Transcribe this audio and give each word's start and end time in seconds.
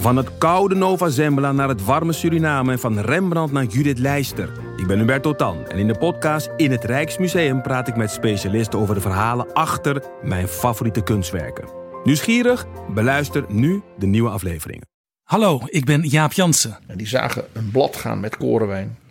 Van 0.00 0.16
het 0.16 0.38
koude 0.38 0.74
Nova 0.74 1.08
Zembla 1.08 1.52
naar 1.52 1.68
het 1.68 1.84
warme 1.84 2.12
Suriname 2.12 2.72
en 2.72 2.78
van 2.78 2.98
Rembrandt 2.98 3.52
naar 3.52 3.64
Judith 3.64 3.98
Leister. 3.98 4.52
Ik 4.76 4.86
ben 4.86 4.98
Hubert 4.98 5.22
Totan 5.22 5.66
en 5.66 5.78
in 5.78 5.86
de 5.86 5.98
podcast 5.98 6.50
In 6.56 6.70
het 6.70 6.84
Rijksmuseum 6.84 7.62
praat 7.62 7.88
ik 7.88 7.96
met 7.96 8.10
specialisten 8.10 8.78
over 8.78 8.94
de 8.94 9.00
verhalen 9.00 9.52
achter 9.52 10.02
mijn 10.22 10.48
favoriete 10.48 11.02
kunstwerken. 11.02 11.68
Nieuwsgierig? 12.04 12.66
Beluister 12.94 13.44
nu 13.48 13.82
de 13.98 14.06
nieuwe 14.06 14.30
afleveringen. 14.30 14.86
Hallo, 15.22 15.60
ik 15.64 15.84
ben 15.84 16.02
Jaap 16.02 16.32
Jansen 16.32 16.78
En 16.86 16.98
die 16.98 17.08
zagen 17.08 17.44
een 17.52 17.70
blad 17.70 17.96
gaan 17.96 18.20
met 18.20 18.36
korenwijn. 18.36 18.98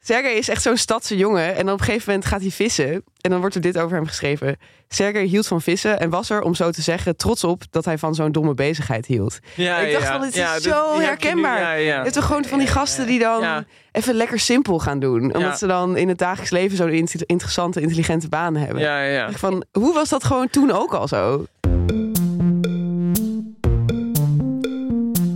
Sergej 0.00 0.32
is 0.34 0.48
echt 0.48 0.62
zo'n 0.62 0.76
stadse 0.76 1.16
jongen. 1.16 1.54
En 1.56 1.64
dan 1.64 1.74
op 1.74 1.80
een 1.80 1.84
gegeven 1.86 2.08
moment 2.12 2.26
gaat 2.28 2.40
hij 2.40 2.50
vissen. 2.50 3.04
En 3.20 3.30
dan 3.30 3.40
wordt 3.40 3.54
er 3.54 3.60
dit 3.60 3.78
over 3.78 3.96
hem 3.96 4.06
geschreven. 4.06 4.56
Sergej 4.88 5.24
hield 5.24 5.46
van 5.46 5.60
vissen 5.62 6.00
en 6.00 6.10
was 6.10 6.30
er, 6.30 6.42
om 6.42 6.54
zo 6.54 6.70
te 6.70 6.82
zeggen, 6.82 7.16
trots 7.16 7.44
op 7.44 7.62
dat 7.70 7.84
hij 7.84 7.98
van 7.98 8.14
zo'n 8.14 8.32
domme 8.32 8.54
bezigheid 8.54 9.06
hield. 9.06 9.38
Ja, 9.54 9.78
ik 9.78 9.92
dacht 9.92 10.04
ja, 10.04 10.12
van, 10.12 10.20
het 10.20 10.30
is 10.30 10.36
ja, 10.40 10.54
dit- 10.54 10.62
zo 10.62 10.96
nu, 10.98 11.04
herkenbaar. 11.04 11.80
ja. 11.80 12.04
Het 12.04 12.16
is 12.16 12.24
gewoon 12.24 12.44
van 12.44 12.58
die 12.58 12.68
gasten 12.68 13.06
die 13.06 13.18
dan 13.18 13.64
even 13.92 14.14
lekker 14.14 14.38
simpel 14.38 14.78
gaan 14.78 14.98
doen. 15.00 15.34
Omdat 15.34 15.58
ze 15.58 15.66
dan 15.66 15.96
in 15.96 16.08
het 16.08 16.18
dagelijks 16.18 16.50
leven 16.50 16.76
zo'n 16.76 16.88
in- 16.88 17.08
interessante, 17.26 17.80
intelligente 17.80 18.28
banen 18.28 18.62
hebben. 18.62 18.82
Ja, 18.82 19.02
ja, 19.02 19.30
Van, 19.32 19.64
hoe 19.72 19.94
was 19.94 20.08
dat 20.08 20.24
gewoon 20.24 20.50
toen 20.50 20.70
ook 20.70 20.94
al 20.94 21.08
zo? 21.08 21.44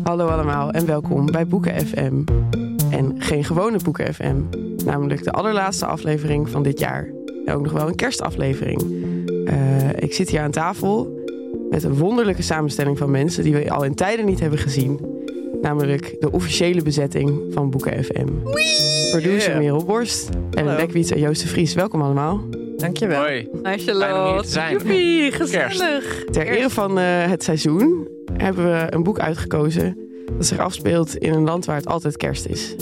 Hallo 0.04 0.26
allemaal 0.28 0.70
en 0.70 0.86
welkom 0.86 1.26
bij 1.26 1.46
Boeken 1.46 1.86
FM. 1.86 2.22
En 2.90 3.14
geen 3.18 3.44
gewone 3.44 3.78
Boeken 3.84 4.14
FM. 4.14 4.36
Namelijk 4.84 5.24
de 5.24 5.32
allerlaatste 5.32 5.86
aflevering 5.86 6.48
van 6.48 6.62
dit 6.62 6.78
jaar. 6.78 7.08
En 7.44 7.54
ook 7.54 7.62
nog 7.62 7.72
wel 7.72 7.88
een 7.88 7.94
kerstaflevering. 7.94 8.82
Eh, 9.44 9.56
ik 9.98 10.14
zit 10.14 10.30
hier 10.30 10.40
aan 10.40 10.50
tafel 10.50 11.26
met 11.70 11.82
een 11.82 11.94
wonderlijke 11.94 12.42
samenstelling 12.42 12.98
van 12.98 13.10
mensen 13.10 13.42
die 13.44 13.52
we 13.54 13.70
al 13.70 13.84
in 13.84 13.94
tijden 13.94 14.24
niet 14.24 14.40
hebben 14.40 14.58
gezien. 14.58 15.00
Namelijk 15.62 16.16
de 16.20 16.32
officiële 16.32 16.82
bezetting 16.82 17.40
van 17.50 17.70
Boeken 17.70 18.04
FM. 18.04 18.26
Producer 19.10 19.50
Yeah. 19.50 19.58
Merel 19.58 19.84
Borst, 19.84 20.28
Ellen 20.50 20.78
en 20.78 21.20
Joost 21.20 21.42
de 21.42 21.48
Vries. 21.48 21.74
Welkom 21.74 22.02
allemaal. 22.02 22.40
Dankjewel. 22.76 23.20
Hoi. 23.20 23.48
Hi 23.62 23.78
Fijn 23.78 23.78
om 23.78 23.78
hier 23.78 23.94
Charlotte. 23.94 24.42
te 24.42 24.48
zijn. 24.48 24.72
Joepie, 24.72 25.30
Kerst. 25.30 25.36
gezellig. 25.40 26.24
Ter 26.30 26.46
ere 26.46 26.70
van 26.70 26.98
eh, 26.98 27.04
het 27.06 27.42
seizoen 27.42 28.08
hebben 28.32 28.64
we 28.64 28.86
een 28.90 29.02
boek 29.02 29.18
uitgekozen 29.18 30.07
dat 30.36 30.46
zich 30.46 30.58
afspeelt 30.58 31.16
in 31.16 31.32
een 31.32 31.44
land 31.44 31.64
waar 31.64 31.76
het 31.76 31.86
altijd 31.86 32.16
kerst 32.16 32.46
is. 32.46 32.74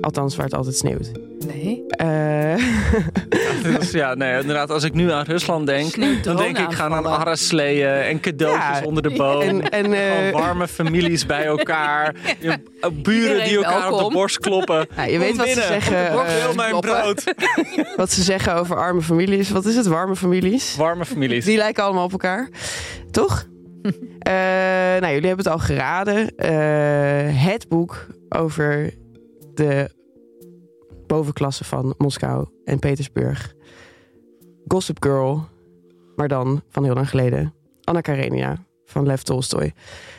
Althans, 0.00 0.36
waar 0.36 0.44
het 0.44 0.54
altijd 0.54 0.76
sneeuwt. 0.76 1.10
Nee. 1.46 1.86
Eh, 1.88 2.54
Dus 3.78 3.90
ja, 3.90 4.14
nee, 4.14 4.40
inderdaad, 4.40 4.70
als 4.70 4.84
ik 4.84 4.92
nu 4.94 5.10
aan 5.12 5.24
Rusland 5.24 5.66
denk, 5.66 5.90
Sneeuwt 5.90 6.24
dan 6.24 6.36
denk 6.36 6.58
ik 6.58 6.72
gaan 6.72 6.92
aan 6.94 7.06
arresleeën 7.06 7.88
en 7.88 8.20
cadeautjes 8.20 8.78
Ja. 8.78 8.84
onder 8.84 9.02
de 9.02 9.10
boom. 9.10 9.40
en 9.40 9.70
en 9.70 9.92
eh, 9.92 10.32
warme 10.32 10.68
families 10.68 11.26
bij 11.26 11.44
elkaar. 11.44 12.14
Eh, 12.80 12.90
Buren 13.02 13.22
Iedereen 13.22 13.48
die 13.48 13.56
elkaar 13.56 13.92
op 13.92 13.98
de 14.08 14.14
borst 14.14 14.38
kloppen. 14.38 14.86
ja, 14.96 15.04
je 15.04 15.10
Kom 15.10 15.20
weet 15.20 15.36
wat 15.36 15.48
ze, 15.48 15.62
zeggen, 15.68 16.10
wil 16.10 16.24
eh, 16.24 16.54
mijn 16.54 16.80
brood. 16.80 17.24
wat 17.96 18.10
ze 18.12 18.22
zeggen 18.22 18.54
over 18.54 18.76
arme 18.76 19.02
families. 19.02 19.50
Wat 19.50 19.64
is 19.64 19.76
het, 19.76 19.86
warme 19.86 20.16
families? 20.16 20.76
Warme 20.76 21.04
families. 21.04 21.44
Die 21.44 21.56
lijken 21.56 21.84
allemaal 21.84 22.04
op 22.04 22.12
elkaar. 22.12 22.48
Toch? 23.10 23.46
Eh, 24.20 24.32
nou, 25.00 25.12
jullie 25.12 25.28
hebben 25.28 25.44
het 25.44 25.54
al 25.54 25.58
geraden. 25.58 26.36
Eh, 26.36 27.44
het 27.44 27.68
boek 27.68 28.06
over 28.28 28.94
de 29.54 29.90
bovenklasse 31.06 31.64
van 31.64 31.94
Moskou 31.98 32.48
en 32.64 32.78
Petersburg. 32.78 33.54
Gossip 34.66 35.02
Girl, 35.02 35.48
maar 36.16 36.28
dan 36.28 36.62
van 36.68 36.84
heel 36.84 36.94
lang 36.94 37.08
geleden. 37.08 37.54
Anna 37.84 38.00
Karenina 38.00 38.64
van 38.84 39.06
Lev 39.06 39.20
Tolstoy. 39.20 39.72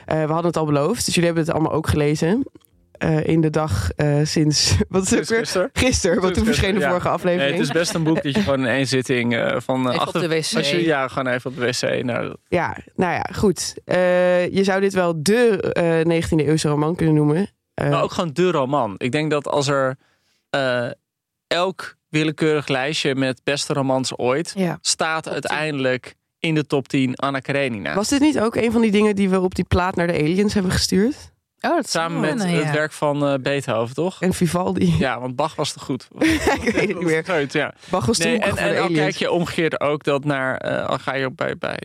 Eh, 0.06 0.26
we 0.26 0.32
hadden 0.32 0.46
het 0.46 0.58
al 0.58 0.66
beloofd, 0.66 1.06
dus 1.06 1.16
jullie 1.16 1.26
hebben 1.26 1.44
het 1.46 1.54
allemaal 1.54 1.74
ook 1.74 1.88
gelezen. 1.88 2.44
Eh, 3.01 3.28
in 3.28 3.41
de 3.41 3.50
dag 3.50 3.91
eh, 3.95 4.19
sinds... 4.23 4.75
Wat 4.89 5.03
is 5.03 5.09
het? 5.09 5.28
Gisteren. 5.28 5.69
Gisteren, 5.73 6.22
want 6.22 6.34
toen 6.34 6.45
verscheen 6.45 6.73
de 6.73 6.79
ja. 6.79 6.88
vorige 6.89 7.07
Nee, 7.07 7.16
aflevering. 7.16 7.51
het 7.57 7.62
is 7.67 7.72
best 7.72 7.94
een 7.94 8.03
boek 8.03 8.23
dat 8.23 8.35
je 8.35 8.41
gewoon 8.41 8.59
in 8.59 8.66
één 8.66 8.88
zitting 8.88 9.35
eh, 9.35 9.56
van 9.59 10.00
op 10.01 10.12
de 10.13 10.28
wc. 10.28 10.56
Als 10.56 10.72
je, 10.72 10.84
ja, 10.84 11.07
gewoon 11.07 11.34
even 11.34 11.51
op 11.51 11.57
de 11.57 11.66
wc. 11.66 12.03
Nou, 12.03 12.35
Ja, 12.47 12.78
nou 12.95 13.13
ja, 13.13 13.25
goed. 13.35 13.73
Eh, 13.85 14.47
je 14.53 14.63
zou 14.63 14.81
dit 14.81 14.94
wel 14.94 15.23
de 15.23 15.62
eh 15.73 16.22
19e 16.22 16.45
eeuwse 16.47 16.67
roman 16.67 16.95
kunnen 16.95 17.16
noemen. 17.16 17.50
Eh, 17.73 17.89
Maar 17.89 18.03
ook 18.03 18.12
gewoon 18.12 18.34
de 18.34 18.51
roman. 18.51 18.95
Ik 18.97 19.12
denk 19.12 19.31
dat 19.31 19.47
als 19.47 19.68
er 19.68 19.95
eh, 20.50 20.88
elk 21.47 21.95
willekeurig 22.09 22.68
lijstje 22.68 23.16
met 23.16 23.41
beste 23.44 23.73
romans 23.73 24.18
ooit 24.18 24.53
Ja. 24.56 24.78
staat 24.81 25.29
uiteindelijk 25.29 26.16
in 26.39 26.56
de 26.56 26.66
top 26.66 26.88
10 26.88 27.16
Anna 27.16 27.39
Karenina. 27.39 27.94
Was 27.95 28.09
dit 28.09 28.19
niet 28.19 28.39
ook 28.39 28.56
een 28.56 28.72
van 28.72 28.81
die 28.81 28.91
dingen 28.91 29.16
die 29.16 29.29
we 29.29 29.39
op 29.39 29.56
die 29.56 29.66
plaat 29.68 29.95
naar 29.95 30.07
de 30.07 30.13
aliens 30.13 30.53
hebben 30.53 30.72
gestuurd? 30.72 31.31
Oh, 31.62 31.76
dat 31.76 31.90
Samen 31.90 32.20
met 32.20 32.44
het 32.44 32.64
ja. 32.64 32.74
werk 32.74 32.92
van 32.92 33.28
eh, 33.28 33.34
Beethoven, 33.40 33.96
toch? 33.96 34.22
En 34.22 34.34
Vivaldi. 34.34 34.96
Ja, 34.98 35.20
want 35.20 35.36
Bach 35.36 35.56
was 35.56 35.74
te 35.74 35.80
goed. 35.80 36.08
ik 36.18 36.20
weet 36.64 36.74
het 36.74 36.88
niet 36.88 37.02
meer. 37.02 37.26
Goed, 37.26 37.54
ja. 37.54 37.74
Bach 37.90 38.06
was 38.06 38.18
Nee, 38.18 38.40
toen 38.40 38.50
en, 38.50 38.58
en 38.58 38.82
aliens. 38.82 39.00
kijk 39.00 39.16
je 39.16 39.32
omgekeerd 39.32 39.80
ook 39.80 40.04
dat 40.04 40.24
naar, 40.24 40.58
eh, 40.58 40.88
al 40.88 40.98
ga 40.98 41.16
je 41.16 41.26
ook 41.26 41.36
bij, 41.36 41.58
bij 41.58 41.80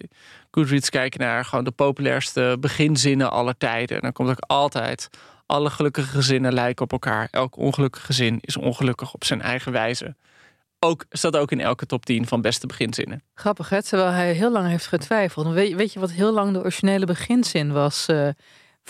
Goodreads 0.50 0.90
kijken 0.90 1.20
naar 1.20 1.44
gewoon 1.44 1.64
de 1.64 1.70
populairste 1.70 2.56
beginzinnen 2.60 3.30
aller 3.30 3.56
tijden. 3.56 4.00
Dan 4.00 4.12
komt 4.12 4.28
ook 4.28 4.40
altijd, 4.40 5.08
alle 5.46 5.70
gelukkige 5.70 6.08
gezinnen 6.08 6.52
lijken 6.52 6.84
op 6.84 6.92
elkaar. 6.92 7.28
Elk 7.30 7.56
ongelukkig 7.56 8.06
gezin 8.06 8.38
is 8.40 8.56
ongelukkig 8.56 9.14
op 9.14 9.24
zijn 9.24 9.42
eigen 9.42 9.72
wijze. 9.72 10.16
Ook, 10.78 11.04
staat 11.10 11.36
ook 11.36 11.50
in 11.50 11.60
elke 11.60 11.86
top 11.86 12.06
10 12.06 12.26
van 12.26 12.40
beste 12.40 12.66
beginzinnen. 12.66 13.22
Grappig, 13.34 13.68
hè? 13.68 13.82
Terwijl 13.82 14.10
hij 14.10 14.32
heel 14.32 14.52
lang 14.52 14.68
heeft 14.68 14.86
getwijfeld. 14.86 15.52
Weet, 15.52 15.74
weet 15.74 15.92
je 15.92 16.00
wat 16.00 16.10
heel 16.10 16.32
lang 16.32 16.52
de 16.52 16.58
originele 16.58 17.06
beginzin 17.06 17.72
was 17.72 18.06
eh, 18.06 18.28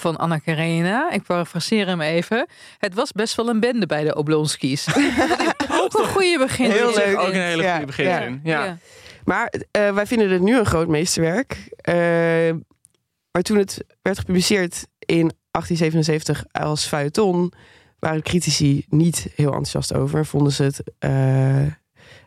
van 0.01 0.17
Anna 0.17 0.39
Karenina? 0.39 1.11
Ik 1.11 1.23
parafraseer 1.23 1.87
hem 1.87 2.01
even. 2.01 2.47
Het 2.79 2.95
was 2.95 3.13
best 3.13 3.35
wel 3.35 3.49
een 3.49 3.61
bende 3.61 3.87
bij 3.87 4.05
de 4.05 4.15
Oblonskis. 4.17 4.87
ook 5.83 5.99
een 5.99 6.07
goede 6.09 6.37
begin. 6.39 6.71
Heel 6.71 6.95
leuk. 6.95 7.19
Ook 7.19 7.27
een 7.33 7.41
hele 7.41 7.63
Ja, 7.63 7.71
goede 7.73 7.87
beginzin. 7.87 8.41
Ja. 8.45 8.65
Ja. 8.65 8.79
Maar 9.25 9.53
eh, 9.71 9.95
wij 9.95 10.07
vinden 10.07 10.31
het 10.31 10.43
nu 10.43 10.59
een 10.59 10.67
groot 10.67 10.89
meesterwerk. 10.89 11.69
Eh, 11.77 11.95
maar 13.31 13.43
toen 13.43 13.57
het 13.57 13.85
werd 14.03 14.19
gepubliceerd 14.19 14.87
in 14.99 15.33
1877 15.51 16.45
als 16.53 16.87
feuilleton... 16.87 17.53
waren 17.99 18.23
critici 18.23 18.85
niet 18.89 19.27
heel 19.35 19.47
enthousiast 19.47 19.95
over. 19.95 20.27
Vonden 20.27 20.53
ze 20.53 20.63
het 20.63 20.83
eh, 20.99 21.61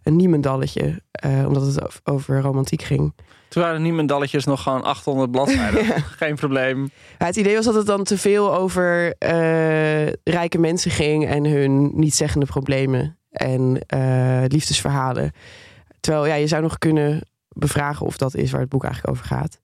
een 0.03 0.15
niemendalletje. 0.15 1.01
eh, 1.11 1.43
omdat 1.47 1.65
het 1.65 1.83
ov- 1.83 1.97
over 2.03 2.41
romantiek 2.41 2.81
ging. 2.81 3.13
Toen 3.49 3.63
waren 3.63 3.81
niemendalletjes 3.81 4.45
nog 4.45 4.63
gewoon 4.63 4.83
800 4.83 5.31
bladzijden. 5.31 5.85
Ja. 5.89 5.99
Geen 5.99 6.35
probleem. 6.35 6.89
Ja, 7.17 7.25
het 7.25 7.35
idee 7.35 7.55
was 7.55 7.65
dat 7.65 7.73
het 7.73 7.85
dan 7.85 8.03
te 8.03 8.17
veel 8.17 8.55
over 8.55 9.15
eh, 9.17 10.07
rijke 10.23 10.57
mensen 10.57 10.91
ging 10.91 11.27
en 11.27 11.45
hun 11.45 11.91
niet-zeggende 11.93 12.45
problemen 12.45 13.17
en 13.31 13.79
eh, 13.87 14.43
liefdesverhalen. 14.47 15.31
Terwijl 15.99 16.25
ja, 16.25 16.33
je 16.33 16.47
zou 16.47 16.61
nog 16.61 16.77
kunnen 16.77 17.21
bevragen 17.49 18.05
of 18.05 18.17
dat 18.17 18.35
is 18.35 18.51
waar 18.51 18.61
het 18.61 18.69
boek 18.69 18.83
eigenlijk 18.83 19.13
over 19.13 19.27
gaat. 19.27 19.59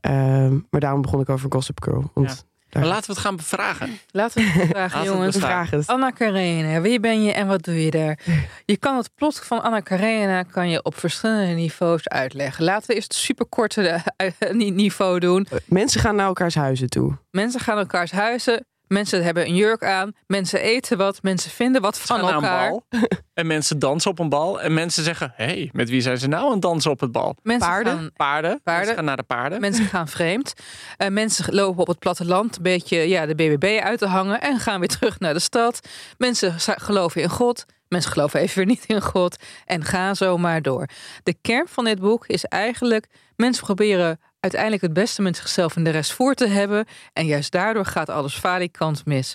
Ehm, 0.00 0.58
maar 0.70 0.80
daarom 0.80 1.02
begon 1.02 1.20
ik 1.20 1.28
over 1.28 1.52
Gossip 1.52 1.82
Girl. 1.82 2.10
Want 2.14 2.46
Maar 2.72 2.84
laten 2.86 3.06
we 3.06 3.12
het 3.12 3.18
gaan 3.22 3.36
bevragen. 3.36 3.98
Laten 4.10 4.42
we 4.42 4.48
het 4.48 5.04
jongens. 5.04 5.34
bevragen. 5.34 5.40
vragen 5.40 5.78
het. 5.78 5.86
Anna 5.86 6.10
Karenina, 6.10 6.80
wie 6.80 7.00
ben 7.00 7.22
je 7.22 7.32
en 7.32 7.46
wat 7.46 7.64
doe 7.64 7.84
je 7.84 7.90
daar? 7.90 8.18
Je 8.64 8.76
kan 8.76 8.96
het 8.96 9.10
plot 9.14 9.38
van 9.44 9.62
Anna 9.62 9.80
Karenina 9.80 10.42
kan 10.42 10.68
je 10.70 10.82
op 10.82 10.98
verschillende 10.98 11.52
niveaus 11.54 12.08
uitleggen. 12.08 12.64
Laten 12.64 12.86
we 12.88 12.94
eerst 12.94 13.12
het 13.12 13.22
superkorte 13.22 14.02
eh, 14.16 14.30
ni- 14.52 14.70
niveau 14.70 15.18
doen. 15.18 15.46
Mensen 15.64 16.00
gaan 16.00 16.16
naar 16.16 16.26
elkaars 16.26 16.54
huizen 16.54 16.88
toe. 16.88 17.16
Mensen 17.30 17.60
gaan 17.60 17.78
elkaars 17.78 18.10
huizen 18.10 18.66
Mensen 18.86 19.24
hebben 19.24 19.46
een 19.46 19.54
jurk 19.54 19.84
aan. 19.84 20.12
Mensen 20.26 20.60
eten 20.60 20.98
wat. 20.98 21.22
Mensen 21.22 21.50
vinden 21.50 21.82
wat 21.82 21.98
van 21.98 22.20
elkaar. 22.20 22.66
een 22.66 22.82
bal. 22.90 23.00
En 23.34 23.46
mensen 23.46 23.78
dansen 23.78 24.10
op 24.10 24.18
een 24.18 24.28
bal. 24.28 24.60
En 24.60 24.74
mensen 24.74 25.04
zeggen: 25.04 25.32
hé, 25.34 25.44
hey, 25.44 25.70
met 25.72 25.90
wie 25.90 26.00
zijn 26.00 26.18
ze 26.18 26.26
nou 26.26 26.44
aan 26.44 26.52
het 26.52 26.62
dansen 26.62 26.90
op 26.90 27.00
het 27.00 27.12
bal? 27.12 27.36
Mensen 27.42 27.68
Paarden? 27.68 27.92
gaan 27.92 28.10
Paarden. 28.12 28.60
Paarden. 28.62 28.74
Mensen 28.74 28.94
gaan 28.94 29.04
naar 29.04 29.16
de 29.16 29.22
paarden. 29.22 29.60
Mensen 29.60 29.84
gaan 29.84 30.08
vreemd. 30.08 30.52
Eh, 30.96 31.08
mensen 31.08 31.54
lopen 31.54 31.80
op 31.80 31.86
het 31.86 31.98
platteland 31.98 32.56
een 32.56 32.62
beetje 32.62 33.08
ja, 33.08 33.26
de 33.26 33.34
BBB 33.34 33.80
uit 33.82 33.98
te 33.98 34.06
hangen 34.06 34.40
en 34.40 34.58
gaan 34.58 34.78
weer 34.78 34.88
terug 34.88 35.18
naar 35.18 35.34
de 35.34 35.40
stad. 35.40 35.88
Mensen 36.18 36.54
geloven 36.60 37.22
in 37.22 37.28
God. 37.28 37.64
Mensen 37.88 38.12
geloven 38.12 38.40
even 38.40 38.56
weer 38.56 38.66
niet 38.66 38.84
in 38.86 39.02
God. 39.02 39.36
En 39.64 39.84
gaan 39.84 40.16
zo 40.16 40.38
maar 40.38 40.62
door. 40.62 40.88
De 41.22 41.34
kern 41.40 41.68
van 41.68 41.84
dit 41.84 42.00
boek 42.00 42.26
is 42.26 42.44
eigenlijk... 42.44 43.06
mensen 43.36 43.64
proberen 43.64 44.20
uiteindelijk 44.46 44.82
het 44.82 44.92
beste 44.92 45.22
met 45.22 45.36
zichzelf 45.36 45.76
en 45.76 45.84
de 45.84 45.90
rest 45.90 46.12
voor 46.12 46.34
te 46.34 46.46
hebben. 46.46 46.86
En 47.12 47.26
juist 47.26 47.52
daardoor 47.52 47.84
gaat 47.84 48.08
alles 48.08 48.38
falikant 48.38 49.04
mis. 49.04 49.34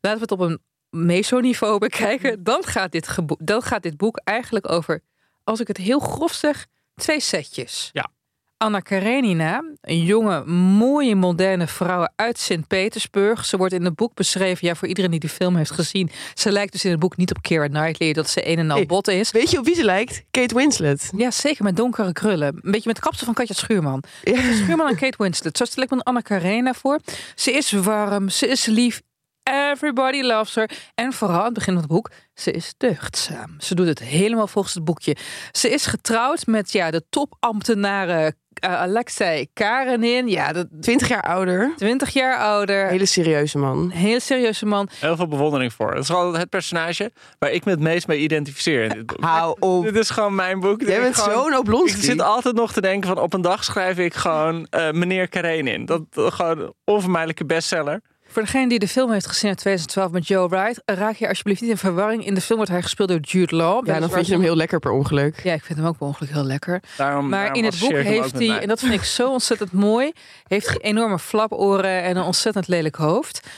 Laten 0.00 0.18
we 0.18 0.24
het 0.24 0.32
op 0.32 0.40
een 0.40 0.60
meso-niveau 0.90 1.78
bekijken. 1.78 2.42
Dan 2.44 2.64
gaat, 2.64 2.92
dit 2.92 3.16
dan 3.38 3.62
gaat 3.62 3.82
dit 3.82 3.96
boek 3.96 4.20
eigenlijk 4.24 4.70
over, 4.70 5.02
als 5.44 5.60
ik 5.60 5.68
het 5.68 5.76
heel 5.76 5.98
grof 5.98 6.32
zeg, 6.32 6.66
twee 6.94 7.20
setjes. 7.20 7.90
Ja. 7.92 8.10
Anna 8.62 8.80
Karenina, 8.80 9.64
een 9.80 10.04
jonge, 10.04 10.44
mooie, 10.44 11.14
moderne 11.14 11.66
vrouw 11.66 12.08
uit 12.16 12.38
Sint-Petersburg. 12.38 13.44
Ze 13.44 13.56
wordt 13.56 13.72
in 13.72 13.84
het 13.84 13.94
boek 13.94 14.14
beschreven, 14.14 14.66
ja, 14.66 14.74
voor 14.74 14.88
iedereen 14.88 15.10
die 15.10 15.20
de 15.20 15.28
film 15.28 15.56
heeft 15.56 15.70
gezien. 15.70 16.10
Ze 16.34 16.52
lijkt 16.52 16.72
dus 16.72 16.84
in 16.84 16.90
het 16.90 17.00
boek 17.00 17.16
niet 17.16 17.30
op 17.30 17.42
Keira 17.42 17.66
Knightley, 17.66 18.12
dat 18.12 18.30
ze 18.30 18.48
een 18.48 18.58
en 18.58 18.70
al 18.70 18.76
Hey. 18.76 18.86
bot 18.86 19.08
is. 19.08 19.30
Weet 19.30 19.50
je 19.50 19.58
op 19.58 19.64
wie 19.64 19.74
ze 19.74 19.84
lijkt? 19.84 20.24
Kate 20.30 20.54
Winslet. 20.54 21.12
Ja, 21.16 21.30
zeker 21.30 21.64
met 21.64 21.76
donkere 21.76 22.12
krullen. 22.12 22.58
Een 22.62 22.70
beetje 22.70 22.88
met 22.88 22.98
kapsel 22.98 23.24
van 23.24 23.34
Katja 23.34 23.54
Schuurman. 23.54 24.02
Katja 24.22 24.52
Schuurman 24.54 24.88
en 24.88 24.96
Kate 24.96 25.22
Winslet. 25.22 25.56
Zo 25.56 25.64
stel 25.64 25.82
ik 25.82 25.90
me 25.90 26.02
Anna 26.02 26.20
Karenina 26.20 26.74
voor. 26.74 27.00
Ze 27.34 27.52
is 27.52 27.70
warm, 27.70 28.28
ze 28.28 28.46
is 28.46 28.66
lief. 28.66 29.00
Everybody 29.42 30.20
loves 30.20 30.54
her. 30.54 30.70
En 30.94 31.12
vooral 31.12 31.38
aan 31.38 31.44
het 31.44 31.54
begin 31.54 31.72
van 31.72 31.82
het 31.82 31.92
boek, 31.92 32.10
ze 32.34 32.50
is 32.50 32.74
deugdzaam. 32.76 33.54
Ze 33.58 33.74
doet 33.74 33.86
het 33.86 33.98
helemaal 33.98 34.46
volgens 34.46 34.74
het 34.74 34.84
boekje. 34.84 35.16
Ze 35.52 35.70
is 35.70 35.86
getrouwd 35.86 36.46
met 36.46 36.72
ja, 36.72 36.90
de 36.90 37.04
topambtenaren 37.10 38.36
Alexei 38.66 39.46
Karenin. 39.52 40.28
Ja, 40.28 40.52
de 40.52 40.68
20 40.80 41.08
jaar 41.08 41.22
ouder. 41.22 41.72
20 41.76 42.10
jaar 42.10 42.38
ouder. 42.38 42.86
Hele 42.88 43.06
serieuze 43.06 43.58
man. 43.58 43.78
Een 43.78 43.90
hele 43.90 44.20
serieuze 44.20 44.66
man. 44.66 44.88
Heel 45.00 45.16
veel 45.16 45.28
bewondering 45.28 45.72
voor. 45.72 45.90
Het 45.90 45.98
is 46.02 46.06
gewoon 46.08 46.36
het 46.36 46.48
personage 46.48 47.12
waar 47.38 47.50
ik 47.50 47.64
me 47.64 47.70
het 47.70 47.80
meest 47.80 48.06
mee 48.06 48.18
identificeer 48.18 48.82
in 48.82 48.88
dit 48.88 49.06
boek. 49.06 49.20
Hou 49.24 49.56
op. 49.58 49.84
Dit 49.84 49.96
is 49.96 50.10
gewoon 50.10 50.34
mijn 50.34 50.60
boek. 50.60 50.80
Jij 50.82 51.00
bent 51.00 51.16
Gewoon- 51.16 51.42
zo'n 51.42 51.52
Ik 51.52 51.58
Oblonsky. 51.58 52.00
zit 52.00 52.20
altijd 52.20 52.54
nog 52.54 52.72
te 52.72 52.80
denken 52.80 53.08
van 53.08 53.18
op 53.18 53.32
een 53.32 53.40
dag 53.42 53.64
schrijf 53.64 53.98
ik 53.98 54.14
gewoon 54.14 54.66
eh, 54.70 54.90
meneer 54.90 55.28
Karenin. 55.28 55.84
Dat 55.84 56.02
dat 56.10 56.32
gewoon 56.32 56.58
een 56.58 56.72
onvermijdelijke 56.84 57.44
bestseller. 57.44 58.00
Voor 58.32 58.42
degene 58.42 58.68
die 58.68 58.78
de 58.78 58.88
film 58.88 59.10
heeft 59.12 59.26
gezien 59.26 59.50
in 59.50 59.56
2012 59.56 60.10
met 60.10 60.26
Joe 60.26 60.48
Wright, 60.48 60.82
raak 60.84 61.14
je 61.16 61.28
alsjeblieft 61.28 61.60
niet 61.60 61.70
in 61.70 61.76
verwarring. 61.76 62.26
In 62.26 62.34
de 62.34 62.40
film 62.40 62.56
wordt 62.56 62.72
hij 62.72 62.82
gespeeld 62.82 63.08
door 63.08 63.20
Jude 63.20 63.56
Law. 63.56 63.86
Ja, 63.86 64.00
dan 64.00 64.10
vind 64.10 64.26
je 64.26 64.32
hem 64.32 64.42
heel 64.42 64.56
lekker 64.56 64.78
per 64.78 64.90
ongeluk. 64.90 65.40
Ja, 65.42 65.52
ik 65.52 65.64
vind 65.64 65.78
hem 65.78 65.88
ook 65.88 65.98
per 65.98 66.06
ongeluk 66.06 66.32
heel 66.32 66.44
lekker. 66.44 66.82
Daarom, 66.96 67.28
Maar 67.28 67.38
daarom 67.38 67.58
in 67.58 67.64
het 67.64 67.78
boek 67.78 67.92
heeft 67.92 68.32
hij, 68.38 68.58
en 68.58 68.68
dat 68.68 68.80
vind 68.80 68.92
ik 68.92 69.02
zo 69.02 69.30
ontzettend 69.32 69.72
mooi, 69.72 70.12
heeft 70.46 70.68
hij 70.68 70.78
enorme 70.78 71.18
flaporen 71.18 72.02
en 72.02 72.16
een 72.16 72.22
ontzettend 72.22 72.68
lelijk 72.68 72.96
hoofd. 72.96 73.48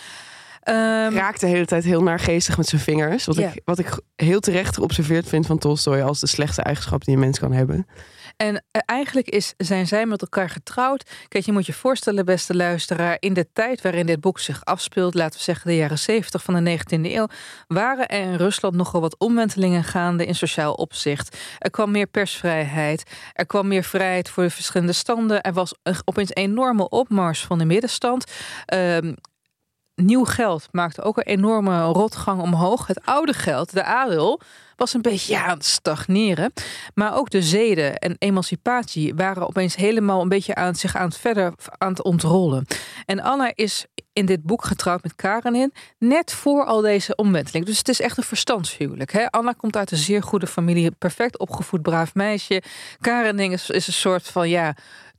Ehm, 0.62 1.14
Raakt 1.14 1.40
de 1.40 1.46
hele 1.46 1.66
tijd 1.66 1.84
heel 1.84 2.02
naargeestig 2.02 2.56
met 2.56 2.66
zijn 2.66 2.80
vingers. 2.80 3.24
Wat, 3.24 3.38
ik, 3.38 3.60
wat 3.64 3.78
ik 3.78 4.00
heel 4.16 4.40
terecht 4.40 4.74
geobserveerd 4.74 5.28
vind 5.28 5.46
van 5.46 5.58
Tolstoy 5.58 6.00
als 6.00 6.20
de 6.20 6.26
slechtste 6.26 6.62
eigenschap 6.62 7.04
die 7.04 7.14
een 7.14 7.20
mens 7.20 7.38
kan 7.38 7.52
hebben. 7.52 7.86
En 8.36 8.64
eh, 8.70 8.80
eigenlijk 8.86 9.28
is, 9.28 9.54
zijn 9.56 9.86
zij 9.86 10.06
met 10.06 10.20
elkaar 10.22 10.50
getrouwd. 10.50 11.10
Kijk, 11.28 11.44
je 11.44 11.52
moet 11.52 11.66
je 11.66 11.72
voorstellen, 11.72 12.24
beste 12.24 12.54
luisteraar, 12.54 13.16
in 13.20 13.32
de 13.32 13.46
tijd 13.52 13.82
waarin 13.82 14.06
dit 14.06 14.20
boek 14.20 14.38
zich 14.38 14.64
afspeelt, 14.64 15.14
laten 15.14 15.38
we 15.38 15.44
zeggen 15.44 15.68
de 15.70 15.76
jaren 15.76 15.98
70 15.98 16.42
van 16.42 16.64
de 16.64 16.78
19e 16.78 17.12
eeuw, 17.12 17.26
waren 17.66 18.06
er 18.08 18.20
in 18.20 18.34
Rusland 18.34 18.74
nogal 18.74 19.00
wat 19.00 19.18
omwentelingen 19.18 19.84
gaande 19.84 20.26
in 20.26 20.34
sociaal 20.34 20.72
opzicht. 20.72 21.36
Er 21.58 21.70
kwam 21.70 21.90
meer 21.90 22.06
persvrijheid, 22.06 23.02
er 23.32 23.46
kwam 23.46 23.68
meer 23.68 23.84
vrijheid 23.84 24.28
voor 24.28 24.42
de 24.42 24.50
verschillende 24.50 24.92
standen. 24.92 25.40
Er 25.42 25.52
was 25.52 25.74
een- 25.82 25.96
opeens 26.04 26.30
een 26.30 26.42
enorme 26.42 26.88
opmars 26.88 27.40
van 27.44 27.58
de 27.58 27.64
middenstand. 27.64 28.24
Ehm, 28.66 29.12
nieuw 29.94 30.24
geld 30.24 30.68
maakte 30.70 31.02
ook 31.02 31.16
een 31.16 31.22
enorme 31.22 31.82
rotgang 31.82 32.40
omhoog. 32.40 32.86
Het 32.86 33.04
oude 33.04 33.32
geld, 33.32 33.72
de 33.72 33.84
adel, 33.84 34.40
was 34.76 34.94
een 34.94 35.02
beetje 35.02 35.38
aan 35.38 35.56
het 35.56 35.64
stagneren. 35.64 36.52
Maar 36.94 37.16
ook 37.16 37.30
de 37.30 37.42
zeden 37.42 37.98
en 37.98 38.16
emancipatie 38.18 39.14
waren 39.14 39.48
opeens 39.48 39.76
helemaal 39.76 40.22
een 40.22 40.28
beetje 40.28 40.54
aan 40.54 40.74
zich 40.74 40.96
aan 40.96 41.08
het 41.08 41.16
verder 41.16 41.52
aan 41.78 41.88
het 41.88 42.02
ontrollen. 42.02 42.66
En 43.06 43.20
Anna 43.20 43.52
is 43.54 43.86
in 44.12 44.26
dit 44.26 44.42
boek 44.42 44.64
getrouwd 44.64 45.02
met 45.02 45.14
Karenin 45.14 45.72
net 45.98 46.32
voor 46.32 46.64
al 46.64 46.80
deze 46.80 47.14
omwenteling. 47.14 47.66
Dus 47.66 47.78
het 47.78 47.88
is 47.88 48.00
echt 48.00 48.16
een 48.16 48.24
verstandshuwelijk. 48.24 49.12
Hè? 49.12 49.30
Anna 49.30 49.52
komt 49.52 49.76
uit 49.76 49.90
een 49.90 49.96
zeer 49.96 50.22
goede 50.22 50.46
familie, 50.46 50.90
perfect 50.90 51.38
opgevoed, 51.38 51.82
braaf 51.82 52.14
meisje. 52.14 52.62
Karenin 53.00 53.52
is 53.52 53.86
een 53.86 53.92
soort 53.92 54.28
van 54.28 54.48
ja. 54.48 54.74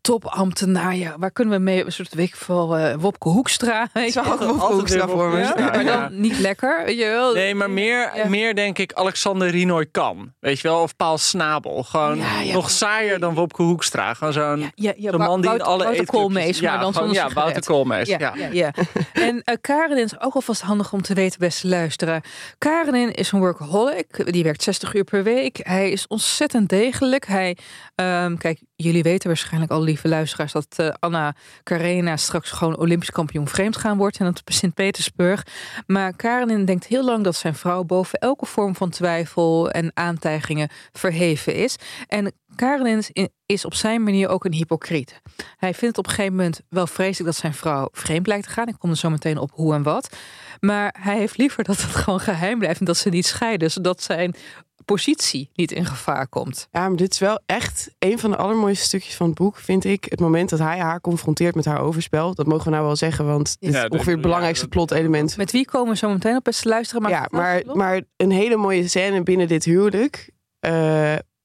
Topambtenaar, 0.06 0.96
ja, 0.96 1.16
waar 1.19 1.31
kunnen 1.31 1.54
we 1.57 1.60
mee? 1.63 1.86
Een 1.86 1.92
soort 1.92 2.13
weet 2.13 2.28
ik 2.28 2.36
veel, 2.36 2.78
eh, 2.78 2.96
Wopke 3.00 3.30
Hoekstra. 3.30 3.88
weet 3.94 4.04
Ik 4.07 4.13
je 4.13 4.22
zag 4.24 4.31
ook. 4.34 4.40
Wopke 4.40 4.74
Hoekstra 4.74 5.07
voor 5.07 5.30
me. 5.30 5.40
Ja, 5.40 5.56
maar 5.56 5.84
dan 5.86 6.19
niet 6.22 6.40
lekker, 6.40 6.84
weet 6.86 6.98
je 6.98 7.06
wel. 7.06 7.34
Nee, 7.34 7.56
maar 7.56 7.69
meer, 7.69 8.12
Ja. 8.16 8.28
meer 8.30 8.56
denk 8.56 8.78
ik 8.78 8.94
Alexander 8.94 9.50
Rinoy 9.50 9.86
kan. 9.92 10.34
Weet 10.40 10.60
je 10.60 10.68
wel? 10.68 10.81
Of 10.81 10.96
Paul 10.96 11.18
Snabel. 11.18 11.84
Gewoon 11.84 12.18
Ja, 12.18 12.40
ja. 12.40 12.54
nog 12.54 12.69
saaier 12.69 13.19
dan 13.19 13.34
Wopke 13.34 13.62
Hoekstra. 13.62 14.13
Gewoon 14.13 14.34
zo'n 14.34 14.60
Ja, 14.60 14.69
ja, 14.75 14.94
ja, 14.98 15.10
zo'n 15.12 15.19
man 15.19 15.42
die 15.42 15.54
in 15.54 15.62
alle 15.62 15.84
Wouter 15.84 16.06
Koolmees, 16.06 16.62
maar 16.62 16.72
ja, 16.74 16.80
dan 16.80 16.94
gewoon, 16.94 17.07
zonder 17.13 17.28
Ja, 17.30 17.34
Wouter. 17.42 17.63
Koolmees. 17.63 18.07
Ja, 18.07 18.18
Ja. 18.19 18.34
ja. 18.36 18.50
ja. 18.52 18.72
En 19.13 19.42
eh 19.44 19.56
Karenin 19.62 20.04
is 20.04 20.19
ook 20.19 20.34
alvast 20.34 20.62
handig 20.62 20.94
om 20.94 21.02
te 21.02 21.13
weten, 21.13 21.40
beste 21.40 21.68
luisteraar. 21.68 22.24
Karenin 22.57 23.12
is 23.13 23.31
een 23.31 23.40
workaholic. 23.40 24.31
Die 24.31 24.44
werkt 24.44 24.63
60 24.63 24.94
uur 24.94 25.04
per 25.04 25.24
week. 25.24 25.60
Hij 25.63 25.92
is 25.92 26.07
ontzettend 26.07 26.69
degelijk. 26.69 27.25
Hij, 27.28 27.57
ehm, 27.96 28.36
kijk, 28.38 28.60
jullie 28.75 29.04
weten 29.04 29.27
waarschijnlijk 29.27 29.72
al, 29.72 29.81
lieve 29.81 30.07
luisteraars, 30.07 30.51
dat 30.51 30.68
eh, 30.75 30.89
Anna 31.00 31.36
Karenina 31.63 32.18
straks 32.18 32.51
gewoon 32.51 32.77
Olympisch 32.77 33.12
kampioen 33.12 33.48
vreemd 33.48 33.77
gaan 33.77 33.98
wordt. 33.98 34.18
Dat 34.18 34.39
op 34.39 34.51
Sint-Petersburg. 34.51 35.45
Maar 35.88 36.16
Karenin 36.16 36.66
denkt 36.66 36.86
heel 36.86 37.04
lang 37.06 37.24
dat 37.24 37.36
zijn 37.36 37.56
vrouw 37.56 37.83
boven 37.83 38.19
elke 38.19 38.45
vorm 38.45 38.75
van 38.75 38.89
twijfel 38.89 39.72
en 39.72 39.92
aantijgingen 39.94 40.69
verheven 40.92 41.56
is. 41.56 41.75
En 42.07 42.33
Karenin 42.56 42.98
is 42.98 43.10
in- 43.12 43.30
op 43.63 43.74
zijn 43.74 44.04
manier 44.04 44.27
ook 44.27 44.45
een 44.45 44.54
hypocriet. 44.54 45.21
Hij 45.57 45.74
vindt 45.74 45.95
het 45.95 45.98
op 45.98 46.06
een 46.06 46.13
gegeven 46.13 46.36
moment 46.36 46.62
wel 46.69 46.88
vreselijk 46.88 47.25
dat 47.31 47.36
zijn 47.36 47.54
vrouw 47.54 47.89
vreemd 47.92 48.28
lijkt 48.28 48.44
te 48.45 48.50
gaan. 48.50 48.68
Ik 48.68 48.75
kom 48.80 48.89
er 48.89 48.98
zo 48.98 49.10
meteen 49.10 49.38
op 49.38 49.51
hoe 49.54 49.74
en 49.74 49.83
wat. 49.83 50.16
Maar 50.60 50.95
hij 51.00 51.18
heeft 51.18 51.38
liever 51.38 51.63
dat 51.63 51.81
het 51.81 51.95
gewoon 52.04 52.19
geheim 52.19 52.60
blijft 52.60 52.80
en 52.80 52.86
dat 52.86 52.98
ze 52.98 53.10
niet 53.10 53.25
scheiden, 53.25 53.71
zodat 53.71 54.01
zijn 54.04 54.36
positie 54.85 55.49
niet 55.53 55.71
in 55.71 55.85
gevaar 55.85 56.27
komt. 56.27 56.68
Ja, 56.71 56.87
maar 56.87 56.97
dit 56.97 57.11
is 57.13 57.19
wel 57.19 57.39
echt 57.45 57.89
een 57.99 58.19
van 58.19 58.30
de 58.31 58.37
allermooiste 58.37 58.85
stukjes 58.85 59.15
van 59.15 59.25
het 59.27 59.35
boek, 59.35 59.57
vind 59.57 59.83
ik. 59.85 60.06
Het 60.09 60.19
moment 60.19 60.49
dat 60.49 60.59
hij 60.59 60.80
haar 60.80 61.01
confronteert 61.01 61.56
met 61.56 61.65
haar 61.65 61.80
overspel. 61.81 62.33
Dat 62.35 62.45
mogen 62.47 62.63
we 62.65 62.69
nou 62.71 62.85
wel 62.85 62.95
zeggen, 62.95 63.25
want 63.25 63.56
dit 63.59 63.69
Ja, 63.71 63.75
is 63.75 63.81
dat- 63.81 63.92
ongeveer 63.92 64.13
het 64.13 64.21
belangrijkste 64.21 64.68
plotelement. 64.68 65.37
Met 65.37 65.51
wie 65.51 65.65
komen 65.65 65.92
we 65.92 65.97
zo 65.97 66.09
meteen 66.09 66.35
op 66.35 66.44
best 66.44 66.61
te 66.61 66.69
luisteren? 66.69 67.01
Maar 67.01 67.11
ja, 67.11 67.27
maar, 67.30 67.61
maar 67.73 68.01
een 68.18 68.31
hele 68.31 68.56
mooie 68.56 68.87
scène 68.87 69.23
binnen 69.23 69.47
dit 69.47 69.63
huwelijk 69.65 70.30
eh, 70.59 70.71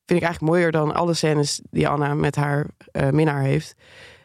vind 0.05 0.23
ik 0.23 0.27
eigenlijk 0.27 0.41
mooier 0.53 0.71
dan 0.73 0.95
alle 0.95 1.15
scènes 1.15 1.61
die 1.71 1.89
Anna 1.89 2.15
met 2.15 2.37
haar 2.37 2.67
eh, 2.93 3.09
minnaar 3.09 3.43
heeft. 3.43 3.75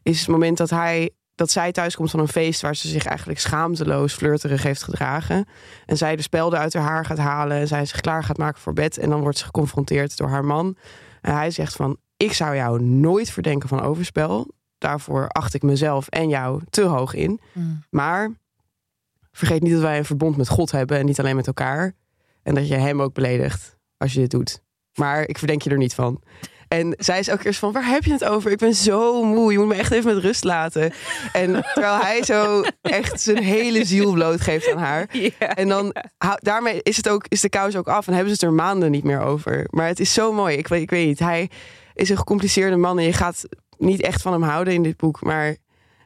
Is 0.04 0.20
het 0.20 0.28
moment 0.30 0.58
dat 0.58 0.70
hij 0.70 1.10
dat 1.36 1.52
zij 1.52 1.72
thuiskomt 1.72 2.12
van 2.12 2.20
een 2.20 2.28
feest 2.28 2.62
waar 2.62 2.76
ze 2.76 2.88
zich 2.88 3.06
eigenlijk 3.06 3.40
schaamteloos 3.40 4.14
flirterig 4.14 4.64
heeft 4.64 4.84
gedragen. 4.84 5.46
En 5.86 5.98
zij 5.98 6.16
de 6.16 6.22
spelden 6.22 6.60
uit 6.60 6.74
haar 6.74 6.84
haar 6.84 7.06
gaat 7.06 7.18
halen 7.18 7.58
en 7.58 7.68
zij 7.68 7.86
zich 7.86 8.02
klaar 8.02 8.24
gaat 8.24 8.38
maken 8.38 8.62
voor 8.62 8.74
bed. 8.74 8.98
En 8.98 9.10
dan 9.10 9.22
wordt 9.22 9.38
ze 9.38 9.46
geconfronteerd 9.46 10.18
door 10.18 10.30
haar 10.30 10.46
man. 10.46 10.78
En 11.22 11.34
hij 11.34 11.52
zegt 11.52 11.76
van, 11.76 11.98
ik 12.18 12.34
zou 12.34 12.56
jou 12.56 12.82
nooit 12.82 13.30
verdenken 13.30 13.70
van 13.70 13.82
overspel. 13.82 14.54
Daarvoor 14.78 15.28
acht 15.28 15.54
ik 15.54 15.62
mezelf 15.62 16.08
en 16.08 16.30
jou 16.30 16.62
te 16.70 16.82
hoog 16.82 17.14
in. 17.14 17.40
Mm. 17.52 17.84
Maar 17.90 18.32
vergeet 19.32 19.62
niet 19.62 19.72
dat 19.72 19.82
wij 19.82 19.98
een 19.98 20.06
verbond 20.06 20.38
met 20.38 20.50
God 20.50 20.72
hebben 20.72 20.98
en 20.98 21.06
niet 21.06 21.20
alleen 21.20 21.36
met 21.36 21.48
elkaar. 21.48 21.94
En 22.44 22.56
dat 22.56 22.68
je 22.68 22.76
hem 22.76 23.02
ook 23.02 23.14
beledigt 23.14 23.78
als 23.98 24.14
je 24.14 24.20
dit 24.20 24.32
doet. 24.32 24.64
Maar 24.94 25.28
ik 25.28 25.38
verdenk 25.38 25.62
je 25.62 25.70
er 25.70 25.78
niet 25.78 25.94
van. 25.94 26.22
En 26.68 26.94
zij 26.98 27.20
is 27.20 27.32
ook 27.32 27.44
eerst 27.44 27.60
van, 27.60 27.72
waar 27.72 27.88
heb 27.88 28.04
je 28.04 28.12
het 28.12 28.24
over? 28.24 28.52
Ik 28.52 28.58
ben 28.58 28.74
zo 28.74 29.24
moe, 29.24 29.52
je 29.52 29.58
moet 29.58 29.68
me 29.68 29.76
echt 29.76 29.92
even 29.92 30.14
met 30.16 30.24
rust 30.24 30.44
laten. 30.44 30.94
En 31.34 31.64
terwijl 31.74 32.00
hij 32.00 32.24
zo 32.24 32.64
echt 32.82 33.22
zijn 33.22 33.44
hele 33.44 33.86
ziel 33.86 34.12
blootgeeft 34.12 34.72
aan 34.72 34.78
haar. 34.78 35.08
Ja. 35.12 35.56
En 35.56 35.68
dan, 35.68 35.96
daarmee 36.36 36.80
is, 36.84 36.98
het 36.98 37.10
ook, 37.10 37.26
is 37.28 37.42
de 37.42 37.50
kous 37.50 37.76
ook 37.76 37.88
af 37.88 38.08
en 38.08 38.14
hebben 38.14 38.36
ze 38.36 38.46
het 38.46 38.54
er 38.54 38.64
maanden 38.64 38.92
niet 38.92 39.04
meer 39.04 39.22
over. 39.22 39.68
Maar 39.70 39.88
het 39.88 40.00
is 40.00 40.14
zo 40.14 40.34
mooi, 40.34 40.58
ik 40.58 40.68
weet, 40.68 40.82
ik 40.82 40.90
weet 40.90 41.08
niet. 41.08 41.20
Hij 41.20 41.50
is 41.94 42.10
een 42.10 42.18
gecompliceerde 42.18 42.76
man 42.76 43.00
en 43.00 43.06
je 43.06 43.14
gaat 43.14 43.46
niet 43.78 44.02
echt 44.02 44.22
van 44.22 44.32
hem 44.32 44.44
houden 44.44 44.74
in 44.74 44.84
dit 44.84 44.98
boek. 44.98 45.22
Maar 45.22 45.56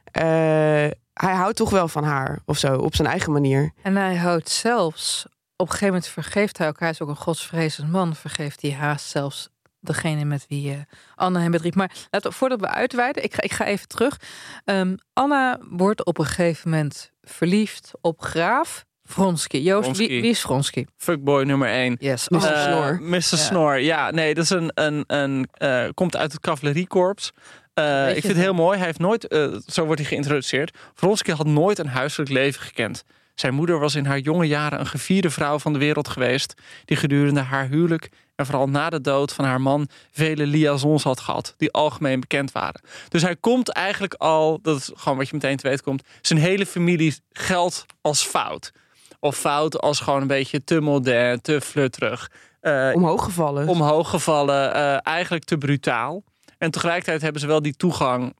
eh, 0.04 0.90
hij 1.12 1.34
houdt 1.34 1.56
toch 1.56 1.70
wel 1.70 1.88
van 1.88 2.04
haar 2.04 2.38
of 2.44 2.58
zo, 2.58 2.76
op 2.76 2.94
zijn 2.94 3.08
eigen 3.08 3.32
manier. 3.32 3.72
En 3.82 3.96
hij 3.96 4.16
houdt 4.16 4.48
zelfs, 4.48 5.26
op 5.56 5.66
een 5.66 5.72
gegeven 5.72 5.86
moment 5.86 6.06
vergeeft 6.06 6.58
hij 6.58 6.66
elkaar, 6.66 6.82
hij 6.82 6.90
is 6.90 7.02
ook 7.02 7.08
een 7.08 7.16
godsvrezend 7.16 7.90
man, 7.90 8.14
vergeeft 8.14 8.62
hij 8.62 8.72
haast 8.72 9.06
zelfs 9.06 9.48
degene 9.80 10.24
met 10.24 10.44
wie 10.48 10.70
uh, 10.70 10.76
Anna 11.14 11.40
hem 11.40 11.50
bedriegt. 11.50 11.76
Maar 11.76 11.90
laten 12.10 12.30
we, 12.30 12.36
voordat 12.36 12.60
we 12.60 12.68
uitweiden, 12.68 13.24
ik 13.24 13.34
ga, 13.34 13.42
ik 13.42 13.52
ga 13.52 13.64
even 13.64 13.88
terug. 13.88 14.20
Um, 14.64 14.94
Anna 15.12 15.58
wordt 15.68 16.04
op 16.04 16.18
een 16.18 16.24
gegeven 16.24 16.70
moment 16.70 17.10
verliefd 17.22 17.90
op 18.00 18.20
Graaf. 18.20 18.84
Vronsky. 19.04 19.56
Joost, 19.56 19.96
Wie, 19.96 20.08
wie, 20.08 20.30
is 20.30 20.40
Vronsky? 20.40 20.84
Fuckboy 20.96 21.44
nummer 21.44 21.68
1. 21.68 21.96
Yes. 21.98 22.28
Mr. 22.28 22.36
Uh, 22.36 22.62
Snor. 22.62 22.98
Mr. 23.02 23.14
Ja. 23.14 23.20
Snor, 23.20 23.80
ja. 23.80 24.10
Nee, 24.10 24.34
dat 24.34 24.44
is 24.44 24.50
een, 24.50 24.70
een, 24.74 25.04
een 25.06 25.48
uh, 25.62 25.88
komt 25.94 26.16
uit 26.16 26.32
het 26.32 26.40
cavaleriekorps. 26.40 27.32
Uh, 27.74 28.08
ik 28.08 28.20
vind 28.20 28.32
het 28.32 28.42
heel 28.42 28.54
mooi. 28.54 28.76
Hij 28.76 28.86
heeft 28.86 28.98
nooit, 28.98 29.32
uh, 29.32 29.56
zo 29.66 29.84
wordt 29.84 30.00
hij 30.00 30.10
geïntroduceerd. 30.10 30.78
Vronsky 30.94 31.30
had 31.30 31.46
nooit 31.46 31.78
een 31.78 31.88
huiselijk 31.88 32.30
leven 32.30 32.62
gekend. 32.62 33.04
Zijn 33.34 33.54
moeder 33.54 33.78
was 33.78 33.94
in 33.94 34.04
haar 34.04 34.18
jonge 34.18 34.46
jaren 34.46 34.80
een 34.80 34.86
gevierde 34.86 35.30
vrouw 35.30 35.58
van 35.58 35.72
de 35.72 35.78
wereld 35.78 36.08
geweest. 36.08 36.54
Die 36.84 36.96
gedurende 36.96 37.40
haar 37.40 37.68
huwelijk 37.68 38.08
en 38.40 38.46
vooral 38.46 38.68
na 38.68 38.90
de 38.90 39.00
dood 39.00 39.32
van 39.32 39.44
haar 39.44 39.60
man 39.60 39.88
vele 40.10 40.46
liaisons 40.46 41.02
had 41.02 41.20
gehad. 41.20 41.54
Die 41.56 41.72
algemeen 41.72 42.20
bekend 42.20 42.52
waren. 42.52 42.80
Dus 43.08 43.22
hij 43.22 43.36
komt 43.36 43.68
eigenlijk 43.68 44.14
al, 44.14 44.58
dat 44.62 44.76
is 44.76 44.90
gewoon 44.94 45.18
wat 45.18 45.28
je 45.28 45.34
meteen 45.34 45.56
te 45.56 45.68
weten 45.68 45.84
komt. 45.84 46.02
Zijn 46.20 46.38
hele 46.38 46.66
familie 46.66 47.16
geldt 47.32 47.86
als 48.00 48.22
fout. 48.22 48.72
Of 49.20 49.36
fout 49.36 49.80
als 49.80 50.00
gewoon 50.00 50.20
een 50.20 50.26
beetje 50.26 50.64
te 50.64 50.80
modern, 50.80 51.40
te 51.40 51.60
flutterig. 51.60 52.30
Uh, 52.62 52.90
omhoog 52.94 53.24
gevallen. 53.24 53.68
Omhoog 53.68 54.10
gevallen, 54.10 54.76
uh, 54.76 55.06
eigenlijk 55.06 55.44
te 55.44 55.58
brutaal. 55.58 56.22
En 56.58 56.70
tegelijkertijd 56.70 57.22
hebben 57.22 57.40
ze 57.40 57.46
wel 57.46 57.62
die 57.62 57.76
toegang 57.76 58.34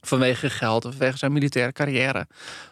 vanwege 0.00 0.50
geld 0.50 0.84
of 0.84 0.90
vanwege 0.90 1.18
zijn 1.18 1.32
militaire 1.32 1.72
carrière 1.72 2.26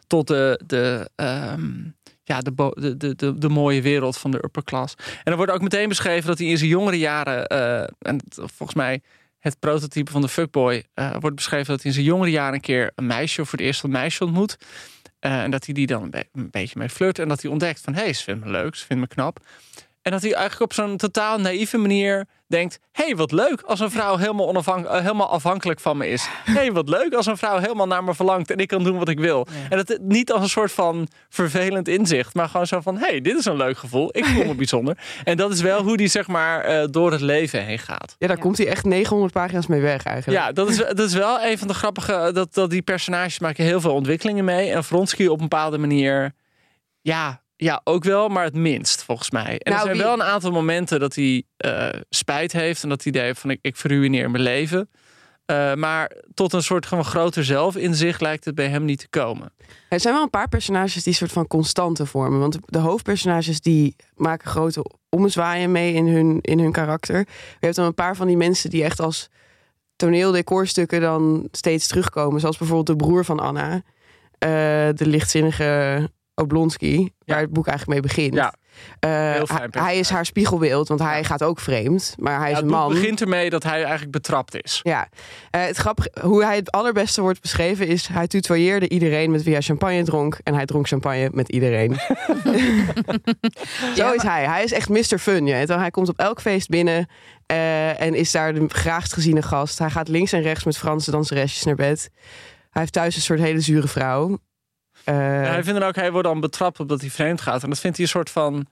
tot 0.07 0.27
de, 0.27 0.61
de, 0.67 1.11
um, 1.17 1.97
ja, 2.27 2.41
de, 2.41 2.55
de, 2.97 3.17
de, 3.17 3.39
de, 3.39 3.49
mooie 3.49 3.83
wereld 3.83 4.19
van 4.19 4.31
de 4.31 4.45
upper 4.45 4.65
class. 4.65 4.95
En 5.25 5.31
er 5.33 5.37
wordt 5.37 5.53
ook 5.53 5.63
meteen 5.63 5.89
beschreven 5.89 6.27
dat 6.27 6.39
hij 6.39 6.47
in 6.47 6.59
zijn 6.59 6.71
jongere 6.71 6.99
jaren, 6.99 7.53
uh, 7.53 7.81
en 7.81 8.21
volgens 8.31 8.75
mij 8.75 9.03
het 9.39 9.59
prototype 9.59 10.11
van 10.11 10.21
de 10.21 10.29
fuckboy, 10.29 10.85
uh, 10.95 11.17
wordt 11.21 11.37
beschreven 11.37 11.67
dat 11.67 11.77
hij 11.77 11.87
in 11.87 11.93
zijn 11.93 12.07
jongere 12.07 12.31
jaren 12.31 12.55
een 12.55 12.61
keer 12.61 12.93
een 12.95 13.07
meisje 13.07 13.45
voor 13.45 13.59
het 13.59 13.67
eerst 13.67 13.83
een 13.83 13.91
meisje 13.91 14.25
ontmoet. 14.25 14.57
Uh, 15.21 15.43
en 15.43 15.51
dat 15.51 15.65
hij 15.65 15.75
die 15.75 15.87
dan 15.87 16.15
een, 16.33 16.51
beetje 16.51 16.79
mee 16.79 16.89
flirt. 16.89 17.19
En 17.19 17.29
dat 17.29 17.43
hij 17.43 17.51
ontdekt 17.51 17.81
van, 17.81 17.95
hé, 17.95 18.03
hey, 18.03 18.13
ze 18.13 18.23
vindt 18.23 18.45
me 18.45 18.51
leuk, 18.51 18.75
ze 18.75 18.87
vindt 18.87 19.03
me 19.03 19.09
knap. 19.09 19.39
En 20.07 20.13
dat 20.13 20.23
hij 20.23 20.33
eigenlijk 20.33 20.63
op 20.63 20.73
zo'n 20.73 20.97
totaal 20.97 21.39
naïeve 21.39 21.79
manier 21.79 22.27
denkt: 22.47 22.79
hé, 22.93 23.05
hey, 23.05 23.17
wat 23.17 23.33
leuk 23.33 23.63
als 23.63 23.81
een 23.81 23.91
vrouw 23.91 24.17
helemaal, 24.17 24.49
onafhank 24.49 24.89
helemaal 24.89 25.29
afhankelijk 25.29 25.81
van 25.81 25.97
me 25.97 26.09
is. 26.09 26.29
Hé, 26.45 26.53
hey, 26.53 26.73
wat 26.73 26.89
leuk 26.89 27.15
als 27.15 27.27
een 27.27 27.37
vrouw 27.37 27.59
helemaal 27.59 27.87
naar 27.87 28.05
me 28.05 28.15
verlangt 28.15 28.51
en 28.51 28.59
ik 28.59 28.69
kan 28.69 28.85
doen 28.85 28.99
wat 28.99 29.09
ik 29.09 29.19
wil. 29.19 29.47
Ja. 29.51 29.69
En 29.69 29.85
dat 29.85 29.99
niet 30.01 30.33
als 30.33 30.43
een 30.43 30.49
soort 30.49 30.73
van 30.73 31.09
vervelend 31.29 31.89
inzicht, 31.89 32.35
maar 32.35 32.49
gewoon 32.49 32.67
zo 32.67 32.81
van: 32.81 32.97
hé, 32.97 33.07
hey, 33.07 33.21
dit 33.21 33.39
is 33.39 33.45
een 33.45 33.57
leuk 33.57 33.79
gevoel. 33.79 34.09
Ik 34.13 34.25
voel 34.25 34.45
me 34.45 34.55
bijzonder. 34.65 34.99
En 35.25 35.37
dat 35.37 35.53
is 35.53 35.61
wel 35.61 35.83
hoe 35.83 35.97
die 35.97 36.09
zeg 36.09 36.27
maar 36.27 36.71
uh, 36.71 36.85
door 36.91 37.13
het 37.13 37.21
leven 37.21 37.65
heen 37.65 37.79
gaat. 37.79 38.17
Ja, 38.19 38.27
daar 38.27 38.37
ja. 38.37 38.43
komt 38.43 38.59
hij 38.59 38.67
echt 38.67 38.85
900 38.85 39.33
pagina's 39.33 39.67
mee 39.67 39.81
weg 39.81 40.05
eigenlijk. 40.05 40.43
Ja, 40.43 40.53
dat 40.53 40.69
is, 40.69 40.77
dat 40.77 40.99
is 40.99 41.15
wel 41.15 41.43
een 41.43 41.59
van 41.59 41.69
de 41.69 41.75
grappige. 41.75 42.31
Dat, 42.33 42.55
dat 42.55 42.71
die 42.71 42.83
personages 42.83 43.39
maken 43.39 43.65
heel 43.65 43.81
veel 43.81 43.95
ontwikkelingen 43.95 44.45
mee. 44.45 44.71
En 44.71 44.85
Vronsky 44.85 45.27
op 45.27 45.41
een 45.41 45.49
bepaalde 45.49 45.79
manier. 45.79 46.33
Ja, 47.01 47.45
ja, 47.57 47.81
ook 47.85 48.05
wel, 48.05 48.29
maar 48.29 48.45
het 48.45 48.55
minst 48.55 49.03
volgens 49.03 49.31
mij. 49.31 49.59
En 49.59 49.73
nou, 49.73 49.75
er 49.75 49.81
zijn 49.81 49.93
wie... 49.93 50.03
wel 50.03 50.13
een 50.13 50.23
aantal 50.23 50.51
momenten 50.51 51.01
dat 51.01 51.15
hij 51.15 51.43
uh, 51.67 51.89
spijt 52.09 52.53
heeft 52.53 52.83
en 52.83 52.89
dat 52.89 53.03
hij 53.03 53.13
idee 53.13 53.35
van 53.35 53.51
ik, 53.51 53.59
ik 53.63 53.77
verruineer 53.77 54.31
mijn 54.31 54.43
leven. 54.43 54.91
Uh, 55.51 55.75
maar 55.75 56.13
tot 56.35 56.53
een 56.53 56.63
soort 56.63 56.87
van 56.87 57.05
groter 57.05 57.45
zelfinzicht 57.45 58.21
lijkt 58.21 58.45
het 58.45 58.55
bij 58.55 58.69
hem 58.69 58.85
niet 58.85 58.99
te 58.99 59.09
komen. 59.09 59.53
Er 59.89 60.01
zijn 60.01 60.15
wel 60.15 60.23
een 60.23 60.31
paar 60.31 60.49
personages 60.49 61.03
die 61.03 61.15
soort 61.15 61.33
van 61.33 61.47
constante 61.47 62.07
vormen. 62.07 62.41
Want 62.41 62.59
de 62.65 62.79
hoofdpersonages 62.79 63.61
die 63.61 63.97
maken 64.15 64.51
grote 64.51 64.85
ommezwaaien 65.09 65.73
mee 65.73 65.93
in 65.93 66.07
hun, 66.07 66.39
in 66.41 66.59
hun 66.59 66.73
karakter. 66.73 67.19
Je 67.19 67.27
hebt 67.61 67.77
dan 67.77 67.87
een 67.87 67.95
paar 67.95 68.17
van 68.17 68.27
die 68.27 68.37
mensen 68.37 68.71
die 68.71 68.85
echt 68.85 69.01
als 69.01 69.29
toneeldecorstukken 69.97 71.01
dan 71.01 71.49
steeds 71.51 71.87
terugkomen. 71.87 72.41
Zoals 72.41 72.59
bijvoorbeeld 72.59 72.99
de 72.99 73.05
broer 73.05 73.25
van 73.25 73.41
Anna. 73.41 73.75
Uh, 73.75 73.81
de 74.95 75.07
lichtzinnige 75.07 76.11
Oblonsky, 76.39 77.09
waar 77.25 77.41
het 77.41 77.53
boek 77.53 77.67
eigenlijk 77.67 78.01
mee 78.01 78.13
begint. 78.13 78.35
Ja. 78.35 78.55
Uh, 79.41 79.43
hij 79.71 79.99
is 79.99 80.11
haar 80.11 80.27
spiegelbeeld, 80.27 80.89
want 80.89 81.01
hij 81.01 81.25
gaat 81.25 81.43
ook 81.43 81.61
vreemd. 81.61 82.15
Maar 82.19 82.39
hij 82.39 82.51
ja, 82.51 82.57
is 82.57 82.63
een 82.63 82.69
man. 82.69 82.91
Het 82.91 83.01
begint 83.01 83.21
ermee 83.21 83.51
dat 83.51 83.63
hij 83.63 83.83
eigenlijk 83.83 84.11
betrapt 84.11 84.63
is. 84.63 84.81
Ja. 84.83 85.09
Uh, 85.57 85.65
het 85.65 85.77
grappige, 85.77 86.11
hoe 86.21 86.45
hij 86.45 86.57
het 86.57 86.71
allerbeste 86.71 87.21
wordt 87.21 87.41
beschreven 87.41 87.87
is... 87.87 88.07
hij 88.07 88.27
tutoyeerde 88.27 88.89
iedereen 88.89 89.31
met 89.31 89.43
wie 89.43 89.53
hij 89.53 89.63
champagne 89.63 90.05
dronk... 90.05 90.39
en 90.43 90.55
hij 90.55 90.67
dronk 90.67 90.89
champagne 90.89 91.29
met 91.33 91.49
iedereen. 91.49 91.97
Zo 93.97 94.13
is 94.13 94.23
hij. 94.23 94.45
Hij 94.45 94.65
is 94.65 94.73
echt 94.73 94.89
Mr. 94.89 95.19
Fun. 95.19 95.47
Hij 95.47 95.91
komt 95.91 96.09
op 96.09 96.19
elk 96.19 96.41
feest 96.41 96.69
binnen... 96.69 97.09
Uh, 97.53 98.01
en 98.01 98.15
is 98.15 98.31
daar 98.31 98.55
de 98.55 98.65
graagst 98.69 99.13
geziene 99.13 99.43
gast. 99.43 99.79
Hij 99.79 99.91
gaat 99.91 100.09
links 100.09 100.33
en 100.33 100.43
rechts 100.43 100.65
met 100.65 100.79
Franse 100.79 101.11
danseresjes 101.11 101.65
naar 101.65 101.75
bed. 101.75 102.11
Hij 102.71 102.83
heeft 102.83 102.93
thuis 102.93 103.17
een 103.17 103.23
soort 103.23 103.41
hele 103.41 103.61
zure 103.61 103.89
vrouw. 103.89 104.39
Uh, 105.09 105.15
ja, 105.15 105.51
hij 105.51 105.65
vindt 105.65 105.81
dan 105.81 105.89
ook, 105.89 105.95
hij 105.95 106.13
wordt 106.13 106.27
dan 106.27 106.41
betrapt 106.41 106.81
op 106.81 106.89
dat 106.89 107.01
hij 107.01 107.11
vreemd 107.11 107.41
gaat. 107.41 107.63
En 107.63 107.69
dat 107.69 107.79
vindt 107.79 107.97
hij 107.97 108.07
een 108.07 108.13
soort 108.13 108.31
van. 108.31 108.67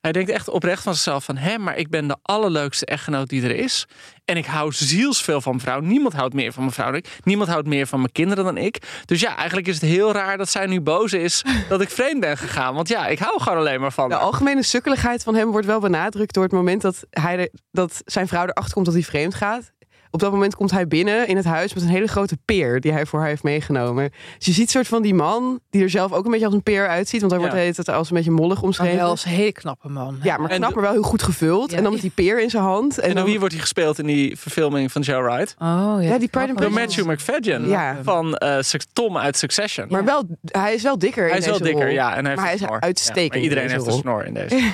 Hij 0.00 0.12
denkt 0.12 0.30
echt 0.30 0.48
oprecht 0.48 0.82
van 0.82 0.94
zichzelf 0.94 1.24
van... 1.24 1.36
hé, 1.36 1.58
maar 1.58 1.76
ik 1.76 1.88
ben 1.90 2.08
de 2.08 2.16
allerleukste 2.22 2.86
echtgenoot 2.86 3.28
die 3.28 3.42
er 3.42 3.54
is. 3.54 3.86
En 4.24 4.36
ik 4.36 4.46
hou 4.46 4.72
zielsveel 4.72 5.40
van 5.40 5.52
mijn 5.52 5.64
vrouw. 5.64 5.80
Niemand 5.80 6.14
houdt 6.14 6.34
meer 6.34 6.52
van 6.52 6.62
mijn 6.62 6.74
vrouw 6.74 6.86
dan 6.86 6.96
ik. 6.96 7.18
Niemand 7.22 7.50
houdt 7.50 7.68
meer 7.68 7.86
van 7.86 7.98
mijn 7.98 8.12
kinderen 8.12 8.44
dan 8.44 8.56
ik. 8.56 9.02
Dus 9.04 9.20
ja, 9.20 9.36
eigenlijk 9.36 9.66
is 9.66 9.74
het 9.74 9.84
heel 9.84 10.12
raar 10.12 10.36
dat 10.38 10.48
zij 10.48 10.66
nu 10.66 10.80
boos 10.80 11.12
is... 11.12 11.44
dat 11.68 11.80
ik 11.80 11.90
vreemd 11.90 12.20
ben 12.20 12.38
gegaan. 12.38 12.74
Want 12.74 12.88
ja, 12.88 13.06
ik 13.06 13.18
hou 13.18 13.40
gewoon 13.40 13.58
alleen 13.58 13.80
maar 13.80 13.92
van 13.92 14.08
De 14.08 14.16
algemene 14.16 14.62
sukkeligheid 14.62 15.22
van 15.22 15.34
hem 15.34 15.50
wordt 15.50 15.66
wel 15.66 15.80
benadrukt... 15.80 16.34
door 16.34 16.42
het 16.42 16.52
moment 16.52 16.82
dat, 16.82 17.04
hij 17.10 17.38
er, 17.38 17.48
dat 17.70 18.02
zijn 18.04 18.28
vrouw 18.28 18.46
erachter 18.46 18.72
komt 18.72 18.86
dat 18.86 18.94
hij 18.94 19.04
vreemd 19.04 19.34
gaat. 19.34 19.72
Op 20.14 20.20
dat 20.20 20.32
moment 20.32 20.54
komt 20.54 20.70
hij 20.70 20.86
binnen 20.88 21.28
in 21.28 21.36
het 21.36 21.44
huis 21.44 21.74
met 21.74 21.82
een 21.82 21.88
hele 21.88 22.06
grote 22.06 22.36
peer 22.44 22.80
die 22.80 22.92
hij 22.92 23.06
voor 23.06 23.18
haar 23.18 23.28
heeft 23.28 23.42
meegenomen. 23.42 24.10
Dus 24.36 24.46
je 24.46 24.52
ziet 24.52 24.70
soort 24.70 24.88
van 24.88 25.02
die 25.02 25.14
man 25.14 25.60
die 25.70 25.82
er 25.82 25.90
zelf 25.90 26.12
ook 26.12 26.24
een 26.24 26.30
beetje 26.30 26.46
als 26.46 26.54
een 26.54 26.62
peer 26.62 26.88
uitziet. 26.88 27.20
Want 27.20 27.32
hij 27.32 27.40
Ja. 27.40 27.48
wordt 27.54 27.76
het 27.76 27.88
als 27.88 28.10
een 28.10 28.16
beetje 28.16 28.30
mollig 28.30 28.62
omschreven. 28.62 28.96
wel 28.96 29.08
als 29.08 29.24
een 29.24 29.30
hele 29.30 29.52
knappe 29.52 29.88
man. 29.88 30.18
Ja, 30.22 30.36
maar 30.36 30.48
knap, 30.48 30.74
maar 30.74 30.82
wel 30.82 30.92
heel 30.92 31.02
goed 31.02 31.22
gevuld. 31.22 31.70
Ja. 31.70 31.76
En 31.76 31.82
dan 31.82 31.92
met 31.92 32.00
die 32.00 32.10
peer 32.14 32.40
in 32.40 32.50
zijn 32.50 32.62
hand. 32.62 32.98
En, 32.98 33.14
dan, 33.14 33.24
wie 33.24 33.38
wordt 33.38 33.52
hij 33.54 33.62
gespeeld 33.62 33.98
in 33.98 34.06
die 34.06 34.36
verfilming 34.38 34.92
van 34.92 35.02
Joe 35.02 35.22
Wright? 35.22 35.54
Oh, 35.58 35.66
ja. 35.68 36.00
Ja, 36.00 36.18
die 36.18 36.28
Pride 36.28 36.48
and 36.48 36.58
Door 36.58 36.70
Prejudice. 36.70 37.04
Matthew 37.04 37.10
McFadden. 37.10 37.68
Ja. 37.68 37.96
Van 38.02 38.34
eh, 38.34 38.58
Tom 38.92 39.18
uit 39.18 39.36
Succession. 39.36 39.86
Maar 39.90 40.04
wel, 40.04 40.22
hij 40.44 40.74
is 40.74 40.82
wel 40.82 40.98
dikker 40.98 41.22
hij 41.24 41.32
in 41.32 41.38
is 41.38 41.46
wel 41.46 41.58
dikker, 41.58 41.84
rol. 41.84 41.92
ja. 41.94 42.16
En 42.16 42.24
hij 42.26 42.34
heeft 42.34 42.36
Maar 42.36 42.44
hij 42.44 42.52
een 42.54 42.60
is 42.60 42.66
snor. 42.66 42.80
uitstekend 42.80 43.24
Ja, 43.24 43.28
maar 43.38 43.42
iedereen 43.48 43.70
heeft 43.70 43.86
een 43.86 43.92
snor 43.92 44.24
in 44.24 44.34
deze. 44.34 44.56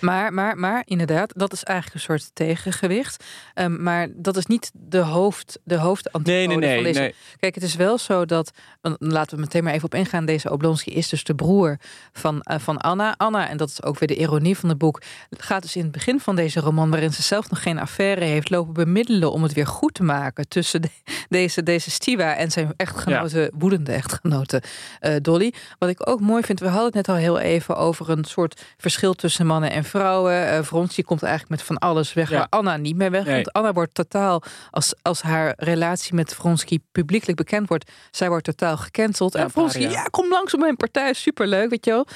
Maar, 0.00 0.32
maar, 0.32 0.58
maar 0.58 0.82
inderdaad, 0.84 1.32
dat 1.36 1.52
is 1.52 1.62
eigenlijk 1.62 1.96
een 1.96 2.18
soort 2.18 2.30
tegengewicht. 2.34 3.24
Ehm, 3.54 3.82
maar 3.82 4.08
dat 4.14 4.36
is 4.36 4.46
niet 4.46 4.70
de 4.74 4.98
hoofd, 4.98 5.58
de 5.64 5.76
hoofdantipode 5.76 6.30
Nee, 6.30 6.46
nee, 6.46 6.56
nee. 6.56 6.74
van 6.74 6.84
deze. 6.84 7.00
nee. 7.00 7.14
Kijk, 7.38 7.54
het 7.54 7.64
is 7.64 7.74
wel 7.74 7.98
zo 7.98 8.24
dat, 8.24 8.50
laten 8.98 9.34
we 9.36 9.42
meteen 9.42 9.64
maar 9.64 9.72
even 9.72 9.84
op 9.84 9.94
ingaan. 9.94 10.24
Deze 10.24 10.50
Oblonsky 10.50 10.90
is 10.90 11.08
dus 11.08 11.24
de 11.24 11.34
broer 11.34 11.76
van, 12.12 12.40
eh, 12.40 12.58
van 12.58 12.78
Anna. 12.78 13.14
Anna, 13.16 13.48
en 13.48 13.56
dat 13.56 13.68
is 13.68 13.82
ook 13.82 13.98
weer 13.98 14.08
de 14.08 14.16
ironie 14.16 14.58
van 14.58 14.68
het 14.68 14.78
boek, 14.78 15.02
gaat 15.30 15.62
dus 15.62 15.76
in 15.76 15.82
het 15.82 15.92
begin 15.92 16.20
van 16.20 16.36
deze 16.36 16.60
roman, 16.60 16.90
waarin 16.90 17.12
ze 17.12 17.22
zelf 17.22 17.50
nog 17.50 17.62
geen 17.62 17.78
affaire 17.78 18.24
heeft, 18.24 18.50
lopen 18.50 18.72
bemiddelen 18.72 19.32
om 19.32 19.42
het 19.42 19.52
weer 19.52 19.66
goed 19.66 19.94
te 19.94 20.02
maken 20.02 20.48
tussen 20.48 20.82
de- 20.82 20.90
deze, 21.28 21.62
deze 21.62 21.90
Stiva 21.90 22.34
en 22.34 22.50
zijn 22.50 22.72
echtgenote, 22.76 23.50
woedende 23.58 23.92
echtgenote 23.92 24.62
eh, 25.00 25.14
Dolly. 25.22 25.52
Wat 25.78 25.88
ik 25.88 26.08
ook 26.08 26.20
mooi 26.20 26.42
vind, 26.42 26.60
we 26.60 26.66
hadden 26.66 26.84
het 26.84 26.94
net 26.94 27.08
al 27.08 27.14
heel 27.14 27.38
even 27.38 27.76
over 27.76 28.10
een 28.10 28.24
soort 28.24 28.62
verschil 28.76 29.14
tussen 29.14 29.46
mannen 29.60 29.76
en 29.76 29.84
vrouwen. 29.84 30.46
Eh 30.48 30.62
Vronsky 30.62 31.02
komt 31.02 31.22
eigenlijk 31.22 31.52
met 31.52 31.62
van 31.62 31.78
alles 31.78 32.12
weg, 32.12 32.30
Ja. 32.30 32.36
waar 32.36 32.46
Anna 32.50 32.76
niet 32.76 32.96
meer 32.96 33.10
weg. 33.10 33.24
Nee. 33.24 33.34
Want 33.34 33.52
Anna 33.52 33.72
wordt 33.72 33.94
totaal, 33.94 34.42
als, 34.70 34.94
als 35.02 35.22
haar 35.22 35.52
relatie 35.56 36.14
met 36.14 36.34
Vronsky 36.34 36.78
publiekelijk 36.92 37.36
bekend 37.38 37.68
wordt, 37.68 37.90
zij 38.10 38.28
wordt 38.28 38.44
totaal 38.44 38.76
gecanceld. 38.76 39.32
Ja, 39.32 39.40
en 39.40 39.50
Vronsky, 39.50 39.80
ja, 39.80 40.02
kom 40.02 40.28
langs 40.28 40.54
op 40.54 40.60
mijn 40.60 40.76
partij, 40.76 41.12
superleuk, 41.12 41.70
weet 41.70 41.84
je 41.84 41.90
wel. 41.90 42.06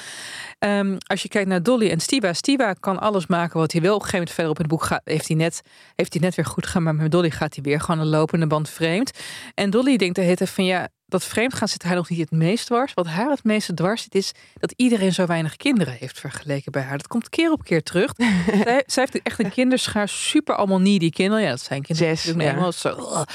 Ehm, 0.59 0.97
als 1.05 1.21
je 1.21 1.27
kijkt 1.29 1.47
naar 1.49 1.63
Dolly 1.63 1.89
en 1.89 1.99
Stiva, 1.99 2.33
Stiva 2.33 2.73
kan 2.73 2.99
alles 2.99 3.27
maken 3.27 3.59
wat 3.59 3.71
hij 3.71 3.81
wil. 3.81 3.95
Op 3.95 4.01
een 4.01 4.07
gegeven 4.07 4.17
moment 4.19 4.35
verder 4.35 4.51
op 4.51 4.57
het 4.57 4.67
boek 4.67 4.83
gaat, 4.83 5.01
heeft, 5.03 5.27
hij 5.27 5.37
net, 5.37 5.61
heeft 5.95 6.13
hij 6.13 6.21
net 6.21 6.35
weer 6.35 6.45
goed 6.45 6.65
gedaan, 6.65 6.83
maar 6.83 6.95
met 6.95 7.11
Dolly 7.11 7.29
gaat 7.29 7.53
hij 7.55 7.63
weer 7.63 7.79
gewoon 7.81 7.99
een 8.01 8.07
lopende 8.09 8.47
band 8.47 8.69
vreemd. 8.69 9.11
En 9.53 9.69
Dolly 9.69 9.97
denkt 9.97 10.15
de 10.15 10.21
hele 10.21 10.35
tijd 10.35 10.49
van 10.49 10.65
ja, 10.65 10.87
dat 11.11 11.23
vreemd 11.23 11.53
gaan 11.53 11.67
zit 11.67 11.83
haar 11.83 11.95
nog 11.95 12.09
niet 12.09 12.19
het 12.19 12.31
meest 12.31 12.65
dwars. 12.65 12.93
Wat 12.93 13.07
haar 13.07 13.29
het 13.29 13.43
meeste 13.43 13.73
dwars 13.73 14.01
zit 14.01 14.15
is 14.15 14.31
dat 14.53 14.73
iedereen 14.75 15.13
zo 15.13 15.25
weinig 15.25 15.55
kinderen 15.55 15.93
heeft 15.99 16.19
vergeleken 16.19 16.71
bij 16.71 16.81
haar. 16.81 16.97
Dat 16.97 17.07
komt 17.07 17.29
keer 17.29 17.51
op 17.51 17.63
keer 17.63 17.83
terug. 17.83 18.13
zij, 18.63 18.83
zij 18.85 19.07
heeft 19.09 19.23
echt 19.23 19.39
een 19.39 19.51
kinderschaar, 19.51 20.09
super 20.09 20.55
allemaal 20.55 20.79
needy 20.79 21.09
kinderen. 21.09 21.43
Ja, 21.43 21.49
dat 21.49 21.61
zijn 21.61 21.81
kinderen. 21.81 22.17
Zes, 22.17 22.33
ja. 22.33 22.39
helemaal 22.39 22.71
zo. 22.71 23.25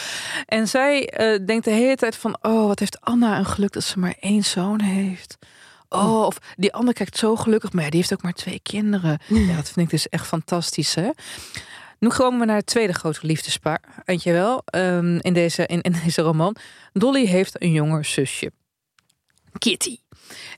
En 0.47 0.69
zij 0.69 1.09
eh, 1.09 1.47
denkt 1.47 1.65
de 1.65 1.71
hele 1.71 1.97
tijd 1.97 2.17
van, 2.17 2.37
oh, 2.43 2.67
wat 2.67 2.79
heeft 2.79 3.01
Anna 3.01 3.39
een 3.39 3.47
geluk 3.47 3.73
dat 3.73 3.85
ze 3.85 3.99
maar 3.99 4.15
één 4.21 4.45
zoon 4.45 4.81
heeft. 4.81 5.39
Oh, 5.89 6.27
of 6.27 6.39
die 6.57 6.73
ander 6.73 6.95
kijkt 6.95 7.17
zo 7.17 7.37
gelukkig, 7.37 7.73
maar 7.73 7.85
ja, 7.85 7.91
die 7.91 7.99
heeft 7.99 8.13
ook 8.13 8.23
maar 8.23 8.33
twee 8.33 8.61
kinderen. 8.63 9.19
Ja, 9.47 9.57
dat 9.57 9.71
vind 9.71 9.87
ik 9.87 9.91
dus 9.91 10.09
echt 10.09 10.27
fantastisch, 10.27 10.95
hè? 10.95 11.11
Nu 11.99 12.09
komen 12.09 12.41
we 12.41 12.47
naar 12.47 12.57
het 12.57 12.67
tweede 12.67 12.93
grote 12.93 13.21
liefdespaar. 13.23 14.03
Weet 14.05 14.23
je 14.23 14.33
wel, 14.33 14.63
ehm, 14.65 15.19
in, 15.19 15.33
deze, 15.33 15.67
in, 15.67 15.81
in 15.81 15.97
deze 16.05 16.23
roman. 16.23 16.57
Dolly 16.93 17.27
heeft 17.27 17.63
een 17.63 17.73
jonger 17.73 18.05
zusje. 18.05 18.53
Kitty. 19.59 19.99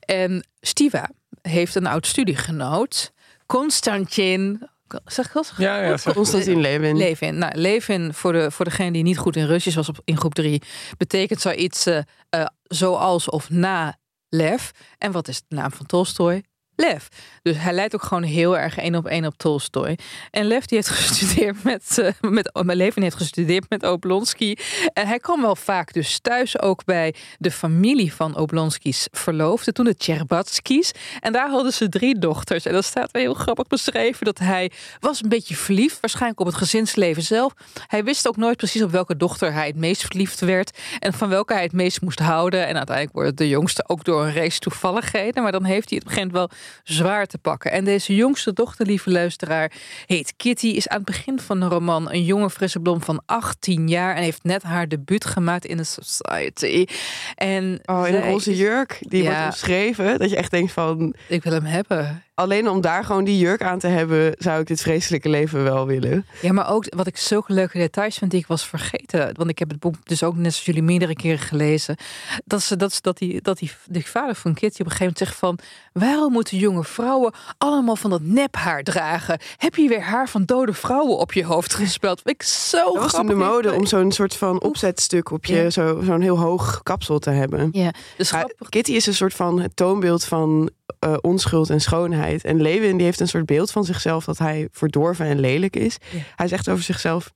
En 0.00 0.46
Stiva 0.60 1.10
heeft 1.42 1.74
een 1.74 1.86
oud 1.86 2.06
studiegenoot. 2.06 3.12
Konstantin 3.46 4.68
Zeg 5.04 5.26
ik 5.26 5.32
dat? 5.32 5.52
Ja, 5.56 5.82
ja, 5.82 5.96
zeg- 5.96 6.14
Constantin 6.14 6.60
Levin. 6.60 6.96
Levin. 6.96 7.38
Nou, 7.38 7.56
Levin, 7.56 8.14
voor, 8.14 8.32
de, 8.32 8.50
voor 8.50 8.64
degene 8.64 8.92
die 8.92 9.02
niet 9.02 9.18
goed 9.18 9.36
in 9.36 9.46
Russisch 9.46 9.76
was 9.76 9.88
op, 9.88 10.00
in 10.04 10.16
groep 10.16 10.34
3, 10.34 10.62
betekent 10.96 11.40
zoiets 11.40 11.86
eh, 11.86 11.98
eh, 12.30 12.46
zoals 12.62 13.28
of 13.30 13.50
na 13.50 13.98
Lev. 14.28 14.70
En 14.98 15.12
wat 15.12 15.28
is 15.28 15.42
de 15.48 15.54
naam 15.54 15.70
van 15.70 15.86
Tolstoy? 15.86 16.42
Lev. 16.80 17.06
Dus 17.42 17.56
hij 17.56 17.72
lijkt 17.72 17.94
ook 17.94 18.02
gewoon 18.02 18.22
heel 18.22 18.58
erg 18.58 18.78
één 18.78 18.94
op 18.94 19.06
één 19.06 19.24
op 19.24 19.34
Tolstoy. 19.36 19.98
En 20.30 20.44
Lev 20.44 20.64
die 20.64 20.78
heeft 20.78 20.88
gestudeerd 20.98 21.64
met, 21.64 21.98
eh 21.98 22.12
met 22.20 22.50
mijn 22.62 22.78
Levin 22.78 23.02
heeft 23.02 23.16
gestudeerd 23.16 23.64
met 23.68 23.82
Oblonsky. 23.86 24.54
En 24.92 25.06
hij 25.06 25.18
kwam 25.18 25.40
wel 25.40 25.56
vaak 25.56 25.92
dus 25.92 26.18
thuis 26.18 26.60
ook 26.60 26.84
bij 26.84 27.14
de 27.38 27.50
familie 27.50 28.14
van 28.14 28.36
Oblonsky's 28.36 29.08
verloofde, 29.10 29.72
toen 29.72 29.84
de 29.84 29.96
Tcherbatskys. 29.96 30.92
En 31.20 31.32
daar 31.32 31.50
hadden 31.50 31.72
ze 31.72 31.88
drie 31.88 32.18
dochters. 32.18 32.64
En 32.64 32.72
dat 32.72 32.84
staat 32.84 33.10
wel 33.10 33.22
heel 33.22 33.34
grappig 33.34 33.66
beschreven 33.66 34.24
dat 34.24 34.38
hij 34.38 34.70
was 35.00 35.22
een 35.22 35.28
beetje 35.28 35.56
verliefd, 35.56 36.00
waarschijnlijk 36.00 36.40
op 36.40 36.46
het 36.46 36.54
gezinsleven 36.54 37.22
zelf. 37.22 37.52
Hij 37.86 38.04
wist 38.04 38.28
ook 38.28 38.36
nooit 38.36 38.56
precies 38.56 38.82
op 38.82 38.90
welke 38.90 39.16
dochter 39.16 39.52
hij 39.52 39.66
het 39.66 39.76
meest 39.76 40.02
verliefd 40.02 40.40
werd 40.40 40.78
en 40.98 41.12
van 41.12 41.28
welke 41.28 41.52
hij 41.52 41.62
het 41.62 41.72
meest 41.72 42.00
moest 42.00 42.18
houden. 42.18 42.66
En 42.66 42.76
uiteindelijk 42.76 43.14
wordt 43.14 43.28
het 43.28 43.38
de 43.38 43.48
jongste 43.48 43.84
ook 43.86 44.04
door 44.04 44.24
een 44.24 44.34
race 44.34 44.58
toevalligheden. 44.58 45.42
Maar 45.42 45.52
dan 45.52 45.64
heeft 45.64 45.88
hij 45.88 45.98
het 45.98 46.08
begint 46.08 46.32
wel 46.32 46.50
zwaar 46.82 47.26
te 47.26 47.38
pakken. 47.38 47.72
En 47.72 47.84
deze 47.84 48.14
jongste 48.14 48.52
dochter, 48.52 48.86
lieve 48.86 49.10
luisteraar, 49.10 49.72
heet 50.06 50.32
Kitty. 50.36 50.66
Is 50.66 50.88
aan 50.88 50.96
het 50.96 51.06
begin 51.06 51.40
van 51.40 51.60
de 51.60 51.66
roman 51.66 52.10
een 52.10 52.24
jonge 52.24 52.50
frisse 52.50 52.80
blom 52.80 53.02
van 53.02 53.22
18 53.26 53.88
jaar 53.88 54.14
en 54.16 54.22
heeft 54.22 54.42
net 54.44 54.62
haar 54.62 54.88
debuut 54.88 55.24
gemaakt 55.24 55.64
in 55.64 55.76
de 55.76 55.84
Society. 55.84 56.86
En 57.34 57.80
Oh, 57.84 58.08
in 58.08 58.14
een 58.14 58.22
roze 58.30 58.56
jurk. 58.56 58.96
Die 59.00 59.22
Ja. 59.22 59.28
wordt 59.30 59.44
omschreven. 59.44 60.18
Dat 60.18 60.30
je 60.30 60.36
echt 60.36 60.50
denkt 60.50 60.72
van... 60.72 61.14
Ik 61.28 61.42
wil 61.42 61.52
hem 61.52 61.64
hebben. 61.64 62.22
Alleen 62.38 62.68
om 62.68 62.80
daar 62.80 63.04
gewoon 63.04 63.24
die 63.24 63.38
jurk 63.38 63.62
aan 63.62 63.78
te 63.78 63.86
hebben... 63.86 64.34
zou 64.38 64.60
ik 64.60 64.66
dit 64.66 64.80
vreselijke 64.80 65.28
leven 65.28 65.62
wel 65.64 65.86
willen. 65.86 66.26
Ja, 66.40 66.52
maar 66.52 66.70
ook 66.70 66.84
wat 66.96 67.06
ik 67.06 67.16
zulke 67.16 67.52
leuke 67.52 67.78
details 67.78 68.18
vind 68.18 68.30
die 68.30 68.40
ik 68.40 68.46
was 68.46 68.66
vergeten. 68.66 69.30
Want 69.36 69.50
ik 69.50 69.58
heb 69.58 69.68
het 69.70 69.78
boek 69.80 69.94
dus 70.04 70.22
ook 70.22 70.34
net 70.34 70.50
zoals 70.52 70.64
jullie 70.66 70.82
meerdere 70.82 71.14
keren 71.16 71.38
gelezen. 71.38 71.96
Dat, 72.44 72.62
ze, 72.62 72.76
dat, 72.76 72.92
ze- 72.92 73.00
dat, 73.02 73.18
die, 73.18 73.42
dat 73.42 73.58
die, 73.58 73.70
die 73.86 74.06
vader 74.06 74.34
van 74.34 74.54
Kitty 74.54 74.80
op 74.80 74.86
een 74.86 74.92
gegeven 74.92 75.04
moment 75.04 75.18
zegt 75.18 75.36
van... 75.36 75.58
waarom 75.92 76.32
moeten 76.32 76.56
jonge 76.58 76.84
vrouwen 76.84 77.32
allemaal 77.58 77.96
van 77.96 78.10
dat 78.10 78.22
nephaar 78.22 78.82
dragen? 78.82 79.38
Heb 79.56 79.74
je 79.74 79.88
weer 79.88 80.02
haar 80.02 80.28
van 80.28 80.44
dode 80.44 80.72
vrouwen 80.72 81.18
op 81.18 81.32
je 81.32 81.44
hoofd 81.44 81.74
gespeld? 81.74 82.20
Ik 82.24 82.42
zo 82.42 82.92
Dat 82.92 83.12
was 83.12 83.26
de 83.26 83.34
mode 83.34 83.72
om 83.72 83.86
zo'n 83.86 84.12
soort 84.12 84.34
van 84.34 84.62
opzetstuk 84.62 85.30
op 85.30 85.44
je... 85.44 85.54
Ja. 85.56 85.70
zo- 85.70 86.00
zo'n 86.04 86.20
heel 86.20 86.38
hoog 86.38 86.80
kapsel 86.82 87.18
te 87.18 87.30
hebben. 87.30 87.68
Ja, 87.72 87.90
dus. 88.16 88.32
Kitty 88.68 88.92
is 88.92 89.06
een 89.06 89.14
soort 89.14 89.34
van 89.34 89.60
het 89.60 89.76
toonbeeld 89.76 90.24
van 90.24 90.70
eh, 90.98 91.16
onschuld 91.20 91.70
en 91.70 91.80
schoonheid. 91.80 92.44
En 92.44 92.60
Lewin 92.62 92.96
die 92.96 93.04
heeft 93.06 93.20
een 93.20 93.28
soort 93.28 93.46
beeld 93.46 93.70
van 93.70 93.84
zichzelf 93.84 94.24
dat 94.24 94.38
hij 94.38 94.68
verdorven 94.72 95.26
en 95.26 95.40
lelijk 95.40 95.76
is. 95.76 95.98
Ja. 96.10 96.18
Hij 96.36 96.48
zegt 96.48 96.68
over 96.68 96.84
zichzelf. 96.84 97.32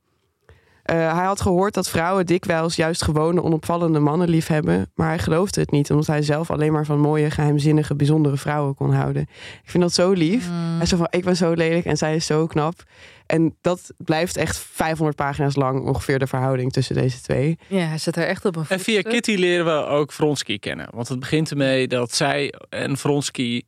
Eh, 0.93 1.15
hij 1.15 1.25
had 1.25 1.41
gehoord 1.41 1.75
dat 1.75 1.89
vrouwen 1.89 2.27
dikwijls 2.27 2.77
juist 2.77 3.03
gewone, 3.03 3.43
onopvallende 3.43 3.99
mannen 3.99 4.29
lief 4.29 4.47
hebben. 4.47 4.91
Maar 4.95 5.09
hij 5.09 5.19
geloofde 5.19 5.61
het 5.61 5.71
niet, 5.71 5.91
omdat 5.91 6.07
hij 6.07 6.23
zelf 6.23 6.51
alleen 6.51 6.73
maar 6.73 6.85
van 6.85 6.99
mooie, 6.99 7.31
geheimzinnige, 7.31 7.95
bijzondere 7.95 8.37
vrouwen 8.37 8.75
kon 8.75 8.93
houden. 8.93 9.23
Ik 9.63 9.71
vind 9.71 9.83
dat 9.83 9.93
zo 9.93 10.13
lief. 10.13 10.49
Mm. 10.49 10.77
Hij 10.77 10.87
zo 10.87 10.97
van: 10.97 11.07
Ik 11.11 11.25
ben 11.25 11.37
zo 11.37 11.53
lelijk 11.53 11.85
en 11.85 11.97
zij 11.97 12.15
is 12.15 12.27
zo 12.27 12.47
knap. 12.47 12.83
En 13.27 13.57
dat 13.61 13.93
blijft 13.97 14.37
echt 14.37 14.59
500 14.59 15.17
pagina's 15.17 15.57
lang 15.57 15.87
ongeveer 15.87 16.19
de 16.19 16.27
verhouding 16.27 16.73
tussen 16.73 16.95
deze 16.95 17.21
twee. 17.21 17.59
Ja, 17.67 17.87
hij 17.87 17.99
zit 17.99 18.17
er 18.17 18.27
echt 18.27 18.45
op 18.45 18.57
een 18.57 18.65
En 18.69 18.81
via. 18.81 19.03
Kitty 19.03 19.35
leren 19.35 19.65
we 19.65 19.87
ook 19.87 20.13
Vronsky 20.13 20.59
kennen. 20.59 20.89
Want 20.91 21.09
het 21.09 21.21
begint 21.21 21.51
ermee 21.51 21.89
dat 21.89 22.15
zij 22.15 22.55
en 22.69 22.97
Vronsky 22.97 23.63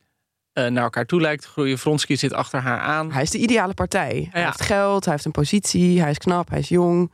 naar 0.54 0.82
elkaar 0.82 1.04
toe 1.06 1.20
lijkt 1.20 1.42
te 1.42 1.48
groeien. 1.48 1.78
Vronsky 1.78 2.16
zit 2.16 2.32
achter 2.32 2.60
haar 2.60 2.80
aan. 2.80 3.12
Hij 3.12 3.22
is 3.22 3.30
de 3.30 3.38
ideale 3.38 3.74
partij. 3.74 4.28
Hij 4.30 4.44
heeft 4.44 4.60
geld, 4.62 5.04
hij 5.04 5.12
heeft 5.12 5.24
een 5.24 5.30
positie, 5.32 6.00
hij 6.00 6.10
is 6.10 6.18
knap, 6.18 6.48
hij 6.50 6.58
is 6.58 6.68
jong. 6.68 7.12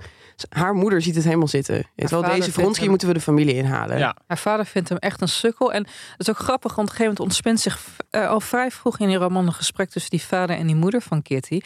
Haar 0.48 0.74
moeder 0.74 1.02
ziet 1.02 1.14
het 1.14 1.24
helemaal 1.24 1.48
zitten. 1.48 1.86
Weet 1.96 2.10
wel, 2.10 2.22
deze 2.22 2.52
Vronsky 2.52 2.80
hem- 2.80 2.88
moeten 2.90 3.08
we 3.08 3.14
de 3.14 3.20
familie 3.20 3.54
inhalen. 3.54 3.98
Ja. 3.98 4.16
Haar 4.26 4.38
vader 4.38 4.66
vindt 4.66 4.88
hem 4.88 4.98
echt 4.98 5.20
een 5.20 5.28
sukkel. 5.28 5.72
En 5.72 5.82
het 5.82 6.14
is 6.16 6.30
ook 6.30 6.38
grappig, 6.38 6.74
want 6.74 6.88
op 6.88 6.94
een 6.94 7.00
gegeven 7.00 7.04
moment 7.04 7.20
ontspint 7.20 7.60
zich 7.60 7.78
eh, 8.10 8.28
al 8.28 8.40
vrij 8.40 8.70
vroeg 8.70 8.98
in 8.98 9.08
die 9.08 9.16
roman 9.16 9.46
een 9.46 9.52
gesprek 9.52 9.90
tussen 9.90 10.10
die 10.10 10.22
vader 10.22 10.56
en 10.56 10.66
die 10.66 10.76
moeder 10.76 11.02
van 11.02 11.22
Kitty. 11.22 11.60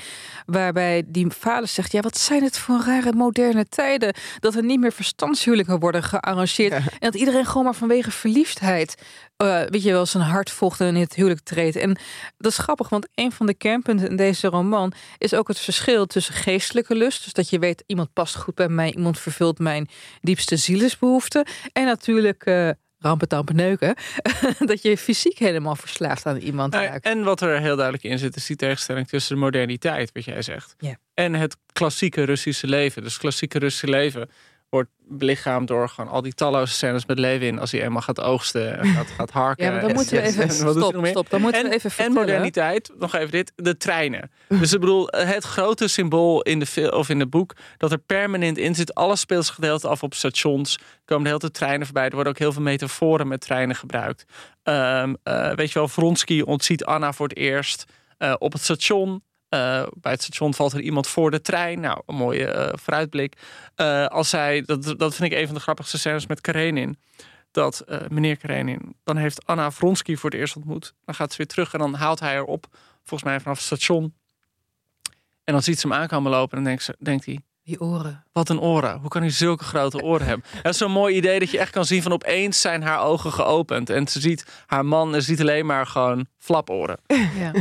Waarbij 0.47 1.03
die 1.07 1.27
vader 1.31 1.69
zegt: 1.69 1.93
Ja, 1.93 2.01
wat 2.01 2.19
zijn 2.19 2.43
het 2.43 2.59
voor 2.59 2.83
rare 2.87 3.13
moderne 3.13 3.67
tijden? 3.69 4.15
Dat 4.41 4.55
er 4.55 4.65
niet 4.65 4.81
meer 4.81 4.93
verstandshuwelijken 4.93 5.79
worden 5.79 6.03
gearrangeerd. 6.03 6.73
En 6.73 6.85
dat 6.99 7.15
iedereen 7.15 7.47
gewoon 7.47 7.65
maar 7.65 7.75
vanwege 7.75 8.11
verliefdheid. 8.11 8.95
Eh, 9.37 9.63
weet 9.69 9.83
je 9.83 9.93
wel, 9.93 10.07
zijn 10.07 10.23
hart 10.23 10.51
volgt 10.51 10.81
en 10.81 10.87
in 10.87 11.03
het 11.03 11.15
huwelijk 11.15 11.41
treedt. 11.41 11.77
En 11.77 11.99
dat 12.37 12.53
is 12.53 12.59
grappig, 12.59 12.89
want 12.89 13.09
een 13.15 13.33
van 13.33 13.47
de 13.47 13.55
kernpunten 13.55 14.09
in 14.09 14.17
deze 14.17 14.49
roman 14.49 14.93
is 15.19 15.35
ook 15.35 15.49
het 15.49 15.59
verschil 15.59 16.07
tussen 16.07 16.35
geestelijke 16.35 16.95
lust. 16.95 17.25
Dus 17.25 17.33
dat 17.33 17.51
je 17.51 17.59
weet, 17.59 17.85
iemand 17.87 18.13
past 18.13 18.37
goed 18.37 18.55
bij 18.55 18.69
mij, 18.69 18.93
iemand 18.93 19.19
vervult 19.19 19.59
mijn 19.59 19.89
diepste 20.21 20.57
zielsbehoeften. 20.57 21.47
En 21.73 21.85
natuurlijk 21.85 22.45
eh 22.45 22.71
rampen, 23.05 23.29
tampen, 23.29 23.57
neuken. 23.57 23.95
dat 24.71 24.83
je 24.83 24.99
fysiek 24.99 25.39
helemaal 25.39 25.77
verslaafd 25.77 26.27
aan 26.27 26.37
iemand 26.37 26.73
Nou, 26.73 26.87
raakt. 26.87 27.05
en 27.05 27.25
wat 27.25 27.41
er 27.41 27.61
heel 27.61 27.77
duidelijk 27.77 28.05
in 28.05 28.19
zit, 28.19 28.37
is 28.37 28.47
die 28.47 28.57
tegenstelling 28.57 29.09
tussen 29.09 29.35
de 29.35 29.41
moderniteit, 29.41 30.11
wat 30.13 30.25
jij 30.25 30.43
zegt, 30.43 30.77
en 31.15 31.35
het 31.35 31.57
klassieke 31.73 32.23
Russische 32.23 32.67
leven. 32.67 33.03
Dus 33.03 33.19
klassieke 33.19 33.59
Russische 33.59 33.89
leven 33.89 34.31
wordt 34.75 34.91
belichaamd 35.09 35.69
door 35.69 35.89
gewoon 35.89 36.11
al 36.11 36.23
die 36.23 36.33
talloze 36.33 36.73
scènes 36.73 37.07
met 37.07 37.19
Levin 37.19 37.59
als 37.59 37.71
hij 37.73 37.83
eenmaal 37.83 38.03
gaat 38.03 38.21
oogsten 38.21 38.79
en 38.79 38.87
gaat, 38.87 39.07
gaat 39.07 39.31
harken. 39.45 39.65
Ja, 39.65 39.71
maar 39.71 39.81
dan 39.81 39.89
En- 39.91 39.97
moeten 39.97 40.15
we 40.17 40.21
en- 40.23 40.29
even... 40.29 40.51
Stop, 40.51 41.07
stop. 41.07 41.31
Dan 41.31 41.41
moeten 41.41 41.61
en, 41.63 41.69
we 41.69 41.75
even 41.75 41.91
en 41.91 41.97
vertellen. 41.97 42.13
moderniteit, 42.13 42.91
nog 42.99 43.15
even 43.15 43.31
dit, 43.31 43.53
de 43.57 43.77
treinen. 43.77 44.31
Dus 44.49 44.73
ik 44.73 44.81
bedoel, 44.81 45.09
het 45.11 45.45
grote 45.45 45.89
symbool 45.89 46.43
in, 46.43 46.59
de 46.59 46.67
fil- 46.67 46.89
of 46.91 47.09
in 47.09 47.21
het 47.21 47.31
boek 47.31 47.53
dat 47.77 47.93
er 47.93 47.99
permanent 47.99 48.59
in 48.59 48.75
zit. 48.75 48.95
Alles 48.95 49.21
speelt 49.21 49.45
zich 49.45 49.55
gedeelte 49.55 49.89
af 49.89 50.03
op 50.03 50.15
stations. 50.15 50.75
Er 50.77 50.83
komen 51.05 51.23
de 51.23 51.29
hele 51.29 51.41
tijd 51.41 51.55
treinen 51.55 51.87
voorbij. 51.87 52.05
Er 52.05 52.15
worden 52.15 52.33
ook 52.33 52.39
heel 52.39 52.53
veel 52.53 52.63
metaforen 52.63 53.29
met 53.29 53.41
treinen 53.41 53.77
gebruikt. 53.77 54.25
Ehm, 54.63 55.15
eh, 55.23 55.53
weet 55.53 55.73
je 55.73 55.79
wel, 55.79 55.89
Vronsky 55.89 56.41
ontziet 56.41 56.85
Anna 56.85 57.13
voor 57.13 57.29
het 57.29 57.37
eerst 57.37 57.85
eh, 58.19 58.35
op 58.39 58.53
het 58.53 58.63
station. 58.63 59.23
Eh, 59.55 59.87
bij 59.95 60.13
het 60.13 60.23
station 60.23 60.55
valt 60.55 60.73
er 60.73 60.81
iemand 60.81 61.07
voor 61.07 61.31
de 61.31 61.41
trein. 61.41 61.81
Nou, 61.81 62.03
een 62.07 62.15
mooie 62.15 62.47
eh, 62.47 62.79
vooruitblik. 62.79 63.37
Eh, 63.75 64.07
als 64.07 64.29
zij, 64.29 64.63
dat, 64.63 64.95
dat 64.99 65.15
vind 65.15 65.33
ik 65.33 65.39
een 65.39 65.47
van 65.47 65.55
de 65.55 65.61
grappigste 65.61 65.99
scènes 65.99 66.27
met 66.27 66.41
Karenin. 66.41 66.99
Dat 67.51 67.85
meneer 68.09 68.37
Karenin, 68.37 68.97
dan 69.05 69.17
heeft 69.17 69.47
Anna 69.47 69.71
Vronsky 69.71 70.17
voor 70.17 70.31
het 70.31 70.39
eerst 70.39 70.57
ontmoet. 70.57 70.95
Dan 71.05 71.15
gaat 71.15 71.31
ze 71.31 71.37
weer 71.37 71.47
terug 71.47 71.73
en 71.73 71.79
dan 71.79 71.95
haalt 71.95 72.21
hij 72.21 72.35
haar 72.35 72.45
op. 72.45 72.67
Volgens 73.05 73.31
mij 73.31 73.41
vanaf 73.41 73.57
het 73.57 73.67
station. 73.67 74.15
En 75.45 75.53
dan 75.53 75.63
ziet 75.63 75.81
ze 75.81 75.89
hem 75.89 75.97
aankomen 75.97 76.31
lopen 76.31 76.59
en 76.59 76.65
dan 76.65 76.73
denkt, 76.73 76.83
ze, 76.83 76.97
denkt 76.99 77.25
hij... 77.25 77.41
Die 77.65 77.81
oren. 77.81 78.25
Wat 78.33 78.49
een 78.49 78.61
oren. 78.61 78.99
Hoe 79.01 79.09
kan 79.09 79.21
hij 79.23 79.31
zulke 79.31 79.65
grote 79.65 80.03
oren 80.03 80.27
hebben? 80.27 80.47
Dat 80.63 80.73
is 80.73 80.79
zo'n 80.79 80.91
mooi 80.91 81.17
idee 81.17 81.39
dat 81.39 81.51
je 81.51 81.59
echt 81.59 81.71
kan 81.71 81.85
zien 81.85 82.03
van 82.03 82.13
opeens 82.13 82.61
zijn 82.61 82.83
haar 82.83 83.01
ogen 83.03 83.33
geopend. 83.33 83.91
En 83.91 84.09
ze 84.09 84.21
ziet 84.21 84.47
haar 84.67 84.85
man 84.85 85.15
en 85.15 85.21
ze 85.21 85.27
ziet 85.27 85.41
alleen 85.41 85.67
maar 85.67 85.87
gewoon 85.87 86.27
flaporen. 86.39 86.99
Ja, 87.39 87.53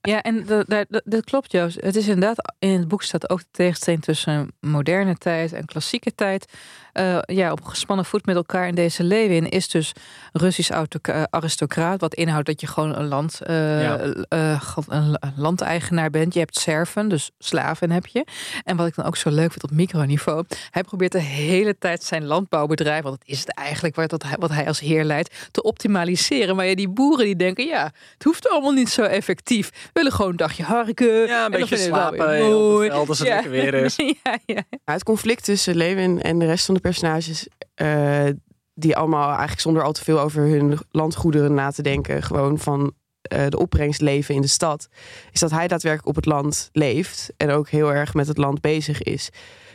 ja 0.00 0.22
en 0.22 0.44
dat, 0.46 0.68
dat, 0.68 0.86
dat- 0.88 1.02
dat 1.04 1.24
klopt, 1.24 1.52
Joost. 1.52 1.80
Het 1.80 1.96
is 1.96 2.08
inderdaad, 2.08 2.54
in 2.58 2.78
het 2.78 2.88
boek 2.88 3.02
staat 3.02 3.30
ook 3.30 3.38
de 3.38 3.46
tegenstelling 3.50 4.02
tussen 4.02 4.52
moderne 4.60 5.14
tijd 5.16 5.52
en 5.52 5.64
klassieke 5.64 6.14
tijd. 6.14 6.52
Eh, 6.92 7.18
ja, 7.26 7.52
op 7.52 7.64
gespannen 7.64 8.04
voet 8.04 8.26
met 8.26 8.36
elkaar 8.36 8.68
in 8.68 8.74
deze 8.74 9.02
Lewin 9.04 9.48
is 9.48 9.68
dus 9.68 9.92
Russisch 10.32 10.70
eh, 10.70 11.22
aristocraat. 11.30 12.00
Wat 12.00 12.14
inhoudt 12.14 12.46
dat 12.46 12.60
je 12.60 12.66
gewoon 12.66 12.96
een, 12.96 13.06
land, 13.08 13.40
eh, 13.42 13.82
Ja. 13.82 13.98
eh, 14.28 14.60
god, 14.60 14.84
een 14.88 15.18
landeigenaar 15.36 16.10
bent. 16.10 16.32
Je 16.34 16.38
hebt 16.40 16.56
serven, 16.58 17.08
dus 17.08 17.30
slaven 17.38 17.90
heb 17.90 18.06
je. 18.06 18.26
En 18.64 18.76
wat 18.76 18.86
ik 18.86 18.94
dan 18.94 19.04
ook 19.04 19.16
zo 19.16 19.30
leuk 19.30 19.50
vind 19.50 19.62
op 19.62 19.70
microniveau. 19.70 20.44
Hij 20.70 20.82
probeert 20.82 21.12
de 21.12 21.18
hele 21.20 21.78
tijd 21.78 22.02
zijn 22.04 22.24
landbouwbedrijf, 22.24 23.02
want 23.02 23.18
dat 23.18 23.28
is 23.28 23.38
het 23.38 23.54
eigenlijk 23.54 23.96
wat, 23.96 24.10
dat 24.10 24.22
hij, 24.22 24.36
wat 24.38 24.50
hij 24.50 24.66
als 24.66 24.80
heer 24.80 25.04
leidt, 25.04 25.48
te 25.50 25.62
optimaliseren. 25.62 26.56
Maar 26.56 26.66
ja, 26.66 26.74
die 26.74 26.88
boeren 26.88 27.24
die 27.24 27.36
denken, 27.36 27.66
ja, 27.66 27.84
het 28.14 28.22
hoeft 28.24 28.48
allemaal 28.48 28.72
niet 28.72 28.90
zo 28.90 29.02
effectief. 29.02 29.70
We 29.70 29.90
willen 29.92 30.12
gewoon 30.12 30.30
een 30.30 30.36
dagje 30.36 30.62
harken. 30.62 31.26
Ja, 31.26 31.44
een 31.44 31.50
beetje 31.50 31.76
slapen 31.76 32.28
weer 32.28 32.38
op 32.38 32.50
het 32.50 32.60
mooi. 32.60 32.88
veld 32.90 33.08
als 33.08 33.18
het 33.18 33.28
Ja. 33.28 33.34
lekker 33.34 33.50
weer 33.50 33.74
is. 33.74 33.96
ja, 34.22 34.38
ja. 34.46 34.62
Het 34.84 35.04
conflict 35.04 35.44
tussen 35.44 35.76
Lewin 35.76 36.22
en 36.22 36.38
de 36.38 36.46
rest 36.46 36.64
van 36.64 36.74
de 36.74 36.80
personages, 36.82 37.48
eh, 37.74 38.28
die 38.74 38.96
allemaal 38.96 39.28
eigenlijk 39.28 39.60
zonder 39.60 39.82
al 39.82 39.92
te 39.92 40.04
veel 40.04 40.20
over 40.20 40.42
hun 40.42 40.78
landgoederen 40.90 41.54
na 41.54 41.70
te 41.70 41.82
denken, 41.82 42.22
gewoon 42.22 42.58
van 42.58 42.92
eh, 43.22 43.46
de 43.48 43.58
opbrengst 43.58 44.00
leven 44.00 44.34
in 44.34 44.40
de 44.40 44.46
stad, 44.46 44.88
is 45.32 45.40
dat 45.40 45.50
hij 45.50 45.68
daadwerkelijk 45.68 46.08
op 46.08 46.16
het 46.16 46.26
land 46.26 46.68
leeft 46.72 47.32
en 47.36 47.50
ook 47.50 47.68
heel 47.68 47.92
erg 47.92 48.14
met 48.14 48.26
het 48.26 48.38
land 48.38 48.60
bezig 48.60 49.02
is. 49.02 49.30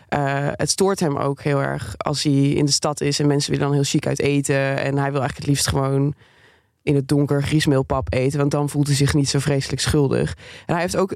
Eh, 0.08 0.48
het 0.52 0.70
stoort 0.70 1.00
hem 1.00 1.18
ook 1.18 1.42
heel 1.42 1.62
erg 1.62 1.98
als 1.98 2.24
hij 2.24 2.50
in 2.50 2.66
de 2.66 2.72
stad 2.72 3.02
is 3.02 3.20
en 3.20 3.28
mensen 3.28 3.52
willen 3.52 3.66
dan 3.66 3.76
heel 3.76 3.86
chic 3.86 4.08
uit 4.08 4.20
eten. 4.20 4.56
En 4.56 4.98
hij 4.98 5.12
wil 5.12 5.22
eigenlijk 5.22 5.38
het 5.38 5.48
liefst 5.48 5.68
gewoon 5.68 6.14
in 6.84 6.96
het 6.96 7.08
donker 7.08 7.44
griesmeelpap 7.44 8.14
eten, 8.14 8.40
want 8.40 8.52
dan 8.52 8.70
voelt 8.70 8.88
hij 8.88 8.96
zich 8.96 9.14
niet 9.14 9.30
zo 9.30 9.40
vreselijk 9.40 9.82
schuldig. 9.82 10.36
En 10.66 10.74
hij 10.74 10.82
heeft 10.82 10.98
ook 10.98 11.16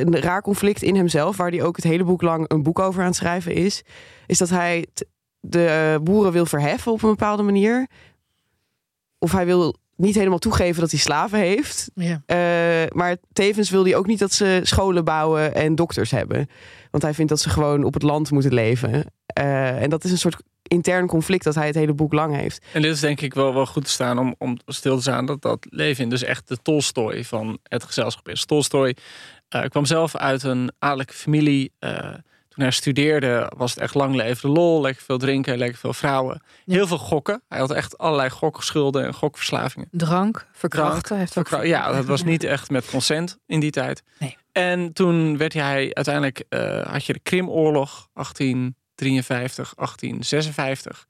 een 0.00 0.20
raar 0.20 0.42
conflict 0.42 0.82
in 0.82 0.96
hemzelf, 0.96 1.36
waar 1.36 1.50
hij 1.50 1.62
ook 1.62 1.76
het 1.76 1.84
hele 1.84 2.04
boek 2.04 2.22
lang 2.22 2.44
een 2.48 2.62
boek 2.62 2.78
over 2.78 3.00
aan 3.00 3.06
het 3.06 3.16
schrijven 3.16 3.54
is. 3.54 3.82
Is 4.26 4.38
dat 4.38 4.48
hij 4.48 4.86
de 5.40 5.98
boeren 6.02 6.32
wil 6.32 6.46
verheffen 6.46 6.92
op 6.92 7.02
een 7.02 7.08
bepaalde 7.10 7.42
manier. 7.42 7.86
Of 9.18 9.32
hij 9.32 9.46
wil 9.46 9.76
niet 9.96 10.14
helemaal 10.14 10.38
toegeven 10.38 10.80
dat 10.80 10.90
hij 10.90 11.00
slaven 11.00 11.38
heeft. 11.38 11.90
Ja. 11.94 12.22
Eh, 12.26 12.90
maar 12.92 13.16
tevens 13.32 13.70
wil 13.70 13.84
hij 13.84 13.96
ook 13.96 14.06
niet 14.06 14.18
dat 14.18 14.32
ze 14.32 14.60
scholen 14.62 15.04
bouwen 15.04 15.54
en 15.54 15.74
dokters 15.74 16.10
hebben. 16.10 16.48
Want 16.90 17.02
hij 17.02 17.14
vindt 17.14 17.30
dat 17.30 17.40
ze 17.40 17.48
gewoon 17.48 17.84
op 17.84 17.94
het 17.94 18.02
land 18.02 18.30
moeten 18.30 18.54
leven. 18.54 19.04
Eh, 19.26 19.82
en 19.82 19.90
dat 19.90 20.04
is 20.04 20.10
een 20.10 20.18
soort 20.18 20.42
intern 20.68 21.06
conflict 21.06 21.44
dat 21.44 21.54
hij 21.54 21.66
het 21.66 21.74
hele 21.74 21.94
boek 21.94 22.12
lang 22.12 22.36
heeft. 22.36 22.64
En 22.72 22.82
dit 22.82 22.92
is 22.92 23.00
denk 23.00 23.20
ik 23.20 23.34
wel, 23.34 23.54
wel 23.54 23.66
goed 23.66 23.84
te 23.84 23.90
staan 23.90 24.18
om, 24.18 24.34
om 24.38 24.56
stil 24.66 24.96
te 24.96 25.02
staan 25.02 25.26
dat 25.26 25.42
dat 25.42 25.66
Levin 25.70 26.08
dus 26.08 26.22
echt 26.22 26.48
de 26.48 26.62
Tolstoy 26.62 27.24
van 27.24 27.58
het 27.62 27.82
gezelschap 27.84 28.28
is. 28.28 28.44
Tolstoy 28.44 28.96
eh, 29.48 29.64
kwam 29.64 29.84
zelf 29.84 30.16
uit 30.16 30.42
een 30.42 30.72
adellijke 30.78 31.14
familie. 31.14 31.72
Eh, 31.78 32.14
toen 32.48 32.64
hij 32.64 32.70
studeerde 32.70 33.52
was 33.56 33.70
het 33.70 33.82
echt 33.82 33.94
lang 33.94 34.14
leven 34.14 34.48
de 34.48 34.60
lol, 34.60 34.80
lekker 34.80 35.02
veel 35.02 35.18
drinken, 35.18 35.58
lekker 35.58 35.78
veel 35.78 35.92
vrouwen. 35.92 36.42
Heel 36.64 36.86
veel 36.86 36.98
gokken. 36.98 37.42
Hij 37.48 37.58
had 37.58 37.70
echt 37.70 37.98
allerlei 37.98 38.30
gokschulden 38.30 39.04
en 39.04 39.14
gokverslavingen. 39.14 39.88
Drank, 39.90 40.46
verkrachten. 40.52 41.02
Drank, 41.02 41.20
heeft 41.20 41.38
ook 41.38 41.48
verkra- 41.48 41.66
ja, 41.66 41.92
dat 41.92 42.04
was 42.04 42.22
niet 42.24 42.44
echt 42.44 42.70
met 42.70 42.90
consent 42.90 43.38
in 43.46 43.60
die 43.60 43.70
tijd. 43.70 44.02
Nee. 44.18 44.36
En 44.52 44.92
toen 44.92 45.36
werd 45.36 45.52
hij 45.52 45.90
uiteindelijk, 45.92 46.44
eh, 46.48 46.86
had 46.86 47.04
je 47.04 47.12
de 47.12 47.20
Krimoorlog, 47.20 48.08
1853, 48.96 49.74
1856. 49.74 51.06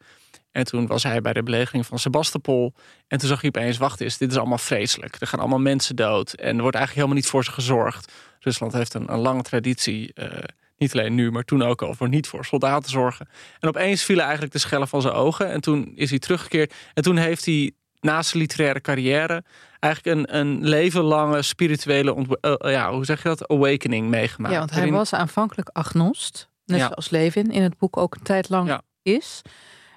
En 0.52 0.64
toen 0.64 0.86
was 0.86 1.02
hij 1.02 1.20
bij 1.20 1.32
de 1.32 1.42
belegering 1.42 1.86
van 1.86 1.98
Sebastopol. 1.98 2.74
En 3.08 3.18
toen 3.18 3.28
zag 3.28 3.40
hij 3.40 3.48
opeens, 3.48 3.76
wacht 3.76 4.00
eens, 4.00 4.18
dit 4.18 4.30
is 4.30 4.36
allemaal 4.36 4.58
vreselijk. 4.58 5.16
Er 5.20 5.26
gaan 5.26 5.40
allemaal 5.40 5.58
mensen 5.58 5.96
dood. 5.96 6.32
En 6.32 6.56
er 6.56 6.62
wordt 6.62 6.76
eigenlijk 6.76 6.94
helemaal 6.94 7.14
niet 7.14 7.26
voor 7.26 7.44
ze 7.44 7.52
gezorgd. 7.52 8.12
Rusland 8.40 8.72
heeft 8.72 8.94
een, 8.94 9.12
een 9.12 9.18
lange 9.18 9.42
traditie, 9.42 10.12
eh, 10.14 10.38
niet 10.76 10.92
alleen 10.92 11.14
nu, 11.14 11.30
maar 11.30 11.44
toen 11.44 11.62
ook 11.62 11.82
al, 11.82 11.94
voor 11.94 12.08
niet 12.08 12.26
voor 12.26 12.44
soldaten 12.44 12.90
zorgen. 12.90 13.28
En 13.60 13.68
opeens 13.68 14.02
vielen 14.02 14.24
eigenlijk 14.24 14.52
de 14.52 14.58
schellen 14.58 14.88
van 14.88 15.02
zijn 15.02 15.14
ogen. 15.14 15.50
En 15.50 15.60
toen 15.60 15.92
is 15.94 16.10
hij 16.10 16.18
teruggekeerd. 16.18 16.74
En 16.94 17.02
toen 17.02 17.16
heeft 17.16 17.44
hij 17.44 17.72
naast 18.00 18.30
zijn 18.30 18.42
literaire 18.42 18.80
carrière 18.80 19.44
eigenlijk 19.80 20.16
een, 20.16 20.38
een 20.38 20.68
leven 20.68 21.02
lange 21.02 21.42
spirituele, 21.42 22.38
eh, 22.40 22.54
eh, 22.58 22.72
ja, 22.72 22.92
hoe 22.92 23.04
zeg 23.04 23.22
je 23.22 23.28
dat, 23.28 23.48
awakening 23.48 24.08
meegemaakt. 24.08 24.52
Ja, 24.54 24.58
want 24.58 24.70
hij 24.70 24.90
was 24.90 25.12
aanvankelijk 25.12 25.68
agnost. 25.72 26.48
Net 26.66 26.78
Ja. 26.80 26.86
zoals 26.86 27.10
Levin 27.10 27.50
in 27.50 27.62
het 27.62 27.78
boek 27.78 27.96
ook 27.96 28.14
een 28.14 28.22
tijd 28.22 28.48
lang 28.48 28.68
Ja. 28.68 28.82
is. 29.02 29.42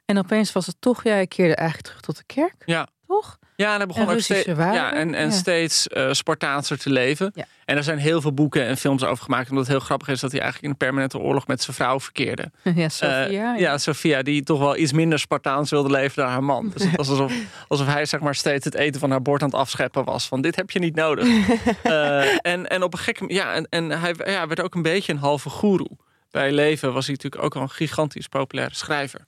En 0.06 0.18
opeens 0.18 0.52
was 0.52 0.66
het 0.66 0.76
toch, 0.80 1.04
ja, 1.04 1.12
hij 1.12 1.28
keerde 1.28 1.56
eigenlijk 1.56 1.88
terug 1.88 2.02
tot 2.04 2.18
de 2.18 2.24
kerk. 2.26 2.64
Ja. 2.66 2.88
Toch? 3.08 3.38
Ja, 3.56 3.72
en 3.72 3.78
hij 3.78 3.86
begon 3.88 4.02
En 4.02 4.08
ook 4.08 4.14
Russische 4.14 4.42
steeds, 4.44 4.58
ja, 4.60 4.94
en, 4.94 5.14
en 5.14 5.26
Ja. 5.26 5.32
steeds 5.32 5.88
eh, 5.88 6.12
Spartaanser 6.12 6.78
te 6.80 6.90
leven. 6.90 7.32
Ja. 7.36 7.46
En 7.66 7.78
er 7.78 7.84
zijn 7.84 7.98
heel 7.98 8.22
veel 8.22 8.34
boeken 8.34 8.66
en 8.66 8.78
films 8.78 9.04
over 9.04 9.24
gemaakt. 9.24 9.50
Omdat 9.50 9.64
het 9.66 9.76
heel 9.76 9.86
grappig 9.86 10.08
is 10.08 10.20
dat 10.20 10.32
hij 10.32 10.40
eigenlijk 10.42 10.64
in 10.74 10.80
een 10.80 10.86
permanente 10.86 11.20
oorlog 11.20 11.48
met 11.48 11.62
zijn 11.64 11.76
vrouw 11.76 12.00
verkeerde. 12.00 12.52
Ja, 12.76 12.90
Sophia. 12.90 13.26
Eh, 13.26 13.32
ja. 13.32 13.56
ja, 13.56 13.78
Sophia, 13.78 14.22
die 14.22 14.44
toch 14.44 14.60
wel 14.60 14.78
iets 14.78 14.92
minder 14.92 15.20
Spartaans 15.20 15.70
wilde 15.70 15.90
leven 15.90 16.16
dan 16.24 16.32
haar 16.32 16.44
man. 16.44 16.70
Dus 16.74 16.84
het 16.84 16.96
was 16.96 17.10
alsof, 17.10 17.34
alsof 17.68 17.88
hij 17.88 18.06
zeg 18.06 18.20
maar 18.20 18.36
steeds 18.36 18.66
het 18.66 18.76
eten 18.76 19.00
van 19.00 19.12
haar 19.12 19.22
bord 19.22 19.42
aan 19.42 19.50
het 19.50 19.58
afscheppen 19.58 20.04
was. 20.04 20.28
Van 20.28 20.42
dit 20.42 20.56
heb 20.56 20.72
je 20.72 20.80
niet 20.80 20.96
nodig. 20.96 21.28
Eh, 21.84 22.46
en, 22.46 22.70
en 22.70 22.84
op 22.84 22.94
een 22.94 23.00
gekke 23.00 23.34
ja, 23.34 23.54
en, 23.54 23.68
en 23.70 23.90
hij 24.00 24.16
ja, 24.26 24.48
werd 24.48 24.62
ook 24.62 24.76
een 24.76 24.82
beetje 24.82 25.12
een 25.14 25.20
halve 25.20 25.50
goeroe. 25.50 25.98
Bij 26.32 26.52
leven 26.52 26.94
was 26.94 27.06
hij 27.06 27.16
natuurlijk 27.16 27.44
ook 27.44 27.56
al 27.56 27.62
een 27.62 27.70
gigantisch 27.70 28.28
populaire 28.28 28.76
schrijver. 28.76 29.22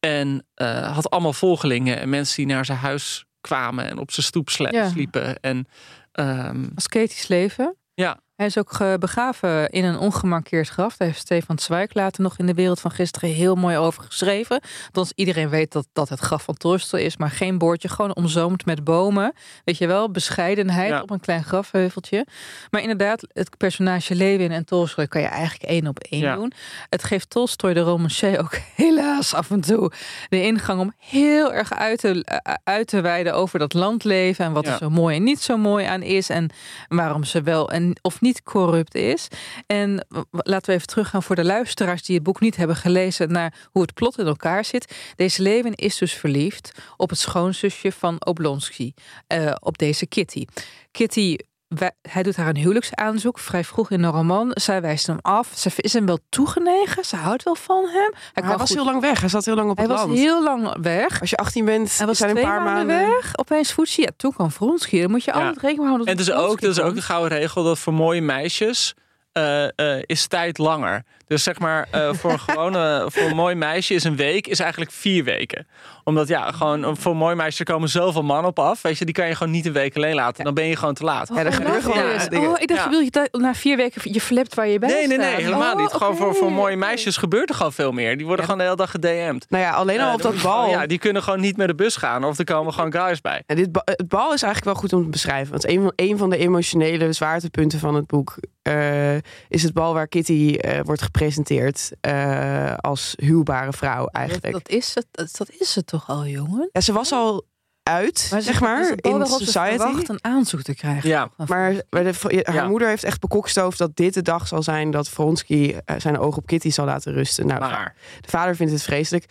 En 0.00 0.46
eh, 0.54 0.94
had 0.94 1.10
allemaal 1.10 1.32
volgelingen 1.32 1.98
en 1.98 2.08
mensen 2.08 2.36
die 2.36 2.46
naar 2.54 2.64
zijn 2.64 2.78
huis 2.78 3.24
kwamen 3.40 3.88
en 3.88 3.98
op 3.98 4.10
zijn 4.10 4.26
stoep 4.26 4.50
Ja. 4.50 4.88
sliepen. 4.88 5.40
En 5.40 5.66
ehm, 6.12 6.64
Asketisch 6.74 7.26
leven. 7.28 7.76
ja, 7.94 8.20
Hij 8.36 8.46
is 8.46 8.58
ook 8.58 8.72
ge- 8.72 8.96
begraven 9.00 9.68
in 9.70 9.84
een 9.84 9.98
ongemarkeerd 9.98 10.68
graf. 10.68 10.96
Daar 10.96 11.08
heeft 11.08 11.20
Stefan 11.20 11.58
Zweig 11.58 11.94
later 11.94 12.22
nog 12.22 12.38
in 12.38 12.46
de 12.46 12.54
wereld 12.54 12.80
van 12.80 12.90
gisteren 12.90 13.30
heel 13.30 13.54
mooi 13.54 13.76
over 13.76 14.02
geschreven. 14.02 14.60
Althans, 14.86 15.12
iedereen 15.14 15.48
weet 15.48 15.72
dat 15.72 15.86
dat 15.92 16.08
het 16.08 16.20
graf 16.20 16.42
van 16.42 16.54
Tolstoy 16.56 17.00
is, 17.00 17.16
maar 17.16 17.30
geen 17.30 17.58
bordje. 17.58 17.88
Gewoon 17.88 18.14
omzoomd 18.14 18.66
met 18.66 18.84
bomen. 18.84 19.32
Weet 19.64 19.78
je 19.78 19.86
wel, 19.86 20.10
bescheidenheid 20.10 20.88
Ja. 20.90 21.00
op 21.02 21.10
een 21.10 21.20
klein 21.20 21.44
grafheuveltje. 21.44 22.26
Maar 22.70 22.80
inderdaad, 22.80 23.26
het 23.32 23.56
personage 23.56 24.14
Lewin 24.14 24.52
en 24.52 24.64
Tolstoy 24.64 25.06
kan 25.06 25.20
je 25.20 25.26
eigenlijk 25.26 25.70
één 25.70 25.86
op 25.86 25.98
één 25.98 26.20
Ja. 26.20 26.34
doen. 26.34 26.52
Het 26.90 27.04
geeft 27.04 27.30
Tolstoy 27.30 27.72
de 27.74 27.80
romancier 27.80 28.38
ook 28.38 28.58
helaas 28.76 29.34
af 29.34 29.50
en 29.50 29.60
toe 29.60 29.92
de 30.28 30.42
ingang 30.42 30.80
om 30.80 30.92
heel 30.98 31.52
erg 31.52 31.72
uit 31.74 31.98
te, 31.98 32.24
eh, 32.24 32.54
uit 32.64 32.86
te 32.86 33.00
wijden 33.00 33.34
over 33.34 33.58
dat 33.58 33.74
landleven 33.74 34.44
en 34.44 34.52
wat 34.52 34.64
Ja. 34.66 34.72
er 34.72 34.78
zo 34.78 34.90
mooi 34.90 35.16
en 35.16 35.22
niet 35.22 35.40
zo 35.40 35.56
mooi 35.56 35.84
aan 35.86 36.02
is 36.02 36.28
en 36.28 36.50
waarom 36.88 37.24
ze 37.24 37.42
wel 37.42 37.70
en 37.70 37.96
of 38.02 38.20
niet 38.20 38.25
corrupt 38.42 38.94
is. 38.94 39.28
En 39.66 40.06
laten 40.30 40.70
we 40.70 40.72
even 40.72 40.86
teruggaan 40.86 41.22
voor 41.22 41.36
de 41.36 41.44
luisteraars 41.44 42.02
die 42.02 42.14
het 42.14 42.24
boek 42.24 42.40
niet 42.40 42.56
hebben 42.56 42.76
gelezen 42.76 43.32
naar 43.32 43.68
hoe 43.72 43.82
het 43.82 43.94
plot 43.94 44.18
in 44.18 44.26
elkaar 44.26 44.64
zit. 44.64 44.94
Deze 45.16 45.42
Lewin 45.42 45.74
is 45.74 45.98
dus 45.98 46.12
verliefd 46.12 46.72
op 46.96 47.10
het 47.10 47.18
schoonzusje 47.18 47.92
van 47.92 48.26
Oblonsky, 48.26 48.92
eh, 49.26 49.54
op 49.60 49.78
deze 49.78 50.06
Kitty. 50.06 50.44
Kitty 50.90 51.36
wij- 51.68 51.92
hij 52.08 52.22
doet 52.22 52.36
haar 52.36 52.48
een 52.48 52.56
huwelijksaanzoek 52.56 53.38
vrij 53.38 53.64
vroeg 53.64 53.90
in 53.90 54.02
de 54.02 54.08
roman. 54.08 54.50
Zij 54.54 54.80
wijst 54.80 55.06
hem 55.06 55.18
af. 55.20 55.48
Ze 55.54 55.70
is 55.76 55.92
hem 55.92 56.06
wel 56.06 56.18
toegenegen. 56.28 57.04
Ze 57.04 57.16
houdt 57.16 57.42
wel 57.42 57.54
van 57.54 57.82
hem. 57.84 57.92
Hij, 58.12 58.12
Hij, 58.32 58.42
kan 58.42 58.56
was 58.58 58.68
goed- 58.68 58.76
heel 58.76 58.84
lang 58.86 59.00
weg. 59.00 59.20
Hij 59.20 59.28
zat 59.28 59.44
heel 59.44 59.54
lang 59.54 59.70
op 59.70 59.76
hij 59.76 59.86
het 59.86 59.94
was 59.96 60.04
land. 60.06 60.18
heel 60.18 60.42
lang 60.42 60.76
weg. 60.80 61.20
Als 61.20 61.30
je 61.30 61.36
18 61.36 61.64
bent, 61.64 61.96
Hij 61.98 62.06
was 62.06 62.18
zijn 62.18 62.30
twee 62.30 62.42
een 62.44 62.50
paar 62.50 62.62
maanden, 62.62 62.86
maanden 62.96 63.14
weg. 63.14 63.30
Opeens 63.38 63.72
voedsel. 63.72 64.02
Ja, 64.04 64.10
toen 64.16 64.32
kwam 64.32 64.50
Vronsky. 64.50 65.00
Dan 65.00 65.10
moet 65.10 65.24
je 65.24 65.30
Ja. 65.30 65.36
altijd 65.36 65.56
rekening 65.60 65.86
houden. 65.86 66.06
En 66.06 66.16
dat 66.16 66.26
dus 66.26 66.34
ook, 66.34 66.42
Vronsky 66.44 66.66
dus 66.66 66.80
ook 66.80 66.94
de 66.94 67.02
gouden 67.02 67.38
regel 67.38 67.64
dat 67.64 67.78
voor 67.78 67.94
mooie 67.94 68.22
meisjes 68.22 68.94
eh, 69.32 69.64
eh, 69.96 70.02
is 70.06 70.26
tijd 70.26 70.58
langer. 70.58 71.02
Dus 71.26 71.42
zeg 71.42 71.58
maar, 71.58 71.86
eh, 71.90 72.12
voor 72.12 72.30
een 72.32 72.40
gewone, 72.40 73.04
voor 73.10 73.22
een 73.22 73.36
mooi 73.36 73.54
meisje 73.54 73.94
is 73.94 74.04
een 74.04 74.16
week 74.16 74.46
is 74.46 74.60
eigenlijk 74.60 74.90
vier 74.90 75.24
weken. 75.24 75.66
Omdat 76.04 76.28
ja, 76.28 76.52
gewoon 76.52 76.96
voor 76.96 77.12
een 77.12 77.18
mooi 77.18 77.34
meisje 77.34 77.58
er 77.64 77.72
komen 77.72 77.88
zoveel 77.88 78.22
mannen 78.22 78.46
op 78.50 78.58
af. 78.58 78.82
Weet 78.82 78.98
je, 78.98 79.04
die 79.04 79.14
kan 79.14 79.28
je 79.28 79.34
gewoon 79.34 79.52
niet 79.52 79.66
een 79.66 79.72
week 79.72 79.96
alleen 79.96 80.14
laten. 80.14 80.44
Dan 80.44 80.54
ben 80.54 80.64
je 80.66 80.76
gewoon 80.76 80.94
te 80.94 81.04
laat. 81.04 81.28
Ja, 81.34 81.40
er 81.40 81.46
Oh, 81.46 81.52
gebeuren 81.54 81.82
dat 81.82 81.92
gewoon 81.92 82.28
dingen. 82.28 82.48
Oh, 82.50 82.60
ik 82.60 82.68
dacht, 82.68 82.80
Ja. 82.80 82.84
je 82.90 82.90
wil 82.90 83.00
je 83.00 83.28
na 83.44 83.54
vier 83.54 83.76
weken 83.76 84.12
je 84.12 84.20
flipt 84.20 84.54
waar 84.54 84.68
je 84.68 84.78
bij 84.78 84.88
Nee, 84.88 85.06
nee, 85.06 85.18
nee, 85.18 85.34
helemaal 85.34 85.72
Oh, 85.74 85.80
niet. 85.80 85.92
Gewoon 85.92 86.16
voor, 86.16 86.34
voor 86.34 86.52
mooie 86.52 86.76
meisjes 86.76 87.16
gebeurt 87.16 87.48
er 87.48 87.54
gewoon 87.54 87.72
veel 87.72 87.92
meer. 87.92 88.16
Die 88.16 88.26
worden 88.26 88.44
gewoon 88.44 88.58
de 88.60 88.64
hele 88.66 88.76
dag 88.76 88.90
gedM'd. 88.90 89.46
Nou 89.48 89.62
ja, 89.62 89.70
alleen 89.70 90.00
al 90.00 90.08
Eh, 90.08 90.14
op 90.14 90.22
dat 90.22 90.34
gewoon- 90.36 90.56
bal. 90.56 90.70
Ja, 90.70 90.86
die 90.86 90.98
kunnen 90.98 91.22
gewoon 91.22 91.40
niet 91.40 91.56
met 91.56 91.68
de 91.68 91.74
bus 91.74 91.96
gaan. 91.96 92.24
Of 92.24 92.38
er 92.38 92.44
komen 92.44 92.72
gewoon 92.72 92.92
guys 92.92 93.20
bij. 93.20 93.42
En 93.46 93.56
dit 93.56 93.72
ba- 93.72 93.82
het 93.84 94.08
bal 94.08 94.32
is 94.32 94.42
eigenlijk 94.42 94.64
wel 94.64 94.74
goed 94.74 94.92
om 94.92 95.02
te 95.02 95.08
beschrijven. 95.10 95.50
Want 95.50 95.68
een 95.68 95.82
van, 95.82 95.92
een 95.96 96.18
van 96.18 96.30
de 96.30 96.36
emotionele 96.36 97.12
zwaartepunten 97.12 97.78
van 97.78 97.94
het 97.94 98.06
boek 98.06 98.36
eh, 98.62 99.14
is 99.48 99.62
het 99.62 99.72
bal 99.72 99.94
waar 99.94 100.06
Kitty 100.08 100.56
eh, 100.60 100.80
wordt 100.82 101.02
gepresenteerd 101.20 101.90
eh, 102.00 102.74
als 102.76 103.14
huwbare 103.16 103.72
vrouw 103.72 104.06
eigenlijk. 104.06 104.52
dat, 104.52 104.68
is 104.68 104.94
het, 104.94 105.06
dat, 105.10 105.34
dat 105.36 105.50
is 105.58 105.74
het 105.74 105.86
toch 105.86 106.08
al, 106.08 106.26
jongen? 106.26 106.68
Ja, 106.72 106.80
ze 106.80 106.92
was 106.92 107.12
al 107.12 107.46
uit, 107.82 108.18
ze- 108.18 108.40
zeg 108.40 108.60
maar, 108.60 108.88
het 108.88 109.00
in 109.06 109.26
ze 109.26 109.44
society. 109.44 109.76
verwacht 109.76 110.08
een 110.08 110.24
aanzoek 110.24 110.62
te 110.62 110.74
krijgen. 110.74 111.08
Ja, 111.08 111.30
Maar 111.46 111.74
bij 111.88 112.02
de, 112.02 112.40
haar 112.42 112.54
Ja. 112.54 112.68
moeder 112.68 112.88
heeft 112.88 113.04
echt 113.04 113.20
bekokstoofd 113.20 113.78
dat 113.78 113.96
dit 113.96 114.14
de 114.14 114.22
dag 114.22 114.48
zal 114.48 114.62
zijn 114.62 114.90
dat 114.90 115.08
Vronsky 115.08 115.74
eh, 115.84 115.96
zijn 115.98 116.18
oog 116.18 116.36
op 116.36 116.46
Kitty 116.46 116.70
zal 116.70 116.84
laten 116.84 117.12
rusten. 117.12 117.46
Nou, 117.46 117.60
maar. 117.60 117.94
de 118.20 118.30
vader 118.30 118.56
vindt 118.56 118.72
het 118.72 118.82
vreselijk. 118.82 119.24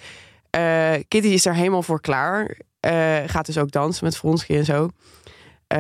Eh, 0.50 0.93
Kitty 1.08 1.28
is 1.28 1.43
daar 1.43 1.56
helemaal 1.56 1.84
voor 1.84 2.02
klaar. 2.02 2.58
Eh, 2.80 3.17
gaat 3.26 3.45
dus 3.45 3.58
ook 3.58 3.71
dansen 3.71 4.04
met 4.06 4.17
Vronsky 4.17 4.56
en 4.56 4.65
zo. 4.65 4.89
Eh, 5.67 5.80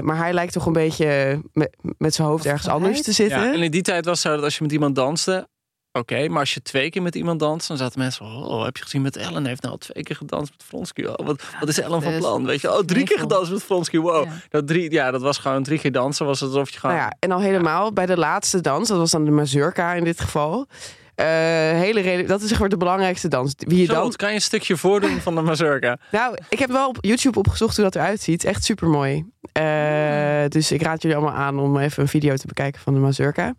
maar 0.00 0.16
hij 0.16 0.32
lijkt 0.32 0.52
toch 0.52 0.66
een 0.66 0.72
beetje 0.72 1.40
met, 1.52 1.76
met 1.98 2.14
zijn 2.14 2.28
hoofd 2.28 2.46
ergens 2.46 2.68
anders 2.68 3.02
te 3.02 3.12
zitten. 3.12 3.40
Ja, 3.40 3.52
en 3.52 3.62
in 3.62 3.70
die 3.70 3.82
tijd 3.82 4.04
was 4.04 4.22
het 4.22 4.26
zo 4.26 4.34
dat 4.34 4.44
als 4.44 4.56
je 4.56 4.62
met 4.62 4.72
iemand 4.72 4.94
danste, 4.94 5.48
oké, 5.92 6.28
maar 6.28 6.40
als 6.40 6.54
je 6.54 6.62
twee 6.62 6.90
keer 6.90 7.02
met 7.02 7.14
iemand 7.14 7.40
danst, 7.40 7.68
dan 7.68 7.76
zaten 7.76 7.98
mensen 7.98 8.26
van, 8.26 8.44
oh, 8.44 8.64
heb 8.64 8.76
je 8.76 8.82
gezien 8.82 9.02
met 9.02 9.16
Ellen 9.16 9.46
heeft 9.46 9.62
nou 9.62 9.74
al 9.74 9.80
twee 9.80 10.02
keer 10.02 10.16
gedanst 10.16 10.50
met 10.50 10.64
Vronsky. 10.64 11.04
Oh, 11.04 11.26
wat, 11.26 11.42
wat 11.60 11.68
is 11.68 11.80
Ellen 11.80 12.02
van 12.02 12.18
plan? 12.18 12.46
Weet 12.46 12.60
je, 12.60 12.72
oh, 12.72 12.84
drie 12.84 13.04
keer 13.04 13.18
gedanst 13.18 13.50
met 13.50 13.62
Vronsky. 13.62 13.98
Wow. 13.98 14.24
Ja. 14.24 14.32
Dat, 14.48 14.66
drie, 14.66 14.90
ja, 14.90 15.10
dat 15.10 15.22
was 15.22 15.38
gewoon 15.38 15.62
drie 15.62 15.78
keer 15.78 15.92
dansen. 15.92 16.26
Was 16.26 16.40
het 16.40 16.50
alsof 16.50 16.70
je 16.70 16.78
gewoon. 16.78 16.96
Nou 16.96 17.08
ja, 17.08 17.16
en 17.18 17.32
al 17.32 17.40
helemaal 17.40 17.92
bij 17.92 18.06
de 18.06 18.16
laatste 18.16 18.60
dans, 18.60 18.88
dat 18.88 18.98
was 18.98 19.10
dan 19.10 19.24
de 19.24 19.30
mazurka 19.30 19.92
in 19.92 20.04
dit 20.04 20.20
geval. 20.20 20.66
Eh, 21.16 21.26
hele 21.80 22.00
reden, 22.00 22.26
dat 22.26 22.42
is 22.42 22.48
zeg 22.48 22.58
maar 22.60 22.68
de 22.68 22.76
belangrijkste 22.76 23.28
dans. 23.28 23.54
Wie 23.56 23.78
je 23.78 23.84
Zo, 23.84 23.92
dan, 23.92 24.12
kan 24.12 24.28
je 24.28 24.34
een 24.34 24.40
stukje 24.40 24.76
voordoen 24.76 25.20
van 25.20 25.34
de 25.34 25.40
mazurka? 25.40 25.98
nou, 26.10 26.36
ik 26.48 26.58
heb 26.58 26.70
wel 26.70 26.88
op 26.88 26.98
YouTube 27.00 27.38
opgezocht 27.38 27.76
hoe 27.76 27.84
dat 27.84 27.94
eruit 27.94 28.20
ziet. 28.20 28.44
Echt 28.44 28.64
super 28.64 28.88
mooi. 28.88 29.24
dus 30.48 30.72
ik 30.72 30.82
raad 30.82 31.02
jullie 31.02 31.16
allemaal 31.16 31.36
aan 31.36 31.58
om 31.58 31.78
even 31.78 32.02
een 32.02 32.08
video 32.08 32.36
te 32.36 32.46
bekijken 32.46 32.80
van 32.80 32.94
de 32.94 33.00
mazurka. 33.00 33.54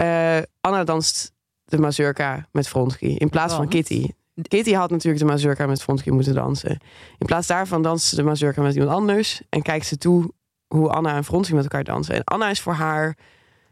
Eh, 0.00 0.38
Anna 0.60 0.84
danst 0.84 1.32
de 1.64 1.78
mazurka 1.78 2.48
met 2.52 2.68
Vronsky 2.68 3.06
in 3.06 3.28
plaats 3.28 3.54
van? 3.54 3.68
Kitty. 3.68 4.08
Kitty 4.42 4.72
had 4.72 4.90
natuurlijk 4.90 5.22
de 5.24 5.30
mazurka 5.30 5.66
met 5.66 5.82
Vronsky 5.82 6.10
moeten 6.10 6.34
dansen. 6.34 6.80
In 7.18 7.26
plaats 7.26 7.46
daarvan 7.46 7.82
danst 7.82 8.06
ze 8.06 8.16
de 8.16 8.22
mazurka 8.22 8.62
met 8.62 8.74
iemand 8.74 8.92
anders 8.92 9.42
en 9.48 9.62
kijkt 9.62 9.86
ze 9.86 9.96
toe 9.96 10.32
hoe 10.66 10.88
Anna 10.88 11.16
en 11.16 11.24
Vronsky 11.24 11.54
met 11.54 11.62
elkaar 11.62 11.84
dansen. 11.84 12.14
En 12.14 12.24
Anna 12.24 12.48
is 12.50 12.60
voor 12.60 12.72
haar 12.72 13.16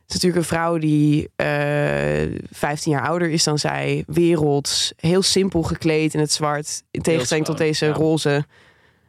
is 0.09 0.15
natuurlijk 0.15 0.43
een 0.43 0.57
vrouw 0.57 0.79
die 0.79 1.31
eh 1.37 2.41
15 2.51 2.93
jaar 2.93 3.07
ouder 3.09 3.31
is 3.31 3.45
dan 3.45 3.59
zij, 3.59 4.05
werelds, 4.07 4.93
heel 4.97 5.23
simpel 5.23 5.63
gekleed 5.63 6.15
in 6.15 6.21
het 6.21 6.33
zwart, 6.33 6.83
in 6.91 7.03
tegenstelling 7.03 7.47
tot 7.47 7.59
deze 7.59 7.87
ja. 7.87 7.93
roze 7.93 8.47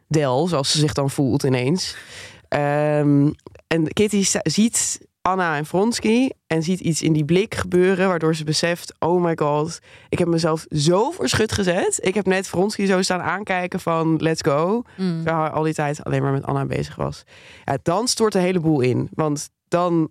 del, 0.08 0.46
zoals 0.46 0.70
ze 0.70 0.78
zich 0.78 0.92
dan 0.92 1.10
voelt 1.10 1.42
ineens. 1.42 1.96
Ehm, 2.48 3.30
en 3.66 3.88
Kitty 3.92 4.24
ziet 4.42 5.08
Anna 5.22 5.56
en 5.56 5.66
Vronsky 5.66 6.28
en 6.46 6.62
ziet 6.62 6.80
iets 6.80 7.02
in 7.02 7.12
die 7.12 7.24
blik 7.24 7.54
gebeuren, 7.54 8.08
waardoor 8.08 8.34
ze 8.34 8.44
beseft: 8.44 8.94
oh 8.98 9.22
my 9.22 9.32
god, 9.36 9.78
ik 10.08 10.18
heb 10.18 10.28
mezelf 10.28 10.66
zo 10.70 11.10
voor 11.10 11.28
schut 11.28 11.52
gezet. 11.52 11.98
Ik 12.02 12.14
heb 12.14 12.26
net 12.26 12.48
Vronsky 12.48 12.86
zo 12.86 13.02
staan 13.02 13.20
aankijken 13.20 13.80
van 13.80 14.16
let's 14.16 14.42
go. 14.42 14.82
Mm. 14.96 15.16
Terwijl 15.16 15.42
hij 15.42 15.50
al 15.50 15.62
die 15.62 15.74
tijd 15.74 16.04
alleen 16.04 16.22
maar 16.22 16.32
met 16.32 16.44
Anna 16.44 16.64
bezig 16.64 16.96
was. 16.96 17.22
Ja, 17.64 17.78
dan 17.82 18.08
stort 18.08 18.32
de 18.32 18.38
hele 18.38 18.60
boel 18.60 18.80
in, 18.80 19.08
want 19.14 19.50
dan 19.68 20.10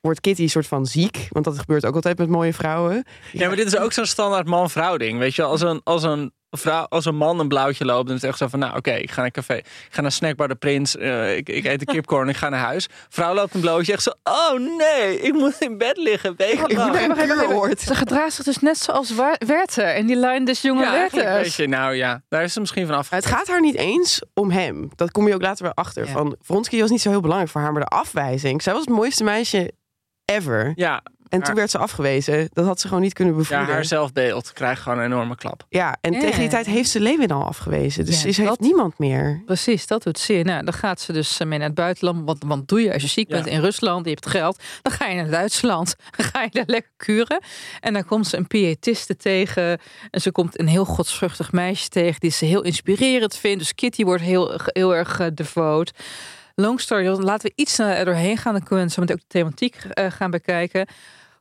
wordt 0.00 0.20
Kitty 0.20 0.42
een 0.42 0.50
soort 0.50 0.66
van 0.66 0.86
ziek, 0.86 1.26
want 1.30 1.44
dat 1.44 1.58
gebeurt 1.58 1.86
ook 1.86 1.94
altijd 1.94 2.18
met 2.18 2.28
mooie 2.28 2.54
vrouwen. 2.54 3.04
Ja, 3.32 3.46
maar 3.46 3.56
dit 3.56 3.66
is 3.66 3.76
ook 3.76 3.92
zo'n 3.92 4.06
standaard 4.06 4.46
man-vrouw 4.46 4.96
ding. 4.96 5.18
Weet 5.18 5.34
je, 5.34 5.42
als 5.42 5.60
een, 5.60 5.80
als 5.84 6.02
een 6.02 6.32
vrouw, 6.50 6.84
als 6.88 7.04
een 7.04 7.16
man 7.16 7.40
een 7.40 7.48
blauwtje 7.48 7.84
loopt, 7.84 8.06
dan 8.06 8.16
is 8.16 8.22
het 8.22 8.30
echt 8.30 8.38
zo 8.38 8.46
van, 8.48 8.58
nou 8.58 8.76
oké, 8.76 8.90
ik 8.92 9.10
ga 9.10 9.16
naar 9.16 9.24
een 9.24 9.32
café, 9.32 9.54
ik 9.56 9.88
ga 9.90 10.00
naar 10.00 10.12
Snackbar 10.12 10.48
de 10.48 10.54
Prins, 10.54 10.96
eh, 10.96 11.36
ik, 11.36 11.48
ik 11.48 11.64
eet 11.64 11.80
een 11.80 11.86
kipcorn, 11.86 12.28
ik 12.28 12.36
ga 12.36 12.48
naar 12.48 12.60
huis. 12.60 12.88
Vrouw 13.08 13.34
loopt 13.34 13.54
een 13.54 13.60
blootje, 13.60 13.92
echt 13.92 14.02
zo, 14.02 14.10
oh 14.22 14.76
nee, 14.78 15.20
ik 15.20 15.32
moet 15.32 15.56
in 15.58 15.78
bed 15.78 15.96
liggen, 15.96 16.30
Ik 16.30 16.38
moet 16.38 16.68
wekenlang. 16.68 16.92
naar 17.08 17.18
een 17.18 17.36
kuuroord. 17.36 17.80
Ze 17.80 17.94
gedraagt 17.94 18.32
zich 18.32 18.44
dus 18.44 18.58
net 18.58 18.78
zoals 18.78 19.12
Werther 19.46 19.96
in 19.96 20.06
die 20.06 20.16
lijn 20.16 20.44
des 20.44 20.62
jonge 20.62 20.82
Ja, 20.82 21.08
weet 21.12 21.54
je, 21.54 21.66
nou 21.66 21.94
ja, 21.94 22.22
daar 22.28 22.42
is 22.42 22.52
ze 22.52 22.60
misschien 22.60 22.86
van 22.86 22.94
af. 22.96 23.10
Het 23.10 23.26
gaat 23.26 23.46
haar 23.48 23.60
niet 23.60 23.76
eens 23.76 24.22
om 24.34 24.50
hem. 24.50 24.90
Dat 24.96 25.10
kom 25.10 25.28
je 25.28 25.34
ook 25.34 25.42
later 25.42 25.64
weer 25.64 25.74
achter. 25.74 26.06
Ja. 26.06 26.12
Van 26.12 26.36
Vronsky 26.40 26.80
was 26.80 26.90
niet 26.90 27.00
zo 27.00 27.10
heel 27.10 27.20
belangrijk 27.20 27.50
voor 27.52 27.60
haar, 27.60 27.72
maar 27.72 27.82
de 27.82 27.88
afwijzing. 27.96 28.62
Zij 28.62 28.72
was 28.72 28.84
het 28.84 28.94
mooiste 28.94 29.24
meisje 29.24 29.72
ever. 30.34 30.72
Ja, 30.74 31.02
En 31.28 31.38
haar- 31.38 31.46
toen 31.46 31.54
werd 31.56 31.70
ze 31.70 31.78
afgewezen. 31.78 32.48
Dat 32.52 32.64
had 32.64 32.80
ze 32.80 32.88
gewoon 32.88 33.02
niet 33.02 33.12
kunnen 33.12 33.34
ja, 33.34 33.40
bevoeden. 33.40 33.66
haar 33.74 33.84
zelfbeeld 33.84 34.52
krijgt 34.52 34.82
gewoon 34.82 34.98
een 34.98 35.04
enorme 35.04 35.36
klap. 35.36 35.66
Ja, 35.68 35.96
en 36.00 36.12
Ja. 36.12 36.20
tegen 36.20 36.40
die 36.40 36.48
tijd 36.48 36.66
heeft 36.66 36.90
ze 36.90 37.00
Lewin 37.00 37.30
al 37.30 37.44
afgewezen. 37.44 38.04
Dus 38.04 38.22
Ja, 38.22 38.28
is, 38.28 38.36
heeft 38.36 38.48
dat- 38.48 38.60
niemand 38.60 38.98
meer. 38.98 39.42
Precies, 39.46 39.86
dat 39.86 40.02
doet 40.02 40.18
zeer. 40.18 40.44
Nou, 40.44 40.64
dan 40.64 40.74
gaat 40.74 41.00
ze 41.00 41.12
dus 41.12 41.38
eh, 41.38 41.46
mee 41.46 41.58
naar 41.58 41.66
het 41.66 41.76
buitenland. 41.76 42.24
Want, 42.24 42.44
want 42.46 42.68
doe 42.68 42.80
je 42.82 42.92
als 42.92 43.02
je 43.02 43.08
ziek 43.08 43.28
Ja. 43.28 43.34
bent 43.34 43.46
in 43.46 43.60
Rusland, 43.60 44.04
je 44.04 44.10
hebt 44.10 44.26
geld, 44.26 44.62
dan 44.82 44.92
ga 44.92 45.06
je 45.06 45.14
naar 45.16 45.30
Duitsland. 45.30 45.96
Dan 46.16 46.26
ga 46.26 46.42
je 46.42 46.50
daar 46.52 46.64
lekker 46.66 46.92
kuren. 46.96 47.40
En 47.80 47.92
dan 47.92 48.04
komt 48.04 48.26
ze 48.26 48.36
een 48.36 48.46
pietiste 48.46 49.16
tegen. 49.16 49.78
En 50.10 50.20
ze 50.20 50.32
komt 50.32 50.58
een 50.60 50.68
heel 50.68 50.84
godsvruchtig 50.84 51.52
meisje 51.52 51.88
tegen 51.88 52.20
die 52.20 52.30
ze 52.30 52.44
heel 52.44 52.62
inspirerend 52.62 53.36
vindt. 53.36 53.58
Dus 53.58 53.74
Kitty 53.74 54.04
wordt 54.04 54.22
heel, 54.22 54.60
heel 54.64 54.94
erg 54.94 55.20
uh, 55.20 55.26
devoot. 55.34 55.90
Long 56.60 56.80
story, 56.80 57.06
laten 57.06 57.46
we 57.48 57.62
iets 57.62 57.72
sneller 57.74 57.96
er 57.96 58.04
doorheen 58.04 58.36
gaan. 58.36 58.52
Dan 58.52 58.62
kunnen 58.62 58.86
we 58.86 58.92
zo 58.92 59.00
meteen 59.00 59.16
ook 59.16 59.22
de 59.22 59.28
thematiek 59.38 59.76
eh, 59.92 60.10
gaan 60.10 60.30
bekijken. 60.30 60.86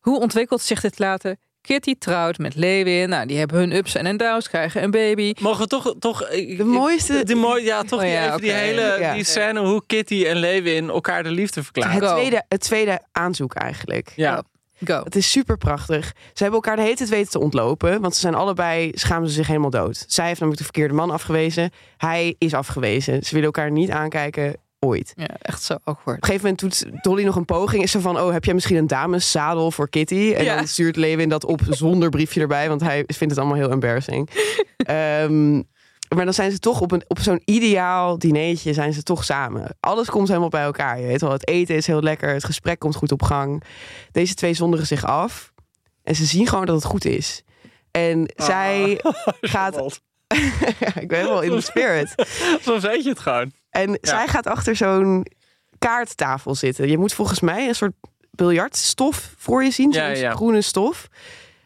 Hoe 0.01 0.19
ontwikkelt 0.19 0.61
zich 0.61 0.81
dit 0.81 0.99
later? 0.99 1.35
Kitty 1.61 1.95
trouwt 1.99 2.37
met 2.37 2.55
Lewin. 2.55 3.09
Nou, 3.09 3.27
die 3.27 3.37
hebben 3.37 3.57
hun 3.57 3.75
ups 3.75 3.95
en 3.95 4.17
downs, 4.17 4.49
krijgen 4.49 4.83
een 4.83 4.91
baby. 4.91 5.33
Mogen 5.39 5.59
we 5.61 5.67
toch, 5.67 5.95
toch 5.99 6.29
ik- 6.29 6.57
De 6.57 6.63
mooiste- 6.63 7.23
die 7.23 7.35
mooie, 7.35 7.63
ja, 7.63 7.81
toch 7.83 7.99
Oh 7.99 8.05
die, 8.05 8.13
ja, 8.13 8.25
even 8.27 8.41
die 8.41 8.51
hele 8.51 8.97
Ja. 8.99 9.13
die 9.13 9.23
scène 9.23 9.59
hoe 9.59 9.83
Kitty 9.87 10.25
en 10.25 10.37
Lewin 10.37 10.89
elkaar 10.89 11.23
de 11.23 11.31
liefde 11.31 11.63
verklaren. 11.63 12.03
Het 12.03 12.09
tweede, 12.15 12.43
het 12.47 12.61
tweede 12.61 12.99
aanzoek 13.11 13.53
eigenlijk. 13.53 14.13
Ja, 14.15 14.43
Go. 14.85 15.01
Het 15.03 15.15
is 15.15 15.31
super 15.31 15.57
prachtig. 15.57 16.05
Ze 16.15 16.43
hebben 16.43 16.53
elkaar 16.53 16.75
de 16.75 16.81
hele 16.81 16.95
tijd 16.95 17.09
weten 17.09 17.31
te 17.31 17.39
ontlopen. 17.39 18.01
Want 18.01 18.13
ze 18.15 18.19
zijn 18.19 18.35
allebei, 18.35 18.91
schamen 18.93 19.27
ze 19.29 19.33
zich 19.35 19.47
helemaal 19.47 19.69
dood. 19.69 20.05
Zij 20.07 20.25
heeft 20.25 20.39
namelijk 20.39 20.57
de 20.63 20.69
verkeerde 20.71 20.93
man 20.93 21.11
afgewezen. 21.11 21.71
Hij 21.97 22.35
is 22.37 22.53
afgewezen. 22.53 23.23
Ze 23.23 23.29
willen 23.29 23.45
elkaar 23.45 23.71
niet 23.71 23.89
aankijken, 23.89 24.55
ooit. 24.79 25.13
Ja, 25.15 25.27
echt 25.41 25.63
zo 25.63 25.73
awkward. 25.73 26.17
Op 26.17 26.23
een 26.23 26.29
gegeven 26.35 26.41
moment 26.41 26.59
doet 26.59 27.03
Dolly 27.03 27.23
nog 27.23 27.35
een 27.35 27.45
poging. 27.45 27.83
Is 27.83 27.91
ze 27.91 28.01
van, 28.01 28.19
oh, 28.19 28.31
heb 28.31 28.45
jij 28.45 28.53
misschien 28.53 28.75
een 28.77 28.87
dameszadel 28.87 29.71
voor 29.71 29.89
Kitty? 29.89 30.33
En 30.37 30.43
Ja. 30.43 30.55
dan 30.55 30.67
stuurt 30.67 30.95
Lewin 30.95 31.29
dat 31.29 31.45
op 31.45 31.61
zonder 31.69 32.09
briefje 32.09 32.41
erbij. 32.41 32.69
Want 32.69 32.81
hij 32.81 33.03
vindt 33.07 33.33
het 33.33 33.37
allemaal 33.37 33.57
heel 33.57 33.71
embarrassing. 33.71 34.29
Ehm, 34.77 35.53
maar 36.15 36.25
dan 36.25 36.33
zijn 36.33 36.51
ze 36.51 36.59
toch 36.59 36.81
op, 36.81 36.91
een, 36.91 37.03
op 37.07 37.19
zo'n 37.19 37.41
ideaal 37.45 38.19
dinertje 38.19 38.73
zijn 38.73 38.93
ze 38.93 39.03
toch 39.03 39.23
samen. 39.23 39.75
Alles 39.79 40.09
komt 40.09 40.27
helemaal 40.27 40.49
bij 40.49 40.63
elkaar. 40.63 40.99
Je 40.99 41.07
weet 41.07 41.21
wel, 41.21 41.31
het 41.31 41.47
eten 41.47 41.75
is 41.75 41.87
heel 41.87 42.01
lekker. 42.01 42.33
Het 42.33 42.43
gesprek 42.45 42.79
komt 42.79 42.95
goed 42.95 43.11
op 43.11 43.21
gang. 43.23 43.63
Deze 44.11 44.33
twee 44.33 44.53
zonderen 44.53 44.85
zich 44.87 45.05
af. 45.05 45.53
En 46.03 46.15
ze 46.15 46.25
zien 46.25 46.47
gewoon 46.47 46.65
dat 46.65 46.75
het 46.75 46.85
goed 46.85 47.05
is. 47.05 47.43
En 47.91 48.31
zij 48.35 49.01
gaat... 49.41 49.99
ik 51.01 51.07
ben 51.07 51.17
helemaal 51.19 51.41
in 51.41 51.51
de 51.51 51.61
spirit. 51.61 52.13
Zo 52.61 52.79
weet 52.79 53.03
je 53.03 53.09
het 53.09 53.19
gewoon. 53.19 53.51
En 53.83 53.97
zij 54.01 54.27
gaat 54.27 54.47
achter 54.47 54.75
zo'n 54.75 55.25
kaarttafel 55.77 56.55
zitten. 56.55 56.87
Je 56.89 56.97
moet 56.97 57.13
volgens 57.13 57.39
mij 57.39 57.67
een 57.67 57.75
soort 57.75 57.93
biljartstof 58.31 59.33
voor 59.37 59.63
je 59.63 59.71
zien. 59.71 59.93
Zo'n 59.93 60.03
Ja, 60.03 60.07
ja. 60.09 60.31
groene 60.33 60.61
stof. 60.61 61.07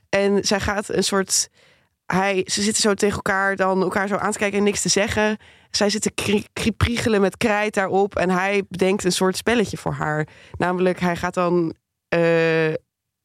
En 0.10 0.44
zij 0.44 0.60
gaat 0.60 0.90
een 0.90 1.04
soort... 1.04 1.50
Hij, 2.06 2.42
ze 2.46 2.62
zitten 2.62 2.82
zo 2.82 2.94
tegen 2.94 3.16
elkaar 3.16 3.56
dan 3.56 3.82
elkaar 3.82 4.08
zo 4.08 4.16
aan 4.16 4.32
te 4.32 4.38
kijken 4.38 4.58
en 4.58 4.64
niks 4.64 4.82
te 4.82 4.90
zeggen. 4.90 5.38
Zij 5.70 5.90
zitten 5.90 6.14
kri- 6.14 6.46
kri- 6.54 6.72
priegelen 6.72 7.22
met 7.22 7.38
krijt 7.38 7.74
daarop. 7.74 8.16
En 8.16 8.30
hij 8.30 8.64
bedenkt 8.70 9.04
een 9.04 9.12
soort 9.12 9.38
spelletje 9.38 9.78
voor 9.78 9.92
haar. 9.94 10.28
Namelijk, 10.58 11.00
hij 11.00 11.16
gaat 11.16 11.34
dan 11.34 11.74
eh, 12.08 12.20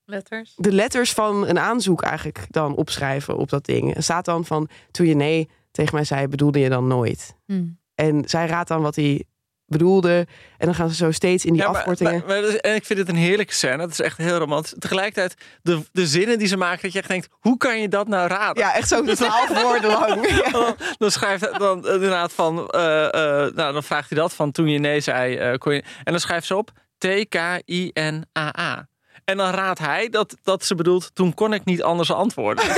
Letters. 0.05 0.53
de 0.57 0.73
letters 0.73 1.13
van 1.13 1.47
een 1.49 1.59
aanzoek 1.59 2.03
eigenlijk 2.03 2.47
dan 2.51 2.75
opschrijven 2.75 3.37
op 3.37 3.49
dat 3.49 3.65
ding. 3.65 3.97
Er 3.97 4.03
staat 4.03 4.25
dan 4.25 4.45
van, 4.45 4.69
toen 4.91 5.07
je 5.07 5.15
nee 5.15 5.49
tegen 5.71 5.95
mij 5.95 6.05
zei, 6.05 6.29
bedoelde 6.29 6.59
je 6.59 6.69
dan 6.69 6.87
nooit. 6.87 7.35
Hmm. 7.47 7.79
En 7.97 8.23
zij 8.27 8.47
raadt 8.47 8.69
dan 8.69 8.83
wat 8.83 8.97
hij 8.97 9.25
bedoelde. 9.69 10.27
En 10.59 10.67
dan 10.67 10.75
gaan 10.75 10.89
ze 10.89 10.95
zo 10.95 11.11
steeds 11.13 11.45
in 11.45 11.53
die 11.53 11.63
Ja, 11.63 11.69
maar- 11.69 11.77
afkortingen. 11.77 12.23
maar- 12.27 12.43
en 12.45 12.75
ik 12.75 12.85
vind 12.85 12.99
het 12.99 13.09
een 13.09 13.17
heerlijke 13.17 13.53
scène. 13.55 13.83
Het 13.83 13.91
is 13.91 14.01
echt 14.01 14.17
heel 14.17 14.39
romantisch. 14.39 14.75
Tegelijkertijd, 14.79 15.35
de, 15.63 15.81
de 15.93 16.07
zinnen 16.07 16.39
die 16.39 16.47
ze 16.49 16.57
maken, 16.57 16.83
dat 16.83 16.93
je 16.93 16.99
echt 16.99 17.09
denkt, 17.09 17.29
hoe 17.41 17.57
kan 17.57 17.81
je 17.81 17.89
dat 17.89 18.09
nou 18.09 18.29
raden? 18.29 18.63
ja, 18.63 18.75
echt 18.75 18.89
zo 18.89 19.03
twaalf 19.15 19.63
woorden 19.63 19.91
lang. 19.91 20.29
Ja. 20.29 20.51
Dan, 20.59 20.77
dan 20.99 21.11
schrijft 21.11 21.41
hij 21.51 21.59
dan 21.59 21.77
inderdaad 21.89 22.33
van, 22.33 22.69
eh, 22.69 23.05
eh, 23.05 23.53
nou 23.55 23.73
dan 23.73 23.83
vraagt 23.83 24.09
hij 24.11 24.19
dat 24.19 24.35
van 24.35 24.53
toen 24.53 24.69
je 24.69 24.79
nee 24.79 25.01
zei, 25.01 25.37
eh, 25.37 25.55
kon 25.59 25.75
je, 25.75 25.81
en 26.05 26.13
dan 26.13 26.21
schrijft 26.21 26.47
ze 26.47 26.57
op 26.57 26.71
T-K-I-N-A-A. 26.99 28.89
En 29.25 29.37
dan 29.37 29.51
raadt 29.51 29.79
hij 29.79 30.09
dat, 30.09 30.37
dat 30.43 30.65
ze 30.65 30.75
bedoelt, 30.75 31.11
toen 31.15 31.35
kon 31.35 31.53
ik 31.53 31.65
niet 31.65 31.83
anders 31.83 32.13
antwoorden. 32.13 32.65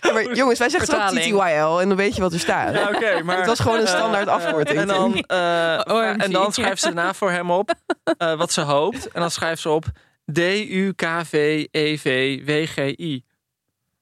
Ja, 0.00 0.12
maar 0.12 0.34
jongens, 0.34 0.58
wij 0.58 0.68
zeggen 0.68 0.94
ook 0.94 1.00
Vertaling. 1.00 1.34
TTYL 1.36 1.80
en 1.80 1.88
dan 1.88 1.96
weet 1.96 2.14
je 2.16 2.20
wat 2.22 2.32
er 2.32 2.38
staat. 2.40 2.74
Ja, 2.74 2.88
oké, 2.94 3.22
maar 3.22 3.36
Het 3.36 3.46
was 3.46 3.58
gewoon 3.60 3.80
een 3.80 3.86
standaard 3.88 4.26
eh, 4.26 4.32
afkorting. 4.34 4.78
En 4.78 4.86
dan, 4.86 5.14
eh, 5.26 5.80
OMG. 5.84 6.16
en 6.16 6.30
dan 6.32 6.52
schrijft 6.52 6.80
ze 6.80 6.86
daarna 6.94 7.14
voor 7.14 7.30
hem 7.30 7.50
op 7.50 7.74
eh, 8.18 8.34
wat 8.36 8.52
ze 8.52 8.60
hoopt. 8.60 9.08
En 9.10 9.20
dan 9.20 9.30
schrijft 9.30 9.62
ze 9.62 9.68
op 9.68 9.84
E 9.84 10.64
D-U-K-V-E-V-W-G-I. 12.00 13.24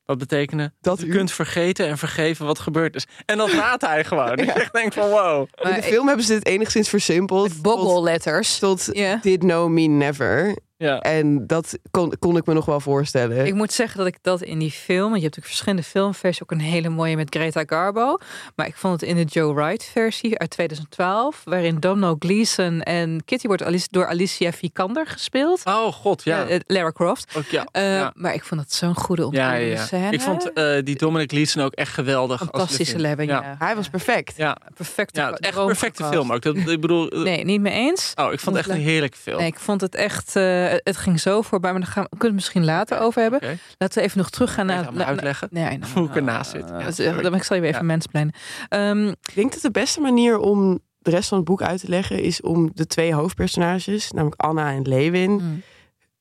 Dat 0.04 0.18
betekende 0.18 0.72
Dat 0.80 0.98
dat 0.98 1.06
u 1.06 1.10
u- 1.10 1.16
kunt 1.16 1.32
vergeten 1.32 1.86
en 1.86 1.98
vergeven 1.98 2.46
wat 2.46 2.58
gebeurd 2.58 2.94
is. 2.96 3.06
En 3.26 3.36
dat 3.38 3.50
raadt 3.52 3.86
hij 3.86 4.04
gewoon. 4.04 4.36
Ik 4.38 4.48
echt 4.48 4.72
denk 4.72 4.92
van 4.92 5.08
wow. 5.08 5.46
In 5.62 5.74
de 5.74 5.82
film 5.82 6.06
hebben 6.06 6.24
ze 6.26 6.32
dit 6.32 6.46
enigszins 6.46 6.88
versimpeld. 6.88 7.50
tot, 7.52 7.62
Boggel-letters. 7.62 8.58
tot 8.58 8.88
Ja. 8.92 9.18
did 9.22 9.42
no 9.42 9.68
mean 9.68 9.96
never. 9.96 10.56
Ja. 10.78 11.00
En 11.00 11.46
dat 11.46 11.78
kon, 11.90 12.14
kon 12.18 12.36
ik 12.36 12.46
me 12.46 12.54
nog 12.54 12.64
wel 12.64 12.80
voorstellen. 12.80 13.46
Ik 13.46 13.54
moet 13.54 13.72
zeggen 13.72 13.98
dat 13.98 14.06
ik 14.06 14.18
dat 14.22 14.42
in 14.42 14.58
die 14.58 14.70
film, 14.70 15.10
want 15.10 15.14
je 15.16 15.22
hebt 15.22 15.36
natuurlijk 15.36 15.46
verschillende 15.46 15.82
filmversies, 15.82 16.42
ook 16.42 16.50
een 16.50 16.60
hele 16.60 16.88
mooie 16.88 17.16
met 17.16 17.34
Greta 17.34 17.62
Garbo. 17.66 18.18
Maar 18.56 18.66
ik 18.66 18.76
vond 18.76 19.00
het 19.00 19.10
in 19.10 19.16
de 19.16 19.24
Joe 19.24 19.54
Wright 19.54 19.84
versie 19.84 20.38
uit 20.38 20.50
2012, 20.50 21.40
waarin 21.44 21.76
Domino 21.80 22.16
Gleeson 22.18 22.82
en 22.82 23.24
Kitty 23.24 23.46
wordt 23.46 23.62
Alice- 23.62 23.86
door 23.90 24.06
Alicia 24.06 24.52
Vikander 24.52 25.06
gespeeld. 25.06 25.60
Oh 25.64 25.92
god, 25.92 26.22
ja. 26.24 26.46
Eh, 26.46 26.58
Lara 26.66 26.90
Croft. 26.92 27.34
Ook, 27.36 27.44
ja. 27.46 27.66
Eh, 27.72 27.82
ja. 27.94 28.12
Maar 28.14 28.34
ik 28.34 28.44
vond 28.44 28.60
het 28.60 28.72
zo'n 28.74 28.94
goede 28.94 29.22
Ja, 29.22 29.26
ontwikkelde 29.28 29.64
ja, 29.66 29.72
ja. 29.74 29.84
scène. 29.86 30.10
Ik 30.10 30.20
vond 30.20 30.52
eh, 30.52 30.76
die 30.84 30.96
Dominic 30.96 31.32
Leeson 31.32 31.62
ook 31.62 31.72
echt 31.72 31.92
geweldig. 31.92 32.40
als 32.40 32.48
fantastische 32.50 32.98
Levin. 32.98 33.26
Levin, 33.26 33.34
ja. 33.34 33.42
Ja. 33.42 33.54
Hij 33.66 33.76
was 33.76 33.88
perfect. 33.88 34.36
Ja, 34.36 34.56
Perfecte 34.74 35.20
ja, 35.20 35.30
echt 35.32 35.54
perfecte 35.66 36.04
film 36.04 36.32
ook. 36.32 36.42
Dat, 36.42 36.56
ik 36.56 36.80
bedoel, 36.80 37.06
Nee, 37.08 37.44
niet 37.44 37.60
mee 37.60 37.72
eens. 37.72 38.12
oh, 38.14 38.32
ik 38.32 38.40
vond 38.40 38.56
het 38.56 38.66
echt 38.66 38.76
een 38.76 38.82
heerlijke 38.84 39.16
film. 39.18 39.38
Nee, 39.38 39.46
ik 39.46 39.58
vond 39.58 39.80
het 39.80 39.94
echt, 39.94 40.36
eh, 40.68 40.78
het 40.82 40.96
ging 40.96 41.20
zo 41.20 41.42
voorbij, 41.42 41.70
maar 41.72 41.80
daar 41.80 41.90
gaan 41.90 42.02
we 42.02 42.08
kunnen 42.08 42.20
we 42.20 42.26
het 42.26 42.34
misschien 42.36 42.64
later 42.64 42.98
over 42.98 43.22
hebben. 43.22 43.40
Laten 43.78 43.98
we 43.98 44.04
even 44.04 44.18
nog 44.18 44.30
terug 44.30 44.54
gaan 44.54 44.70
Even 44.70 44.94
naar... 44.94 45.06
uitleggen 45.06 45.48
Nee, 45.50 45.78
nou, 45.78 45.92
hoe 45.92 46.08
ik 46.08 46.16
ernaast 46.16 46.50
zit. 46.50 46.68
Ja, 46.68 46.90
sorry. 46.90 47.22
dan 47.22 47.34
ik 47.34 47.42
zal 47.42 47.56
je 47.56 47.62
weer 47.62 47.70
even 47.70 47.86
Ja. 47.86 47.92
mensplannen. 47.92 48.34
Ehm, 48.68 49.08
Ik 49.08 49.34
denk 49.34 49.52
dat 49.52 49.62
de 49.62 49.70
beste 49.70 50.00
manier 50.00 50.38
om 50.38 50.78
de 50.98 51.10
rest 51.10 51.28
van 51.28 51.38
het 51.38 51.46
boek 51.46 51.62
uit 51.62 51.80
te 51.80 51.88
leggen... 51.88 52.22
is 52.22 52.40
om 52.40 52.70
de 52.74 52.86
twee 52.86 53.14
hoofdpersonages, 53.14 54.10
namelijk 54.10 54.40
Anna 54.40 54.72
en 54.72 54.82
Lewin... 54.82 55.30
mm. 55.30 55.62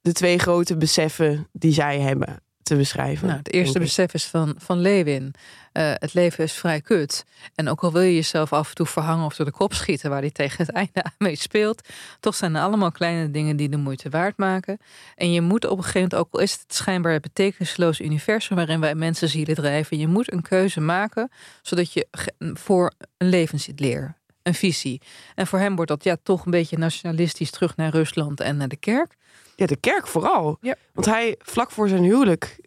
de 0.01 0.11
twee 0.11 0.39
grote 0.39 0.77
beseffen 0.77 1.47
die 1.51 1.73
zij 1.73 1.99
hebben 1.99 2.41
te 2.67 2.75
beschrijven. 2.75 3.27
Nou, 3.27 3.39
het 3.39 3.53
eerste 3.53 3.79
besef 3.79 4.13
is 4.13 4.25
van, 4.25 4.55
van 4.57 4.79
Lewin. 4.79 5.33
Eh, 5.71 5.91
het 5.93 6.13
leven 6.13 6.43
is 6.43 6.53
vrij 6.53 6.81
kut. 6.81 7.25
En 7.55 7.69
ook 7.69 7.83
al 7.83 7.91
wil 7.91 8.01
je 8.01 8.15
jezelf 8.15 8.53
af 8.53 8.69
en 8.69 8.75
toe 8.75 8.85
verhangen 8.85 9.25
of 9.25 9.35
door 9.35 9.45
de 9.45 9.51
kop 9.51 9.73
schieten... 9.73 10.09
waar 10.09 10.21
hij 10.21 10.31
tegen 10.31 10.65
het 10.65 10.75
einde 10.81 11.03
aan 11.03 11.13
mee 11.17 11.35
speelt... 11.35 11.87
toch 12.19 12.35
zijn 12.35 12.55
er 12.55 12.61
allemaal 12.61 12.91
kleine 12.91 13.31
dingen 13.31 13.55
die 13.55 13.69
de 13.69 13.77
moeite 13.77 14.09
waard 14.09 14.37
maken. 14.37 14.77
En 15.15 15.31
je 15.31 15.41
moet 15.41 15.65
op 15.65 15.77
een 15.77 15.83
gegeven 15.83 16.01
moment, 16.01 16.19
ook 16.19 16.33
al 16.33 16.39
is 16.39 16.51
het 16.51 16.73
schijnbaar 16.73 17.13
het 17.13 17.21
betekenisloos 17.21 17.99
universum... 17.99 18.55
waarin 18.55 18.79
wij 18.79 18.95
mensen 18.95 19.29
zielen 19.29 19.55
drijven... 19.55 19.97
je 19.97 20.07
moet 20.07 20.31
een 20.31 20.41
keuze 20.41 20.79
maken, 20.79 21.31
zodat 21.61 21.93
je 21.93 22.07
voor 22.53 22.91
een 23.17 23.29
levensleer... 23.29 24.15
Een 24.43 24.53
visie. 24.53 25.01
En 25.35 25.47
voor 25.47 25.59
hem 25.59 25.75
wordt 25.75 25.91
dat 25.91 26.03
ja, 26.03 26.17
toch 26.23 26.45
een 26.45 26.51
beetje 26.51 26.77
nationalistisch 26.77 27.51
terug 27.51 27.75
naar 27.75 27.91
Rusland 27.91 28.39
en 28.39 28.57
naar 28.57 28.67
de 28.67 28.75
kerk. 28.75 29.15
Ja, 29.57 29.65
de 29.65 29.75
kerk 29.75 30.07
vooral. 30.07 30.57
Ja. 30.61 30.75
Want 30.93 31.05
hij, 31.05 31.35
vlak 31.39 31.71
voor 31.71 31.87
zijn 31.87 32.03
huwelijk, 32.03 32.59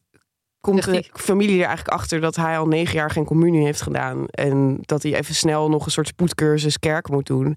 komt 0.61 0.85
de 0.85 1.05
familie 1.13 1.59
er 1.61 1.67
eigenlijk 1.67 1.97
achter 1.97 2.21
dat 2.21 2.37
hij 2.37 2.59
al 2.59 2.67
negen 2.67 2.95
jaar 2.95 3.11
geen 3.11 3.25
communie 3.25 3.65
heeft 3.65 3.83
gedaan. 3.83 4.27
En 4.29 4.79
dat 4.81 5.03
hij 5.03 5.15
even 5.15 5.35
snel 5.35 5.69
nog 5.69 5.85
een 5.85 5.91
soort 5.91 6.07
spoedcursus 6.07 6.79
kerk 6.79 7.09
moet 7.09 7.27
doen. 7.27 7.57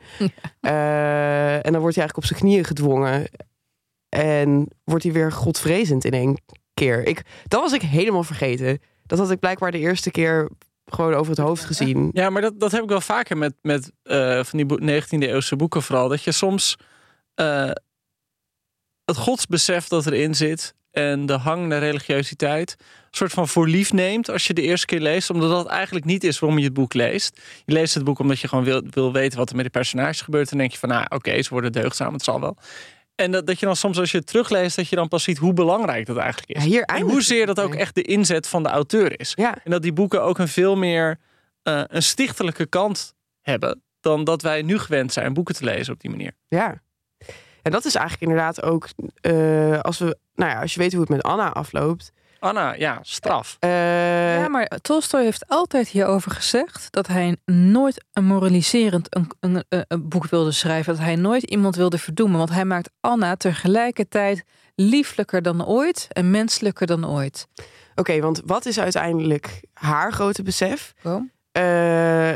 Eh, 0.59 1.65
en 1.65 1.71
dan 1.71 1.81
wordt 1.81 1.95
hij 1.95 2.05
eigenlijk 2.05 2.17
op 2.17 2.25
zijn 2.25 2.39
knieën 2.39 2.63
gedwongen. 2.63 3.29
En 4.09 4.67
wordt 4.83 5.03
hij 5.03 5.13
weer 5.13 5.31
godvrezend 5.31 6.05
in 6.05 6.11
één 6.11 6.41
keer. 6.73 7.07
Ik, 7.07 7.21
dat 7.47 7.61
was 7.61 7.73
ik 7.73 7.81
helemaal 7.81 8.23
vergeten. 8.23 8.79
Dat 9.05 9.19
had 9.19 9.31
ik 9.31 9.39
blijkbaar 9.39 9.71
de 9.71 9.79
eerste 9.79 10.11
keer 10.11 10.49
gewoon 10.85 11.13
over 11.13 11.29
het 11.29 11.45
hoofd 11.45 11.65
gezien. 11.65 12.09
Ja, 12.13 12.29
maar 12.29 12.41
dat, 12.41 12.59
dat 12.59 12.71
heb 12.71 12.83
ik 12.83 12.89
wel 12.89 13.01
vaker 13.01 13.37
met, 13.37 13.53
met 13.61 13.91
eh, 14.03 14.43
van 14.43 14.57
die 14.57 14.65
boe- 14.65 15.01
19e 15.01 15.17
eeuwse 15.19 15.55
boeken 15.55 15.81
vooral. 15.81 16.07
Dat 16.07 16.23
je 16.23 16.31
soms 16.31 16.77
eh, 17.35 17.71
het 19.05 19.17
godsbesef 19.17 19.87
dat 19.87 20.05
erin 20.05 20.35
zit 20.35 20.73
en 20.91 21.25
de 21.25 21.33
hang 21.33 21.67
naar 21.67 21.79
religiositeit 21.79 22.75
een 22.79 23.19
soort 23.19 23.31
van 23.31 23.47
voor 23.47 23.67
lief 23.67 23.93
neemt 23.93 24.29
als 24.29 24.47
je 24.47 24.53
de 24.53 24.61
eerste 24.61 24.85
keer 24.85 24.99
leest. 24.99 25.29
Omdat 25.29 25.49
dat 25.49 25.67
eigenlijk 25.67 26.05
niet 26.05 26.23
is 26.23 26.39
waarom 26.39 26.57
je 26.59 26.65
het 26.65 26.73
boek 26.73 26.93
leest. 26.93 27.41
Je 27.65 27.73
leest 27.73 27.93
het 27.93 28.03
boek 28.03 28.19
omdat 28.19 28.39
je 28.39 28.47
gewoon 28.47 28.63
wil, 28.63 28.81
wil 28.89 29.13
weten 29.13 29.37
wat 29.37 29.49
er 29.49 29.55
met 29.55 29.65
de 29.65 29.71
personages 29.71 30.21
gebeurt. 30.21 30.51
En 30.51 30.57
denk 30.57 30.71
je 30.71 30.77
van, 30.77 30.89
nou 30.89 31.05
oké, 31.09 31.41
ze 31.41 31.49
worden 31.49 31.71
deugdzaam, 31.71 32.13
het 32.13 32.23
zal 32.23 32.39
wel. 32.39 32.57
En 33.15 33.31
dat, 33.31 33.47
dat 33.47 33.59
je 33.59 33.65
dan 33.65 33.75
soms 33.75 33.99
als 33.99 34.11
je 34.11 34.17
het 34.17 34.27
terugleest, 34.27 34.75
dat 34.75 34.87
je 34.87 34.95
dan 34.95 35.07
pas 35.07 35.23
ziet 35.23 35.37
hoe 35.37 35.53
belangrijk 35.53 36.05
dat 36.05 36.17
eigenlijk 36.17 36.49
is. 36.49 36.63
Ja, 36.63 36.69
hier 36.69 36.83
en 36.83 37.01
hoezeer 37.01 37.45
dat 37.45 37.59
ook 37.59 37.75
echt 37.75 37.95
de 37.95 38.01
inzet 38.01 38.47
van 38.47 38.63
de 38.63 38.69
auteur 38.69 39.19
is. 39.19 39.31
Ja, 39.35 39.57
En 39.63 39.71
dat 39.71 39.81
die 39.81 39.93
boeken 39.93 40.23
ook 40.23 40.37
een 40.37 40.47
veel 40.47 40.75
meer 40.75 41.19
eh, 41.63 41.83
een 41.87 42.03
stichtelijke 42.03 42.65
kant 42.65 43.13
hebben 43.41 43.81
dan 43.99 44.23
dat 44.23 44.41
wij 44.41 44.61
nu 44.61 44.79
gewend 44.79 45.13
zijn 45.13 45.33
boeken 45.33 45.55
te 45.55 45.63
lezen 45.63 45.93
op 45.93 45.99
die 45.99 46.09
manier. 46.09 46.31
ja. 46.47 46.81
En 47.63 47.71
dat 47.71 47.85
is 47.85 47.95
eigenlijk 47.95 48.29
inderdaad 48.31 48.61
ook 48.63 48.87
eh, 49.21 49.79
als 49.79 49.97
we, 49.99 50.17
nou 50.35 50.51
ja, 50.51 50.61
als 50.61 50.73
je 50.73 50.79
weet 50.79 50.91
hoe 50.91 51.01
het 51.01 51.09
met 51.09 51.23
Anna 51.23 51.51
afloopt. 51.53 52.11
Anna, 52.39 52.73
ja, 52.73 52.99
straf. 53.01 53.57
eh, 53.59 54.35
Ja, 54.39 54.47
maar 54.47 54.67
Tolstoy 54.81 55.23
heeft 55.23 55.47
altijd 55.47 55.87
hierover 55.87 56.31
gezegd 56.31 56.87
dat 56.91 57.07
hij 57.07 57.37
nooit 57.45 58.03
een 58.13 58.25
moraliserend 58.25 59.15
een, 59.15 59.31
een, 59.39 59.63
een, 59.69 59.85
een 59.87 60.09
boek 60.09 60.25
wilde 60.29 60.51
schrijven. 60.51 60.93
Dat 60.95 61.03
hij 61.03 61.15
nooit 61.15 61.43
iemand 61.43 61.75
wilde 61.75 61.97
verdoemen. 61.97 62.37
Want 62.37 62.49
hij 62.49 62.65
maakt 62.65 62.89
Anna 62.99 63.35
tegelijkertijd 63.35 64.43
lieflijker 64.75 65.41
dan 65.41 65.65
ooit 65.65 66.07
en 66.09 66.31
menselijker 66.31 66.87
dan 66.87 67.07
ooit. 67.09 67.47
Oké, 67.95 68.19
want 68.19 68.41
wat 68.45 68.65
is 68.65 68.79
uiteindelijk 68.79 69.61
haar 69.73 70.11
grote 70.13 70.43
besef? 70.43 70.93
Eh, 71.51 72.31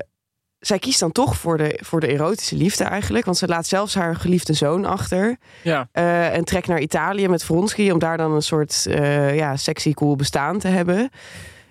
zij 0.68 0.80
kiest 0.80 1.00
dan 1.00 1.12
toch 1.12 1.38
voor 1.38 1.58
de, 1.58 1.80
voor 1.84 2.00
de 2.00 2.08
erotische 2.08 2.56
liefde 2.56 2.84
eigenlijk. 2.84 3.26
Want 3.26 3.38
ze 3.38 3.48
laat 3.48 3.68
zelfs 3.68 3.96
haar 3.96 4.16
geliefde 4.16 4.54
zoon 4.54 4.86
achter. 4.86 5.38
Ja, 5.64 5.90
eh, 5.92 6.36
en 6.36 6.44
trekt 6.44 6.68
naar 6.68 6.80
Italië 6.80 7.28
met 7.28 7.44
Vronsky 7.44 7.90
om 7.90 8.00
daar 8.00 8.18
dan 8.18 8.32
een 8.32 8.42
soort 8.42 8.86
eh, 8.86 9.36
ja, 9.36 9.56
sexy 9.56 9.94
cool 9.94 10.16
bestaan 10.16 10.60
te 10.60 10.68
hebben. 10.68 11.10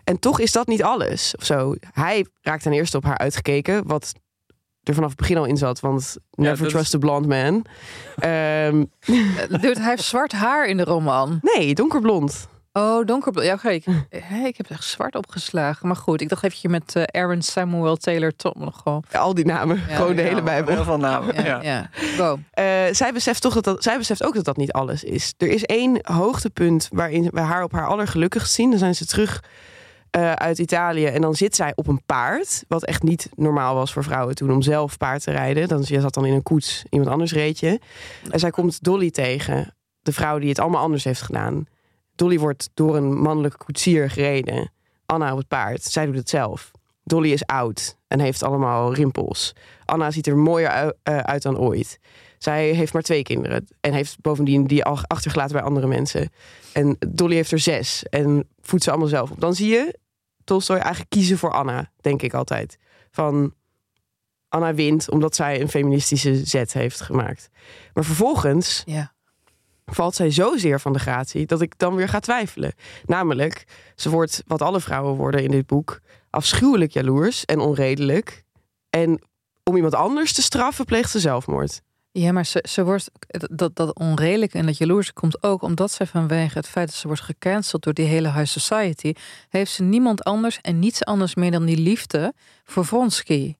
En 0.05 0.19
toch 0.19 0.41
is 0.41 0.53
dat 0.53 0.67
niet 0.67 0.83
alles. 0.83 1.35
Of 1.39 1.45
zo. 1.45 1.75
Hij 1.93 2.27
raakt 2.43 2.63
ten 2.63 2.73
eerste 2.73 2.97
op 2.97 3.05
haar 3.05 3.19
uitgekeken, 3.19 3.87
wat 3.87 4.13
er 4.83 4.95
vanaf 4.95 5.09
het 5.09 5.19
begin 5.19 5.37
al 5.37 5.45
in 5.45 5.57
zat. 5.57 5.81
Want 5.81 6.17
never 6.31 6.69
trust 6.69 6.95
a 6.95 6.99
blonde 6.99 7.29
man. 7.29 7.65
Dude, 9.61 9.81
hij 9.81 9.91
heeft 9.91 10.03
zwart 10.03 10.33
haar 10.33 10.67
in 10.67 10.77
de 10.77 10.85
roman. 10.85 11.39
nee, 11.43 11.75
donkerblond. 11.75 12.49
Oh, 12.77 13.05
donkerblond. 13.07 13.47
Ja, 13.47 13.53
oké. 13.55 13.69
Ik, 13.71 13.85
ik 14.51 14.57
heb 14.57 14.71
echt 14.71 14.85
zwart 14.85 15.15
opgeslagen. 15.15 15.87
Maar 15.87 15.97
goed, 15.97 16.21
ik 16.21 16.29
dacht 16.29 16.45
even 16.45 16.71
met 16.71 16.97
eh 16.97 17.03
Aaron 17.23 17.43
Samuel 17.43 17.97
Taylor 17.97 18.37
Tom 18.37 18.53
nog 18.57 18.81
gewoon. 18.83 19.05
Al 19.13 19.35
die 19.35 19.45
namen, 19.45 19.77
Ja, 19.89 19.95
gewoon 19.97 20.17
de 20.17 20.23
ja, 20.23 20.29
hele 20.29 20.43
Bijbel. 20.43 20.75
heel 20.75 20.85
veel 20.85 20.99
namen. 20.99 21.35
Ja, 21.35 21.45
Ja. 21.45 21.63
ja. 21.63 21.91
Go. 22.17 22.39
Eh, 22.51 22.65
zij 22.91 23.13
beseft 23.13 23.43
toch 23.43 23.55
dat, 23.55 23.65
dat 23.65 23.83
zij 23.83 23.99
beseft 23.99 24.25
ook 24.25 24.35
dat 24.35 24.45
dat 24.45 24.57
niet 24.57 24.73
alles 24.73 25.05
is. 25.05 25.35
Er 25.39 25.49
is 25.49 25.65
één 25.65 25.99
hoogtepunt 26.03 26.89
waarin 26.93 27.29
we 27.33 27.41
haar 27.41 27.63
op 27.63 27.73
haar 27.73 27.87
allergelukkigst 27.87 28.53
zien. 28.53 28.71
Dan 28.71 28.79
zijn 28.79 28.95
ze 28.95 29.07
terug 29.07 29.43
eh, 30.11 30.33
uit 30.33 30.59
Italië 30.59 31.07
en 31.07 31.21
dan 31.21 31.35
zit 31.35 31.57
zij 31.57 31.73
op 31.75 31.87
een 31.87 32.03
paard, 32.07 32.65
wat 32.69 32.85
echt 32.85 33.03
niet 33.03 33.29
normaal 33.35 33.75
was 33.75 33.93
voor 33.93 34.05
vrouwen 34.05 34.35
toen 34.35 34.53
om 34.53 34.63
zelf 34.63 34.97
paard 34.97 35.23
te 35.23 35.31
rijden. 35.31 35.69
Dan 35.69 35.83
je 35.85 36.01
zat 36.01 36.15
dan 36.15 36.27
in 36.27 36.33
een 36.35 36.43
koets, 36.43 36.85
iemand 36.91 37.11
anders 37.11 37.33
reed 37.33 37.59
je. 37.61 37.81
En 38.31 38.39
zij 38.39 38.51
komt 38.51 38.83
Dolly 38.83 39.11
tegen, 39.11 39.75
de 40.03 40.13
vrouw 40.13 40.39
die 40.39 40.49
het 40.49 40.59
allemaal 40.59 40.83
anders 40.83 41.05
heeft 41.05 41.23
gedaan. 41.23 41.67
Dolly 42.17 42.39
wordt 42.39 42.71
door 42.75 42.97
een 42.97 43.19
mannelijke 43.19 43.57
koetsier 43.57 44.11
gereden. 44.11 44.73
Anna 45.07 45.33
op 45.33 45.39
het 45.39 45.49
paard, 45.49 45.83
zij 45.83 46.07
doet 46.07 46.17
het 46.17 46.29
zelf. 46.29 46.71
Dolly 47.05 47.33
is 47.33 47.47
oud 47.47 47.97
en 48.09 48.21
heeft 48.21 48.43
allemaal 48.43 48.95
rimpels. 48.95 49.53
Anna 49.85 50.11
ziet 50.11 50.27
er 50.27 50.37
mooier 50.37 50.95
eh, 51.03 51.19
uit 51.19 51.43
dan 51.43 51.59
ooit. 51.59 51.99
Zij 52.39 52.71
heeft 52.71 52.93
maar 52.93 53.03
twee 53.03 53.23
kinderen 53.23 53.67
en 53.81 53.93
heeft 53.93 54.21
bovendien 54.21 54.67
die 54.67 54.85
al 54.85 54.99
achtergelaten 55.07 55.53
bij 55.57 55.65
andere 55.65 55.87
mensen. 55.87 56.31
En 56.73 56.97
Dolly 57.09 57.35
heeft 57.35 57.51
er 57.51 57.59
zes 57.59 58.03
en 58.03 58.49
voedt 58.61 58.83
ze 58.83 58.91
allemaal 58.91 59.09
zelf 59.09 59.31
op. 59.31 59.41
Dan 59.41 59.55
zie 59.55 59.69
je 59.69 59.99
Tolstoy 60.45 60.77
eigenlijk 60.77 61.11
kiezen 61.11 61.39
voor 61.39 61.53
Anna, 61.53 61.91
denk 62.01 62.23
ik 62.23 62.35
altijd. 62.35 62.79
Van 63.11 63.55
Anna 64.49 64.75
wint 64.75 65.11
omdat 65.11 65.37
zij 65.37 65.61
een 65.61 65.69
feministische 65.69 66.45
zet 66.45 66.73
heeft 66.73 67.01
gemaakt. 67.01 67.49
Maar 67.95 68.05
vervolgens 68.05 68.83
Ja. 68.85 69.15
Valt 69.93 70.15
zij 70.15 70.31
zozeer 70.31 70.81
van 70.81 70.93
de 70.93 70.99
gratie 70.99 71.47
dat 71.47 71.61
ik 71.61 71.79
dan 71.79 71.95
weer 71.95 72.09
ga 72.09 72.21
twijfelen. 72.21 72.73
Namelijk, 73.05 73.65
ze 73.97 74.11
wordt, 74.11 74.43
wat 74.47 74.63
alle 74.63 74.81
vrouwen 74.81 75.15
worden 75.15 75.43
in 75.43 75.51
dit 75.51 75.67
boek, 75.67 76.01
afschuwelijk 76.31 76.93
jaloers 76.93 77.45
en 77.45 77.59
onredelijk. 77.59 78.45
En 78.91 79.23
om 79.63 79.77
iemand 79.77 79.95
anders 79.95 80.33
te 80.33 80.43
straffen, 80.43 80.85
pleegt 80.85 81.11
ze 81.11 81.21
zelfmoord. 81.21 81.83
Ja, 82.13 82.33
maar 82.33 82.47
ze, 82.47 82.65
ze 82.69 82.85
wordt, 82.85 83.11
dat, 83.27 83.77
dat 83.77 83.95
onredelijk 83.95 84.55
en 84.55 84.67
dat 84.67 84.79
jaloers 84.79 85.13
komt 85.13 85.43
ook 85.43 85.63
omdat 85.63 85.91
zij 85.91 86.07
vanwege 86.07 86.59
het 86.59 86.69
feit 86.69 86.87
dat 86.87 86.97
ze 86.97 87.07
wordt 87.07 87.23
gecanceld 87.23 87.83
door 87.83 87.95
die 87.95 88.07
hele 88.07 88.33
high 88.33 88.59
society, 88.59 89.13
heeft 89.49 89.73
ze 89.73 89.83
niemand 89.83 90.25
anders 90.25 90.59
en 90.61 90.79
niets 90.79 91.05
anders 91.05 91.35
meer 91.35 91.51
dan 91.51 91.65
die 91.65 91.79
liefde 91.79 92.35
voor 92.65 92.85
Vronsky. 92.85 93.55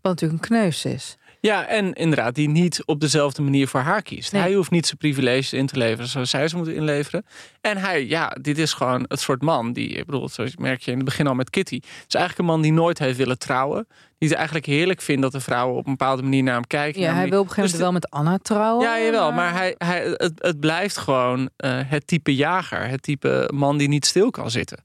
Wat 0.00 0.12
natuurlijk 0.12 0.42
een 0.42 0.48
kneus 0.48 0.84
is. 0.84 1.16
Ja, 1.42 1.66
en 1.66 1.92
inderdaad, 1.92 2.34
die 2.34 2.48
niet 2.48 2.82
op 2.84 3.00
dezelfde 3.00 3.42
manier 3.42 3.68
voor 3.68 3.80
haar 3.80 4.02
kiest. 4.02 4.32
Nee. 4.32 4.42
Hij 4.42 4.54
hoeft 4.54 4.70
niet 4.70 4.86
zijn 4.86 4.98
privileges 4.98 5.52
in 5.52 5.66
te 5.66 5.78
leveren 5.78 6.08
zoals 6.08 6.30
zij 6.30 6.48
ze 6.48 6.56
moeten 6.56 6.74
inleveren. 6.74 7.24
En 7.60 7.76
hij, 7.76 8.06
ja, 8.06 8.36
dit 8.40 8.58
is 8.58 8.72
gewoon 8.72 9.04
het 9.08 9.20
soort 9.20 9.42
man 9.42 9.72
die, 9.72 9.88
ik 9.88 10.06
bedoel, 10.06 10.28
zoals 10.28 10.56
merk 10.56 10.82
je 10.82 10.90
in 10.90 10.96
het 10.96 11.04
begin 11.04 11.26
al 11.26 11.34
met 11.34 11.50
Kitty. 11.50 11.74
Het 11.74 12.04
is 12.08 12.14
eigenlijk 12.14 12.38
een 12.38 12.54
man 12.54 12.62
die 12.62 12.72
nooit 12.72 12.98
heeft 12.98 13.16
willen 13.16 13.38
trouwen. 13.38 13.86
Die 14.18 14.28
het 14.28 14.36
eigenlijk 14.36 14.66
heerlijk 14.66 15.00
vindt 15.00 15.22
dat 15.22 15.32
de 15.32 15.40
vrouwen 15.40 15.76
op 15.76 15.86
een 15.86 15.96
bepaalde 15.96 16.22
manier 16.22 16.42
naar 16.42 16.54
hem 16.54 16.66
kijken. 16.66 17.00
Ja, 17.00 17.06
naar 17.06 17.16
hij 17.16 17.28
wil 17.28 17.40
op 17.40 17.48
een 17.48 17.52
gegeven 17.52 17.70
Dus 17.70 17.80
moment 17.80 18.10
wel 18.10 18.20
met 18.20 18.26
Anna 18.26 18.38
trouwen. 18.42 18.86
Ja, 18.86 19.00
jawel, 19.00 19.32
maar 19.32 19.52
hij, 19.52 19.74
hij, 19.78 20.14
het, 20.16 20.32
het 20.36 20.60
blijft 20.60 20.96
gewoon 20.96 21.50
eh, 21.56 21.80
het 21.84 22.06
type 22.06 22.34
jager. 22.34 22.88
Het 22.88 23.02
type 23.02 23.50
man 23.54 23.76
die 23.76 23.88
niet 23.88 24.06
stil 24.06 24.30
kan 24.30 24.50
zitten. 24.50 24.84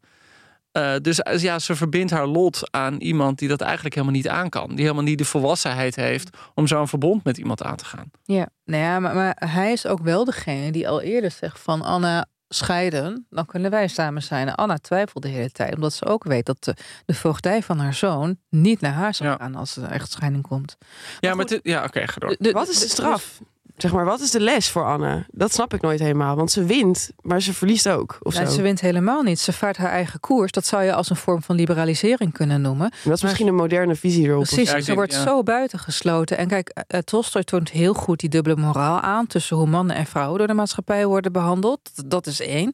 Eh, 0.72 0.96
dus 1.02 1.20
eh, 1.22 1.40
ja, 1.42 1.60
ze 1.60 1.76
verbindt 1.76 2.12
haar 2.12 2.28
lot 2.28 2.72
aan 2.72 2.96
iemand 2.98 3.40
die 3.40 3.48
dat 3.48 3.62
eigenlijk 3.62 3.96
helemaal 3.96 4.16
niet 4.16 4.28
aan 4.30 4.50
kan. 4.50 4.68
Die 4.70 4.82
helemaal 4.82 5.04
niet 5.04 5.18
de 5.18 5.26
volwassenheid 5.26 5.96
heeft 5.96 6.38
om 6.54 6.68
zo'n 6.68 6.88
verbond 6.88 7.24
met 7.24 7.38
iemand 7.38 7.64
aan 7.64 7.76
te 7.76 7.86
gaan. 7.86 8.12
Ja, 8.24 8.48
nou 8.66 8.84
ja 8.84 9.00
maar, 9.00 9.16
maar 9.16 9.36
hij 9.46 9.72
is 9.72 9.86
ook 9.86 10.02
wel 10.02 10.26
degene 10.26 10.72
die 10.72 10.90
al 10.90 11.02
eerder 11.02 11.32
zegt 11.32 11.60
van 11.60 11.82
Anna 11.82 12.26
scheiden, 12.50 13.26
dan 13.30 13.46
kunnen 13.46 13.72
wij 13.72 13.88
samen 13.88 14.24
zijn. 14.24 14.56
Anna 14.56 14.78
twijfelt 14.78 15.24
de 15.24 15.30
hele 15.30 15.52
tijd, 15.52 15.76
omdat 15.76 15.94
ze 15.94 16.06
ook 16.06 16.24
weet 16.24 16.46
dat 16.46 16.64
de, 16.64 16.74
de 17.06 17.14
voogdij 17.14 17.64
van 17.64 17.80
haar 17.80 17.94
zoon 17.94 18.38
niet 18.50 18.82
naar 18.82 18.94
haar 18.94 19.14
zal 19.14 19.28
Ja. 19.28 19.36
gaan 19.40 19.56
als 19.56 19.76
er 19.76 19.84
een 19.84 19.90
echtscheiding 19.90 20.48
komt. 20.48 20.78
Ja, 21.20 21.36
maar 21.36 21.60
ja, 21.64 21.84
oké, 21.84 22.06
de- 22.40 22.52
Wat 22.52 22.68
is 22.70 22.80
de 22.80 22.86
de- 22.86 22.92
straf? 22.92 23.40
Zeg 23.78 23.92
maar, 23.94 24.06
wat 24.06 24.20
is 24.20 24.32
de 24.32 24.40
les 24.40 24.70
voor 24.70 24.86
Anne? 24.86 25.26
Dat 25.28 25.54
snap 25.54 25.74
ik 25.74 25.82
nooit 25.82 26.00
helemaal. 26.00 26.36
Want 26.36 26.52
ze 26.52 26.64
wint, 26.64 27.12
maar 27.22 27.42
ze 27.42 27.54
verliest 27.54 27.90
ook. 27.90 28.18
Of 28.22 28.36
Nee, 28.36 28.46
zo. 28.46 28.52
ze 28.52 28.62
wint 28.62 28.82
helemaal 28.82 29.22
niet. 29.22 29.40
Ze 29.40 29.54
vaart 29.54 29.78
haar 29.78 29.90
eigen 29.92 30.20
koers. 30.20 30.52
Dat 30.52 30.66
zou 30.66 30.84
je 30.84 30.94
als 30.94 31.10
een 31.10 31.16
vorm 31.16 31.42
van 31.42 31.56
liberalisering 31.56 32.34
kunnen 32.34 32.62
noemen. 32.62 32.92
Dat 33.04 33.16
is 33.16 33.22
misschien 33.24 33.48
een 33.48 33.56
moderne 33.56 33.96
visie 33.96 34.26
erop. 34.28 34.44
Precies, 34.44 34.72
Ja, 34.72 34.80
ze 34.80 34.86
denk, 34.86 34.98
wordt 34.98 35.14
ja. 35.14 35.24
zo 35.24 35.44
buitengesloten. 35.44 36.38
En 36.38 36.48
kijk, 36.48 36.70
eh, 36.88 37.00
Tolstoy 37.00 37.44
toont 37.44 37.70
heel 37.70 37.94
goed 37.94 38.20
die 38.20 38.30
dubbele 38.30 38.56
moraal 38.56 39.00
aan... 39.00 39.28
tussen 39.28 39.58
hoe 39.58 39.68
mannen 39.68 39.96
en 39.96 40.06
vrouwen 40.06 40.38
door 40.38 40.48
de 40.48 40.54
maatschappij 40.54 41.06
worden 41.06 41.32
behandeld. 41.32 41.80
Dat- 42.06 42.28
is 42.28 42.40
één. 42.42 42.74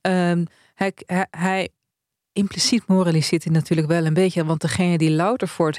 Ehm, 0.00 0.44
hij, 0.74 0.92
hij, 1.06 1.26
hij 1.30 1.68
impliciet 2.32 2.86
moraliseert 2.86 3.44
hij 3.44 3.52
natuurlijk 3.52 3.88
wel 3.88 4.06
een 4.06 4.14
beetje... 4.14 4.44
want 4.44 4.60
degene 4.60 4.98
die 4.98 5.10
louter 5.10 5.48
voor 5.48 5.66
het 5.66 5.76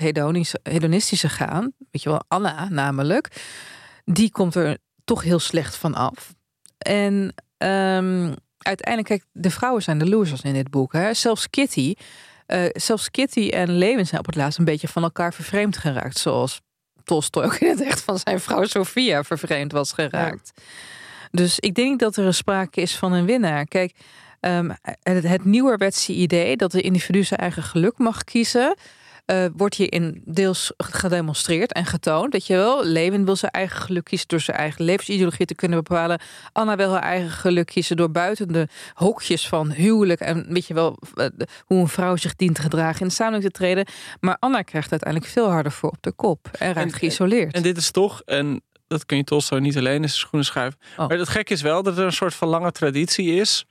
hedonistische 0.64 1.30
gaan... 1.30 1.72
weet 1.92 2.02
je 2.04 2.10
wel, 2.10 2.24
Anna 2.28 2.68
namelijk... 2.70 3.28
die 4.14 4.32
komt 4.32 4.56
er 4.56 4.78
toch 5.04 5.24
heel 5.24 5.40
slecht 5.40 5.76
van 5.76 5.96
af. 5.96 6.34
En 6.78 7.34
ehm, 7.58 8.34
uiteindelijk, 8.58 9.08
kijk, 9.08 9.24
de 9.32 9.52
vrouwen 9.52 9.84
zijn 9.84 9.98
de 9.98 10.10
losers 10.10 10.42
in 10.42 10.54
dit 10.54 10.70
boek. 10.70 10.94
Hè? 10.94 11.14
Zelfs 11.14 11.50
Kitty... 11.50 11.94
Eh, 12.46 12.66
zelfs 12.74 13.12
Kitty 13.12 13.50
en 13.50 13.78
Lewin 13.78 14.08
zijn 14.08 14.20
op 14.20 14.26
het 14.26 14.36
laatst 14.36 14.60
een 14.60 14.66
beetje 14.66 14.88
van 14.88 15.04
elkaar 15.04 15.34
vervreemd 15.34 15.78
geraakt. 15.78 16.18
Zoals 16.18 16.62
Tolstoy 17.04 17.44
ook 17.44 17.56
in 17.56 17.70
het 17.70 17.82
echt 17.82 18.02
van 18.02 18.20
zijn 18.20 18.40
vrouw 18.40 18.66
Sophia 18.66 19.24
vervreemd 19.24 19.72
was 19.72 19.92
geraakt. 19.92 20.52
Dus 21.32 21.60
ik 21.60 21.76
denk 21.76 22.00
dat 22.00 22.16
er 22.16 22.26
een 22.26 22.34
sprake 22.34 22.82
is 22.82 22.96
van 22.96 23.14
een 23.14 23.26
winnaar. 23.26 23.66
Kijk, 23.66 23.96
ehm, 24.40 24.70
het, 25.02 25.24
het 25.24 25.46
nieuwerwetse 25.46 26.14
idee 26.14 26.58
dat 26.58 26.72
de 26.72 26.82
individu 26.82 27.24
zijn 27.24 27.40
eigen 27.40 27.64
geluk 27.64 27.98
mag 27.98 28.24
kiezen. 28.24 28.76
Eh, 29.30 29.46
wordt 29.56 29.76
hierin 29.76 30.22
deels 30.26 30.72
gedemonstreerd 30.78 31.74
en 31.74 31.86
getoond. 31.86 32.32
Dat 32.32 32.48
je 32.48 32.56
wel, 32.56 32.86
Lewin 32.86 33.26
wil 33.26 33.36
zijn 33.36 33.52
eigen 33.52 33.82
geluk 33.82 34.04
kiezen 34.04 34.28
door 34.28 34.40
zijn 34.40 34.58
eigen 34.58 34.86
levensideologie 34.86 35.46
te 35.46 35.56
kunnen 35.56 35.84
bepalen. 35.84 36.22
Anna 36.52 36.76
wil 36.76 36.92
haar 36.92 37.02
eigen 37.02 37.30
geluk 37.30 37.66
kiezen 37.66 37.98
door 37.98 38.12
buiten 38.12 38.48
de 38.48 38.68
hokjes 38.94 39.48
van 39.48 39.72
huwelijk 39.72 40.20
en 40.20 40.46
weet 40.54 40.66
je 40.66 40.74
wel 40.74 40.98
eh, 41.16 41.26
hoe 41.66 41.80
een 41.80 41.88
vrouw 41.88 42.16
zich 42.16 42.36
dient 42.36 42.56
te 42.56 42.62
gedragen 42.62 43.02
in 43.02 43.08
de 43.08 43.14
samenleving 43.14 43.54
te 43.54 43.60
treden. 43.60 43.86
Maar 44.20 44.38
Anna 44.40 44.62
krijgt 44.62 44.92
uiteindelijk 44.92 45.32
veel 45.32 45.50
harder 45.50 45.72
voor 45.72 45.90
op 45.90 46.02
de 46.02 46.12
kop 46.12 46.50
en 46.52 46.74
raakt 46.74 46.94
geïsoleerd. 46.94 47.54
En 47.54 47.62
dit 47.62 47.78
is 47.78 47.92
toch, 47.92 48.22
en 48.26 48.62
dat 48.88 49.06
kun 49.06 49.18
je 49.18 49.24
Tolstoy 49.24 49.60
niet 49.60 49.78
alleen 49.78 50.02
in 50.02 50.10
zijn 50.10 50.20
schoenen 50.20 50.48
schuiven. 50.48 50.80
Oh. 50.98 51.08
Maar 51.08 51.18
het 51.18 51.30
gek 51.30 51.50
is 51.50 51.62
wel 51.62 51.84
dat 51.84 51.98
er 51.98 52.06
een 52.06 52.12
soort 52.12 52.34
van 52.34 52.48
lange 52.48 52.72
traditie 52.72 53.34
is. 53.36 53.66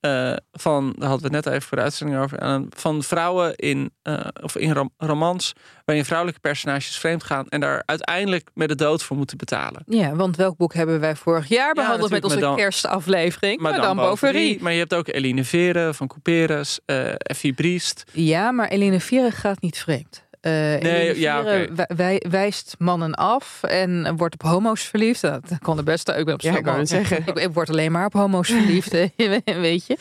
Eh, 0.00 0.32
van, 0.52 0.94
daar 0.98 1.08
hadden 1.08 1.30
we 1.30 1.36
het 1.36 1.44
net 1.44 1.54
even 1.54 1.68
voor 1.68 1.76
de 1.76 1.82
uitzending 1.82 2.18
over. 2.20 2.38
eh, 2.38 2.58
van 2.70 3.02
vrouwen 3.02 3.54
in, 3.56 3.90
eh, 4.02 4.20
of 4.42 4.56
in 4.56 4.72
rom- 4.72 4.92
romans. 4.96 5.52
waarin 5.84 6.04
vrouwelijke 6.06 6.40
personages 6.40 6.98
vreemd 6.98 7.24
gaan. 7.24 7.46
en 7.48 7.60
daar 7.60 7.82
uiteindelijk 7.86 8.50
met 8.54 8.68
de 8.68 8.74
dood 8.74 9.02
voor 9.02 9.16
moeten 9.16 9.36
betalen. 9.36 9.82
Ja, 9.86 10.14
want 10.14 10.36
welk 10.36 10.56
boek 10.56 10.74
hebben 10.74 11.00
wij 11.00 11.16
vorig 11.16 11.48
jaar 11.48 11.74
behandeld 11.74 12.10
met 12.10 12.24
onze 12.24 12.36
Madame- 12.38 12.56
kerstaflevering? 12.56 13.60
Madame 13.60 13.78
Madame 13.80 14.00
Bovary. 14.08 14.58
Maar 14.60 14.72
je 14.72 14.78
hebt 14.78 14.94
ook 14.94 15.08
Eline 15.08 15.44
Vere 15.44 15.94
van 15.94 16.06
Couperus. 16.06 16.80
Effie 17.18 17.52
Briest. 17.52 18.04
Ja, 18.12 18.50
maar 18.50 18.68
Eline 18.68 19.00
Vieren 19.00 19.32
gaat 19.32 19.60
niet 19.60 19.78
vreemd. 19.78 20.26
Eh 20.40 20.72
Eline 20.74 21.20
ja, 21.20 21.66
wij- 21.96 22.22
wijst 22.30 22.74
mannen 22.78 23.14
af 23.14 23.62
en 23.62 24.16
wordt 24.16 24.34
op 24.34 24.42
homo's 24.42 24.82
verliefd. 24.82 25.20
Dat 25.20 25.42
kan 25.62 25.76
de 25.76 25.82
beste. 25.82 26.12
Ik 26.12 26.24
ben 26.24 26.34
op 26.34 26.40
Ja, 26.40 26.84
zeggen. 26.84 27.22
Ik, 27.26 27.38
ik 27.38 27.52
word 27.52 27.70
alleen 27.70 27.92
maar 27.92 28.04
op 28.06 28.12
homo's 28.12 28.48
verliefd, 28.48 28.90
weet 29.44 29.86
je. 29.86 29.96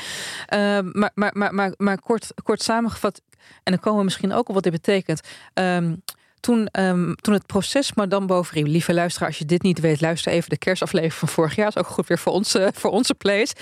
Eh, 0.46 0.80
maar 0.92 1.12
maar, 1.14 1.32
maar, 1.34 1.54
maar, 1.54 1.74
maar 1.78 2.00
kort, 2.00 2.32
kort 2.44 2.62
samengevat, 2.62 3.22
en 3.64 3.72
dan 3.72 3.80
komen 3.80 4.00
we 4.00 4.04
misschien 4.06 4.34
ook 4.34 4.48
op 4.48 4.54
wat 4.54 4.64
dit 4.64 4.72
betekent. 4.72 5.22
Ehm, 5.54 5.96
toen, 6.40 6.68
ehm, 6.68 7.14
toen 7.14 7.34
het 7.34 7.46
proces 7.46 7.94
Madame 7.94 8.26
Bovary, 8.26 8.70
lieve 8.70 8.94
luisteraar, 8.94 9.28
als 9.28 9.38
je 9.38 9.46
dit 9.46 9.62
niet 9.62 9.80
weet, 9.80 10.02
luister 10.02 10.32
even 10.32 10.50
de 10.50 10.58
kerstaflevering 10.58 11.20
van 11.20 11.28
vorig 11.28 11.56
jaar. 11.56 11.68
is 11.68 11.78
ook 11.78 11.88
goed 11.88 12.08
weer 12.08 12.20
voor 12.20 12.34
onze, 12.34 12.72
voor 12.80 12.92
onze 12.92 13.14
place. 13.14 13.54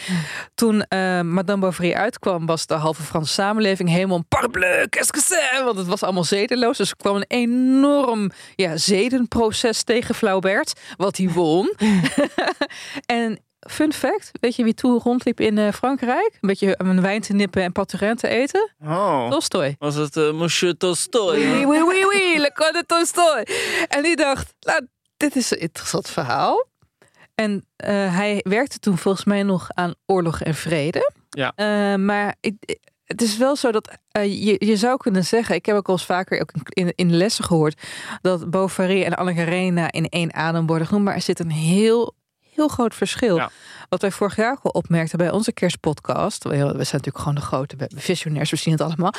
Toen 0.56 0.84
ehm, 0.84 1.34
Madame 1.34 1.62
Bovary 1.62 1.94
uitkwam, 1.94 2.46
was 2.46 2.66
de 2.66 2.74
halve 2.74 3.04
Franse 3.04 3.34
samenleving 3.34 3.90
helemaal 3.90 4.18
een 4.18 4.28
parbleu, 4.28 4.88
qu'est-ce 4.90 5.12
que 5.12 5.22
c'est? 5.22 5.64
Want 5.64 5.78
het 5.78 5.88
was 5.88 6.04
allemaal 6.04 6.24
zedeloos. 6.24 6.78
Dus 6.78 6.90
er 6.90 6.96
kwam 6.96 7.16
een 7.16 7.26
enorm 7.28 8.32
ja, 8.56 8.78
zedenproces 8.78 9.84
tegen 9.84 10.16
Flaubert, 10.16 10.80
wat 10.98 11.18
hij 11.18 11.30
won. 11.30 11.74
en 13.06 13.40
fun 13.70 13.94
fact, 13.94 14.32
weet 14.40 14.56
je 14.56 14.64
wie 14.64 14.74
toen 14.74 15.00
rondliep 15.00 15.40
in 15.40 15.58
eh, 15.58 15.72
Frankrijk? 15.72 16.38
Een 16.42 16.48
beetje 16.48 16.76
een 16.78 17.02
wijn 17.02 17.22
te 17.22 17.34
nippen 17.34 17.64
en 17.64 17.72
paturin 17.72 18.16
te 18.16 18.28
eten? 18.28 18.72
Oh. 18.84 19.30
Tolstoy. 19.30 19.76
Was 19.80 19.96
het 19.96 20.18
eh, 20.18 20.32
Monsieur 20.32 20.78
Tolstoy? 20.78 21.38
Oui, 21.38 21.66
oui, 21.66 21.82
oui, 21.82 22.06
oui, 22.06 22.38
le 22.38 22.52
code 22.54 22.84
Tolstoy. 22.86 23.46
En 23.88 24.04
die 24.04 24.16
dacht, 24.16 24.54
nou, 24.60 24.88
dit 25.18 25.36
is 25.36 25.52
een 25.52 25.60
interessant 25.60 26.10
verhaal. 26.10 26.68
En 27.36 27.66
eh, 27.76 28.16
hij 28.16 28.40
werkte 28.44 28.80
toen 28.80 28.98
volgens 28.98 29.26
mij 29.26 29.44
nog 29.44 29.68
aan 29.74 29.94
Oorlog 30.06 30.42
en 30.42 30.56
Vrede. 30.56 31.12
Ja. 31.30 31.52
Eh, 31.56 32.00
maar 32.00 32.36
ik, 32.40 32.78
het 33.06 33.22
is 33.22 33.38
wel 33.38 33.56
zo 33.56 33.72
dat 33.72 33.98
je, 34.12 34.56
je 34.66 34.76
zou 34.76 34.98
kunnen 34.98 35.24
zeggen, 35.24 35.56
ik 35.56 35.66
heb 35.66 35.76
ook 35.76 35.88
al 35.88 35.94
eens 35.94 36.06
vaker 36.06 36.42
ook 36.42 36.52
in, 36.70 36.94
in 36.96 37.16
lessen 37.16 37.44
gehoord, 37.44 37.82
dat 38.22 38.50
Bovary 38.50 39.04
en 39.04 39.14
Anne 39.14 39.34
Karenina 39.34 39.92
in 39.92 40.10
één 40.10 40.34
adem 40.34 40.66
worden 40.66 40.88
genoemd. 40.88 41.06
Maar 41.06 41.16
er 41.16 41.22
zit 41.22 41.40
een 41.40 41.52
heel, 41.52 42.16
heel 42.56 42.68
groot 42.68 42.96
verschil. 42.96 43.36
Ja. 43.36 43.50
Wat 43.90 44.02
wij 44.02 44.12
vorig 44.12 44.36
jaar 44.36 44.52
ook 44.52 44.64
al 44.64 44.72
opmerkten 44.72 45.18
bij 45.18 45.32
onze 45.32 45.52
kerstpodcast. 45.54 46.44
We 46.44 46.50
we 46.50 46.56
zijn 46.58 46.72
natuurlijk 46.76 47.18
gewoon 47.18 47.36
de 47.36 47.42
grote 47.42 47.76
visionairs, 47.96 48.50
we 48.52 48.56
zien 48.58 48.74
het 48.74 48.82
allemaal. 48.82 49.14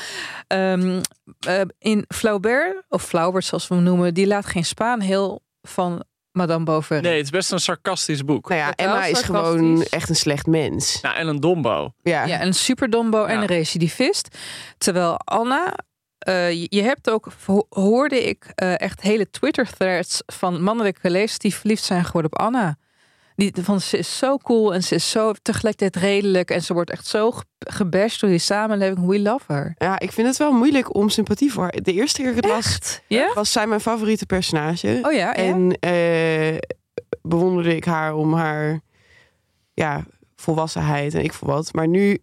Ehm, 0.46 1.02
eh, 1.46 1.60
in 1.78 2.04
Flaubert, 2.14 2.82
of 2.88 3.02
Flaubert 3.02 3.44
zoals 3.44 3.68
we 3.68 3.74
hem 3.74 3.82
noemen, 3.84 4.14
die 4.14 4.26
laat 4.26 4.46
geen 4.46 4.64
Spaan 4.64 5.00
heel 5.00 5.42
van 5.62 6.04
Madame 6.32 6.64
Bovary. 6.64 7.00
Nee, 7.00 7.16
het 7.16 7.24
is 7.24 7.30
best 7.30 7.52
een 7.52 7.60
sarcastisch 7.60 8.24
boek. 8.24 8.48
Nou 8.48 8.60
ja, 8.60 8.72
Emma 8.74 9.04
is 9.04 9.20
gewoon 9.22 9.82
echt 9.82 10.08
een 10.08 10.16
slecht 10.16 10.46
mens. 10.46 11.00
Nou, 11.00 11.16
en 11.16 11.26
een 11.28 11.40
dombo. 11.40 11.92
Ja, 12.02 12.24
Ja, 12.24 12.42
een 12.42 12.54
superdombo 12.54 13.24
en 13.24 13.34
Ja. 13.34 13.40
een 13.40 13.46
recidivist. 13.46 14.36
Terwijl 14.78 15.16
Anna, 15.18 15.74
eh, 16.18 16.50
je- 16.52 16.82
hebt 16.82 17.10
ook, 17.10 17.28
ho- 17.44 17.66
hoorde 17.68 18.28
ik 18.28 18.44
eh, 18.54 18.80
echt 18.80 19.00
hele 19.00 19.30
Twitter-threads 19.30 20.22
van 20.26 20.62
mannelijke 20.62 21.10
lezers 21.10 21.38
die 21.38 21.54
verliefd 21.54 21.84
zijn 21.84 22.04
geworden 22.04 22.32
op 22.32 22.38
Anna. 22.38 22.76
Die, 23.36 23.52
van, 23.62 23.80
ze 23.80 23.98
is 23.98 24.18
zo 24.18 24.36
cool 24.38 24.74
en 24.74 24.82
ze 24.82 24.94
is 24.94 25.10
zo 25.10 25.32
tegelijkertijd 25.42 26.04
redelijk 26.04 26.50
en 26.50 26.62
ze 26.62 26.72
wordt 26.72 26.90
echt 26.90 27.06
zo 27.06 27.30
ge- 27.30 27.44
gebashed 27.58 28.20
door 28.20 28.30
die 28.30 28.38
samenleving. 28.38 29.06
We 29.06 29.20
love 29.20 29.52
her. 29.52 29.74
ja, 29.78 29.98
ik 29.98 30.12
vind 30.12 30.26
het 30.26 30.36
wel 30.36 30.52
moeilijk 30.52 30.94
om 30.94 31.08
sympathie 31.08 31.52
voor 31.52 31.62
haar. 31.62 31.82
De 31.82 31.92
eerste 31.92 32.22
keer 32.22 32.26
dat 32.34 32.36
ik 32.44 32.44
het 32.44 32.52
las, 32.52 33.00
Ja? 33.06 33.30
was 33.34 33.52
zij 33.52 33.66
mijn 33.66 33.80
favoriete 33.80 34.26
personage. 34.26 34.98
Oh 35.02 35.12
ja. 35.12 35.34
En 35.34 35.76
eh, 35.80 36.56
bewonderde 37.22 37.76
ik 37.76 37.84
haar 37.84 38.14
om 38.14 38.34
haar 38.34 38.80
ja, 39.74 40.04
volwassenheid 40.36 41.14
en 41.14 41.24
ik 41.24 41.32
voor 41.32 41.48
wat. 41.48 41.72
Maar 41.72 41.88
nu 41.88 42.18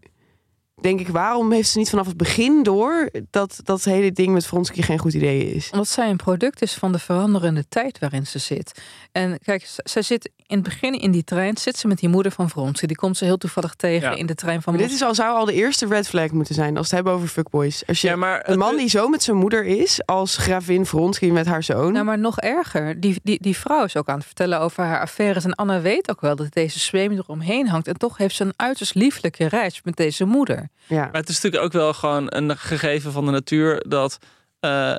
denk 0.82 1.00
ik, 1.00 1.08
waarom 1.08 1.52
heeft 1.52 1.70
ze 1.70 1.78
niet 1.78 1.90
vanaf 1.90 2.08
het 2.08 2.18
begin 2.18 2.64
door 2.64 3.10
dat 3.30 3.60
dat 3.64 3.84
hele 3.84 4.12
ding 4.12 4.34
met 4.34 4.46
Vronsky 4.46 4.82
geen 4.82 4.98
goed 5.00 5.14
idee 5.14 5.54
is? 5.54 5.70
Omdat 5.72 5.88
zij 5.88 6.10
een 6.10 6.18
product 6.18 6.62
is 6.62 6.74
van 6.74 6.92
de 6.92 7.00
veranderende 7.00 7.68
tijd 7.70 8.00
waarin 8.00 8.28
ze 8.28 8.40
zit. 8.40 8.82
En 9.12 9.40
kijk, 9.44 9.70
zij 9.84 10.02
zit 10.02 10.32
in 10.48 10.56
het 10.58 10.64
begin 10.64 11.00
in 11.00 11.12
die 11.12 11.24
trein, 11.24 11.58
zit 11.58 11.78
ze 11.78 11.88
met 11.88 11.98
die 12.00 12.10
moeder 12.10 12.32
van 12.32 12.50
Vronsky. 12.50 12.86
Die 12.86 12.96
komt 12.96 13.18
ze 13.18 13.26
heel 13.26 13.38
toevallig 13.38 13.74
tegen 13.76 14.10
Ja. 14.10 14.16
in 14.16 14.26
de 14.26 14.36
trein 14.36 14.62
van 14.62 14.74
Maar 14.74 14.82
dit 14.82 14.92
is 14.92 15.02
al, 15.02 15.16
zou 15.16 15.36
al 15.38 15.46
de 15.46 15.54
eerste 15.54 15.88
red 15.88 16.08
flag 16.08 16.32
moeten 16.32 16.56
zijn 16.56 16.78
als 16.78 16.90
we 16.90 16.96
het 16.96 17.06
hebben 17.06 17.14
over 17.14 17.28
fuckboys. 17.28 17.88
Als 17.88 18.02
je 18.02 18.08
Ja, 18.08 18.16
maar 18.16 18.50
een 18.50 18.58
man 18.58 18.76
die 18.78 18.90
zo 18.90 19.08
met 19.08 19.24
zijn 19.24 19.38
moeder 19.38 19.66
is, 19.66 20.06
als 20.06 20.38
gravin 20.38 20.86
Vronsky 20.86 21.30
met 21.30 21.46
haar 21.46 21.64
zoon. 21.64 21.94
Nou, 21.94 22.06
maar 22.06 22.20
nog 22.20 22.40
erger. 22.40 23.00
Die, 23.00 23.20
die, 23.24 23.38
die 23.42 23.58
vrouw 23.58 23.84
is 23.84 23.96
ook 23.98 24.08
aan 24.08 24.16
het 24.18 24.26
vertellen 24.26 24.60
over 24.60 24.84
haar 24.84 25.00
affaires. 25.02 25.44
En 25.44 25.54
Anna 25.56 25.82
weet 25.82 26.10
ook 26.10 26.22
wel 26.22 26.36
dat 26.36 26.54
deze 26.54 26.80
zweem 26.80 27.12
eromheen 27.12 27.68
hangt. 27.68 27.88
En 27.88 27.98
toch 27.98 28.18
heeft 28.18 28.36
ze 28.36 28.44
een 28.44 28.54
uiterst 28.56 28.96
lieflijke 28.96 29.46
reis 29.48 29.82
met 29.84 29.96
deze 29.96 30.26
moeder. 30.26 30.70
ja. 30.88 31.02
Maar 31.12 31.22
het 31.22 31.30
is 31.30 31.36
natuurlijk 31.36 31.64
ook 31.64 31.72
wel 31.74 31.94
gewoon 31.94 32.26
een 32.30 32.58
gegeven 32.58 33.12
van 33.12 33.26
de 33.26 33.32
natuur 33.32 33.84
dat 33.88 34.18
eh, 34.60 34.96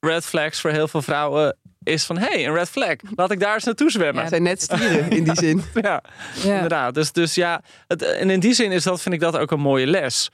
red 0.00 0.24
flags 0.24 0.60
voor 0.60 0.70
heel 0.70 0.88
veel 0.88 1.02
vrouwen 1.02 1.56
is 1.86 2.04
van 2.04 2.18
hé, 2.18 2.26
hey, 2.26 2.46
een 2.46 2.54
red 2.54 2.68
flag. 2.68 2.94
Laat 3.14 3.30
ik 3.30 3.40
daar 3.40 3.54
eens 3.54 3.64
naartoe 3.64 3.90
zwemmen. 3.90 4.20
Het 4.20 4.30
zijn 4.30 4.42
net 4.42 4.62
stieren 4.62 5.10
in 5.10 5.24
die 5.24 5.34
zin. 5.46 5.62
Ja, 5.74 6.02
Ja. 6.42 6.54
inderdaad. 6.54 6.94
Dus, 6.94 7.12
dus 7.12 7.34
ja, 7.34 7.62
het, 7.86 8.02
en 8.02 8.30
in 8.30 8.40
die 8.40 8.54
zin 8.54 8.72
is 8.72 8.82
dat, 8.82 9.02
vind 9.02 9.14
ik 9.14 9.20
dat 9.20 9.36
ook 9.36 9.50
een 9.50 9.60
mooie 9.60 9.86
les. 9.86 10.28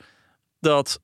Dat, 0.59 0.99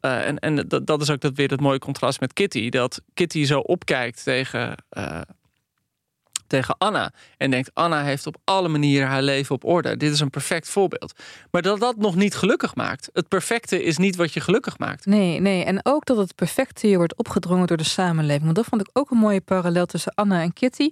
eh, 0.00 0.26
en 0.26 0.38
en 0.38 0.56
dat, 0.68 0.86
dat 0.86 1.00
is 1.02 1.10
ook 1.10 1.20
dat 1.20 1.34
weer 1.34 1.48
het 1.50 1.60
mooie 1.60 1.78
contrast 1.78 2.20
met 2.20 2.32
Kitty. 2.32 2.68
Dat 2.68 3.00
Kitty 3.14 3.44
zo 3.44 3.58
opkijkt 3.58 4.24
tegen, 4.24 4.74
eh, 4.88 5.20
tegen 6.46 6.74
Anna. 6.78 7.12
En 7.36 7.50
denkt, 7.50 7.70
Anna 7.74 8.02
heeft 8.02 8.26
op 8.26 8.36
alle 8.44 8.68
manieren 8.68 9.08
haar 9.08 9.22
leven 9.22 9.54
op 9.54 9.64
orde. 9.64 9.96
Dit 9.96 10.12
is 10.12 10.20
een 10.20 10.30
perfect 10.30 10.68
voorbeeld. 10.68 11.12
Maar 11.50 11.62
dat 11.62 11.80
dat 11.80 11.96
nog 11.96 12.14
niet 12.14 12.34
gelukkig 12.34 12.74
maakt. 12.74 13.10
Het 13.12 13.28
perfecte 13.28 13.82
is 13.82 13.96
niet 13.96 14.16
wat 14.16 14.32
je 14.32 14.40
gelukkig 14.40 14.78
maakt. 14.78 15.06
Nee, 15.06 15.40
nee. 15.40 15.64
En 15.64 15.80
ook 15.82 16.04
dat 16.04 16.16
het 16.16 16.34
perfecte 16.34 16.88
je 16.88 16.96
wordt 16.96 17.16
opgedrongen 17.16 17.66
door 17.66 17.76
de 17.76 17.84
samenleving. 17.84 18.44
Want 18.44 18.56
dat 18.56 18.66
vond 18.66 18.80
ik 18.80 18.90
ook 18.92 19.10
een 19.10 19.18
mooie 19.18 19.40
parallel 19.40 19.86
tussen 19.86 20.14
Anna 20.14 20.40
en 20.40 20.52
Kitty. 20.52 20.90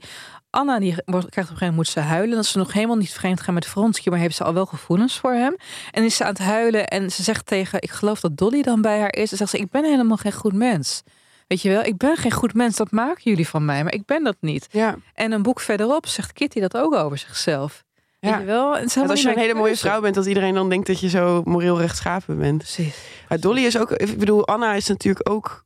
Anna 0.51 0.79
die 0.79 0.95
krijgt 0.95 1.09
op 1.09 1.25
een 1.25 1.33
gegeven 1.33 1.57
moment 1.59 1.77
moet 1.77 1.89
ze 1.89 2.01
huilen. 2.01 2.37
Dat 2.37 2.47
ze 2.47 2.59
nog 2.59 2.73
helemaal 2.73 2.97
niet 2.97 3.13
vreemd 3.13 3.41
gaan 3.41 3.55
met 3.55 3.67
Vronsky. 3.67 4.09
Maar 4.09 4.19
heeft 4.19 4.37
ze 4.37 4.45
al 4.45 4.55
wel 4.55 4.67
gevoelens 4.67 5.19
voor 5.19 5.33
hem. 5.33 5.57
En 5.91 6.05
is 6.05 6.17
ze 6.17 6.25
aan 6.25 6.29
het 6.29 6.39
huilen. 6.39 6.87
En 6.87 7.11
ze 7.11 7.23
zegt 7.23 7.47
tegen, 7.47 7.83
ik 7.83 7.91
geloof 7.91 8.21
dat 8.21 8.37
Dolly 8.37 8.63
dan 8.63 8.83
bij 8.83 8.99
haar 8.99 9.15
is. 9.15 9.31
En 9.31 9.37
zegt 9.37 9.51
ze, 9.51 9.59
ik 9.59 9.71
ben 9.71 9.85
helemaal 9.85 10.17
geen 10.17 10.33
goed 10.33 10.53
mens. 10.53 11.03
Weet 11.47 11.63
je 11.63 11.69
wel, 11.69 11.83
ik 11.83 11.97
ben 11.97 12.17
geen 12.17 12.33
goed 12.33 12.55
mens. 12.55 12.77
Dat 12.77 12.91
maken 12.91 13.23
jullie 13.23 13.49
van 13.49 13.65
mij. 13.65 13.83
Maar 13.83 13.95
ik 13.95 14.05
ben 14.05 14.25
dat 14.25 14.37
niet. 14.41 14.69
Ja. 14.71 14.97
En 15.15 15.33
een 15.33 15.43
boek 15.43 15.61
verderop 15.61 16.07
zegt 16.07 16.33
Kitty 16.33 16.61
dat 16.61 16.77
ook 16.77 16.95
over 16.95 17.19
zichzelf. 17.19 17.85
Ja. 18.21 18.31
Weet 18.31 18.39
je 18.39 18.45
wel? 18.45 18.77
En 18.77 19.09
als 19.09 19.23
je 19.23 19.31
een 19.31 19.39
hele 19.39 19.55
mooie 19.55 19.77
vrouw 19.77 20.01
bent, 20.01 20.15
dat 20.15 20.27
iedereen 20.27 20.55
dan 20.55 20.69
denkt 20.69 20.87
dat 20.87 21.01
je 21.01 21.09
zo 21.09 21.43
moreel 21.45 21.81
rechtschapen 21.81 22.39
bent. 22.39 22.59
Precies. 22.59 22.97
Maar 23.29 23.41
Dolly 23.41 23.65
is 23.65 23.79
ook, 23.79 23.91
ik 23.91 24.19
bedoel, 24.19 24.47
Anna 24.47 24.75
is 24.75 24.87
natuurlijk 24.87 25.31
ook, 25.31 25.65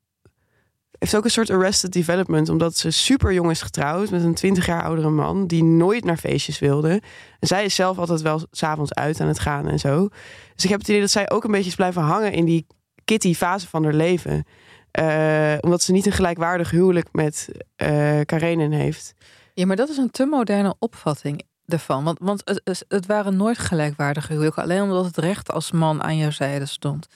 heeft 0.99 1.17
ook 1.17 1.25
een 1.25 1.31
soort 1.31 1.51
arrested 1.51 1.93
development, 1.93 2.49
omdat 2.49 2.77
ze 2.77 2.91
super 2.91 3.33
jong 3.33 3.51
is 3.51 3.63
getrouwd 3.63 4.11
met 4.11 4.23
een 4.23 4.35
20 4.35 4.67
jaar 4.67 4.83
oudere 4.83 5.11
man 5.11 5.47
die 5.47 5.65
nooit 5.65 6.05
naar 6.05 6.17
feestjes 6.17 6.59
wilde. 6.59 7.03
En 7.39 7.49
zij 7.49 7.65
is 7.65 7.75
zelf 7.75 7.99
altijd 7.99 8.23
wel 8.23 8.47
s'avonds 8.51 8.95
uit 8.95 9.21
aan 9.21 9.29
het 9.29 9.39
gaan 9.39 9.69
en 9.69 9.79
zo. 9.79 10.09
Dus 10.55 10.65
ik 10.65 10.71
heb 10.71 10.79
het 10.79 10.89
idee 10.89 11.01
dat 11.01 11.11
zij 11.11 11.31
ook 11.31 11.45
een 11.45 11.51
beetje 11.51 11.71
is 11.71 11.75
blijven 11.75 12.03
hangen 12.03 12.33
in 12.33 12.45
die 12.45 12.67
Kitty 13.05 13.35
fase 13.35 13.69
van 13.69 13.85
haar 13.85 13.95
leven. 13.95 14.45
Eh, 14.91 15.55
omdat 15.61 15.83
ze 15.83 15.93
niet 15.93 16.07
een 16.07 16.13
gelijkwaardig 16.13 16.71
huwelijk 16.71 17.09
met 17.13 17.49
eh 17.77 18.21
Karenin 18.25 18.73
heeft. 18.73 19.15
Ja, 19.55 19.67
maar 19.67 19.77
dat 19.77 19.89
is 19.89 19.97
een 19.97 20.11
te 20.11 20.25
moderne 20.27 20.75
opvatting 20.79 21.43
ervan. 21.67 22.05
Want, 22.05 22.19
want 22.21 22.61
het, 22.89 23.07
waren 23.07 23.37
nooit 23.37 23.59
gelijkwaardige 23.59 24.33
huwelijken. 24.33 24.63
Alleen 24.63 24.83
omdat 24.83 25.05
het 25.05 25.17
recht 25.17 25.53
als 25.53 25.71
man 25.71 26.03
aan 26.03 26.17
jouw 26.17 26.31
zijde 26.31 26.67
stond. 26.67 27.07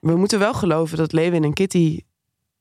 We 0.00 0.16
moeten 0.16 0.38
wel 0.38 0.54
geloven 0.54 0.96
dat 0.96 1.12
Lewin 1.12 1.44
en 1.44 1.52
Kitty 1.52 2.00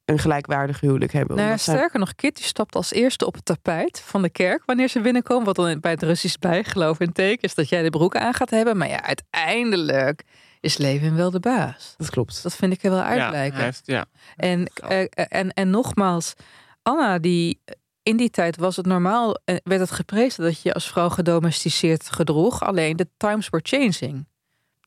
een 0.05 0.19
gelijkwaardig 0.19 0.79
huwelijk 0.79 1.11
hebben. 1.11 1.35
Nou, 1.35 1.57
zij- 1.57 1.75
sterker 1.75 1.99
nog, 1.99 2.15
Kitty 2.15 2.43
stapt 2.43 2.75
als 2.75 2.91
eerste 2.93 3.25
op 3.25 3.33
het 3.33 3.45
tapijt 3.45 3.99
van 4.05 4.21
de 4.21 4.29
kerk 4.29 4.63
wanneer 4.65 4.87
ze 4.87 5.01
binnenkomen. 5.01 5.45
Wat 5.45 5.55
dan 5.55 5.79
bij 5.79 5.91
het 5.91 6.03
Russisch 6.03 6.37
bijgeloof 6.37 6.99
een 6.99 7.11
teken 7.11 7.41
is 7.41 7.55
dat 7.55 7.69
jij 7.69 7.83
de 7.83 7.89
broek 7.89 8.15
aan 8.15 8.33
gaat 8.33 8.49
hebben. 8.49 8.77
Maar 8.77 8.89
ja, 8.89 9.01
uiteindelijk 9.03 10.23
is 10.61 10.77
Levin 10.77 11.15
wel 11.15 11.31
de 11.31 11.39
baas. 11.39 11.93
Dat 11.97 12.09
klopt. 12.09 12.43
Dat 12.43 12.55
vind 12.55 12.73
ik 12.73 12.83
er 12.83 12.89
wel 12.89 12.99
Ja, 12.99 13.05
uitlijken. 13.05 13.55
hij 13.55 13.65
heeft, 13.65 13.81
ja. 13.85 14.05
En, 14.35 14.65
eh, 14.67 15.05
en, 15.13 15.53
en 15.53 15.69
nogmaals, 15.69 16.33
Anna, 16.81 17.19
die 17.19 17.59
in 18.03 18.17
die 18.17 18.29
tijd 18.29 18.57
was 18.57 18.75
het 18.75 18.85
normaal, 18.85 19.35
eh, 19.45 19.55
werd 19.63 19.79
het 19.81 19.91
geprezen 19.91 20.43
dat 20.43 20.61
je 20.61 20.73
als 20.73 20.87
vrouw 20.89 21.09
gedomesticeerd 21.09 22.09
gedroeg. 22.09 22.63
Alleen 22.63 22.95
de 22.95 23.07
times 23.17 23.49
were 23.49 23.63
changing. 23.67 24.27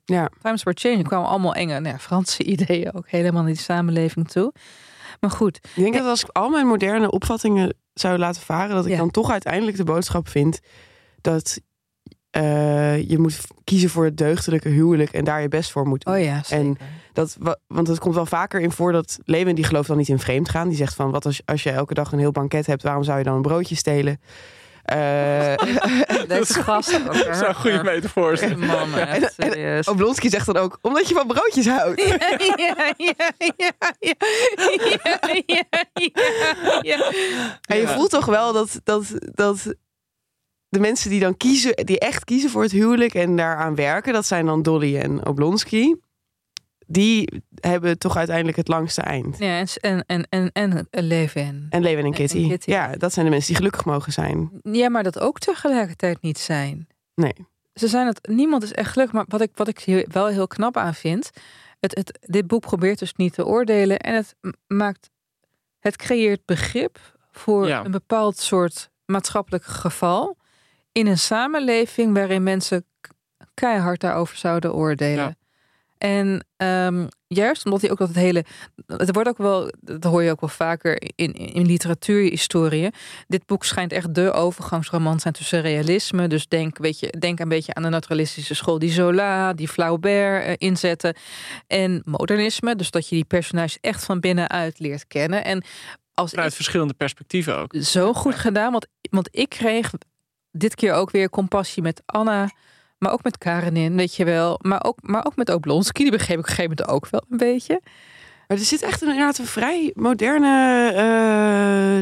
Ja. 0.04 0.30
Times 0.42 0.62
were 0.62 0.76
changing. 0.80 1.02
Er 1.02 1.08
kwamen 1.08 1.28
allemaal 1.28 1.54
enge 1.54 1.80
nou 1.80 1.94
ja, 1.94 1.98
Franse 1.98 2.42
ideeën 2.54 2.92
ook 2.94 3.08
helemaal 3.08 3.42
naar 3.42 3.52
die 3.52 3.60
samenleving 3.62 4.28
toe. 4.28 4.52
Maar 5.20 5.30
goed, 5.30 5.56
Ik 5.74 5.82
denk 5.82 5.94
dat 5.94 6.06
als 6.06 6.22
ik 6.22 6.28
al 6.28 6.48
mijn 6.48 6.66
moderne 6.66 7.10
opvattingen 7.10 7.74
zou 7.94 8.18
laten 8.18 8.42
varen, 8.42 8.74
dat 8.74 8.84
ik 8.84 8.90
Ja. 8.92 8.98
dan 8.98 9.10
toch 9.10 9.30
uiteindelijk 9.30 9.76
de 9.76 9.84
boodschap 9.84 10.28
vind 10.28 10.60
dat 11.20 11.60
eh, 12.34 13.08
je 13.08 13.18
moet 13.18 13.38
kiezen 13.64 13.90
voor 13.90 14.04
het 14.04 14.16
deugdelijke 14.16 14.68
huwelijk 14.68 15.10
en 15.12 15.24
daar 15.24 15.42
je 15.42 15.48
best 15.48 15.70
voor 15.70 15.86
moet 15.86 16.04
doen. 16.04 16.14
oh 16.14 16.20
ja, 16.20 16.42
zeker. 16.42 16.64
En 16.66 16.78
dat, 17.12 17.36
wa- 17.38 17.56
want 17.66 17.88
het 17.88 17.98
komt 17.98 18.14
wel 18.14 18.26
vaker 18.26 18.60
in 18.60 18.72
voor 18.72 18.92
dat 18.92 19.18
Lewin 19.24 19.54
die 19.54 19.64
gelooft 19.64 19.88
dan 19.88 19.96
niet 19.96 20.08
in 20.08 20.18
vreemd 20.18 20.48
gaan. 20.48 20.68
Die 20.68 20.76
zegt 20.76 20.94
van 20.94 21.10
wat 21.10 21.24
als, 21.26 21.42
als 21.44 21.62
je 21.62 21.70
elke 21.70 21.94
dag 21.94 22.12
een 22.12 22.18
heel 22.18 22.32
banket 22.32 22.66
hebt, 22.66 22.82
waarom 22.82 23.04
zou 23.04 23.18
je 23.18 23.24
dan 23.24 23.34
een 23.34 23.42
broodje 23.42 23.74
stelen? 23.74 24.20
Eh, 24.84 25.54
Deze 26.28 26.62
gast 26.62 26.94
ook. 26.94 27.14
hè? 27.14 27.24
Dat 27.24 27.36
zou 27.36 27.48
een 27.48 27.54
goede 27.54 27.82
metafoor 27.82 28.36
zijn. 28.36 28.58
Man, 28.66 28.94
echt 28.98 29.34
serieus. 29.36 29.88
Oblonsky 29.88 30.28
zegt 30.28 30.46
dan 30.46 30.56
ook, 30.56 30.78
omdat 30.82 31.08
je 31.08 31.14
van 31.14 31.26
broodjes 31.26 31.66
houdt. 31.68 32.00
Ja, 32.00 32.16
ja, 32.38 32.54
ja, 32.56 32.94
ja, 32.96 33.32
ja, 33.38 33.72
ja, 35.46 35.64
ja, 35.92 36.20
ja. 36.82 37.10
En 37.66 37.76
je 37.76 37.88
voelt 37.88 38.10
toch 38.10 38.26
wel 38.26 38.52
dat, 38.52 38.80
dat, 38.84 39.04
dat 39.20 39.74
de 40.74 40.80
mensen 40.80 41.10
die 41.10 41.20
dan 41.20 41.36
kiezen, 41.36 41.76
die 41.86 41.98
echt 41.98 42.24
kiezen 42.24 42.50
voor 42.50 42.62
het 42.62 42.72
huwelijk 42.72 43.14
en 43.14 43.36
daaraan 43.36 43.74
werken, 43.74 44.12
dat 44.12 44.26
zijn 44.26 44.46
dan 44.46 44.62
Dolly 44.62 44.96
en 44.98 45.26
Oblonsky. 45.26 45.94
Die 46.86 47.42
hebben 47.60 47.98
toch 47.98 48.16
uiteindelijk 48.16 48.56
het 48.56 48.68
langste 48.68 49.00
eind. 49.00 49.38
Ja, 49.38 49.64
en, 49.80 50.04
en, 50.06 50.26
en, 50.28 50.50
en, 50.52 50.86
en 50.90 51.04
Levin. 51.04 51.66
En 51.70 51.82
Lewin 51.82 52.04
en 52.04 52.12
Kitty. 52.12 52.42
En 52.42 52.48
Kitty. 52.48 52.70
Ja, 52.70 52.96
dat 52.96 53.12
zijn 53.12 53.24
de 53.24 53.30
mensen 53.30 53.48
die 53.48 53.56
gelukkig 53.56 53.84
mogen 53.84 54.12
zijn. 54.12 54.50
Ja, 54.62 54.88
maar 54.88 55.02
dat 55.02 55.18
ook 55.18 55.38
tegelijkertijd 55.38 56.22
niet 56.22 56.38
zijn. 56.38 56.86
Nee. 57.14 57.34
Ze 57.74 57.88
zijn 57.88 58.06
het, 58.06 58.28
niemand 58.28 58.62
is 58.62 58.72
echt 58.72 58.92
gelukkig. 58.92 59.14
Maar 59.14 59.24
wat 59.28 59.40
ik, 59.40 59.50
wat 59.54 59.68
ik 59.68 59.78
hier 59.78 60.06
wel 60.10 60.26
heel 60.26 60.46
knap 60.46 60.76
aan 60.76 60.94
vind. 60.94 61.30
Het, 61.80 61.94
het, 61.94 62.18
dit 62.20 62.46
boek 62.46 62.60
probeert 62.62 62.98
dus 62.98 63.14
niet 63.14 63.32
te 63.34 63.46
oordelen. 63.46 63.98
En 63.98 64.14
het 64.14 64.34
maakt. 64.66 65.10
Het 65.80 65.96
creëert 65.96 66.44
begrip 66.44 66.98
voor 67.32 67.66
Ja. 67.66 67.84
een 67.84 67.90
bepaald 67.90 68.36
soort 68.38 68.90
maatschappelijk 69.06 69.64
geval. 69.64 70.36
In 70.94 71.06
een 71.06 71.18
samenleving 71.18 72.14
waarin 72.14 72.42
mensen 72.42 72.86
keihard 73.54 74.00
daarover 74.00 74.36
zouden 74.36 74.74
oordelen. 74.74 75.24
Ja. 75.24 75.34
En 75.98 76.46
ehm, 76.56 77.06
juist 77.26 77.64
omdat 77.64 77.80
hij 77.80 77.90
ook 77.90 77.98
dat 77.98 78.08
het 78.08 78.16
hele. 78.16 78.44
Het 78.86 79.12
wordt 79.12 79.28
ook 79.28 79.38
wel. 79.38 79.70
Dat 79.80 80.04
hoor 80.04 80.22
je 80.22 80.30
ook 80.30 80.40
wel 80.40 80.50
vaker 80.50 81.02
in, 81.14 81.32
in 81.32 81.66
literatuurhistorieën. 81.66 82.92
Dit 83.26 83.46
boek 83.46 83.64
schijnt 83.64 83.92
echt 83.92 84.14
de 84.14 84.32
overgangsroman 84.32 85.20
zijn 85.20 85.34
tussen 85.34 85.60
realisme. 85.60 86.28
Dus 86.28 86.48
denk, 86.48 86.78
weet 86.78 86.98
je, 86.98 87.14
denk 87.18 87.38
een 87.38 87.48
beetje 87.48 87.74
aan 87.74 87.82
de 87.82 87.88
naturalistische 87.88 88.54
school 88.54 88.78
die 88.78 88.92
Zola, 88.92 89.52
die 89.52 89.68
Flaubert 89.68 90.44
eh, 90.44 90.52
inzetten. 90.56 91.16
En 91.66 92.02
modernisme. 92.04 92.76
Dus 92.76 92.90
dat 92.90 93.08
je 93.08 93.14
die 93.14 93.24
personages 93.24 93.78
echt 93.80 94.04
van 94.04 94.20
binnenuit 94.20 94.78
leert 94.78 95.06
kennen. 95.06 95.44
En 95.44 95.64
als 96.14 96.32
ik, 96.32 96.52
verschillende 96.52 96.94
perspectieven 96.94 97.58
ook. 97.58 97.74
zo 97.80 98.12
goed 98.12 98.34
gedaan. 98.34 98.72
Want, 98.72 98.86
want 99.10 99.28
ik 99.30 99.48
kreeg 99.48 99.90
dit 100.56 100.74
keer 100.74 100.92
ook 100.92 101.10
weer 101.10 101.30
compassie 101.30 101.82
met 101.82 102.02
Anna. 102.06 102.50
Maar 102.98 103.12
ook 103.12 103.22
met 103.22 103.38
Karenin, 103.38 103.96
weet 103.96 104.14
je 104.14 104.24
wel. 104.24 104.58
Maar 104.62 104.84
ook, 104.84 104.98
maar 105.00 105.26
ook 105.26 105.36
met 105.36 105.50
Oblonsky. 105.54 106.02
Die 106.02 106.10
begreep 106.10 106.38
ik 106.38 106.42
op 106.44 106.48
een 106.48 106.54
gegeven 106.54 106.76
moment 106.76 106.88
ook 106.96 107.10
wel 107.10 107.24
een 107.30 107.36
beetje. 107.36 107.80
Maar 108.48 108.58
er 108.58 108.64
zit 108.64 108.82
echt 108.82 109.02
een, 109.02 109.08
inderdaad 109.08 109.38
een 109.38 109.46
vrij 109.46 109.90
moderne. 109.94 110.92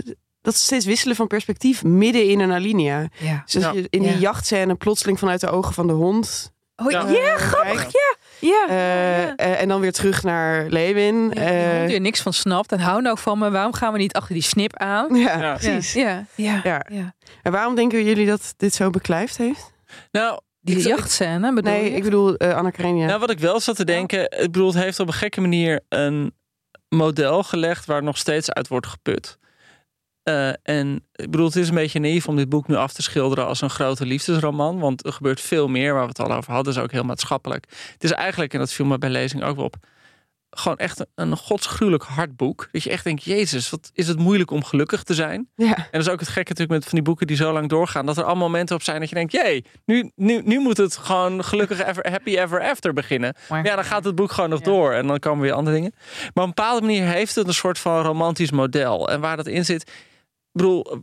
eh, 0.05 0.12
dat 0.42 0.55
steeds 0.55 0.84
wisselen 0.84 1.16
van 1.16 1.26
perspectief 1.26 1.84
midden 1.84 2.28
in 2.28 2.40
een 2.40 2.53
alinea. 2.53 3.09
Ja. 3.18 3.42
Dus 3.44 3.55
als 3.55 3.64
Ja. 3.64 3.72
je 3.72 3.86
in 3.90 4.03
die 4.03 4.11
Ja. 4.12 4.18
jachtscène 4.18 4.74
plotseling 4.74 5.18
vanuit 5.18 5.40
de 5.40 5.50
ogen 5.50 5.74
van 5.74 5.86
de 5.86 5.92
hond. 5.92 6.53
Oh, 6.76 6.90
Ja. 6.90 7.09
ja, 7.09 7.36
grappig. 7.36 7.72
kijkt. 7.80 7.98
Ja. 8.49 8.66
Ja. 8.68 8.68
Eh, 8.68 9.22
ja. 9.22 9.36
eh, 9.36 9.61
en 9.61 9.68
dan 9.68 9.80
weer 9.80 9.93
terug 9.93 10.22
naar 10.22 10.66
Lewin. 10.68 11.30
Ja, 11.34 11.40
Eh, 11.43 11.78
die 11.78 11.86
die 11.86 11.95
er 11.95 12.01
niks 12.01 12.20
van 12.20 12.32
snapt. 12.32 12.72
En 12.72 12.80
hou 12.80 13.03
nou 13.03 13.18
van 13.18 13.38
me. 13.38 13.51
Waarom 13.51 13.72
gaan 13.72 13.93
we 13.93 13.99
niet 13.99 14.12
achter 14.12 14.34
die 14.34 14.43
snip 14.43 14.76
aan? 14.76 15.14
ja, 15.14 15.38
Ja. 15.40 15.55
precies. 15.55 15.93
Ja, 15.93 16.24
ja, 16.34 16.61
Ja. 16.64 16.86
ja. 16.88 17.14
En 17.43 17.53
waarom 17.53 17.74
denken 17.74 18.05
jullie 18.05 18.26
dat 18.26 18.55
dit 18.57 18.74
zo 18.74 18.90
beklijft 18.90 19.36
heeft? 19.36 19.72
Nou, 20.11 20.40
Die 20.61 20.76
ik- 20.78 20.84
jachtscène 20.84 21.53
bedoel 21.55 21.72
nee, 21.72 21.84
je? 21.90 21.97
ik 21.97 22.03
bedoel 22.03 22.36
eh 22.36 22.55
Anna 22.55 22.70
Karenina. 22.70 23.07
Nou, 23.07 23.20
wat 23.20 23.30
ik 23.30 23.38
wel 23.38 23.61
zat 23.61 23.76
te 23.76 23.84
denken, 23.84 24.22
ik 24.24 24.38
bedoel, 24.53 24.66
het 24.72 24.82
heeft 24.82 25.01
op 25.01 25.07
een 25.07 25.12
gekke 25.12 25.40
manier 25.40 25.80
een 25.88 26.34
model 26.88 27.43
gelegd 27.43 27.84
waar 27.86 28.03
nog 28.03 28.18
steeds 28.18 28.51
uit 28.53 28.68
wordt 28.68 28.86
geput. 28.86 29.38
Eh, 30.23 30.49
en 30.62 31.05
ik 31.14 31.31
bedoel, 31.31 31.47
het 31.47 31.57
is 31.57 31.68
een 31.68 31.75
beetje 31.75 31.99
naïef 32.01 32.29
om 32.29 32.37
dit 32.37 32.49
boek 32.49 32.68
nu 32.68 32.75
af 32.77 32.93
te 32.93 33.03
schilderen 33.03 33.47
als 33.47 33.61
een 33.61 33.70
grote 33.70 34.07
liefdesroman. 34.07 34.79
Want 34.79 35.07
er 35.07 35.12
gebeurt 35.12 35.41
veel 35.41 35.68
meer 35.68 35.93
waar 35.93 36.03
we 36.03 36.09
het 36.09 36.20
al 36.20 36.33
over 36.37 36.53
hadden. 36.53 36.73
is 36.73 36.79
ook 36.79 36.93
heel 36.93 37.05
maatschappelijk. 37.05 37.64
Het 37.93 38.05
is 38.05 38.11
eigenlijk, 38.12 38.53
en 38.53 38.59
dat 38.59 38.73
viel 38.73 38.87
me 38.87 38.99
bij 38.99 39.11
lezing 39.11 39.43
ook 39.45 39.57
wel 39.57 39.64
op, 39.64 39.77
gewoon 40.55 40.79
echt 40.79 40.99
een, 41.01 41.07
een 41.14 41.37
godsgruwelijk 41.37 42.05
hard 42.05 42.37
boek. 42.37 42.68
Dat 42.73 42.83
je 42.83 42.91
echt 42.91 43.05
denkt, 43.05 43.25
jezus, 43.25 43.70
wat 43.70 43.91
is 43.95 44.09
het 44.09 44.18
moeilijk 44.18 44.51
om 44.51 44.64
gelukkig 44.64 45.03
te 45.03 45.14
zijn. 45.14 45.49
ja. 45.57 45.77
En 45.77 45.87
dat 45.91 46.01
is 46.01 46.09
ook 46.09 46.20
het 46.20 46.29
gekke 46.29 46.49
natuurlijk 46.51 46.70
met 46.79 46.83
van 46.85 46.95
die 46.95 47.03
boeken 47.03 47.27
die 47.27 47.37
zo 47.37 47.53
lang 47.53 47.68
doorgaan. 47.68 48.07
Dat 48.07 48.16
er 48.16 48.25
allemaal 48.25 48.49
momenten 48.49 48.77
op 48.77 48.83
zijn 48.83 49.01
dat 49.01 49.09
je 49.09 49.14
denkt, 49.14 49.33
jee, 49.33 49.64
nu, 49.85 50.11
nu, 50.16 50.43
nu 50.45 50.59
moet 50.59 50.77
het 50.77 50.97
gewoon 50.97 51.45
gelukkig 51.45 51.85
ever, 51.87 52.11
happy 52.11 52.37
ever 52.39 52.61
after 52.61 52.93
beginnen. 52.93 53.35
Maar 53.49 53.64
ja, 53.64 53.75
dan 53.75 53.85
gaat 53.85 54.05
het 54.05 54.14
boek 54.14 54.33
gewoon 54.33 54.51
nog 54.51 54.59
Ja. 54.59 54.64
door. 54.64 54.93
En 54.93 55.07
dan 55.07 55.18
komen 55.18 55.43
weer 55.43 55.53
andere 55.53 55.77
dingen. 55.77 55.93
Maar 56.35 56.45
op 56.45 56.51
een 56.51 56.55
bepaalde 56.55 56.87
manier 56.87 57.05
heeft 57.05 57.35
het 57.35 57.47
een 57.47 57.55
soort 57.55 57.79
van 57.79 58.03
romantisch 58.03 58.51
model. 58.51 59.09
En 59.11 59.20
waar 59.20 59.37
dat 59.37 59.47
in 59.47 59.64
zit, 59.64 59.91
bedoel, 60.53 61.03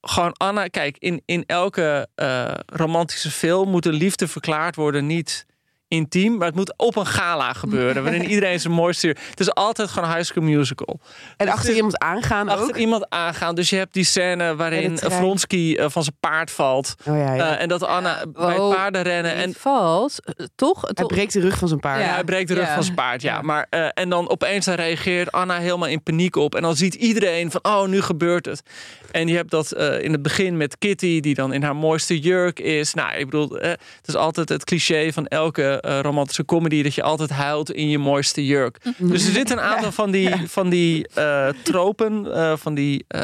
gewoon 0.00 0.32
Anna, 0.32 0.66
kijk, 0.66 0.96
in, 0.98 1.22
in 1.24 1.44
elke 1.46 2.08
eh, 2.14 2.54
romantische 2.66 3.30
film 3.30 3.68
moet 3.68 3.82
de 3.82 3.92
liefde 3.92 4.28
verklaard 4.28 4.76
worden, 4.76 5.06
niet 5.06 5.46
intiem, 5.94 6.36
maar 6.36 6.46
het 6.46 6.56
moet 6.56 6.74
op 6.76 6.96
een 6.96 7.06
gala 7.06 7.52
gebeuren, 7.52 8.02
waarin 8.02 8.24
iedereen 8.34 8.60
zijn 8.60 8.72
mooiste... 8.72 9.06
Het 9.30 9.40
is 9.40 9.54
altijd 9.54 9.88
gewoon 9.90 10.08
High 10.08 10.22
School 10.22 10.44
Musical. 10.44 11.00
En 11.36 11.46
Dus 11.46 11.54
achter 11.54 11.74
iemand 11.74 11.98
aangaan 11.98 12.48
Achter 12.48 12.68
ook. 12.68 12.76
iemand 12.76 13.06
aangaan. 13.08 13.54
Dus 13.54 13.70
je 13.70 13.76
hebt 13.76 13.94
die 13.94 14.04
scène 14.04 14.56
waarin. 14.56 14.98
Vronsky 14.98 15.74
eh, 15.78 15.88
van 15.88 16.02
zijn 16.02 16.16
paard 16.20 16.50
valt. 16.50 16.94
Oh 17.06 17.16
ja, 17.16 17.34
ja. 17.34 17.56
Eh, 17.56 17.62
en 17.62 17.68
dat 17.68 17.82
Anna 17.82 18.22
bij 18.32 18.58
oh, 18.58 18.74
paarden 18.74 19.02
rennen. 19.02 19.34
En 19.34 19.54
valt, 19.54 20.18
eh, 20.36 20.46
toch? 20.54 20.82
Hij 20.94 21.04
breekt 21.06 21.32
de 21.32 21.40
rug 21.40 21.58
van 21.58 21.68
zijn 21.68 21.80
paard. 21.80 22.00
ja, 22.00 22.14
hij 22.14 22.24
breekt 22.24 22.48
de 22.48 22.54
rug 22.54 22.66
Ja. 22.66 22.74
van 22.74 22.82
zijn 22.82 22.94
paard, 22.96 23.22
ja. 23.22 23.42
Maar, 23.42 23.66
en 23.94 24.08
dan 24.08 24.28
opeens 24.30 24.64
dan 24.64 24.74
reageert 24.74 25.32
Anna 25.32 25.58
helemaal 25.58 25.88
in 25.88 26.02
paniek 26.02 26.36
op. 26.36 26.54
En 26.54 26.62
dan 26.62 26.76
ziet 26.76 26.94
iedereen 26.94 27.50
van, 27.50 27.60
oh, 27.62 27.86
nu 27.86 28.00
gebeurt 28.02 28.46
het. 28.46 28.62
En 29.10 29.28
je 29.28 29.36
hebt 29.36 29.50
dat 29.50 29.72
in 30.00 30.12
het 30.12 30.22
begin 30.22 30.56
met 30.56 30.78
Kitty, 30.78 31.20
die 31.20 31.34
dan 31.34 31.52
in 31.52 31.62
haar 31.62 31.76
mooiste 31.76 32.18
jurk 32.20 32.58
is. 32.60 32.94
Nou, 32.94 33.16
ik 33.16 33.24
bedoel, 33.24 33.48
het 33.60 33.78
is 34.06 34.14
altijd 34.16 34.48
het 34.48 34.64
cliché 34.64 35.12
van 35.12 35.26
elke 35.26 35.79
romantische 35.80 36.44
comedy... 36.44 36.82
dat 36.82 36.94
je 36.94 37.02
altijd 37.02 37.30
huilt 37.30 37.70
in 37.70 37.88
je 37.88 37.98
mooiste 37.98 38.46
jurk. 38.46 38.78
Dus 38.98 39.26
er 39.26 39.32
zitten 39.32 39.58
een 39.58 39.64
aantal 39.64 39.92
van 39.92 40.10
die, 40.10 40.48
van 40.48 40.68
die 40.68 41.08
eh, 41.08 41.48
tropen, 41.62 42.34
eh, 42.34 42.56
van 42.56 42.74
die... 42.74 43.04
eh 43.08 43.20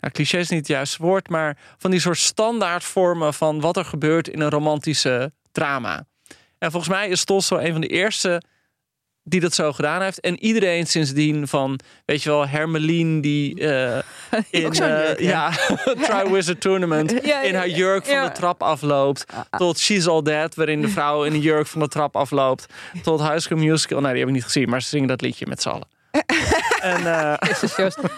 nou, 0.00 0.12
cliché 0.12 0.38
is 0.38 0.48
niet 0.48 0.58
het 0.58 0.68
juiste 0.68 1.02
woord, 1.02 1.28
maar 1.28 1.58
van 1.78 1.90
die 1.90 2.00
soort 2.00 2.18
standaardvormen... 2.18 3.34
van 3.34 3.60
wat 3.60 3.76
er 3.76 3.84
gebeurt 3.84 4.28
in 4.28 4.40
een 4.40 4.50
romantische 4.50 5.32
drama. 5.52 6.06
En 6.58 6.70
volgens 6.70 6.92
mij 6.92 7.08
is 7.08 7.24
Tolstoy 7.24 7.64
een 7.64 7.72
van 7.72 7.80
de 7.80 7.86
eerste 7.86 8.42
die 9.24 9.40
dat 9.40 9.54
zo 9.54 9.72
gedaan 9.72 10.02
heeft. 10.02 10.20
En 10.20 10.44
iedereen 10.44 10.86
sindsdien 10.86 11.48
van, 11.48 11.78
weet 12.04 12.22
je 12.22 12.28
wel, 12.28 12.48
Hermeline 12.48 13.20
die 13.20 13.60
eh 13.60 13.98
in 14.50 14.70
jurk, 14.70 15.20
ja, 15.20 15.50
Triwizard 16.08 16.60
Tournament 16.60 17.10
Ja, 17.12 17.18
ja, 17.22 17.42
in 17.42 17.54
haar 17.54 17.68
jurk 17.68 18.06
van 18.06 18.24
de 18.24 18.32
trap 18.32 18.62
afloopt. 18.62 19.24
Tot 19.50 19.78
She's 19.78 20.06
All 20.06 20.22
Dead, 20.22 20.54
waarin 20.54 20.80
de 20.80 20.88
vrouw 20.88 21.24
in 21.24 21.32
een 21.32 21.40
jurk 21.40 21.66
van 21.66 21.80
de 21.80 21.88
trap 21.88 22.16
afloopt. 22.16 22.66
Tot 23.02 23.20
High 23.20 23.38
School 23.38 23.58
Musical. 23.58 24.00
Nou, 24.00 24.10
die 24.10 24.20
heb 24.20 24.28
ik 24.28 24.34
niet 24.34 24.44
gezien, 24.44 24.68
maar 24.68 24.82
ze 24.82 24.88
zingen 24.88 25.08
dat 25.08 25.20
liedje 25.20 25.46
met 25.48 25.62
z'n 25.62 25.68
allen. 25.68 25.86
En 26.84 27.06
eh, 27.06 27.34
Jezus, 27.48 27.76
Joost. 27.76 27.98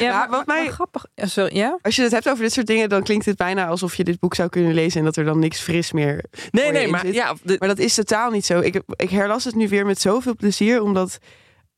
Ja, 0.00 0.18
maar, 0.18 0.28
wat 0.30 0.46
mij- 0.46 0.62
maar 0.64 0.72
grappig. 0.72 1.06
Ja, 1.14 1.26
sorry, 1.26 1.56
ja? 1.56 1.78
Als 1.82 1.96
je 1.96 2.02
het 2.02 2.12
hebt 2.12 2.28
over 2.28 2.42
dit 2.42 2.52
soort 2.52 2.66
dingen, 2.66 2.88
dan 2.88 3.02
klinkt 3.02 3.24
het 3.26 3.36
bijna 3.36 3.66
alsof 3.66 3.94
je 3.94 4.04
dit 4.04 4.18
boek 4.20 4.34
zou 4.34 4.48
kunnen 4.48 4.74
lezen 4.74 4.98
en 4.98 5.04
dat 5.04 5.16
er 5.16 5.24
dan 5.24 5.38
niks 5.38 5.60
fris 5.60 5.92
meer. 5.92 6.24
nee, 6.50 6.72
nee, 6.72 6.88
maar 6.88 7.00
zit. 7.04 7.14
ja, 7.14 7.34
de- 7.42 7.56
Maar 7.58 7.68
dat 7.68 7.78
is 7.78 7.94
totaal 7.94 8.30
niet 8.30 8.46
zo. 8.46 8.60
Ik, 8.60 8.82
ik 8.96 9.10
herlas 9.10 9.44
het 9.44 9.54
nu 9.54 9.68
weer 9.68 9.86
met 9.86 10.00
zoveel 10.00 10.36
plezier, 10.36 10.82
omdat 10.82 11.18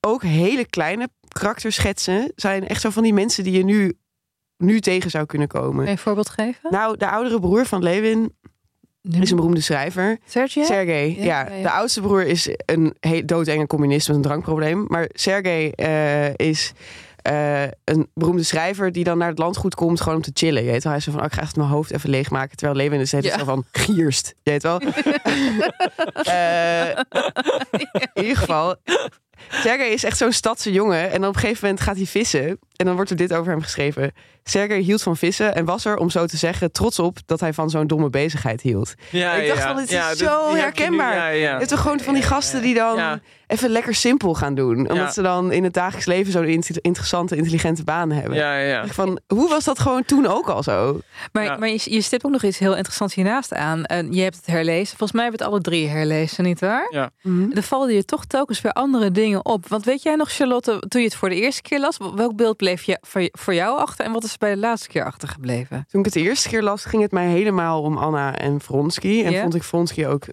ook 0.00 0.22
hele 0.22 0.64
kleine 0.66 1.08
karakterschetsen 1.28 2.32
zijn 2.36 2.68
echt 2.68 2.80
zo 2.80 2.90
van 2.90 3.02
die 3.02 3.12
mensen 3.14 3.44
die 3.44 3.52
je 3.52 3.64
nu, 3.64 3.98
nu 4.56 4.80
tegen 4.80 5.10
zou 5.10 5.26
kunnen 5.26 5.48
komen. 5.48 5.88
Een 5.88 5.98
voorbeeld 5.98 6.28
geven? 6.28 6.70
Nou, 6.70 6.96
de 6.96 7.08
oudere 7.10 7.40
broer 7.40 7.66
van 7.66 7.82
Lewin 7.82 8.36
Is 9.20 9.30
een 9.30 9.36
beroemde 9.36 9.60
schrijver. 9.60 10.18
Sergej? 10.26 10.64
Sergej, 10.64 11.14
Ja, 11.18 11.24
ja, 11.24 11.48
ja, 11.48 11.54
ja. 11.56 11.62
De 11.62 11.70
oudste 11.70 12.00
broer 12.00 12.26
is 12.26 12.48
een 12.66 12.94
doodenge 13.24 13.66
communist 13.66 14.06
met 14.08 14.16
een 14.16 14.22
drankprobleem. 14.22 14.84
Maar 14.88 15.08
Sergej 15.12 15.70
eh, 15.70 16.34
is 16.34 16.72
eh, 17.22 17.62
een 17.84 18.08
beroemde 18.14 18.42
schrijver 18.42 18.92
die 18.92 19.04
dan 19.04 19.18
naar 19.18 19.28
het 19.28 19.38
landgoed 19.38 19.74
komt 19.74 20.00
gewoon 20.00 20.16
om 20.16 20.22
te 20.22 20.30
chillen. 20.34 20.64
Je 20.64 20.70
weet 20.70 20.82
wel, 20.82 20.92
hij 20.92 21.00
zo 21.00 21.10
van, 21.10 21.20
oh, 21.20 21.26
ik 21.26 21.32
ga 21.32 21.40
echt 21.40 21.56
mijn 21.56 21.68
hoofd 21.68 21.90
even 21.92 22.10
leegmaken. 22.10 22.56
Terwijl 22.56 22.78
Lewin 22.78 23.00
is 23.00 23.10
Ja. 23.10 23.38
zo 23.38 23.44
van, 23.44 23.64
gierst. 23.72 24.34
Je 24.42 24.50
weet 24.50 24.62
wel. 24.62 24.80
Eh, 26.24 26.88
in 28.12 28.22
ieder 28.22 28.36
geval, 28.36 28.74
Sergej 29.50 29.88
is 29.88 30.04
echt 30.04 30.16
zo'n 30.16 30.32
stadse 30.32 30.72
jongen. 30.72 31.10
En 31.10 31.26
op 31.26 31.34
een 31.34 31.40
gegeven 31.40 31.58
moment 31.66 31.80
gaat 31.84 31.96
hij 31.96 32.06
vissen. 32.06 32.58
En 32.78 32.86
dan 32.86 32.94
wordt 32.94 33.10
er 33.10 33.16
dit 33.16 33.32
over 33.34 33.52
hem 33.52 33.60
geschreven. 33.62 34.12
Sergej 34.44 34.80
hield 34.80 35.02
van 35.02 35.16
vissen 35.16 35.54
en 35.54 35.64
was 35.64 35.84
er, 35.84 35.96
om 35.96 36.10
zo 36.10 36.26
te 36.26 36.36
zeggen, 36.36 36.72
trots 36.72 36.98
op 36.98 37.18
dat 37.26 37.40
hij 37.40 37.52
van 37.52 37.70
zo'n 37.70 37.86
domme 37.86 38.10
bezigheid 38.10 38.60
hield. 38.60 38.94
Ja, 39.10 39.32
ik 39.32 39.48
dacht 39.48 39.58
ja, 39.60 39.66
van, 39.66 39.76
dit 39.76 39.84
is 39.84 39.90
ja, 39.90 40.14
zo 40.14 40.52
nu- 40.52 40.58
herkenbaar. 40.58 41.14
ja, 41.14 41.26
ja. 41.28 41.34
Je 41.52 41.56
hebt 41.56 41.68
toch 41.68 41.80
gewoon 41.80 42.00
van 42.00 42.14
die 42.14 42.22
gasten 42.22 42.62
die 42.62 42.74
dan 42.74 42.96
Ja. 42.96 43.20
even 43.46 43.70
lekker 43.70 43.94
simpel 43.94 44.34
gaan 44.34 44.54
doen. 44.54 44.76
Omdat 44.78 44.96
Ja. 44.96 45.10
ze 45.10 45.22
dan 45.22 45.52
in 45.52 45.64
het 45.64 45.72
dagelijks 45.74 46.06
leven 46.06 46.32
zo'n 46.32 46.44
in- 46.44 46.62
interessante, 46.80 47.36
intelligente 47.36 47.84
baan 47.84 48.10
hebben. 48.10 48.34
Ja, 48.36 48.58
ja. 48.58 48.86
Van, 48.86 49.20
hoe 49.26 49.48
was 49.48 49.64
dat 49.64 49.78
gewoon 49.78 50.04
toen 50.04 50.26
ook 50.26 50.48
al 50.48 50.62
zo? 50.62 51.00
Maar, 51.32 51.44
Ja. 51.44 51.56
maar 51.56 51.68
je, 51.68 51.80
je 51.84 52.00
stipt 52.00 52.24
ook 52.24 52.32
nog 52.32 52.42
iets 52.42 52.58
heel 52.58 52.76
interessants 52.76 53.14
hiernaast 53.14 53.54
aan. 53.54 53.84
En 53.84 54.12
je 54.12 54.22
hebt 54.22 54.36
het 54.36 54.46
herlezen. 54.46 54.88
Volgens 54.96 55.12
mij 55.12 55.22
hebben 55.22 55.38
we 55.40 55.44
het 55.44 55.54
alle 55.54 55.62
drie 55.62 55.88
herlezen, 55.88 56.44
nietwaar? 56.44 56.86
Ja. 56.90 57.10
Er 57.54 57.62
vallen 57.62 57.94
je 57.94 58.04
toch 58.04 58.24
telkens 58.24 58.60
weer 58.60 58.72
andere 58.72 59.10
dingen 59.10 59.44
op. 59.44 59.68
Want 59.68 59.84
weet 59.84 60.02
jij 60.02 60.14
nog, 60.14 60.30
Charlotte, 60.32 60.82
toen 60.88 61.00
je 61.00 61.06
het 61.06 61.16
voor 61.16 61.28
de 61.28 61.40
eerste 61.40 61.62
keer 61.62 61.80
las, 61.80 61.98
welk 62.14 62.36
beeld 62.36 62.56
bleef 62.56 62.66
je 62.76 62.98
voor, 63.32 63.54
jou 63.54 63.78
achter 63.78 64.04
en 64.04 64.12
wat 64.12 64.24
is 64.24 64.32
er 64.32 64.38
bij 64.38 64.54
de 64.54 64.60
laatste 64.60 64.88
keer 64.88 65.04
achtergebleven? 65.04 65.84
Toen 65.90 66.00
ik 66.00 66.06
het 66.06 66.14
de 66.14 66.20
eerste 66.20 66.48
keer 66.48 66.62
las, 66.62 66.84
ging 66.84 67.02
het 67.02 67.12
mij 67.12 67.26
helemaal 67.26 67.82
om 67.82 67.98
Anna 67.98 68.36
en 68.36 68.60
Vronsky. 68.60 69.22
En 69.24 69.40
vond 69.40 69.54
ik 69.54 69.62
Vronsky 69.62 70.06
ook 70.06 70.26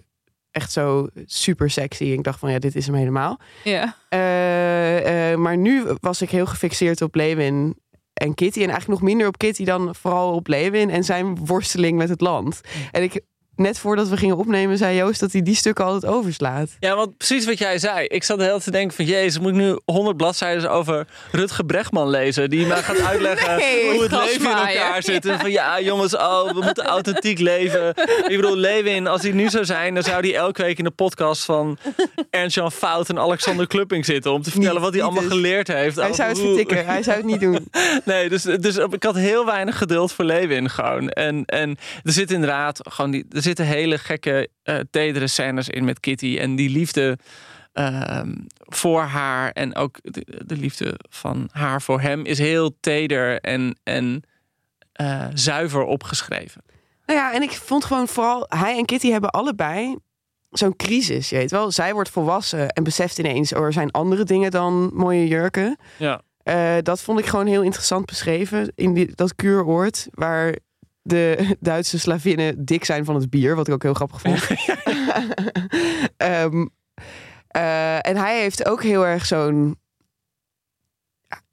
echt 0.50 0.72
zo 0.72 1.08
super 1.24 1.70
sexy. 1.70 2.04
Ik 2.04 2.22
dacht 2.22 2.38
van, 2.38 2.50
ja, 2.50 2.58
dit 2.58 2.76
is 2.76 2.86
hem 2.86 2.94
helemaal. 2.94 3.38
Ja. 3.64 3.96
Eh, 4.08 5.32
eh, 5.32 5.38
maar 5.38 5.56
nu 5.56 5.84
was 6.00 6.22
ik 6.22 6.30
heel 6.30 6.46
gefixeerd 6.46 7.02
op 7.02 7.14
Lewin 7.14 7.76
en 8.12 8.34
Kitty. 8.34 8.58
En 8.62 8.68
eigenlijk 8.68 9.00
nog 9.00 9.08
minder 9.08 9.26
op 9.26 9.38
Kitty 9.38 9.64
dan 9.64 9.94
vooral 9.94 10.34
op 10.34 10.46
Lewin 10.46 10.90
en 10.90 11.04
zijn 11.04 11.36
worsteling 11.46 11.98
met 11.98 12.08
het 12.08 12.20
land. 12.20 12.60
En 12.90 13.02
ik, 13.02 13.20
net 13.56 13.78
voordat 13.78 14.08
we 14.08 14.16
gingen 14.16 14.36
opnemen, 14.36 14.78
zei 14.78 14.96
Joost 14.96 15.20
dat 15.20 15.32
hij 15.32 15.42
die 15.42 15.54
stukken 15.54 15.84
altijd 15.84 16.12
overslaat. 16.12 16.70
Ja, 16.80 16.96
want 16.96 17.16
precies 17.16 17.46
wat 17.46 17.58
jij 17.58 17.78
zei. 17.78 18.06
Ik 18.06 18.24
zat 18.24 18.36
de 18.36 18.42
hele 18.42 18.54
tijd 18.54 18.64
te 18.64 18.70
denken 18.70 18.96
van... 18.96 19.04
Jezus, 19.04 19.38
moet 19.38 19.50
ik 19.50 19.56
nu 19.56 19.78
100 19.84 20.16
bladzijden 20.16 20.70
over 20.70 21.06
Rutger 21.32 21.64
Bregman 21.64 22.08
lezen? 22.08 22.50
Die 22.50 22.66
mij 22.66 22.82
gaat 22.82 23.00
uitleggen 23.10 23.56
Nee, 23.56 23.90
hoe 23.92 24.02
het 24.02 24.10
leven 24.10 24.50
in 24.50 24.56
elkaar 24.56 25.02
zit. 25.02 25.26
En 25.26 25.38
van 25.38 25.50
ja, 25.50 25.80
jongens, 25.80 26.16
oh, 26.16 26.52
we 26.52 26.60
moeten 26.60 26.84
authentiek 26.84 27.38
leven. 27.38 27.88
Ik 28.28 28.36
bedoel, 28.36 28.56
Lewin, 28.56 29.06
als 29.06 29.22
hij 29.22 29.32
nu 29.32 29.48
zou 29.48 29.64
zijn... 29.64 29.94
dan 29.94 30.02
zou 30.02 30.20
hij 30.20 30.36
elke 30.36 30.62
week 30.62 30.78
in 30.78 30.84
de 30.84 30.90
podcast 30.90 31.44
van 31.44 31.78
Ernst-Jan 32.30 32.72
Fout 32.72 33.08
en 33.08 33.18
Alexander 33.18 33.66
Klupping 33.66 34.04
zitten... 34.04 34.32
om 34.32 34.42
te 34.42 34.50
vertellen 34.50 34.74
Niet- 34.74 34.84
wat 34.84 34.92
hij 34.94 35.02
allemaal 35.02 35.22
dus. 35.22 35.32
geleerd 35.32 35.68
heeft. 35.68 35.96
Hij 35.96 36.12
zou 36.12 36.28
het 36.28 36.38
vertikken, 36.38 36.86
hij 36.86 37.02
zou 37.02 37.16
het 37.16 37.26
niet 37.26 37.40
doen. 37.40 37.68
Nee, 38.04 38.28
dus, 38.28 38.42
dus 38.42 38.76
ik 38.76 39.02
had 39.02 39.14
heel 39.14 39.46
weinig 39.46 39.78
geduld 39.78 40.12
voor 40.12 40.24
Lewin 40.24 40.70
gewoon. 40.70 41.08
En, 41.08 41.44
en 41.44 41.76
er 42.04 42.12
zit 42.12 42.30
inderdaad 42.30 42.80
gewoon 42.82 43.10
die, 43.10 43.26
zitten 43.46 43.66
hele 43.66 43.98
gekke, 43.98 44.48
eh 44.62 44.78
tedere 44.90 45.26
scènes 45.26 45.68
in 45.68 45.84
met 45.84 46.00
Kitty. 46.00 46.38
En 46.38 46.56
die 46.56 46.70
liefde 46.70 47.18
ehm, 47.72 48.34
voor 48.58 49.02
haar 49.02 49.50
en 49.50 49.74
ook 49.74 49.98
de, 50.02 50.42
de 50.46 50.56
liefde 50.56 50.98
van 51.08 51.48
haar 51.52 51.82
voor 51.82 52.00
hem 52.00 52.24
is 52.24 52.38
heel 52.38 52.76
teder 52.80 53.40
en, 53.40 53.78
en 53.82 54.22
eh, 54.92 55.26
zuiver 55.34 55.84
opgeschreven. 55.84 56.62
Nou 57.06 57.18
ja, 57.18 57.32
en 57.32 57.42
ik 57.42 57.50
vond 57.50 57.84
gewoon 57.84 58.08
vooral, 58.08 58.44
hij 58.48 58.76
en 58.76 58.84
Kitty 58.84 59.10
hebben 59.10 59.30
allebei 59.30 59.96
zo'n 60.50 60.76
crisis, 60.76 61.28
je 61.28 61.36
weet 61.36 61.50
wel. 61.50 61.70
Zij 61.70 61.92
wordt 61.92 62.10
volwassen 62.10 62.68
en 62.68 62.84
beseft 62.84 63.18
ineens, 63.18 63.52
oh, 63.52 63.64
er 63.64 63.72
zijn 63.72 63.90
andere 63.90 64.24
dingen 64.24 64.50
dan 64.50 64.90
mooie 64.94 65.26
jurken. 65.26 65.78
Ja. 65.96 66.20
Eh, 66.42 66.74
dat 66.82 67.00
vond 67.00 67.18
ik 67.18 67.26
gewoon 67.26 67.46
heel 67.46 67.62
interessant 67.62 68.06
beschreven 68.06 68.72
in 68.74 68.94
die, 68.94 69.14
dat 69.14 69.34
kuuroord, 69.34 70.08
waar 70.10 70.56
de 71.06 71.56
Duitse 71.60 71.98
slavinnen 71.98 72.64
dik 72.64 72.84
zijn 72.84 73.04
van 73.04 73.14
het 73.14 73.30
bier, 73.30 73.56
wat 73.56 73.68
ik 73.68 73.74
ook 73.74 73.82
heel 73.82 73.94
grappig 73.94 74.20
vond. 74.20 74.46
Ehm, 76.16 76.66
eh, 77.46 78.06
en 78.06 78.16
hij 78.16 78.40
heeft 78.40 78.68
ook 78.68 78.82
heel 78.82 79.06
erg 79.06 79.26
zo'n. 79.26 79.78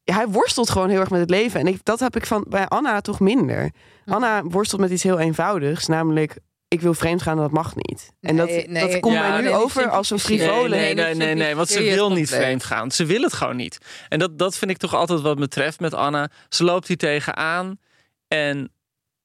Ja, 0.04 0.14
hij 0.14 0.28
worstelt 0.28 0.70
gewoon 0.70 0.90
heel 0.90 1.00
erg 1.00 1.10
met 1.10 1.20
het 1.20 1.30
leven. 1.30 1.60
En 1.60 1.68
ik, 1.68 1.86
dat 1.86 2.00
heb 2.00 2.16
ik 2.16 2.26
van 2.26 2.46
bij 2.50 2.68
Anna 2.68 3.02
toch 3.02 3.20
minder. 3.20 3.72
Anna 4.06 4.44
worstelt 4.44 4.82
met 4.82 4.92
iets 4.92 5.04
heel 5.04 5.20
eenvoudigs, 5.20 5.88
namelijk 5.88 6.38
ik 6.68 6.82
wil 6.82 6.94
vreemd 6.94 7.22
gaan, 7.22 7.38
dat 7.38 7.52
mag 7.52 7.76
niet. 7.76 8.14
En 8.22 8.38
dat, 8.38 8.48
Nee, 8.48 8.68
nee, 8.68 8.92
dat 8.92 9.00
komt 9.00 9.14
ja, 9.14 9.28
mij 9.28 9.38
nu 9.38 9.44
nee, 9.44 9.56
over 9.56 9.90
als 9.90 10.10
een 10.10 10.20
frivole. 10.20 10.70
Nee, 10.70 10.94
nee, 10.94 11.16
nee, 11.16 11.36
nee, 11.36 11.56
want 11.56 11.70
ze 11.70 11.82
wil 11.82 12.12
niet 12.12 12.30
vreemd 12.30 12.64
gaan. 12.64 12.92
Ze 12.92 13.06
wil 13.06 13.22
het 13.22 13.34
gewoon 13.34 13.56
niet. 13.56 13.78
En 14.10 14.20
dat, 14.20 14.38
dat 14.38 14.56
vind 14.58 14.72
ik 14.72 14.78
toch 14.78 14.94
altijd 14.94 15.22
wat 15.22 15.40
me 15.40 15.48
treft 15.48 15.80
met 15.80 15.94
Anna. 15.94 16.30
Ze 16.50 16.64
loopt 16.64 16.88
hier 16.88 16.98
tegenaan 16.98 17.80
en 18.28 18.72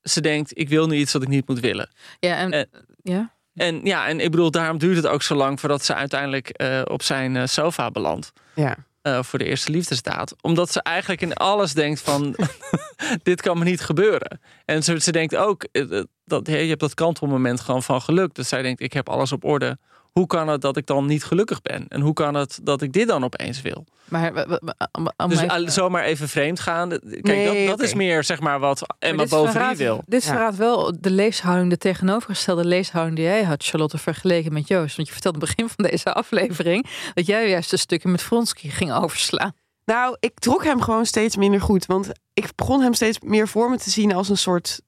ze 0.08 0.20
denkt, 0.20 0.58
ik 0.58 0.68
wil 0.68 0.86
nu 0.86 0.96
iets 0.96 1.12
wat 1.12 1.22
ik 1.22 1.28
niet 1.28 1.48
moet 1.48 1.60
willen. 1.60 1.90
Ja, 2.20 2.36
en, 2.36 2.52
Eh, 2.52 2.62
ja. 3.02 3.36
En 3.54 3.80
ja, 3.84 4.06
en 4.08 4.20
ik 4.20 4.30
bedoel, 4.30 4.50
daarom 4.50 4.78
duurt 4.78 4.96
het 4.96 5.06
ook 5.06 5.22
zo 5.22 5.34
lang 5.34 5.60
voordat 5.60 5.84
ze 5.84 5.94
uiteindelijk 5.94 6.48
eh, 6.48 6.80
op 6.84 7.02
zijn 7.02 7.36
eh, 7.36 7.46
sofa 7.46 7.90
belandt. 7.90 8.32
Ja. 8.54 8.76
eh, 9.02 9.22
voor 9.22 9.38
de 9.38 9.44
eerste 9.44 9.70
liefdesdaad. 9.70 10.34
Omdat 10.40 10.72
ze 10.72 10.82
eigenlijk 10.82 11.20
in 11.20 11.34
alles 11.34 11.72
denkt 11.74 12.00
van, 12.00 12.36
dit 13.22 13.40
kan 13.42 13.58
me 13.58 13.64
niet 13.64 13.80
gebeuren. 13.80 14.40
En 14.64 14.82
ze, 14.82 15.00
ze 15.00 15.12
denkt 15.12 15.36
ook, 15.36 15.66
dat, 16.24 16.46
hey, 16.46 16.62
je 16.62 16.68
hebt 16.68 16.80
dat 16.80 16.94
kantelmoment 16.94 17.60
gewoon 17.60 17.82
van 17.82 18.02
geluk. 18.02 18.34
Dus 18.34 18.48
zij 18.48 18.62
denkt, 18.62 18.80
ik 18.80 18.92
heb 18.92 19.08
alles 19.08 19.32
op 19.32 19.44
orde. 19.44 19.78
Hoe 20.18 20.26
kan 20.26 20.48
het 20.48 20.60
dat 20.60 20.76
ik 20.76 20.86
dan 20.86 21.06
niet 21.06 21.24
gelukkig 21.24 21.62
ben? 21.62 21.84
En 21.88 22.00
hoe 22.00 22.12
kan 22.12 22.34
het 22.34 22.58
dat 22.62 22.82
ik 22.82 22.92
dit 22.92 23.08
dan 23.08 23.24
opeens 23.24 23.62
wil? 23.62 23.84
Maar, 24.08 24.32
om 25.16 25.28
Dus 25.28 25.38
even- 25.38 25.48
al- 25.50 25.70
zomaar 25.70 26.04
even 26.04 26.28
vreemd 26.28 26.60
gaan. 26.60 26.88
Kijk, 26.88 27.22
Nee, 27.22 27.66
dat, 27.66 27.78
dat 27.78 27.86
is 27.86 27.94
meer 27.94 28.24
zeg 28.24 28.40
maar 28.40 28.58
wat 28.58 28.80
Maar 28.80 28.96
Emma 28.98 29.22
dit 29.22 29.30
Bovary 29.30 29.52
verraadt- 29.52 29.78
wil. 29.78 30.02
Dit 30.06 30.24
Ja. 30.24 30.28
verraadt 30.30 30.56
wel 30.56 31.00
de 31.00 31.10
leeshouding, 31.10 31.70
de 31.70 31.78
tegenovergestelde 31.78 32.64
leeshouding 32.64 33.16
die 33.16 33.24
jij 33.24 33.42
had, 33.44 33.64
Charlotte, 33.64 33.98
vergeleken 33.98 34.52
met 34.52 34.68
Joost. 34.68 34.96
Want 34.96 35.08
je 35.08 35.14
vertelde 35.14 35.38
aan 35.38 35.46
het 35.46 35.56
begin 35.56 35.70
van 35.76 35.84
deze 35.90 36.12
aflevering 36.12 36.86
dat 37.14 37.26
jij 37.26 37.48
juist 37.48 37.70
de 37.70 37.76
stukken 37.76 38.10
met 38.10 38.22
Vronsky 38.22 38.68
ging 38.68 38.92
overslaan. 38.92 39.52
Nou, 39.84 40.16
ik 40.20 40.38
trok 40.38 40.64
hem 40.64 40.80
gewoon 40.80 41.06
steeds 41.06 41.36
minder 41.36 41.60
goed. 41.60 41.86
Want 41.86 42.10
ik 42.34 42.48
begon 42.54 42.80
hem 42.80 42.94
steeds 42.94 43.18
meer 43.20 43.48
voor 43.48 43.70
me 43.70 43.78
te 43.78 43.90
zien 43.90 44.14
als 44.14 44.28
een 44.28 44.38
soort 44.38 44.80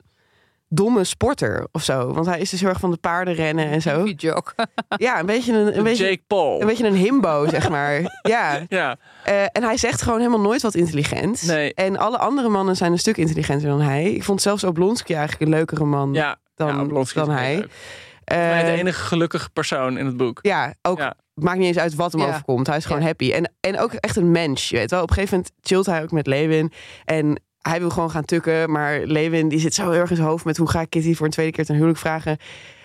domme 0.72 1.04
sporter 1.04 1.66
of 1.72 1.82
zo. 1.82 2.12
Want 2.12 2.26
hij 2.26 2.40
is 2.40 2.50
dus 2.50 2.60
heel 2.60 2.68
erg 2.68 2.80
van 2.80 2.90
de 2.90 2.96
paarden 2.96 3.34
rennen 3.34 3.66
en 3.70 3.82
zo. 3.82 4.04
Joke. 4.04 4.52
Ja, 4.96 5.18
een 5.20 5.26
beetje 5.26 5.52
een, 5.52 5.76
een, 5.78 5.82
beetje, 5.82 6.04
Jake 6.04 6.22
Paul. 6.26 6.60
een 6.60 6.66
beetje 6.66 6.86
een 6.86 6.94
himbo, 6.94 7.46
zeg 7.50 7.68
maar. 7.68 8.18
Ja. 8.22 8.60
Ja, 8.68 8.96
Eh, 9.24 9.42
en 9.42 9.62
hij 9.62 9.76
zegt 9.76 10.02
gewoon 10.02 10.18
helemaal 10.18 10.40
nooit 10.40 10.62
wat 10.62 10.74
intelligent. 10.74 11.42
Nee. 11.46 11.74
En 11.74 11.96
alle 11.96 12.18
andere 12.18 12.48
mannen 12.48 12.76
zijn 12.76 12.92
een 12.92 12.98
stuk 12.98 13.16
intelligenter 13.16 13.68
dan 13.68 13.80
hij. 13.80 14.12
Ik 14.12 14.24
vond 14.24 14.42
zelfs 14.42 14.64
Oblonsky 14.64 15.12
eigenlijk 15.12 15.42
een 15.42 15.56
leukere 15.56 15.84
man 15.84 16.12
ja. 16.14 16.36
dan, 16.54 16.66
ja, 16.68 16.74
dan 17.14 17.30
hij. 17.30 17.54
mij 17.56 18.62
de 18.62 18.70
Eh, 18.70 18.78
enige 18.78 19.00
gelukkige 19.02 19.50
persoon 19.50 19.98
in 19.98 20.06
het 20.06 20.16
boek. 20.16 20.38
Ja, 20.42 20.74
ook 20.82 20.98
Ja. 20.98 21.14
maakt 21.34 21.58
niet 21.58 21.66
eens 21.66 21.78
uit 21.78 21.94
wat 21.94 22.12
hem 22.12 22.20
Ja. 22.20 22.28
overkomt. 22.28 22.66
Hij 22.66 22.76
is 22.76 22.84
gewoon 22.84 23.00
Ja. 23.00 23.06
happy. 23.06 23.32
En, 23.32 23.52
en 23.60 23.78
ook 23.78 23.92
echt 23.92 24.16
een 24.16 24.30
mens, 24.30 24.68
je 24.68 24.76
weet 24.76 24.90
wel. 24.90 25.02
Op 25.02 25.08
een 25.08 25.14
gegeven 25.14 25.36
moment 25.36 25.54
chillt 25.60 25.86
hij 25.86 26.02
ook 26.02 26.10
met 26.10 26.26
Lewin. 26.26 26.72
En 27.04 27.40
hij 27.62 27.80
wil 27.80 27.90
gewoon 27.90 28.10
gaan 28.10 28.24
tukken. 28.24 28.70
Maar 28.70 29.00
Lewin 29.00 29.48
die 29.48 29.60
zit 29.60 29.74
zo 29.74 29.90
heel 29.90 30.00
erg 30.00 30.10
in 30.10 30.16
zijn 30.16 30.28
hoofd 30.28 30.44
met... 30.44 30.56
hoe 30.56 30.70
ga 30.70 30.80
ik 30.80 30.90
Kitty 30.90 31.14
voor 31.14 31.26
een 31.26 31.32
tweede 31.32 31.52
keer 31.52 31.64
ten 31.64 31.74
huwelijk 31.74 31.98
vragen? 31.98 32.36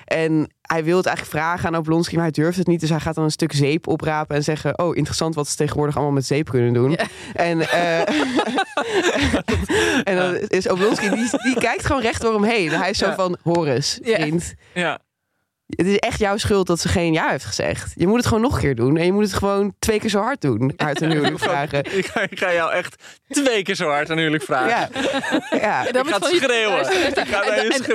En 0.05 0.51
hij 0.61 0.84
wil 0.84 0.97
het 0.97 1.05
eigenlijk 1.05 1.38
vragen 1.38 1.67
aan 1.67 1.76
Oblonsky, 1.76 2.13
maar 2.15 2.23
hij 2.23 2.32
durft 2.32 2.57
het 2.57 2.67
niet. 2.67 2.80
Dus 2.80 2.89
hij 2.89 2.99
gaat 2.99 3.15
dan 3.15 3.23
een 3.23 3.32
stuk 3.32 3.53
zeep 3.53 3.88
oprapen 3.88 4.36
en 4.36 4.43
zeggen... 4.43 4.80
oh, 4.80 4.95
interessant 4.95 5.36
wat 5.36 5.47
ze 5.47 5.55
tegenwoordig 5.55 5.95
allemaal 5.95 6.13
met 6.13 6.26
zeep 6.26 6.49
kunnen 6.49 6.73
doen. 6.73 6.91
Ja. 6.91 7.05
En, 7.34 7.61
eh, 7.69 7.99
en 10.09 10.15
dan 10.15 10.36
is 10.36 10.69
Oblonsky, 10.69 11.09
die, 11.09 11.30
die 11.43 11.55
kijkt 11.59 11.86
gewoon 11.86 12.01
recht 12.01 12.21
door 12.21 12.34
hem 12.34 12.43
heen. 12.43 12.69
Hij 12.69 12.89
is 12.89 12.97
zo 12.97 13.05
Ja. 13.07 13.15
van, 13.15 13.38
Horus, 13.43 13.99
Ja. 14.03 14.15
vriend... 14.19 14.53
Ja. 14.73 14.99
Het 15.68 15.86
is 15.86 15.97
echt 15.97 16.20
jouw 16.20 16.38
schuld 16.38 16.68
dat 16.68 16.80
ze 16.80 16.88
geen 16.88 17.13
ja 17.13 17.30
heeft 17.30 17.45
gezegd. 17.45 17.91
Je 17.95 18.07
moet 18.07 18.18
het 18.18 18.26
gewoon 18.26 18.41
nog 18.41 18.53
een 18.53 18.59
keer 18.59 18.76
doen. 18.76 18.97
En 18.97 19.05
je 19.05 19.11
moet 19.13 19.24
het 19.24 19.34
gewoon 19.34 19.74
twee 19.80 19.99
keer 19.99 20.09
zo 20.09 20.20
hard 20.22 20.41
doen. 20.41 20.74
Uit 20.78 21.01
een 21.01 21.11
huwelijk 21.11 21.39
vragen. 21.49 21.97
Ik 21.97 22.05
ga, 22.05 22.22
ik 22.22 22.39
ga 22.39 22.53
jou 22.53 22.72
echt 22.74 23.03
twee 23.28 23.63
keer 23.63 23.76
zo 23.76 23.89
hard 23.89 24.09
aan 24.09 24.18
huwelijk 24.18 24.43
vragen. 24.43 24.70
Ja. 24.70 24.89
ja. 25.57 25.88
En 25.88 25.93
dan 25.93 26.07
Ik 26.07 26.13
ga 26.13 26.20
schreeuwen. 26.22 26.72
Luister, 26.82 27.22
Ik 27.22 27.28
ga 27.28 27.43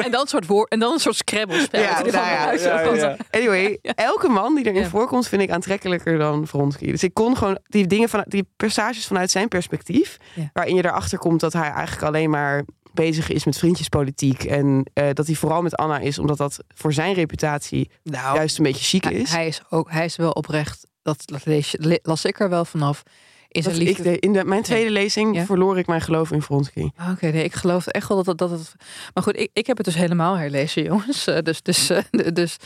en, 0.05 0.11
dan 0.11 0.21
een 0.21 0.27
soort 0.27 0.47
woord, 0.47 0.71
en 0.71 0.79
dan 0.79 0.93
een 0.93 0.99
soort. 0.99 1.23
Ja, 1.31 1.47
is 1.49 1.68
nou 1.71 2.27
ja, 2.27 2.53
ja, 2.53 2.93
ja. 2.95 3.16
Anyway, 3.31 3.79
elke 3.95 4.29
man 4.29 4.55
die 4.55 4.66
erin 4.66 4.83
Ja. 4.83 4.89
voorkomt 4.89 5.29
vind 5.29 5.43
ik 5.43 5.51
aantrekkelijker 5.51 6.18
dan 6.18 6.47
Vronsky. 6.47 6.91
Dus 6.91 7.03
ik 7.03 7.14
kon 7.14 7.37
gewoon 7.37 7.59
die 7.66 7.87
dingen 7.87 8.09
van 8.09 8.25
die 8.29 8.49
passages 8.57 9.07
vanuit 9.07 9.31
zijn 9.31 9.49
perspectief, 9.49 10.16
Ja. 10.35 10.51
waarin 10.53 10.75
je 10.75 10.85
erachter 10.85 11.18
komt 11.18 11.41
dat 11.41 11.53
hij 11.53 11.71
eigenlijk 11.71 12.03
alleen 12.03 12.31
maar 12.31 12.64
bezig 13.01 13.31
is 13.31 13.45
met 13.45 13.59
vriendjespolitiek 13.59 14.45
en 14.45 14.91
eh, 14.93 15.09
dat 15.13 15.27
hij 15.27 15.35
vooral 15.35 15.63
met 15.63 15.75
Anna 15.77 15.99
is 15.99 16.19
omdat 16.19 16.37
dat 16.37 16.59
voor 16.75 16.93
zijn 16.93 17.15
reputatie 17.15 17.91
Nou, 18.03 18.37
juist 18.37 18.59
een 18.59 18.65
beetje 18.65 18.85
chic 18.85 19.07
is. 19.07 19.31
hij 19.31 19.47
is 19.47 19.61
ook, 19.71 19.91
hij 19.91 20.05
is 20.05 20.17
wel 20.17 20.31
oprecht. 20.31 20.87
Dat, 21.03 21.23
dat 21.25 21.45
lees, 21.45 21.75
las 22.03 22.25
ik 22.25 22.41
er 22.41 22.49
wel 22.49 22.65
vanaf. 22.65 23.03
Is 23.49 23.65
Dat 23.65 23.73
ik 23.73 23.79
liefde. 23.83 24.03
de, 24.03 24.19
in 24.19 24.33
de, 24.33 24.45
mijn 24.45 24.63
tweede 24.63 24.91
lezing 24.91 25.35
Ja. 25.37 25.45
verloor 25.45 25.79
ik 25.79 25.87
mijn 25.87 26.01
geloof 26.01 26.31
in 26.31 26.43
Vronsky. 26.43 26.89
Ah, 26.97 27.11
Oké, 27.11 27.27
nee, 27.27 27.45
ik 27.45 27.55
geloof 27.55 27.87
echt 27.87 28.09
wel 28.09 28.17
dat 28.17 28.27
het. 28.27 28.39
Dat 28.39 28.51
het 28.51 28.75
maar 29.15 29.23
goed, 29.23 29.39
ik, 29.39 29.51
ik 29.53 29.67
heb 29.67 29.77
het 29.77 29.87
dus 29.87 29.95
helemaal 29.95 30.35
herlezen, 30.39 30.83
jongens. 30.91 31.27
Eh, 31.27 31.39
Dus, 31.43 31.63
dus, 31.63 31.91
eh, 31.91 32.03
dus 32.33 32.57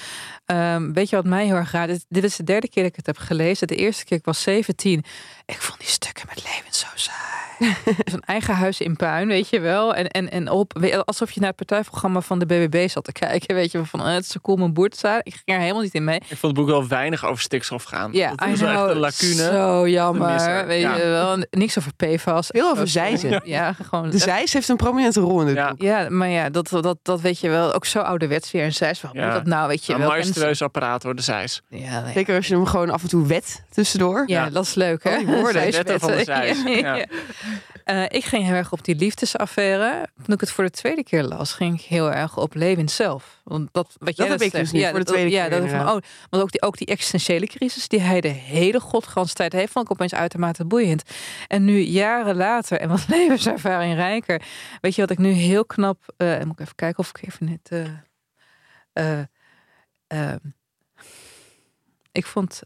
ehm, 0.45 0.93
weet 0.93 1.09
je 1.11 1.17
wat 1.17 1.25
mij 1.25 1.45
heel 1.47 1.55
erg 1.55 1.73
raar 1.73 1.87
dit, 1.87 2.05
dit 2.09 2.25
is 2.25 2.37
de 2.37 2.45
derde 2.45 2.69
keer 2.69 2.83
dat 2.83 2.91
ik 2.93 2.97
het 2.97 3.07
heb 3.07 3.19
gelezen. 3.19 3.67
De 3.67 3.77
eerste 3.77 4.05
keer, 4.05 4.17
ik 4.19 4.25
was 4.25 4.43
17. 4.43 5.03
Ik 5.47 5.61
vond 5.63 5.79
die 5.79 5.89
stukken 5.89 6.25
met 6.29 6.43
Lewin 6.43 6.73
zo 6.75 6.87
saai. 6.95 7.34
Zo'n 8.11 8.21
eigen 8.21 8.55
huis 8.55 8.81
in 8.81 8.97
puin, 8.97 9.29
weet 9.29 9.49
je 9.49 9.61
wel. 9.61 9.95
En, 9.95 10.09
en, 10.09 10.31
en 10.31 10.49
op, 10.51 10.73
alsof 11.05 11.31
je 11.31 11.41
naar 11.41 11.49
het 11.49 11.67
partijprogramma 11.67 12.21
van 12.21 12.39
de 12.39 12.47
BBB 12.47 12.89
zat 12.89 13.05
te 13.05 13.13
kijken. 13.13 13.55
Weet 13.55 13.73
je, 13.73 13.85
van 13.85 14.01
eh, 14.01 14.13
het 14.15 14.25
is 14.25 14.29
zo 14.31 14.39
cool 14.43 14.57
mijn 14.57 14.73
boer 14.73 14.89
te 14.89 14.97
staan. 14.97 15.21
Ik 15.23 15.33
ging 15.33 15.59
er 15.59 15.59
helemaal 15.63 15.83
niet 15.83 15.95
in 15.95 16.05
mee. 16.05 16.17
Ik 16.17 16.37
vond 16.37 16.43
het 16.43 16.55
boek 16.55 16.67
wel 16.67 16.89
weinig 16.89 17.25
over 17.27 17.43
stikstof 17.43 17.83
gaan. 17.83 18.13
Ja, 18.13 18.35
dat 18.35 18.59
wel 18.59 18.69
echt 18.87 18.91
een 18.95 18.99
lacune. 19.01 19.35
Zo 19.53 19.89
jammer. 19.89 20.67
Weet 20.67 20.81
Ja. 20.81 20.97
je 20.97 21.05
wel. 21.07 21.45
Niks 21.51 21.79
over 21.79 21.93
PFAS. 21.97 22.47
Veel 22.47 22.71
over 22.71 22.89
Zeisen. 22.89 23.41
Ja, 23.45 23.73
gewoon. 23.73 24.11
De 24.11 24.19
Zeis 24.19 24.53
heeft 24.53 24.69
een 24.69 24.77
prominente 24.77 25.21
rol 25.21 25.41
in 25.41 25.47
dit 25.47 25.57
Ja. 25.57 25.69
boek. 25.69 25.83
Ja, 25.83 26.07
maar 26.11 26.29
ja, 26.29 26.51
dat, 26.51 26.69
dat, 26.69 26.99
dat 27.03 27.21
weet 27.21 27.41
je 27.41 27.49
wel. 27.49 27.73
Ook 27.75 27.85
zo 27.87 27.99
ouderwets 28.01 28.51
weer. 28.51 28.63
En 28.65 28.73
zij 28.73 28.95
waarom 29.03 29.21
Ja. 29.21 29.27
moet 29.27 29.35
dat 29.35 29.47
nou, 29.47 29.69
weet 29.69 29.85
je 29.87 29.93
Een 29.93 29.99
wel. 29.99 30.09
majestueus 30.09 30.63
apparaat 30.63 31.03
hoor, 31.03 31.15
de 31.15 31.23
Zeis. 31.23 31.63
Ja. 31.69 32.05
Zeker 32.15 32.37
als 32.37 32.47
je 32.47 32.55
hem 32.55 32.67
gewoon 32.67 32.91
af 32.91 33.03
en 33.03 33.09
toe 33.09 33.27
wet 33.27 33.63
tussendoor. 33.71 34.23
Ja, 34.27 34.45
Ja. 34.45 34.51
dat 34.51 34.65
is 34.65 34.75
leuk, 34.75 35.05
hè? 35.05 35.11
Oh, 35.11 35.19
die 35.19 35.27
woorden. 35.27 35.63
Wetten 35.73 36.01
van 36.01 36.11
de 36.11 36.25
Zeis. 36.25 36.63
Ja. 36.85 37.05
Ja. 37.85 38.09
Eh, 38.09 38.17
ik 38.19 38.25
ging 38.25 38.45
heel 38.45 38.55
erg 38.55 38.73
op 38.73 38.85
die 38.85 38.95
liefdesaffaire. 38.95 40.07
Toen 40.25 40.35
ik 40.35 40.41
het 40.41 40.51
voor 40.51 40.65
de 40.65 40.71
tweede 40.71 41.03
keer 41.05 41.23
las, 41.23 41.53
ging 41.53 41.75
ik 41.81 41.85
heel 41.85 42.13
erg 42.13 42.37
op 42.37 42.55
Levin 42.55 42.89
zelf. 42.89 43.41
Want 43.45 43.69
dat, 43.73 43.97
wat 43.99 44.17
jij 44.17 44.27
heb 44.27 44.41
ik 44.41 44.53
dus 44.53 44.73
niet, 44.73 44.83
ja, 44.83 44.91
voor 44.91 44.99
de 44.99 45.05
dat- 45.05 45.15
tweede 45.15 45.31
ja, 45.31 45.49
keer 45.49 45.61
dat 45.61 45.71
van, 45.71 45.81
oh, 45.81 45.99
want 46.31 46.43
ook 46.43 46.51
die, 46.53 46.63
ook 46.63 46.77
die 46.79 46.87
existentiële 46.87 47.47
crisis 47.47 47.89
die 47.89 48.01
hij 48.01 48.21
de 48.21 48.29
hele 48.29 48.81
godganse 48.81 49.35
tijd 49.35 49.53
heeft, 49.53 49.73
vond 49.73 49.85
ik 49.85 49.93
opeens 49.93 50.15
uitermate 50.15 50.65
boeiend. 50.65 51.03
En 51.49 51.65
nu 51.65 51.79
jaren 51.81 52.37
later 52.37 52.81
en 52.81 52.89
wat 52.89 53.09
levenservaring 53.17 53.95
rijker, 53.95 54.43
weet 54.81 54.95
je 54.95 55.01
wat 55.01 55.11
ik 55.11 55.19
nu 55.19 55.31
heel 55.31 55.65
knap. 55.65 56.13
eh, 56.17 56.39
moet 56.43 56.53
ik 56.53 56.61
even 56.61 56.75
kijken 56.75 56.99
of 56.99 57.09
ik 57.09 57.23
even 57.29 57.47
net. 57.47 57.89
eh, 58.93 60.35
ik 62.13 62.27
vond 62.27 62.63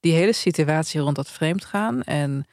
die 0.00 0.12
hele 0.12 0.32
situatie 0.32 1.00
rond 1.00 1.16
dat 1.16 1.30
vreemdgaan 1.30 2.02
en 2.02 2.44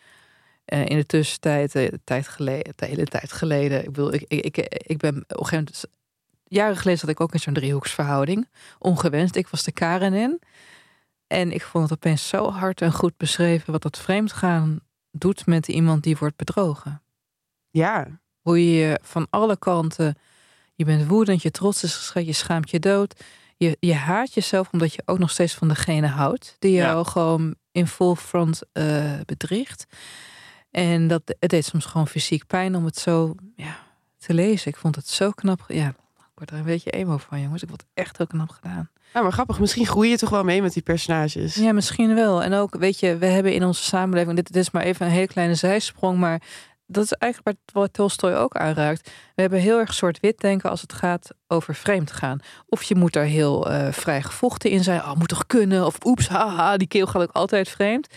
eh, 0.67 0.85
in 0.85 0.97
de 0.97 1.05
tussentijd, 1.05 1.75
eh, 1.75 1.87
tijd 2.03 2.27
geleden, 2.27 2.73
de 2.75 2.85
hele 2.85 3.05
tijd 3.05 3.31
geleden, 3.31 3.79
ik 3.79 3.91
bedoel, 3.91 4.13
ik, 4.13 4.23
ik, 4.27 4.57
ik, 4.57 4.57
ik 4.77 4.97
ben 4.97 5.15
op 5.15 5.39
een 5.39 5.45
gegeven 5.45 5.57
moment, 5.57 5.85
jaren 6.47 6.77
geleden 6.77 6.99
zat 6.99 7.09
ik 7.09 7.21
ook 7.21 7.33
in 7.33 7.39
zo'n 7.39 7.53
driehoeksverhouding, 7.53 8.47
ongewenst. 8.79 9.35
Ik 9.35 9.47
was 9.47 9.63
de 9.63 9.71
Karen 9.71 10.13
in 10.13 10.39
en 11.27 11.51
ik 11.51 11.61
vond 11.61 11.89
het 11.89 11.93
opeens 11.93 12.27
zo 12.27 12.51
hard 12.51 12.81
en 12.81 12.91
goed 12.91 13.17
beschreven 13.17 13.71
wat 13.71 13.81
dat 13.81 13.97
vreemdgaan 13.97 14.79
doet 15.11 15.45
met 15.45 15.67
iemand 15.67 16.03
die 16.03 16.17
wordt 16.17 16.35
bedrogen. 16.35 17.01
Ja. 17.69 18.07
Hoe 18.41 18.75
je 18.75 18.99
van 19.03 19.27
alle 19.29 19.57
kanten, 19.57 20.17
je 20.75 20.85
bent 20.85 21.07
woedend, 21.07 21.41
je 21.41 21.51
trots 21.51 21.83
is 21.83 21.95
geschreven, 21.95 22.29
je 22.29 22.35
schaamt 22.35 22.69
je 22.69 22.79
dood. 22.79 23.23
Je, 23.57 23.77
je 23.79 23.93
haat 23.93 24.33
jezelf 24.33 24.69
omdat 24.71 24.93
je 24.93 25.01
ook 25.05 25.19
nog 25.19 25.29
steeds 25.29 25.53
van 25.53 25.67
degene 25.67 26.07
houdt. 26.07 26.55
Die 26.59 26.71
Ja. 26.71 26.85
jou 26.85 27.05
gewoon 27.05 27.55
in 27.71 27.87
full 27.87 28.15
front 28.15 28.61
eh, 28.71 29.13
bedriegt. 29.25 29.85
En 30.77 31.07
dat, 31.07 31.21
het 31.39 31.49
deed 31.49 31.65
soms 31.65 31.85
gewoon 31.85 32.07
fysiek 32.07 32.47
pijn 32.47 32.75
om 32.75 32.85
het 32.85 32.97
zo 32.97 33.35
ja, 33.55 33.77
te 34.17 34.33
lezen. 34.33 34.71
Ik 34.71 34.77
vond 34.77 34.95
het 34.95 35.07
zo 35.07 35.31
knap. 35.31 35.65
Ja, 35.67 35.87
ik 35.87 36.31
word 36.35 36.51
er 36.51 36.57
een 36.57 36.63
beetje 36.63 36.89
emo 36.89 37.17
van, 37.17 37.41
jongens. 37.41 37.61
Ik 37.61 37.67
vond 37.69 37.81
het 37.81 37.89
echt 37.93 38.17
heel 38.17 38.27
knap 38.27 38.49
gedaan. 38.49 38.89
Nou, 39.13 39.25
maar 39.25 39.33
grappig. 39.33 39.59
Misschien 39.59 39.85
groei 39.85 40.09
je 40.09 40.17
toch 40.17 40.29
wel 40.29 40.43
mee 40.43 40.61
met 40.61 40.73
die 40.73 40.83
personages. 40.83 41.55
Ja, 41.55 41.71
misschien 41.71 42.15
wel. 42.15 42.43
En 42.43 42.53
ook, 42.53 42.75
weet 42.75 42.99
je, 42.99 43.17
we 43.17 43.25
hebben 43.25 43.53
in 43.53 43.63
onze 43.63 43.83
samenleving, 43.83 44.35
dit, 44.35 44.53
dit 44.53 44.63
is 44.63 44.71
maar 44.71 44.83
even 44.83 45.05
een 45.05 45.11
hele 45.11 45.27
kleine 45.27 45.55
zijsprong, 45.55 46.17
maar 46.17 46.41
dat 46.85 47.03
is 47.03 47.11
eigenlijk 47.11 47.57
wat, 47.73 47.93
Tolstoy 47.93 48.33
ook 48.33 48.55
aanraakt. 48.55 49.11
We 49.35 49.41
hebben 49.41 49.59
heel 49.59 49.79
erg 49.79 49.93
zwart-wit 49.93 50.39
denken 50.39 50.69
als 50.69 50.81
het 50.81 50.93
gaat 50.93 51.29
over 51.47 51.75
vreemd 51.75 52.11
gaan. 52.11 52.39
Of 52.67 52.83
je 52.83 52.95
moet 52.95 53.13
daar 53.13 53.23
heel 53.23 53.69
eh, 53.71 53.91
vrij 53.91 54.21
gevochten 54.21 54.69
in 54.69 54.83
zijn. 54.83 54.99
Oh, 54.99 55.13
moet 55.13 55.27
toch 55.27 55.45
kunnen? 55.45 55.85
Of 55.85 55.97
oeps, 56.05 56.27
haha, 56.27 56.77
die 56.77 56.87
keel 56.87 57.07
gaat 57.07 57.21
ook 57.21 57.31
altijd 57.31 57.69
vreemd. 57.69 58.07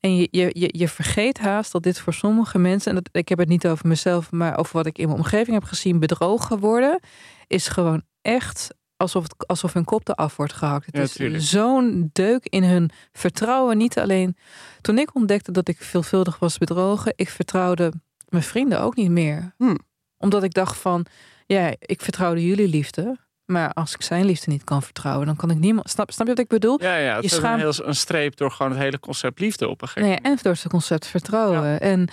En 0.00 0.16
je, 0.16 0.28
je, 0.30 0.50
je, 0.52 0.68
je 0.72 0.88
vergeet 0.88 1.38
haast 1.38 1.72
dat 1.72 1.82
dit 1.82 2.00
voor 2.00 2.14
sommige 2.14 2.58
mensen, 2.58 2.90
en 2.90 3.02
dat, 3.02 3.08
ik 3.12 3.28
heb 3.28 3.38
het 3.38 3.48
niet 3.48 3.66
over 3.66 3.88
mezelf, 3.88 4.32
maar 4.32 4.58
over 4.58 4.76
wat 4.76 4.86
ik 4.86 4.98
in 4.98 5.06
mijn 5.06 5.18
omgeving 5.18 5.56
heb 5.56 5.64
gezien, 5.64 5.98
bedrogen 5.98 6.58
worden, 6.58 7.00
is 7.46 7.68
gewoon 7.68 8.02
echt 8.22 8.68
alsof, 8.96 9.22
het, 9.22 9.46
alsof 9.46 9.72
hun 9.72 9.84
kop 9.84 10.08
eraf 10.08 10.36
wordt 10.36 10.52
gehakt. 10.52 10.86
Het 10.86 11.14
Ja, 11.16 11.24
is 11.24 11.50
zo'n 11.50 12.10
deuk 12.12 12.46
in 12.46 12.64
hun 12.64 12.90
vertrouwen. 13.12 13.76
Niet 13.76 13.98
alleen 13.98 14.36
toen 14.80 14.98
ik 14.98 15.14
ontdekte 15.14 15.52
dat 15.52 15.68
ik 15.68 15.82
veelvuldig 15.82 16.38
was 16.38 16.58
bedrogen, 16.58 17.12
ik 17.16 17.28
vertrouwde 17.28 17.92
mijn 18.28 18.42
vrienden 18.42 18.80
ook 18.80 18.96
niet 18.96 19.10
meer. 19.10 19.54
Hm. 19.56 19.76
Omdat 20.16 20.42
ik 20.42 20.54
dacht 20.54 20.76
van, 20.76 21.06
ja, 21.46 21.74
ik 21.78 22.00
vertrouwde 22.02 22.46
jullie 22.46 22.68
liefde. 22.68 23.27
Maar 23.50 23.72
als 23.72 23.94
ik 23.94 24.02
zijn 24.02 24.24
liefde 24.24 24.50
niet 24.50 24.64
kan 24.64 24.82
vertrouwen, 24.82 25.26
dan 25.26 25.36
kan 25.36 25.50
ik 25.50 25.58
niemand. 25.58 25.90
Snap, 25.90 26.10
snap 26.10 26.26
je 26.26 26.32
wat 26.32 26.42
ik 26.42 26.48
bedoel? 26.48 26.82
Ja, 26.82 26.96
ja. 26.96 27.14
Het 27.14 27.20
Je 27.20 27.26
is 27.26 27.32
een, 27.32 27.38
schaamt- 27.38 27.60
heel, 27.60 27.86
een 27.86 27.94
streep 27.94 28.36
door 28.36 28.50
gewoon 28.50 28.72
het 28.72 28.80
hele 28.80 29.00
concept 29.00 29.40
liefde 29.40 29.68
op 29.68 29.82
een 29.82 29.88
gegeven 29.88 30.08
Nee, 30.08 30.18
moment. 30.22 30.38
en 30.38 30.44
door 30.50 30.52
het 30.62 30.68
concept 30.70 31.06
vertrouwen. 31.06 31.80
En, 31.80 32.08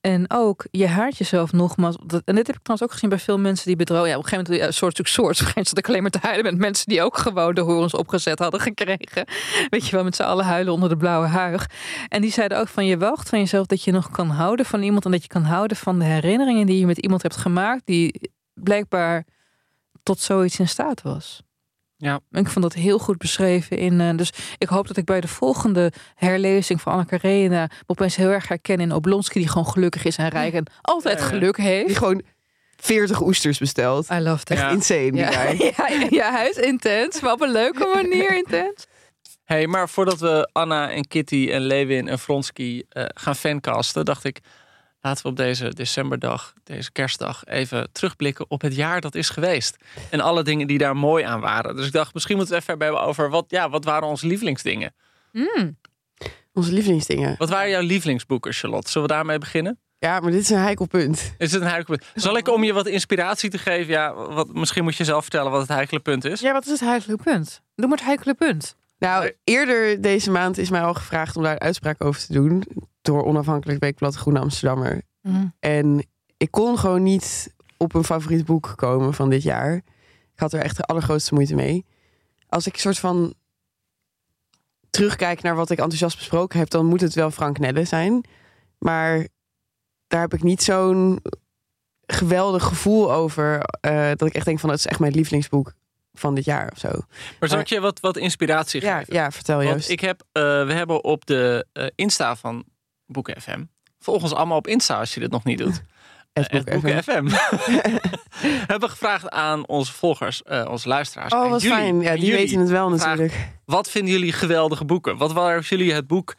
en 0.00 0.24
ook, 0.30 0.64
je 0.70 0.86
haat 0.86 1.16
jezelf 1.18 1.52
nogmaals. 1.52 1.96
Dat- 2.06 2.22
En 2.24 2.34
dit 2.34 2.46
heb 2.46 2.56
ik 2.56 2.62
trouwens 2.62 2.82
ook 2.88 2.92
gezien 2.92 3.08
bij 3.10 3.18
veel 3.18 3.38
mensen 3.38 3.66
die 3.66 3.76
bedrogen. 3.76 4.08
Ja, 4.08 4.16
op 4.16 4.22
een 4.22 4.28
gegeven 4.28 4.52
moment, 4.52 4.68
ja, 4.70 4.76
soort 4.78 4.96
zoek 4.96 5.06
soort. 5.06 5.38
Een 5.38 5.46
moment 5.46 5.68
zat 5.68 5.78
ik 5.78 5.88
alleen 5.88 6.02
maar 6.02 6.10
te 6.10 6.18
huilen 6.22 6.44
met 6.44 6.58
mensen 6.58 6.86
die 6.88 7.02
ook 7.02 7.18
gewoon 7.18 7.54
de 7.54 7.60
horens 7.60 7.94
opgezet 7.94 8.38
hadden 8.38 8.60
gekregen. 8.60 9.24
Weet 9.68 9.86
je 9.86 9.90
wel, 9.96 10.04
met 10.04 10.16
z'n 10.16 10.22
allen 10.22 10.44
huilen 10.44 10.72
onder 10.72 10.88
de 10.88 10.96
blauwe 10.96 11.26
huig. 11.26 11.66
En 12.08 12.20
die 12.20 12.32
zeiden 12.32 12.58
ook 12.58 12.68
van, 12.68 12.86
je 12.86 12.98
wacht 12.98 13.28
van 13.28 13.38
jezelf 13.38 13.66
dat 13.66 13.84
je 13.84 13.92
nog 13.92 14.10
kan 14.10 14.28
houden 14.28 14.66
van 14.66 14.82
iemand. 14.82 15.04
En 15.04 15.10
dat 15.10 15.22
je 15.22 15.28
kan 15.28 15.42
houden 15.42 15.76
van 15.76 15.98
de 15.98 16.04
herinneringen 16.04 16.66
die 16.66 16.78
je 16.78 16.86
met 16.86 16.98
iemand 16.98 17.22
hebt 17.22 17.36
gemaakt. 17.36 17.82
Die 17.84 18.30
blijkbaar 18.54 19.24
tot 20.02 20.20
zoiets 20.20 20.58
in 20.58 20.68
staat 20.68 21.02
was. 21.02 21.42
Ja. 21.96 22.20
En 22.30 22.40
ik 22.40 22.48
vond 22.50 22.62
dat 22.64 22.74
heel 22.74 22.98
goed 22.98 23.18
beschreven 23.18 23.78
in. 23.78 24.00
eh, 24.00 24.16
dus 24.16 24.32
ik 24.58 24.68
hoop 24.68 24.86
dat 24.86 24.96
ik 24.96 25.04
bij 25.04 25.20
de 25.20 25.28
volgende 25.28 25.92
herlezing 26.14 26.80
van 26.80 26.92
Anne 26.92 27.04
Karenina 27.04 27.66
me 27.66 27.82
opeens 27.86 28.16
heel 28.16 28.28
erg 28.30 28.48
herken 28.48 28.80
in 28.80 28.92
Oblonsky, 28.92 29.38
die 29.38 29.48
gewoon 29.48 29.66
gelukkig 29.66 30.04
is 30.04 30.16
en 30.16 30.28
rijk 30.28 30.52
en 30.54 30.66
altijd 30.80 31.18
Ja, 31.18 31.24
ja. 31.24 31.30
geluk 31.30 31.56
Die 31.56 31.64
heeft. 31.64 31.96
gewoon 31.96 32.22
40 32.76 33.20
oesters 33.22 33.58
bestelt. 33.58 34.10
I 34.10 34.18
love 34.18 34.44
that. 34.44 34.56
Echt 34.56 34.60
Ja. 34.60 34.70
insane, 34.70 35.10
die 35.10 35.20
Ja, 35.20 35.30
guy. 35.30 35.72
ja, 35.76 36.06
ja, 36.10 36.30
hij 36.32 36.48
is 36.48 36.56
intens, 36.56 37.20
maar 37.20 37.32
op 37.32 37.40
een 37.40 37.52
leuke 37.52 37.90
manier 37.94 38.36
intens. 38.36 38.86
hey, 39.44 39.66
maar 39.66 39.88
voordat 39.88 40.18
we 40.20 40.48
Anna 40.52 40.90
en 40.90 41.08
Kitty 41.08 41.48
en 41.52 41.60
Lewin 41.60 42.08
en 42.08 42.18
Vronsky 42.18 42.82
eh, 42.88 43.04
gaan 43.14 43.36
fancasten, 43.36 44.04
dacht 44.04 44.24
ik, 44.24 44.38
laten 45.00 45.22
we 45.22 45.28
op 45.28 45.36
deze 45.36 45.74
decemberdag, 45.74 46.54
deze 46.64 46.92
kerstdag, 46.92 47.44
even 47.44 47.92
terugblikken 47.92 48.44
op 48.48 48.60
het 48.60 48.74
jaar 48.74 49.00
dat 49.00 49.14
is 49.14 49.28
geweest. 49.28 49.76
En 50.10 50.20
alle 50.20 50.42
dingen 50.42 50.66
die 50.66 50.78
daar 50.78 50.96
mooi 50.96 51.24
aan 51.24 51.40
waren. 51.40 51.76
Dus 51.76 51.86
ik 51.86 51.92
dacht, 51.92 52.14
misschien 52.14 52.36
moeten 52.36 52.54
we 52.54 52.60
het 52.60 52.70
even 52.70 52.84
hebben 52.84 53.06
over 53.06 53.30
wat, 53.30 53.44
ja, 53.48 53.70
wat 53.70 53.84
waren 53.84 54.08
onze 54.08 54.26
lievelingsdingen? 54.26 54.94
Mm. 55.32 55.78
Onze 56.52 56.72
lievelingsdingen. 56.72 57.34
Wat 57.38 57.48
waren 57.48 57.70
jouw 57.70 57.82
lievelingsboeken, 57.82 58.52
Charlotte? 58.52 58.90
Zullen 58.90 59.08
we 59.08 59.14
daarmee 59.14 59.38
beginnen? 59.38 59.78
Ja, 59.98 60.20
maar 60.20 60.30
dit 60.30 60.40
is 60.40 60.50
een 60.50 60.58
heikel 60.58 60.86
punt. 60.86 61.34
Is 61.38 61.52
het 61.52 61.62
een 61.62 61.68
heikele 61.68 61.96
punt? 61.96 62.22
Zal 62.22 62.36
ik 62.36 62.48
om 62.48 62.64
je 62.64 62.72
wat 62.72 62.86
inspiratie 62.86 63.50
te 63.50 63.58
geven? 63.58 63.92
Ja, 63.92 64.14
wat, 64.14 64.54
misschien 64.54 64.84
moet 64.84 64.96
je 64.96 65.04
zelf 65.04 65.22
vertellen 65.22 65.50
wat 65.50 65.60
het 65.60 65.68
heikele 65.68 66.00
punt 66.00 66.24
is. 66.24 66.40
Ja, 66.40 66.52
wat 66.52 66.64
is 66.64 66.70
het 66.70 66.80
heikele 66.80 67.16
punt? 67.16 67.62
Doe 67.74 67.88
maar 67.88 67.98
het 67.98 68.06
heikele 68.06 68.34
punt. 68.34 68.76
Nou, 68.98 69.32
eerder 69.44 70.00
deze 70.00 70.30
maand 70.30 70.58
is 70.58 70.70
mij 70.70 70.82
al 70.82 70.94
gevraagd 70.94 71.36
om 71.36 71.42
daar 71.42 71.52
een 71.52 71.60
uitspraak 71.60 72.04
over 72.04 72.20
te 72.20 72.32
doen. 72.32 72.64
Door 73.02 73.24
onafhankelijk 73.24 73.80
weekblad 73.80 74.14
Groene 74.14 74.40
Amsterdammer. 74.40 75.02
Mm. 75.22 75.54
En 75.58 76.06
ik 76.36 76.50
kon 76.50 76.78
gewoon 76.78 77.02
niet 77.02 77.54
op 77.76 77.94
een 77.94 78.04
favoriet 78.04 78.44
boek 78.44 78.72
komen 78.76 79.14
van 79.14 79.30
dit 79.30 79.42
jaar. 79.42 79.74
Ik 80.32 80.40
had 80.46 80.52
er 80.52 80.60
echt 80.60 80.76
de 80.76 80.82
allergrootste 80.82 81.34
moeite 81.34 81.54
mee. 81.54 81.84
Als 82.48 82.66
ik 82.66 82.72
een 82.74 82.80
soort 82.80 82.98
van 82.98 83.34
terugkijk 84.90 85.42
naar 85.42 85.54
wat 85.56 85.70
ik 85.70 85.78
enthousiast 85.78 86.16
besproken 86.16 86.58
heb, 86.58 86.70
dan 86.70 86.86
moet 86.86 87.00
het 87.00 87.14
wel 87.14 87.30
Frank 87.30 87.58
Nelle 87.58 87.84
zijn. 87.84 88.24
Maar 88.78 89.28
daar 90.06 90.20
heb 90.20 90.34
ik 90.34 90.42
niet 90.42 90.62
zo'n 90.62 91.20
geweldig 92.06 92.62
gevoel 92.64 93.12
over. 93.12 93.60
eh, 93.80 94.08
dat 94.16 94.28
ik 94.28 94.34
echt 94.34 94.44
denk 94.44 94.58
van 94.60 94.70
het 94.70 94.78
is 94.78 94.86
echt 94.86 95.00
mijn 95.00 95.12
lievelingsboek 95.12 95.72
van 96.12 96.34
dit 96.34 96.44
jaar 96.44 96.70
of 96.72 96.78
zo. 96.78 96.88
Maar 97.40 97.48
zal 97.48 97.58
ik 97.58 97.66
je 97.66 97.80
wat, 97.80 98.00
wat 98.00 98.16
inspiratie 98.16 98.80
Ja, 98.82 98.98
geven? 98.98 99.14
ja 99.14 99.30
vertel 99.30 99.56
Want 99.56 99.68
juist. 99.68 99.88
ik 99.88 100.00
heb, 100.00 100.22
eh, 100.32 100.42
we 100.42 100.72
hebben 100.72 101.04
op 101.04 101.26
de 101.26 101.66
eh, 101.72 101.86
Insta 101.94 102.36
van 102.36 102.64
Boeken 103.10 103.40
FM. 103.40 103.64
Volg 103.98 104.22
ons 104.22 104.34
allemaal 104.34 104.56
op 104.56 104.66
Insta 104.66 104.98
als 104.98 105.14
je 105.14 105.20
dit 105.20 105.30
nog 105.30 105.44
niet 105.44 105.58
doet. 105.58 105.82
Eh, 106.32 106.44
Boeken 106.64 106.96
even. 106.96 107.02
FM. 107.02 107.26
hebben 108.72 108.90
gevraagd 108.90 109.30
aan 109.30 109.66
onze 109.68 109.92
volgers, 109.92 110.42
eh, 110.42 110.66
onze 110.70 110.88
luisteraars. 110.88 111.32
Oh, 111.32 111.50
wat 111.50 111.62
jullie, 111.62 111.76
fijn. 111.76 112.00
Ja, 112.00 112.14
die 112.14 112.32
weten 112.32 112.58
het 112.60 112.68
wel 112.68 112.88
vraag- 112.88 113.00
natuurlijk. 113.08 113.48
Wat 113.64 113.90
vinden 113.90 114.12
jullie 114.12 114.32
geweldige 114.32 114.84
boeken? 114.84 115.16
Wat 115.16 115.32
waren 115.32 115.62
jullie 115.62 115.92
het 115.92 116.06
boek 116.06 116.34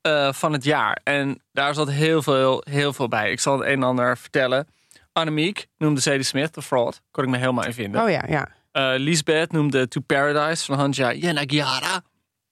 eh, 0.00 0.32
van 0.32 0.52
het 0.52 0.64
jaar? 0.64 1.00
En 1.04 1.42
daar 1.52 1.74
zat 1.74 1.90
heel 1.90 2.22
veel, 2.22 2.62
heel 2.70 2.92
veel 2.92 3.08
bij. 3.08 3.30
Ik 3.30 3.40
zal 3.40 3.58
het 3.58 3.66
een 3.68 3.72
en 3.74 3.82
ander 3.82 4.18
vertellen. 4.18 4.66
Annemiek 5.12 5.66
noemde 5.78 6.00
Zadie 6.00 6.22
Smith, 6.22 6.52
The 6.52 6.62
Fraud. 6.62 7.00
Kon 7.10 7.24
ik 7.24 7.30
me 7.30 7.36
helemaal 7.36 7.64
in 7.64 7.72
vinden. 7.74 8.02
Oh 8.02 8.10
ja, 8.10 8.24
ja. 8.28 8.48
Eh, 8.72 8.92
Lisbeth 9.00 9.52
noemde 9.52 9.88
To 9.88 10.00
Paradise 10.00 10.64
van 10.64 10.78
Hanja 10.78 11.12
Yenagiara. 11.12 12.02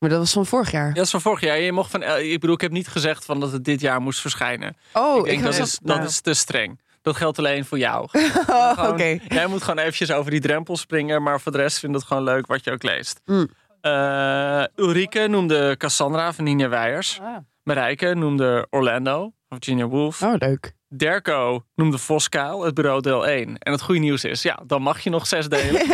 Maar 0.03 0.11
dat 0.11 0.21
was 0.21 0.33
van 0.33 0.47
vorig 0.47 0.71
jaar. 0.71 0.89
Ja, 0.89 0.95
dat 0.95 1.05
is 1.05 1.11
van 1.11 1.21
vorig 1.21 1.41
jaar. 1.41 1.59
Je 1.61 1.73
mocht 1.73 1.91
van, 1.91 2.03
ik 2.03 2.41
bedoel, 2.41 2.55
ik 2.55 2.61
heb 2.61 2.71
niet 2.71 2.89
gezegd 2.89 3.25
van 3.25 3.41
dat 3.41 3.53
het 3.53 3.65
dit 3.65 3.81
jaar 3.81 4.01
moest 4.01 4.21
verschijnen. 4.21 4.77
Oh, 4.93 5.19
ik 5.19 5.25
denk 5.25 5.43
dat, 5.43 5.59
is, 5.59 5.79
dat 5.83 6.05
is 6.05 6.21
te 6.21 6.35
streng. 6.35 6.81
Dat 7.03 7.17
geldt 7.17 7.39
alleen 7.39 7.65
voor 7.65 7.79
jou. 7.79 8.09
Oh, 8.47 8.89
Oké. 8.89 9.19
Jij 9.29 9.47
moet 9.47 9.63
gewoon 9.63 9.79
eventjes 9.79 10.13
over 10.13 10.31
die 10.31 10.41
drempel 10.41 10.77
springen. 10.77 11.23
Maar 11.23 11.41
voor 11.41 11.53
de 11.53 11.59
rest 11.59 11.79
vind 11.79 11.93
ik 11.93 11.99
het 11.99 12.09
gewoon 12.09 12.23
leuk 12.23 12.47
wat 12.47 12.65
je 12.65 12.71
ook 12.71 12.83
leest. 12.83 13.21
Mm. 13.25 13.49
Eh, 13.81 14.65
Ulrike 14.77 15.27
noemde 15.27 15.77
Cassandra 15.77 16.33
van 16.33 16.45
Ninja 16.45 16.69
Weijers. 16.69 17.19
Ah. 17.23 17.37
Marijke 17.63 18.15
noemde 18.15 18.67
Orlando 18.71 19.33
Virginia 19.53 19.87
Woolf. 19.87 20.23
Oh, 20.23 20.35
leuk. 20.39 20.73
Derco 20.89 21.65
noemde 21.75 21.99
Voskuil 21.99 22.65
het 22.65 22.75
bureau 22.75 23.01
deel 23.01 23.27
1. 23.27 23.59
En 23.59 23.73
het 23.73 23.83
goede 23.83 24.01
nieuws 24.01 24.25
is, 24.25 24.43
ja, 24.43 24.63
dan 24.67 24.83
mag 24.83 25.01
je 25.01 25.11
nog 25.11 25.27
zes 25.27 25.49
delen. 25.49 25.89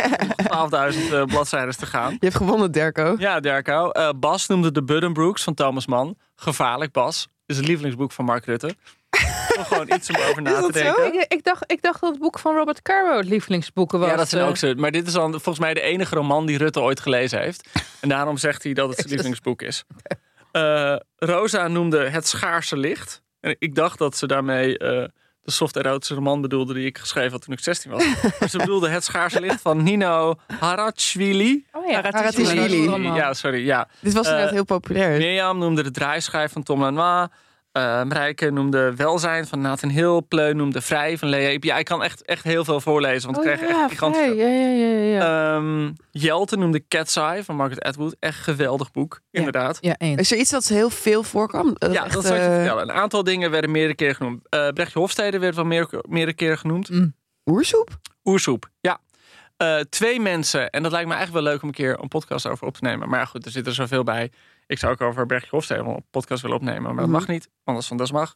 nog 0.51 0.91
12.000 0.93 0.99
uh, 1.11 1.23
bladzijden 1.23 1.77
te 1.77 1.85
gaan. 1.85 2.11
Je 2.11 2.17
hebt 2.19 2.35
gewonnen, 2.35 2.71
Derco. 2.71 3.15
Ja, 3.17 3.39
Derco. 3.39 3.89
Uh, 3.93 4.09
Bas 4.15 4.47
noemde 4.47 4.71
de 4.71 4.83
Buddenbrooks 4.83 5.43
van 5.43 5.53
Thomas 5.53 5.87
Mann. 5.87 6.17
Gevaarlijk, 6.35 6.91
Bas. 6.91 7.27
Is 7.45 7.57
het 7.57 7.67
lievelingsboek 7.67 8.11
van 8.11 8.25
Mark 8.25 8.45
Rutte. 8.45 8.75
Om 9.57 9.63
gewoon 9.63 9.91
iets 9.95 10.09
om 10.09 10.15
over 10.29 10.41
na 10.41 10.61
te 10.61 10.71
denken. 10.71 11.13
Ik, 11.13 11.25
ik, 11.27 11.43
dacht, 11.43 11.71
ik 11.71 11.81
dacht 11.81 12.01
dat 12.01 12.09
het 12.09 12.19
boek 12.19 12.39
van 12.39 12.55
Robert 12.55 12.81
Caro 12.81 13.17
het 13.17 13.29
lievelingsboeken 13.29 13.99
was. 13.99 14.09
Ja, 14.09 14.15
dat 14.15 14.29
zijn 14.29 14.41
eh. 14.43 14.47
ook 14.47 14.57
zo. 14.57 14.73
Maar 14.73 14.91
dit 14.91 15.07
is 15.07 15.13
dan 15.13 15.31
volgens 15.31 15.59
mij 15.59 15.73
de 15.73 15.81
enige 15.81 16.15
roman 16.15 16.45
die 16.45 16.57
Rutte 16.57 16.81
ooit 16.81 16.99
gelezen 16.99 17.39
heeft. 17.39 17.69
En 17.99 18.09
daarom 18.09 18.37
zegt 18.37 18.63
hij 18.63 18.73
dat 18.73 18.89
het 18.89 18.97
zijn 18.99 19.09
lievelingsboek 19.09 19.61
is. 19.61 19.83
Uh, 20.51 20.95
Rosa 21.15 21.67
noemde 21.67 22.09
Het 22.09 22.27
Schaarse 22.27 22.77
Licht. 22.77 23.21
En 23.41 23.55
ik 23.59 23.75
dacht 23.75 23.97
dat 23.97 24.17
ze 24.17 24.27
daarmee 24.27 24.69
uh, 24.69 25.03
de 25.43 25.51
soft 25.51 25.75
erotische 25.75 26.13
roman 26.13 26.41
bedoelde 26.41 26.73
die 26.73 26.85
ik 26.85 26.97
geschreven 26.97 27.31
had 27.31 27.41
toen 27.41 27.53
ik 27.53 27.59
16 27.59 27.91
was. 27.91 28.05
maar 28.39 28.49
ze 28.49 28.57
bedoelde 28.57 28.89
Het 28.89 29.03
Schaarse 29.03 29.41
Licht 29.41 29.61
van 29.61 29.83
Nino 29.83 30.35
Harachvili. 30.59 31.65
Oh 31.71 31.87
ja, 31.87 32.01
Harachvili. 32.01 33.13
Ja, 33.13 33.33
sorry. 33.33 33.65
Ja. 33.65 33.87
Dit 33.99 34.13
was 34.13 34.25
inderdaad 34.25 34.49
uh, 34.49 34.53
heel 34.53 34.65
populair. 34.65 35.17
Mirjam 35.17 35.57
noemde 35.57 35.83
de 35.83 35.91
draaischijf 35.91 36.51
van 36.51 36.63
Tom 36.63 36.81
Lanois. 36.81 37.27
Uh, 37.77 38.03
Marijke 38.03 38.51
noemde 38.51 38.95
Welzijn 38.95 39.47
van 39.47 39.61
Nathan 39.61 39.89
Hill. 39.89 40.21
Pleu 40.27 40.53
noemde 40.53 40.81
Vrij 40.81 41.17
van 41.17 41.29
Lea. 41.29 41.57
Ja, 41.59 41.77
ik 41.77 41.85
kan 41.85 42.03
echt, 42.03 42.25
echt 42.25 42.43
heel 42.43 42.63
veel 42.63 42.81
voorlezen, 42.81 43.31
want 43.31 43.45
oh, 43.45 43.51
ik 43.51 43.57
kreeg 43.57 43.69
ja, 43.69 43.81
echt 43.81 43.89
gigantisch 43.89 44.35
Ja, 44.35 44.47
ja, 44.47 44.67
ja, 44.67 44.87
ja. 44.87 45.55
Um, 45.55 45.93
Jelte 46.11 46.57
noemde 46.57 46.87
Cat's 46.87 47.15
Eye 47.15 47.43
van 47.43 47.55
Margaret 47.55 47.83
Atwood. 47.83 48.15
Echt 48.19 48.39
geweldig 48.39 48.91
boek, 48.91 49.21
ja. 49.29 49.39
inderdaad. 49.39 49.77
Ja, 49.81 49.95
eens. 49.97 50.19
Is 50.19 50.31
er 50.31 50.37
iets 50.37 50.49
dat 50.49 50.67
heel 50.67 50.89
veel 50.89 51.23
voorkwam? 51.23 51.75
Dat 51.77 51.93
ja, 51.93 52.05
echt, 52.05 52.13
dat 52.13 52.25
ik 52.25 52.31
je 52.31 52.37
vertellen. 52.37 52.89
Een 52.89 52.95
aantal 52.95 53.23
dingen 53.23 53.51
werden 53.51 53.71
meerdere 53.71 53.95
keren 53.95 54.15
genoemd. 54.15 54.41
Uh, 54.49 54.67
Brechtje 54.67 54.99
Hofstede 54.99 55.39
werd 55.39 55.55
wel 55.55 55.65
meer, 55.65 55.87
meerdere 56.07 56.35
keren 56.35 56.57
genoemd. 56.57 56.89
Mm. 56.89 57.13
Oersoep? 57.45 57.89
Oersoep, 58.23 58.69
ja. 58.81 58.99
Uh, 59.63 59.79
twee 59.79 60.19
mensen, 60.19 60.69
en 60.69 60.83
dat 60.83 60.91
lijkt 60.91 61.07
me 61.07 61.13
eigenlijk 61.13 61.43
wel 61.43 61.53
leuk 61.53 61.61
om 61.61 61.67
een 61.67 61.75
keer 61.75 61.99
een 62.01 62.07
podcast 62.07 62.47
over 62.47 62.67
op 62.67 62.73
te 62.73 62.83
nemen. 62.83 63.09
Maar 63.09 63.19
ja, 63.19 63.25
goed, 63.25 63.45
er 63.45 63.51
zit 63.51 63.67
er 63.67 63.73
zoveel 63.73 64.03
bij. 64.03 64.31
Ik 64.69 64.79
zou 64.79 64.91
ook 64.91 65.01
over 65.01 65.25
Bergje 65.25 65.47
Hofstede 65.51 65.79
een 65.83 66.05
podcast 66.11 66.41
willen 66.41 66.57
opnemen, 66.57 66.81
maar 66.81 66.93
dat 66.95 67.03
Mhm. 67.05 67.11
mag 67.11 67.27
niet. 67.27 67.49
Anders 67.63 67.87
van 67.87 67.97
dat 67.97 68.11
mag. 68.11 68.35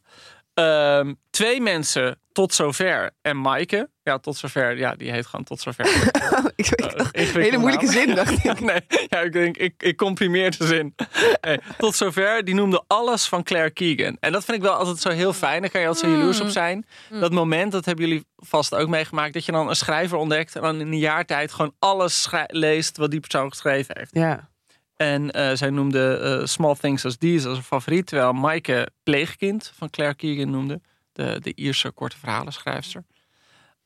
Um, 0.54 1.16
twee 1.30 1.60
mensen 1.60 2.18
tot 2.32 2.54
zover 2.54 3.10
en 3.22 3.40
Maaike. 3.40 3.90
Ja, 4.02 4.18
tot 4.18 4.36
zover. 4.36 4.76
Ja, 4.76 4.94
die 4.94 5.10
heet 5.10 5.26
gewoon 5.26 5.44
tot 5.44 5.60
zover. 5.60 5.86
ik, 6.56 6.66
ik 6.70 6.90
uh, 7.16 7.32
hele 7.34 7.56
moeilijke 7.56 7.86
zin, 7.86 8.14
dacht 8.14 8.30
ik. 8.44 8.60
nee, 8.60 8.80
ja, 9.08 9.18
ik 9.20 9.32
denk, 9.32 9.56
ik, 9.56 9.82
ik 9.82 9.96
comprimeer 9.96 10.58
de 10.58 10.66
zin. 10.66 10.94
Nee, 11.40 11.58
tot 11.78 11.94
zover, 11.94 12.44
die 12.44 12.54
noemde 12.54 12.84
alles 12.86 13.28
van 13.28 13.42
Claire 13.42 13.70
Keegan. 13.70 14.16
En 14.20 14.32
dat 14.32 14.44
vind 14.44 14.56
ik 14.56 14.62
wel 14.62 14.72
altijd 14.74 14.98
zo 14.98 15.10
heel 15.10 15.32
fijn. 15.32 15.60
Daar 15.60 15.70
kan 15.70 15.80
je 15.80 15.86
altijd 15.86 16.12
zo 16.12 16.18
jaloers 16.18 16.40
op 16.40 16.48
zijn. 16.48 16.86
Dat 17.10 17.32
moment, 17.32 17.72
dat 17.72 17.84
hebben 17.84 18.08
jullie 18.08 18.24
vast 18.36 18.74
ook 18.74 18.88
meegemaakt, 18.88 19.32
dat 19.34 19.44
je 19.44 19.52
dan 19.52 19.68
een 19.68 19.76
schrijver 19.76 20.18
ontdekt 20.18 20.56
en 20.56 20.62
dan 20.62 20.80
in 20.80 20.86
een 20.92 20.98
jaar 20.98 21.24
tijd 21.24 21.52
gewoon 21.52 21.74
alles 21.78 22.28
leest 22.46 22.96
wat 22.96 23.10
die 23.10 23.20
persoon 23.20 23.50
geschreven 23.50 23.96
heeft. 23.98 24.10
Ja. 24.14 24.52
En 24.96 25.38
uh, 25.38 25.50
zij 25.52 25.70
noemde 25.70 26.38
uh, 26.40 26.46
Small 26.46 26.74
Things 26.74 27.04
as 27.04 27.16
These 27.16 27.48
als 27.48 27.56
een 27.56 27.64
favoriet. 27.64 28.06
Terwijl 28.06 28.32
Maaike 28.32 28.90
Pleegkind 29.02 29.72
van 29.76 29.90
Claire 29.90 30.16
Keegan 30.16 30.50
noemde. 30.50 30.80
De, 31.12 31.36
de 31.40 31.52
Ierse 31.54 31.90
korte 31.90 32.18
verhalenschrijfster. 32.18 33.04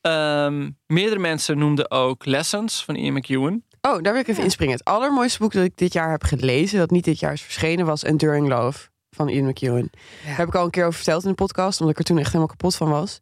Um, 0.01 0.79
meerdere 0.87 1.21
mensen 1.21 1.59
noemden 1.59 1.91
ook 1.91 2.25
Lessons 2.25 2.85
van 2.85 2.95
Ian 2.95 3.15
McEwan. 3.15 3.63
Oh, 3.81 4.03
daar 4.03 4.13
wil 4.13 4.23
ik 4.23 4.29
even 4.29 4.43
inspringen. 4.43 4.77
Het 4.77 4.85
allermooiste 4.85 5.39
boek 5.39 5.53
dat 5.53 5.65
ik 5.65 5.77
dit 5.77 5.93
jaar 5.93 6.11
heb 6.11 6.23
gelezen, 6.23 6.79
dat 6.79 6.91
niet 6.91 7.05
dit 7.05 7.19
jaar 7.19 7.33
is 7.33 7.43
verschenen, 7.43 7.87
was 7.87 8.03
Enduring 8.03 8.49
Love 8.49 8.89
van 9.11 9.29
Ian 9.29 9.49
McEwan. 9.49 9.89
Ja. 9.93 10.27
Daar 10.27 10.37
heb 10.37 10.49
ik 10.49 10.55
al 10.55 10.65
een 10.65 10.71
keer 10.71 10.85
over 10.85 10.97
verteld 10.97 11.23
in 11.23 11.29
de 11.29 11.35
podcast, 11.35 11.81
omdat 11.81 11.95
ik 11.95 12.01
er 12.01 12.09
toen 12.09 12.19
echt 12.19 12.27
helemaal 12.27 12.47
kapot 12.47 12.77
van 12.77 12.91
was. 12.91 13.21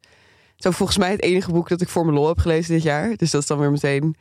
Het 0.57 0.64
is 0.64 0.76
volgens 0.76 0.99
mij 0.99 1.11
het 1.11 1.22
enige 1.22 1.53
boek 1.53 1.68
dat 1.68 1.80
ik 1.80 1.89
voor 1.89 2.05
mijn 2.05 2.16
lol 2.16 2.28
heb 2.28 2.39
gelezen 2.39 2.74
dit 2.74 2.82
jaar. 2.82 3.16
Dus 3.16 3.30
dat 3.30 3.41
is 3.41 3.47
dan 3.47 3.59
weer 3.59 3.70
meteen... 3.70 4.16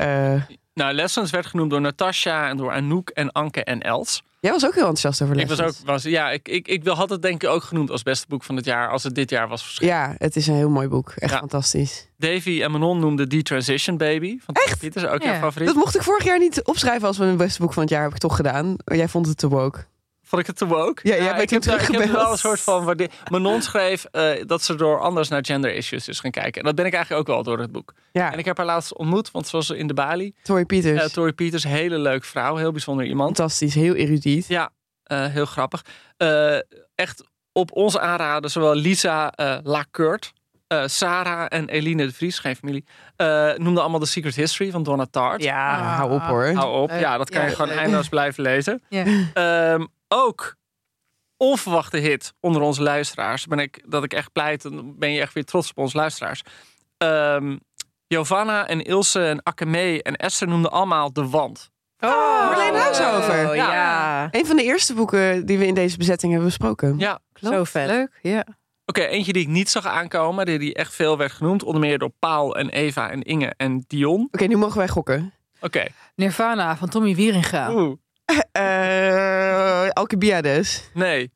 Uh, 0.00 0.42
nou, 0.74 0.92
Lessons 0.92 1.30
werd 1.30 1.46
genoemd 1.46 1.70
door 1.70 1.80
Natasha 1.80 2.48
en 2.48 2.56
door 2.56 2.70
Anouk 2.70 3.08
en 3.08 3.32
Anke 3.32 3.64
en 3.64 3.80
Els. 3.80 4.22
Jij 4.40 4.50
was 4.52 4.66
ook 4.66 4.74
heel 4.74 4.86
enthousiast 4.86 5.22
over 5.22 5.36
Lessons. 5.36 5.58
Ik 5.58 5.66
was 5.66 5.80
ook, 5.80 5.86
was, 5.86 6.02
ja, 6.02 6.30
ik, 6.30 6.48
ik, 6.48 6.68
ik 6.68 6.86
had 6.86 7.10
het 7.10 7.22
denk 7.22 7.42
ik 7.42 7.48
ook 7.48 7.62
genoemd 7.62 7.90
als 7.90 8.02
beste 8.02 8.26
boek 8.28 8.42
van 8.42 8.56
het 8.56 8.64
jaar 8.64 8.88
als 8.88 9.02
het 9.02 9.14
dit 9.14 9.30
jaar 9.30 9.48
was 9.48 9.62
verschenen. 9.62 9.94
Ja, 9.94 10.14
het 10.18 10.36
is 10.36 10.46
een 10.46 10.54
heel 10.54 10.70
mooi 10.70 10.88
boek. 10.88 11.12
Echt 11.16 11.32
ja. 11.32 11.38
fantastisch. 11.38 12.08
Davy 12.16 12.62
en 12.62 12.70
Manon 12.70 12.98
noemden 12.98 13.28
The 13.28 13.42
Transition 13.42 13.96
Baby 13.96 14.38
van 14.40 14.54
Echt? 14.54 14.78
Pieters, 14.78 15.04
ook 15.04 15.22
ja. 15.22 15.30
jouw 15.30 15.40
favoriet. 15.40 15.68
Dat 15.68 15.76
mocht 15.76 15.96
ik 15.96 16.02
vorig 16.02 16.24
jaar 16.24 16.38
niet 16.38 16.64
opschrijven 16.64 17.06
als 17.06 17.18
mijn 17.18 17.36
beste 17.36 17.60
boek 17.60 17.72
van 17.72 17.82
het 17.82 17.92
jaar, 17.92 18.02
heb 18.02 18.12
ik 18.12 18.18
toch 18.18 18.36
gedaan. 18.36 18.76
Maar 18.84 18.96
jij 18.96 19.08
vond 19.08 19.26
het 19.26 19.38
te 19.38 19.48
woke. 19.48 19.84
Vond 20.30 20.42
ik 20.42 20.48
het 20.48 20.56
te 20.56 20.66
woke? 20.66 21.08
Ja, 21.08 21.14
jij 21.14 21.36
bent 21.36 21.42
ik, 21.52 21.64
heb, 21.64 21.80
ik 21.80 21.98
heb 21.98 22.10
wel 22.10 22.30
een 22.30 22.38
soort 22.38 22.60
van 22.60 22.84
waarde- 22.84 23.08
Manon 23.30 23.62
schreef 23.62 24.06
uh, 24.12 24.30
dat 24.46 24.62
ze 24.62 24.74
door 24.74 25.00
anders 25.00 25.28
naar 25.28 25.44
gender 25.44 25.74
issues 25.74 26.08
is 26.08 26.20
gaan 26.20 26.30
kijken. 26.30 26.60
En 26.60 26.66
dat 26.66 26.74
ben 26.74 26.86
ik 26.86 26.92
eigenlijk 26.94 27.28
ook 27.28 27.34
wel 27.34 27.44
door 27.44 27.58
het 27.58 27.72
boek. 27.72 27.94
Ja. 28.12 28.32
En 28.32 28.38
ik 28.38 28.44
heb 28.44 28.56
haar 28.56 28.66
laatst 28.66 28.96
ontmoet, 28.96 29.30
want 29.30 29.46
ze 29.46 29.56
was 29.56 29.70
in 29.70 29.86
de 29.86 29.94
Bali. 29.94 30.34
Tori 30.42 30.64
Peters. 30.64 31.02
Uh, 31.02 31.08
Tori 31.08 31.32
Peters, 31.32 31.64
hele 31.64 31.98
leuke 31.98 32.26
vrouw, 32.26 32.56
heel 32.56 32.72
bijzonder 32.72 33.06
iemand. 33.06 33.36
Fantastisch, 33.36 33.74
heel 33.74 33.94
erudiet. 33.94 34.46
Ja, 34.48 34.70
uh, 35.12 35.26
heel 35.26 35.46
grappig. 35.46 35.84
Uh, 36.18 36.56
echt 36.94 37.24
op 37.52 37.72
ons 37.72 37.98
aanraden, 37.98 38.50
zowel 38.50 38.74
Lisa 38.74 39.32
uh, 39.36 39.56
Lacourt, 40.70 40.90
Sarah 40.90 41.46
en 41.48 41.68
Eline 41.68 42.06
de 42.06 42.12
Vries, 42.12 42.38
geen 42.38 42.56
familie, 42.56 42.84
noemden 43.56 43.82
allemaal 43.82 44.00
The 44.00 44.06
Secret 44.06 44.34
History 44.34 44.70
van 44.70 44.82
Donna 44.82 45.06
Tartt. 45.10 45.42
Ja, 45.42 45.78
ah, 45.78 45.96
hou 45.96 46.12
op 46.12 46.22
hoor. 46.22 46.46
Hou 46.46 46.82
op, 46.82 46.90
ja, 46.90 47.16
dat 47.16 47.30
kan 47.30 47.40
Ja, 47.40 47.48
je 47.48 47.54
gewoon 47.54 47.70
eindeloos 47.70 48.08
blijven 48.08 48.42
lezen. 48.42 48.82
Ja. 48.88 49.04
Um, 49.72 49.88
ook 50.08 50.56
onverwachte 51.36 51.96
hit 51.96 52.32
onder 52.40 52.62
onze 52.62 52.82
luisteraars. 52.82 53.46
Ben 53.46 53.58
ik, 53.58 53.84
dat 53.86 54.04
ik 54.04 54.12
echt 54.12 54.32
pleit, 54.32 54.62
dan 54.62 54.98
ben 54.98 55.12
je 55.12 55.20
echt 55.20 55.32
weer 55.32 55.44
trots 55.44 55.70
op 55.70 55.78
onze 55.78 55.96
luisteraars. 55.96 56.42
Um, 56.98 57.60
Giovanna 58.08 58.66
en 58.66 58.82
Ilse 58.82 59.26
en 59.26 59.42
Akeme 59.42 60.02
en 60.02 60.16
Esther 60.16 60.48
noemden 60.48 60.70
allemaal 60.70 61.12
De 61.12 61.28
Wand. 61.28 61.70
Oh, 61.98 62.10
Marleen 62.50 62.74
Huishover. 62.74 63.48
Oh, 63.48 63.54
ja. 63.54 64.28
Een 64.30 64.46
van 64.46 64.56
de 64.56 64.62
eerste 64.62 64.94
boeken 64.94 65.46
die 65.46 65.58
we 65.58 65.66
in 65.66 65.74
deze 65.74 65.96
bezetting 65.96 66.32
hebben 66.32 66.48
besproken. 66.48 66.98
Ja, 66.98 67.18
Zo 67.34 67.64
vet. 67.64 67.86
Leuk, 67.86 68.18
ja. 68.22 68.44
Oké, 68.90 69.02
eentje 69.04 69.32
die 69.32 69.42
ik 69.42 69.48
niet 69.48 69.70
zag 69.70 69.86
aankomen, 69.86 70.46
die, 70.46 70.58
die 70.58 70.74
echt 70.74 70.94
veel 70.94 71.18
werd 71.18 71.32
genoemd. 71.32 71.62
Onder 71.62 71.80
meer 71.80 71.98
door 71.98 72.12
Paul 72.18 72.56
en 72.56 72.68
Eva 72.68 73.10
en 73.10 73.22
Inge 73.22 73.54
en 73.56 73.84
Dion. 73.86 74.28
Oké, 74.30 74.44
nu 74.44 74.56
mogen 74.56 74.78
wij 74.78 74.88
gokken. 74.88 75.32
Oké. 75.60 75.86
Nirvana 76.14 76.76
van 76.76 76.88
Tommy 76.88 77.14
Wieringa. 77.14 77.72
Oeh, 77.74 77.96
Eh 78.52 79.88
Alcibiades. 79.88 80.90
nee. 80.94 81.32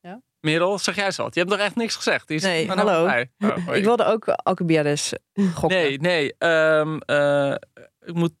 Ja? 0.00 0.20
Merel, 0.40 0.78
zeg 0.78 0.94
jij 0.96 1.12
wat? 1.16 1.34
Je 1.34 1.40
hebt 1.40 1.52
nog 1.52 1.60
echt 1.60 1.76
niks 1.76 1.96
gezegd. 1.96 2.28
Die 2.28 2.36
is 2.36 2.42
Nee, 2.42 2.68
hallo. 2.68 3.04
Oh. 3.38 3.74
Ik 3.76 3.84
wilde 3.84 4.04
ook 4.04 4.28
Alcibiades 4.28 5.12
gokken. 5.54 5.78
Nee, 5.78 5.98
nee. 5.98 6.34
ehm, 6.38 6.96
eh, 6.98 7.54
ik 8.00 8.14
moet... 8.14 8.32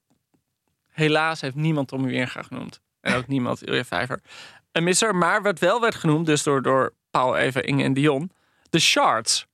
Helaas 0.90 1.40
heeft 1.40 1.54
niemand 1.54 1.88
Tommy 1.88 2.08
Wieringa 2.08 2.42
genoemd. 2.42 2.80
En 3.00 3.14
ook 3.14 3.26
niemand 3.26 3.62
Ilja 3.62 3.84
Vijver. 3.84 4.20
Een 4.72 4.84
misser, 4.84 5.14
maar 5.14 5.42
wat 5.42 5.58
wel 5.58 5.80
werd 5.80 5.94
genoemd, 5.94 6.26
dus 6.26 6.42
door, 6.42 6.62
door 6.62 6.98
Paul, 7.10 7.36
Eva, 7.36 7.62
Inge 7.62 7.82
en 7.84 7.92
Dion. 7.92 8.30
The 8.70 8.78
Shards. 8.78 9.48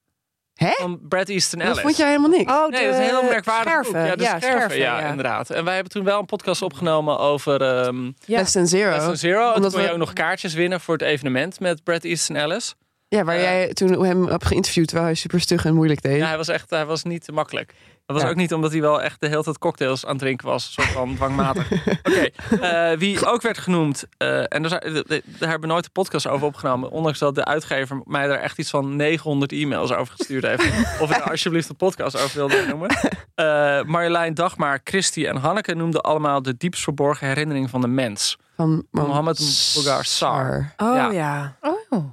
Hè? 0.54 0.70
Van 0.72 0.98
Brad 1.08 1.28
Easton 1.28 1.58
Dat 1.58 1.68
Ellis. 1.68 1.82
vond 1.82 1.96
jij 1.96 2.06
helemaal 2.06 2.30
niks. 2.30 2.52
Oh, 2.52 2.68
Nee, 2.68 2.84
dat 2.84 2.92
is 2.94 2.98
een 3.00 3.04
heel 3.14 3.22
merkwaardig 3.22 3.72
scherven. 3.72 3.92
boek. 3.92 4.02
Ja, 4.06 4.16
de 4.16 4.22
ja, 4.22 4.40
scherven, 4.40 4.78
ja, 4.78 5.00
ja. 5.00 5.08
inderdaad. 5.08 5.50
En 5.50 5.64
wij 5.64 5.74
hebben 5.74 5.92
toen 5.92 6.04
wel 6.04 6.18
een 6.18 6.26
podcast 6.26 6.62
opgenomen 6.62 7.18
over 7.18 7.62
ehm 7.62 8.04
Ja. 8.04 8.12
Less 8.38 8.52
than 8.52 8.66
Zero. 8.66 8.98
Than 8.98 9.16
Zero. 9.16 9.38
En 9.40 9.44
toen 9.46 9.54
Omdat 9.54 9.72
kon 9.72 9.80
je 9.80 9.86
we- 9.86 9.92
ook 9.92 9.98
nog 9.98 10.12
kaartjes 10.12 10.54
winnen 10.54 10.80
voor 10.80 10.94
het 10.94 11.02
evenement 11.02 11.60
met 11.60 11.84
Brad 11.84 12.04
Easton 12.04 12.36
Ellis. 12.36 12.74
Ja, 13.08 13.24
waar 13.24 13.36
Eh. 13.36 13.42
jij 13.42 13.72
toen 13.72 14.04
hem 14.04 14.26
hebt 14.28 14.46
geïnterviewd 14.46 14.86
terwijl 14.86 15.08
hij 15.08 15.16
super 15.16 15.40
stug 15.40 15.64
en 15.64 15.74
moeilijk 15.74 16.02
deed. 16.02 16.16
Ja, 16.16 16.26
hij 16.26 16.36
was 16.36 16.48
echt 16.48 16.70
hij 16.70 16.84
was 16.86 17.02
niet 17.02 17.30
makkelijk. 17.32 17.74
Dat 18.06 18.16
was 18.16 18.24
Ja. 18.24 18.30
ook 18.30 18.36
niet 18.36 18.52
omdat 18.54 18.72
hij 18.72 18.80
wel 18.80 19.02
echt 19.02 19.20
de 19.20 19.28
hele 19.28 19.42
tijd 19.42 19.58
cocktails 19.58 20.04
aan 20.04 20.10
het 20.10 20.18
drinken 20.18 20.46
was. 20.46 20.66
Een 20.66 20.72
soort 20.72 20.88
van 20.94 21.14
dwangmatig. 21.14 21.70
Oké, 22.08 22.28
eh, 22.60 22.98
wie 22.98 23.26
ook 23.26 23.42
werd 23.42 23.58
genoemd, 23.58 24.04
eh, 24.16 24.38
en 24.38 24.62
daar, 24.62 24.80
daar 25.06 25.20
hebben 25.38 25.60
we 25.60 25.66
nooit 25.66 25.84
de 25.84 25.90
podcast 25.90 26.26
over 26.28 26.46
opgenomen. 26.46 26.90
Ondanks 26.90 27.18
dat 27.18 27.34
de 27.34 27.44
uitgever 27.44 28.00
mij 28.04 28.26
daar 28.26 28.38
echt 28.38 28.58
iets 28.58 28.70
van 28.70 28.96
900 28.96 29.52
e-mails 29.52 29.92
over 29.92 30.14
gestuurd 30.16 30.44
heeft. 30.46 30.64
of 31.02 31.10
ik 31.10 31.18
daar 31.18 31.30
alsjeblieft 31.30 31.68
een 31.68 31.76
podcast 31.76 32.16
over 32.22 32.36
wilde 32.36 32.64
noemen. 32.68 32.88
Eh 33.34 33.82
Marjolein 33.82 34.34
Dagmar, 34.34 34.80
Christy 34.84 35.26
en 35.26 35.36
Hanneke 35.36 35.74
noemden 35.74 36.00
allemaal 36.00 36.42
de 36.42 36.56
diepst 36.56 36.82
verborgen 36.82 37.26
herinnering 37.26 37.70
van 37.70 37.80
de 37.80 37.88
mens. 37.88 38.38
Van 38.56 38.86
Mohammed 38.90 39.70
Bulgar 39.74 40.04
Sar. 40.04 40.72
Oh 40.76 40.94
Ja. 40.94 41.10
ja. 41.10 41.56
Oh. 41.60 41.74
Oké, 41.90 42.04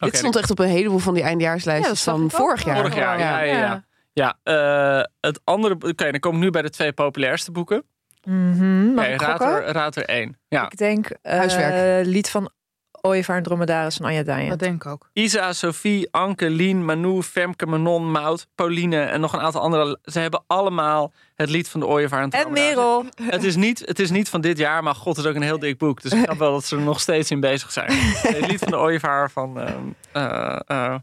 Dit 0.00 0.16
stond 0.16 0.36
echt 0.36 0.50
op 0.50 0.58
een 0.58 0.68
heleboel 0.68 0.98
van 0.98 1.14
die 1.14 1.22
Ja, 1.22 1.28
eindejaarslijstjes 1.28 1.88
dat 1.88 1.98
zag 1.98 2.14
van 2.16 2.30
vorig 2.30 2.64
jaar. 2.64 2.76
Vorig 2.76 2.94
jaar, 2.94 3.18
ja, 3.18 3.40
ja, 3.40 3.84
ja. 4.12 4.38
Eh, 4.42 5.02
het 5.20 5.40
andere... 5.44 5.74
Oké, 5.74 6.10
dan 6.10 6.20
kom 6.20 6.34
ik 6.34 6.40
nu 6.40 6.50
bij 6.50 6.62
de 6.62 6.70
twee 6.70 6.92
populairste 6.92 7.52
boeken. 7.52 7.84
Mhm. 8.24 8.94
Mag 8.94 9.04
Oké, 9.04 9.14
ik 9.14 9.20
raad, 9.20 9.40
er, 9.40 9.64
raad 9.64 9.96
er 9.96 10.04
één. 10.04 10.38
Ja, 10.48 10.64
Ik 10.64 10.76
denk 10.76 11.10
eh, 11.10 11.36
Huiswerk. 11.36 12.06
lied 12.06 12.30
van 12.30 12.50
Ooievaar 13.04 13.36
en 13.36 13.42
Dromedaris 13.42 13.98
en 13.98 14.04
Anja 14.04 14.22
Dijen. 14.22 14.48
Dat 14.48 14.58
denk 14.58 14.84
ik 14.84 14.90
ook. 14.90 15.10
Isa, 15.12 15.52
Sophie, 15.52 16.08
Anke, 16.10 16.50
Lien, 16.50 16.84
Manu, 16.84 17.22
Femke, 17.22 17.66
Manon, 17.66 18.10
Mout, 18.10 18.46
Pauline 18.54 19.02
en 19.02 19.20
nog 19.20 19.32
een 19.32 19.40
aantal 19.40 19.60
andere. 19.60 19.98
Ze 20.04 20.18
hebben 20.18 20.44
allemaal 20.46 21.12
het 21.34 21.50
lied 21.50 21.68
van 21.68 21.80
de 21.80 21.86
ooievaar 21.86 22.18
en 22.18 22.24
het 22.24 22.34
En 22.34 22.40
dromedaris. 22.40 22.74
Merel. 22.74 23.04
Het 23.30 23.44
is, 23.44 23.56
niet, 23.56 23.82
het 23.86 23.98
is 23.98 24.10
niet 24.10 24.28
van 24.28 24.40
dit 24.40 24.58
jaar, 24.58 24.82
maar 24.82 24.94
god, 24.94 25.16
het 25.16 25.24
is 25.24 25.30
ook 25.30 25.36
een 25.36 25.42
heel 25.42 25.58
dik 25.58 25.78
boek. 25.78 26.02
Dus 26.02 26.12
ik 26.12 26.24
snap 26.24 26.38
wel 26.38 26.52
dat 26.52 26.64
ze 26.64 26.76
er 26.76 26.82
nog 26.82 27.00
steeds 27.00 27.30
in 27.30 27.40
bezig 27.40 27.72
zijn. 27.72 27.92
Het 28.38 28.46
lied 28.46 28.58
van 28.58 28.70
de 28.70 28.78
ooievaar 28.78 29.30
van... 29.30 29.60
ehm 29.60 29.78
eh, 30.12 30.60
eh, 30.66 30.94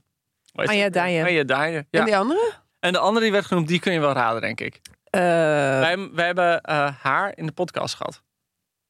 hoe 0.51 0.61
heet 0.61 0.69
Anja? 0.69 0.89
Dijen. 0.89 1.25
Anja 1.25 1.43
Dijen, 1.43 1.87
ja. 1.89 1.99
En 1.99 2.05
die 2.05 2.17
andere? 2.17 2.53
En 2.79 2.91
de 2.93 2.99
andere 2.99 3.23
die 3.25 3.33
werd 3.33 3.45
genoemd, 3.45 3.67
die 3.67 3.79
kun 3.79 3.93
je 3.93 3.99
wel 3.99 4.11
raden, 4.13 4.41
denk 4.41 4.59
ik. 4.61 4.81
Eh, 5.03 5.21
wij, 5.21 6.09
wij 6.13 6.25
hebben 6.25 6.61
eh, 6.61 6.89
haar 7.01 7.31
in 7.37 7.45
de 7.45 7.51
podcast 7.51 7.95
gehad. 7.95 8.21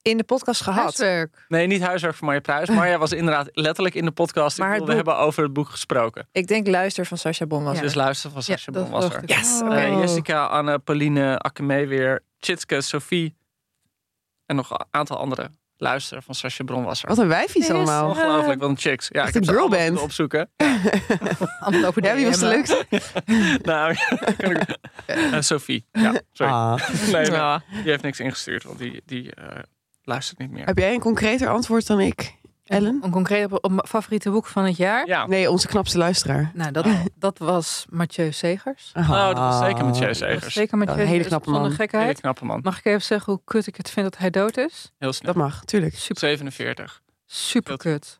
in 0.01 0.17
de 0.17 0.23
podcast 0.23 0.61
gehad. 0.61 0.81
Huiswerk. 0.81 1.45
Nee, 1.47 1.67
niet 1.67 1.81
huiswerk 1.81 2.15
van 2.15 2.25
Marja 2.25 2.41
Pruis. 2.41 2.69
Marja 2.69 2.97
was 2.97 3.11
inderdaad 3.11 3.49
letterlijk 3.51 3.95
in 3.95 4.05
de 4.05 4.11
podcast. 4.11 4.57
Maar 4.57 4.81
we 4.83 4.93
hebben 4.93 5.17
over 5.17 5.43
het 5.43 5.53
boek 5.53 5.69
gesproken. 5.69 6.27
Ik 6.31 6.47
denk 6.47 6.67
luister 6.67 7.05
van 7.05 7.17
Sascha 7.17 7.45
Bon 7.45 7.63
was 7.63 7.75
Ja. 7.75 7.81
Dus 7.81 7.93
luister 7.93 8.31
van 8.31 8.43
Sascha 8.43 8.71
dat 8.71 8.83
Bon 8.83 8.91
was 8.91 9.13
er. 9.13 9.21
Yes, 9.25 9.61
Oh. 9.63 9.75
Eh, 9.83 9.99
Jessica, 9.99 10.45
Anne, 10.45 10.79
Pauline, 10.79 11.39
Akeme 11.39 11.87
weer, 11.87 12.23
Tjitske, 12.39 12.81
Sophie 12.81 13.35
en 14.45 14.55
nog 14.55 14.69
een 14.71 14.85
aantal 14.91 15.17
andere. 15.17 15.49
Luister 15.81 16.21
van 16.21 16.35
Sascha 16.35 16.63
Bron 16.63 16.83
was 16.83 17.01
er. 17.01 17.07
Wat 17.07 17.17
een 17.17 17.27
wijfies 17.27 17.67
Yes. 17.67 17.75
allemaal. 17.75 18.09
Ongelooflijk, 18.09 18.59
wat 18.59 18.69
een 18.69 18.77
chicks. 18.77 19.07
Ja, 19.11 19.19
Echt 19.19 19.27
ik 19.27 19.33
heb 19.33 19.43
een 19.43 19.49
girlband. 19.49 20.01
opzoeken. 20.01 20.49
Allemaal 21.59 21.85
over 21.85 22.03
Ja, 22.03 22.15
wie 22.15 22.25
was 22.25 22.39
de 22.39 22.45
leukste? 22.47 22.85
nou, 23.61 23.95
Eh, 25.05 25.39
Sophie. 25.41 25.85
Ja, 25.91 26.21
sorry. 26.31 26.51
Ah. 26.53 26.89
Nee, 27.03 27.11
nee, 27.11 27.31
Ja. 27.31 27.61
die 27.69 27.91
heeft 27.91 28.03
niks 28.03 28.19
ingestuurd, 28.19 28.63
want 28.63 28.77
die, 28.79 29.01
die 29.05 29.33
eh, 29.35 29.59
luistert 30.03 30.39
niet 30.39 30.51
meer. 30.51 30.65
Heb 30.65 30.77
jij 30.77 30.93
een 30.93 30.99
concreter 30.99 31.47
antwoord 31.49 31.87
dan 31.87 31.99
ik, 31.99 32.35
Ellen? 32.69 32.99
Een 33.03 33.11
concreet 33.11 33.61
op, 33.61 33.85
favoriete 33.87 34.29
boek 34.31 34.45
van 34.45 34.65
het 34.65 34.77
jaar. 34.77 35.07
Ja, 35.07 35.27
Nee, 35.27 35.51
onze 35.51 35.67
knapste 35.67 35.97
luisteraar. 35.97 36.51
Nou, 36.53 36.71
dat, 36.71 36.85
dat 37.15 37.37
was 37.37 37.85
Mathieu 37.89 38.31
Segers. 38.31 38.91
oh, 38.95 39.09
dat 39.27 39.37
was 39.37 39.59
zeker 39.59 39.85
was 39.85 39.97
Segers. 39.97 40.53
Zeker 40.53 40.77
Mathieu 40.77 41.01
Een 41.01 41.07
hele 41.07 41.23
knappe 41.23 41.49
man. 41.49 41.75
Hele 41.91 42.13
knappe 42.15 42.45
man. 42.45 42.59
Mag 42.63 42.77
ik 42.77 42.85
even 42.85 43.01
zeggen 43.01 43.33
hoe 43.33 43.41
kut 43.45 43.67
ik 43.67 43.75
het 43.75 43.89
vind 43.89 44.05
dat 44.11 44.17
hij 44.17 44.29
dood 44.29 44.57
is? 44.57 44.91
Heel 44.97 45.13
snel. 45.13 45.33
Dat 45.33 45.41
mag, 45.43 45.65
tuurlijk. 45.65 45.95
Super, 45.95 46.19
47. 46.19 47.01
super 47.25 47.77
kut. 47.77 48.19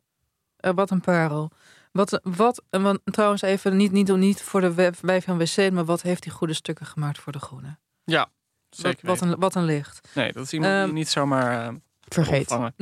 Eh, 0.57 0.71
wat 0.75 0.91
een 0.91 1.01
parel. 1.01 1.51
Wat, 1.91 2.19
wat, 2.23 2.63
en 2.69 2.81
want, 2.81 2.99
trouwens 3.03 3.41
even, 3.41 3.77
niet, 3.77 3.91
niet, 3.91 4.15
niet 4.17 4.41
voor 4.41 4.61
de 4.61 4.73
web- 4.73 4.95
wij 5.01 5.21
van 5.21 5.37
WC, 5.37 5.71
maar 5.71 5.85
wat 5.85 6.01
heeft 6.01 6.23
hij 6.23 6.33
goede 6.33 6.53
stukken 6.53 6.85
gemaakt 6.85 7.19
voor 7.19 7.31
de 7.31 7.39
Groene? 7.39 7.77
Ja, 8.03 8.19
Wat, 8.19 8.79
zeker 8.79 9.05
wat, 9.07 9.19
weten. 9.19 9.33
een, 9.33 9.39
wat 9.39 9.55
een 9.55 9.63
licht. 9.65 10.07
Nee, 10.13 10.31
dat 10.33 10.43
is 10.43 10.53
iemand 10.53 10.73
die 10.73 10.81
Ehm, 10.83 10.93
niet 10.93 11.09
zomaar 11.09 11.67
eh, 11.67 11.73
Vergeet. 12.07 12.41
opvangen. 12.41 12.73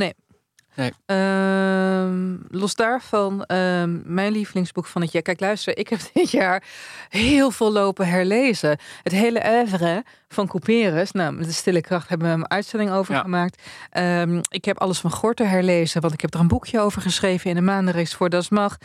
Ehm, 1.06 2.36
los 2.50 2.76
daarvan, 2.76 3.44
ehm, 3.46 4.00
mijn 4.14 4.32
lievelingsboek 4.32 4.86
van 4.86 5.02
het 5.02 5.12
jaar. 5.12 5.22
Kijk, 5.22 5.40
luister, 5.40 5.78
ik 5.78 5.88
heb 5.88 6.00
dit 6.14 6.32
jaar 6.32 6.64
heel 7.10 7.52
veel 7.52 7.72
lopen 7.72 8.08
herlezen. 8.08 8.78
Het 9.04 9.14
hele 9.14 9.44
oeuvre 9.50 10.04
van 10.28 10.48
Couperus, 10.48 11.12
nou, 11.12 11.34
met 11.34 11.46
de 11.46 11.52
Stille 11.52 11.82
Kracht 11.82 12.10
hebben 12.10 12.28
we 12.28 12.34
een 12.34 12.50
uitzending 12.50 12.92
over 12.92 13.14
Ja. 13.14 13.22
gemaakt. 13.22 13.62
Ehm, 13.90 14.42
ik 14.50 14.66
heb 14.66 14.80
alles 14.80 15.00
van 15.00 15.12
Gorter 15.12 15.50
herlezen, 15.50 16.02
want 16.02 16.14
ik 16.14 16.22
heb 16.22 16.34
er 16.34 16.40
een 16.40 16.48
boekje 16.48 16.80
over 16.80 17.02
geschreven 17.02 17.50
in 17.50 17.56
de 17.56 17.62
maandenreeks 17.62 18.14
voor 18.14 18.30
Das 18.30 18.50
Mag. 18.50 18.78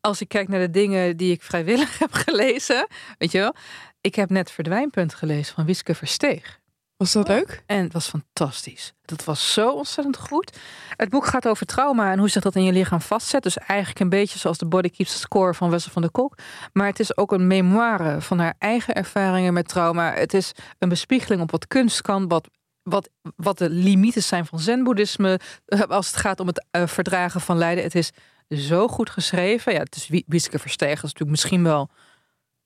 Als 0.00 0.20
ik 0.20 0.28
kijk 0.28 0.48
naar 0.48 0.60
de 0.60 0.70
dingen 0.70 1.16
die 1.16 1.32
ik 1.32 1.42
vrijwillig 1.42 1.98
heb 1.98 2.12
gelezen, 2.12 2.86
weet 3.18 3.32
je 3.32 3.38
wel. 3.38 3.54
Ik 4.00 4.14
heb 4.14 4.30
net 4.30 4.50
Verdwijnpunt 4.50 5.14
gelezen 5.14 5.54
van 5.54 5.64
Wiske 5.64 5.94
Versteeg. 5.94 6.60
Was 7.02 7.12
dat 7.12 7.28
leuk? 7.28 7.62
En 7.66 7.82
het 7.82 7.92
was 7.92 8.08
fantastisch. 8.08 8.92
Dat 9.04 9.24
was 9.24 9.52
zo 9.52 9.70
ontzettend 9.72 10.16
goed. 10.16 10.56
Het 10.96 11.08
boek 11.08 11.26
gaat 11.26 11.48
over 11.48 11.66
trauma 11.66 12.12
en 12.12 12.18
hoe 12.18 12.28
zich 12.30 12.42
dat 12.42 12.54
in 12.56 12.64
je 12.64 12.72
lichaam 12.72 13.00
vastzet. 13.00 13.42
Dus 13.42 13.58
eigenlijk 13.58 14.00
een 14.00 14.08
beetje 14.08 14.38
zoals 14.38 14.58
de 14.58 14.66
Body 14.66 14.88
Keeps 14.88 15.12
the 15.12 15.18
Score 15.18 15.54
van 15.54 15.70
Wessel 15.70 15.90
van 15.92 16.02
der 16.02 16.10
Kolk. 16.10 16.34
Maar 16.72 16.86
het 16.86 17.00
is 17.00 17.16
ook 17.16 17.32
een 17.32 17.46
memoire 17.46 18.20
van 18.20 18.38
haar 18.38 18.54
eigen 18.58 18.94
ervaringen 18.94 19.52
met 19.52 19.68
trauma. 19.68 20.12
Het 20.12 20.34
is 20.34 20.52
een 20.78 20.88
bespiegeling 20.88 21.42
op 21.42 21.50
wat 21.50 21.66
kunst 21.66 22.00
kan, 22.02 22.28
wat, 22.28 22.48
wat, 22.82 23.08
wat 23.36 23.58
de 23.58 23.70
limieten 23.70 24.22
zijn 24.22 24.46
van 24.46 24.58
zen-boeddhisme. 24.58 25.40
eh, 25.66 25.80
Als 25.80 26.06
het 26.06 26.16
gaat 26.16 26.40
om 26.40 26.46
het 26.46 26.66
eh, 26.70 26.86
verdragen 26.86 27.40
van 27.40 27.56
lijden. 27.58 27.84
Het 27.84 27.94
is 27.94 28.10
zo 28.48 28.88
goed 28.88 29.10
geschreven. 29.10 29.72
Ja, 29.72 29.78
het 29.78 29.96
is 29.96 30.08
Wie- 30.08 30.24
Wieske 30.26 30.58
Verstegen. 30.58 30.94
Dat 30.94 31.04
is 31.04 31.12
natuurlijk 31.12 31.30
misschien 31.30 31.62
wel 31.62 31.90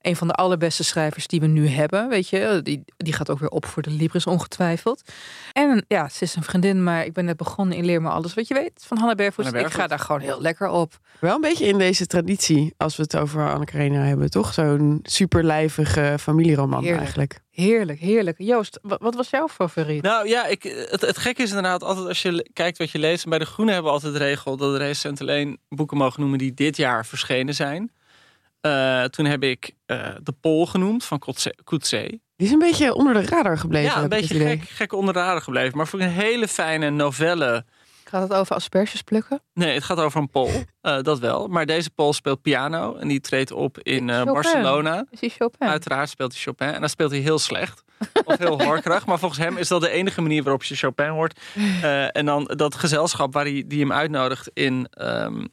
een 0.07 0.15
van 0.15 0.27
de 0.27 0.33
allerbeste 0.33 0.83
schrijvers 0.83 1.27
die 1.27 1.39
we 1.39 1.47
nu 1.47 1.67
hebben. 1.67 2.09
Weet 2.09 2.29
je, 2.29 2.59
die, 2.63 2.83
die 2.97 3.13
gaat 3.13 3.29
ook 3.29 3.39
weer 3.39 3.49
op 3.49 3.65
voor 3.65 3.81
de 3.81 3.89
Libris, 3.89 4.25
ongetwijfeld. 4.25 5.01
En 5.53 5.85
ja, 5.87 6.09
ze 6.09 6.23
is 6.23 6.35
een 6.35 6.43
vriendin, 6.43 6.83
maar 6.83 7.05
ik 7.05 7.13
ben 7.13 7.25
net 7.25 7.37
begonnen 7.37 7.77
in 7.77 7.85
Leer 7.85 8.01
me 8.01 8.09
alles 8.09 8.33
wat 8.33 8.47
je 8.47 8.53
weet 8.53 8.83
van 8.87 8.97
Hanna 8.97 9.15
Bervoets. 9.15 9.51
Ik 9.51 9.67
ga 9.67 9.87
daar 9.87 9.99
gewoon 9.99 10.21
heel 10.21 10.41
lekker 10.41 10.67
op. 10.69 10.99
Wel 11.19 11.35
een 11.35 11.41
beetje 11.41 11.65
in 11.65 11.77
deze 11.77 12.05
traditie, 12.07 12.73
als 12.77 12.95
we 12.95 13.03
het 13.03 13.17
over 13.17 13.51
Anne 13.53 13.65
Karenina 13.65 14.01
hebben, 14.03 14.29
toch? 14.29 14.53
Zo'n 14.53 14.99
superlijvige 15.03 16.15
familieroman 16.19 16.79
Heerlijk. 16.79 17.01
eigenlijk. 17.03 17.39
Heerlijk, 17.51 17.99
heerlijk. 17.99 18.37
Joost, 18.39 18.79
wa- 18.81 18.97
wat 19.01 19.15
was 19.15 19.29
jouw 19.29 19.47
favoriet? 19.47 20.01
Nou 20.01 20.27
ja, 20.27 20.45
ik, 20.45 20.63
het, 20.63 21.01
het 21.01 21.17
gekke 21.17 21.41
is 21.41 21.47
inderdaad 21.49 21.83
altijd 21.83 22.07
als 22.07 22.21
je 22.21 22.49
kijkt 22.53 22.77
wat 22.77 22.91
je 22.91 22.99
leest. 22.99 23.23
En 23.23 23.29
bij 23.29 23.39
de 23.39 23.45
Groene 23.45 23.71
hebben 23.71 23.91
we 23.91 23.97
altijd 23.97 24.13
de 24.13 24.19
regel 24.19 24.57
dat 24.57 24.71
de 24.71 24.77
recensent 24.77 25.21
alleen 25.21 25.57
boeken 25.69 25.97
mogen 25.97 26.19
noemen 26.21 26.37
die 26.39 26.53
dit 26.53 26.77
jaar 26.77 27.05
verschenen 27.05 27.53
zijn. 27.55 27.91
Eh, 28.61 29.03
toen 29.03 29.25
heb 29.25 29.43
ik 29.43 29.71
eh, 29.85 30.09
De 30.23 30.31
Pol 30.31 30.65
genoemd 30.65 31.03
van 31.03 31.19
Coetzee-. 31.63 32.21
Die 32.35 32.47
is 32.47 32.51
een 32.51 32.59
beetje 32.59 32.93
onder 32.93 33.13
de 33.13 33.25
radar 33.25 33.57
gebleven. 33.57 33.91
Ja, 33.91 34.03
een 34.03 34.09
beetje 34.09 34.39
gek, 34.39 34.63
gek 34.63 34.93
onder 34.93 35.13
de 35.13 35.19
radar 35.19 35.41
gebleven. 35.41 35.77
Maar 35.77 35.87
voor 35.87 35.99
een 35.99 36.09
hele 36.09 36.47
fijne 36.47 36.89
novelle. 36.89 37.65
Gaat 38.09 38.21
het 38.21 38.33
over 38.33 38.55
asperges 38.55 39.01
plukken? 39.01 39.41
Nee, 39.53 39.73
het 39.73 39.83
gaat 39.83 39.97
over 39.99 40.19
een 40.21 40.29
Pool. 40.29 40.49
eh, 40.81 41.01
dat 41.01 41.19
wel. 41.19 41.47
Maar 41.47 41.65
deze 41.65 41.89
Pool 41.89 42.13
speelt 42.13 42.41
piano. 42.41 42.95
En 42.95 43.07
die 43.07 43.19
treedt 43.19 43.51
op 43.51 43.79
in 43.79 44.09
eh. 44.09 44.23
Barcelona. 44.23 45.05
Is 45.19 45.33
Chopin? 45.35 45.67
Uiteraard 45.67 46.09
speelt 46.09 46.31
hij 46.33 46.41
Chopin. 46.41 46.67
En 46.73 46.79
dan 46.79 46.89
speelt 46.89 47.11
hij 47.11 47.19
heel 47.19 47.39
slecht. 47.39 47.83
Of 48.23 48.37
heel 48.37 48.61
horkerig. 48.67 49.05
Maar 49.05 49.19
volgens 49.19 49.39
hem 49.41 49.57
is 49.57 49.67
dat 49.67 49.81
de 49.81 49.89
enige 49.89 50.21
manier 50.21 50.43
waarop 50.43 50.63
je 50.63 50.75
Chopin 50.75 51.07
hoort. 51.07 51.39
Eh, 51.55 52.15
en 52.17 52.25
dan 52.25 52.43
dat 52.55 52.75
gezelschap 52.75 53.33
waar 53.33 53.43
hij, 53.45 53.63
die 53.67 53.79
hem 53.79 53.91
uitnodigt 53.91 54.49
in... 54.53 54.87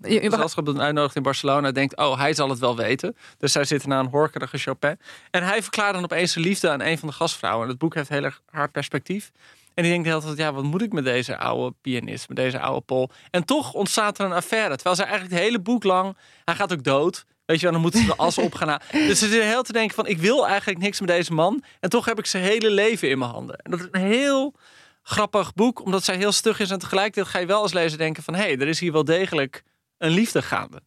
je- 0.01 0.21
gezelschap 0.31 0.65
dat 0.67 0.75
hem 0.75 0.85
uitnodigt 0.85 1.17
in 1.17 1.23
Barcelona 1.23 1.73
denkt... 1.73 1.97
oh, 1.97 2.19
hij 2.19 2.35
zal 2.35 2.49
het 2.49 2.59
wel 2.59 2.77
weten. 2.77 3.17
Dus 3.39 3.53
zij 3.53 3.65
zitten 3.65 3.89
naar 3.89 4.01
een 4.01 4.07
horkerige 4.11 4.59
Chopin. 4.59 4.99
En 5.31 5.43
hij 5.43 5.63
verklaart 5.63 5.95
dan 5.95 6.05
opeens 6.05 6.33
zijn 6.33 6.45
liefde 6.45 6.71
aan 6.71 6.81
een 6.81 6.99
van 6.99 7.09
de 7.09 7.15
gastvrouwen. 7.15 7.63
En 7.65 7.71
het 7.71 7.79
boek 7.79 7.95
heeft 7.95 8.09
heel 8.09 8.25
erg 8.25 8.41
haar 8.51 8.71
perspectief. 8.71 9.31
En 9.75 9.83
die 9.83 9.93
denkt 9.93 10.05
de 10.05 10.13
hele 10.13 10.25
tijd, 10.25 10.37
ja, 10.37 10.53
wat 10.53 10.65
moet 10.65 10.83
ik 10.83 10.93
met 10.93 11.05
deze 11.05 11.39
oude 11.39 11.77
pianist, 11.81 12.29
met 12.29 12.37
deze 12.37 12.61
oude 12.61 12.81
Pol? 12.81 13.11
En 13.31 13.45
toch 13.45 13.73
ontstaat 13.73 14.19
er 14.19 14.25
een 14.25 14.33
affaire. 14.33 14.75
Terwijl 14.75 14.97
zij 14.97 15.05
eigenlijk 15.05 15.35
het 15.35 15.45
hele 15.45 15.61
boek 15.61 15.85
lang, 15.85 16.17
hij 16.45 16.55
gaat 16.55 16.73
ook 16.73 16.85
dood. 16.85 17.25
Weet 17.45 17.57
je 17.57 17.63
wel, 17.63 17.73
dan 17.73 17.83
moeten 17.83 18.01
ze 18.01 18.07
de 18.07 18.17
as 18.17 18.39
op 18.39 18.55
gaan 18.55 18.69
halen. 18.69 18.87
Dus 18.93 19.19
ze 19.19 19.29
zitten 19.29 19.49
heel 19.49 19.63
te 19.63 19.73
denken 19.73 19.95
van, 19.95 20.07
ik 20.07 20.19
wil 20.19 20.47
eigenlijk 20.47 20.81
niks 20.81 21.01
met 21.01 21.09
deze 21.09 21.33
man. 21.33 21.63
En 21.81 21.91
toch 21.91 22.05
heb 22.05 22.19
ik 22.19 22.27
zijn 22.27 22.43
hele 22.43 22.71
leven 22.71 23.11
in 23.11 23.19
mijn 23.19 23.31
handen. 23.31 23.57
En 23.57 23.71
dat 23.71 23.81
is 23.81 23.87
een 23.91 24.01
heel 24.01 24.55
grappig 25.03 25.55
boek, 25.55 25.85
omdat 25.85 26.05
zij 26.05 26.17
heel 26.17 26.33
stug 26.33 26.61
is. 26.61 26.71
En 26.71 26.79
tegelijkertijd 26.79 27.27
ga 27.27 27.39
je 27.39 27.47
wel 27.47 27.63
als 27.63 27.73
lezer 27.73 27.99
denken 27.99 28.23
van, 28.23 28.35
hé, 28.35 28.41
hey, 28.41 28.59
er 28.59 28.69
is 28.69 28.81
hier 28.81 28.93
wel 28.93 29.05
degelijk 29.05 29.63
een 29.99 30.11
liefde 30.11 30.43
gaande. 30.43 30.83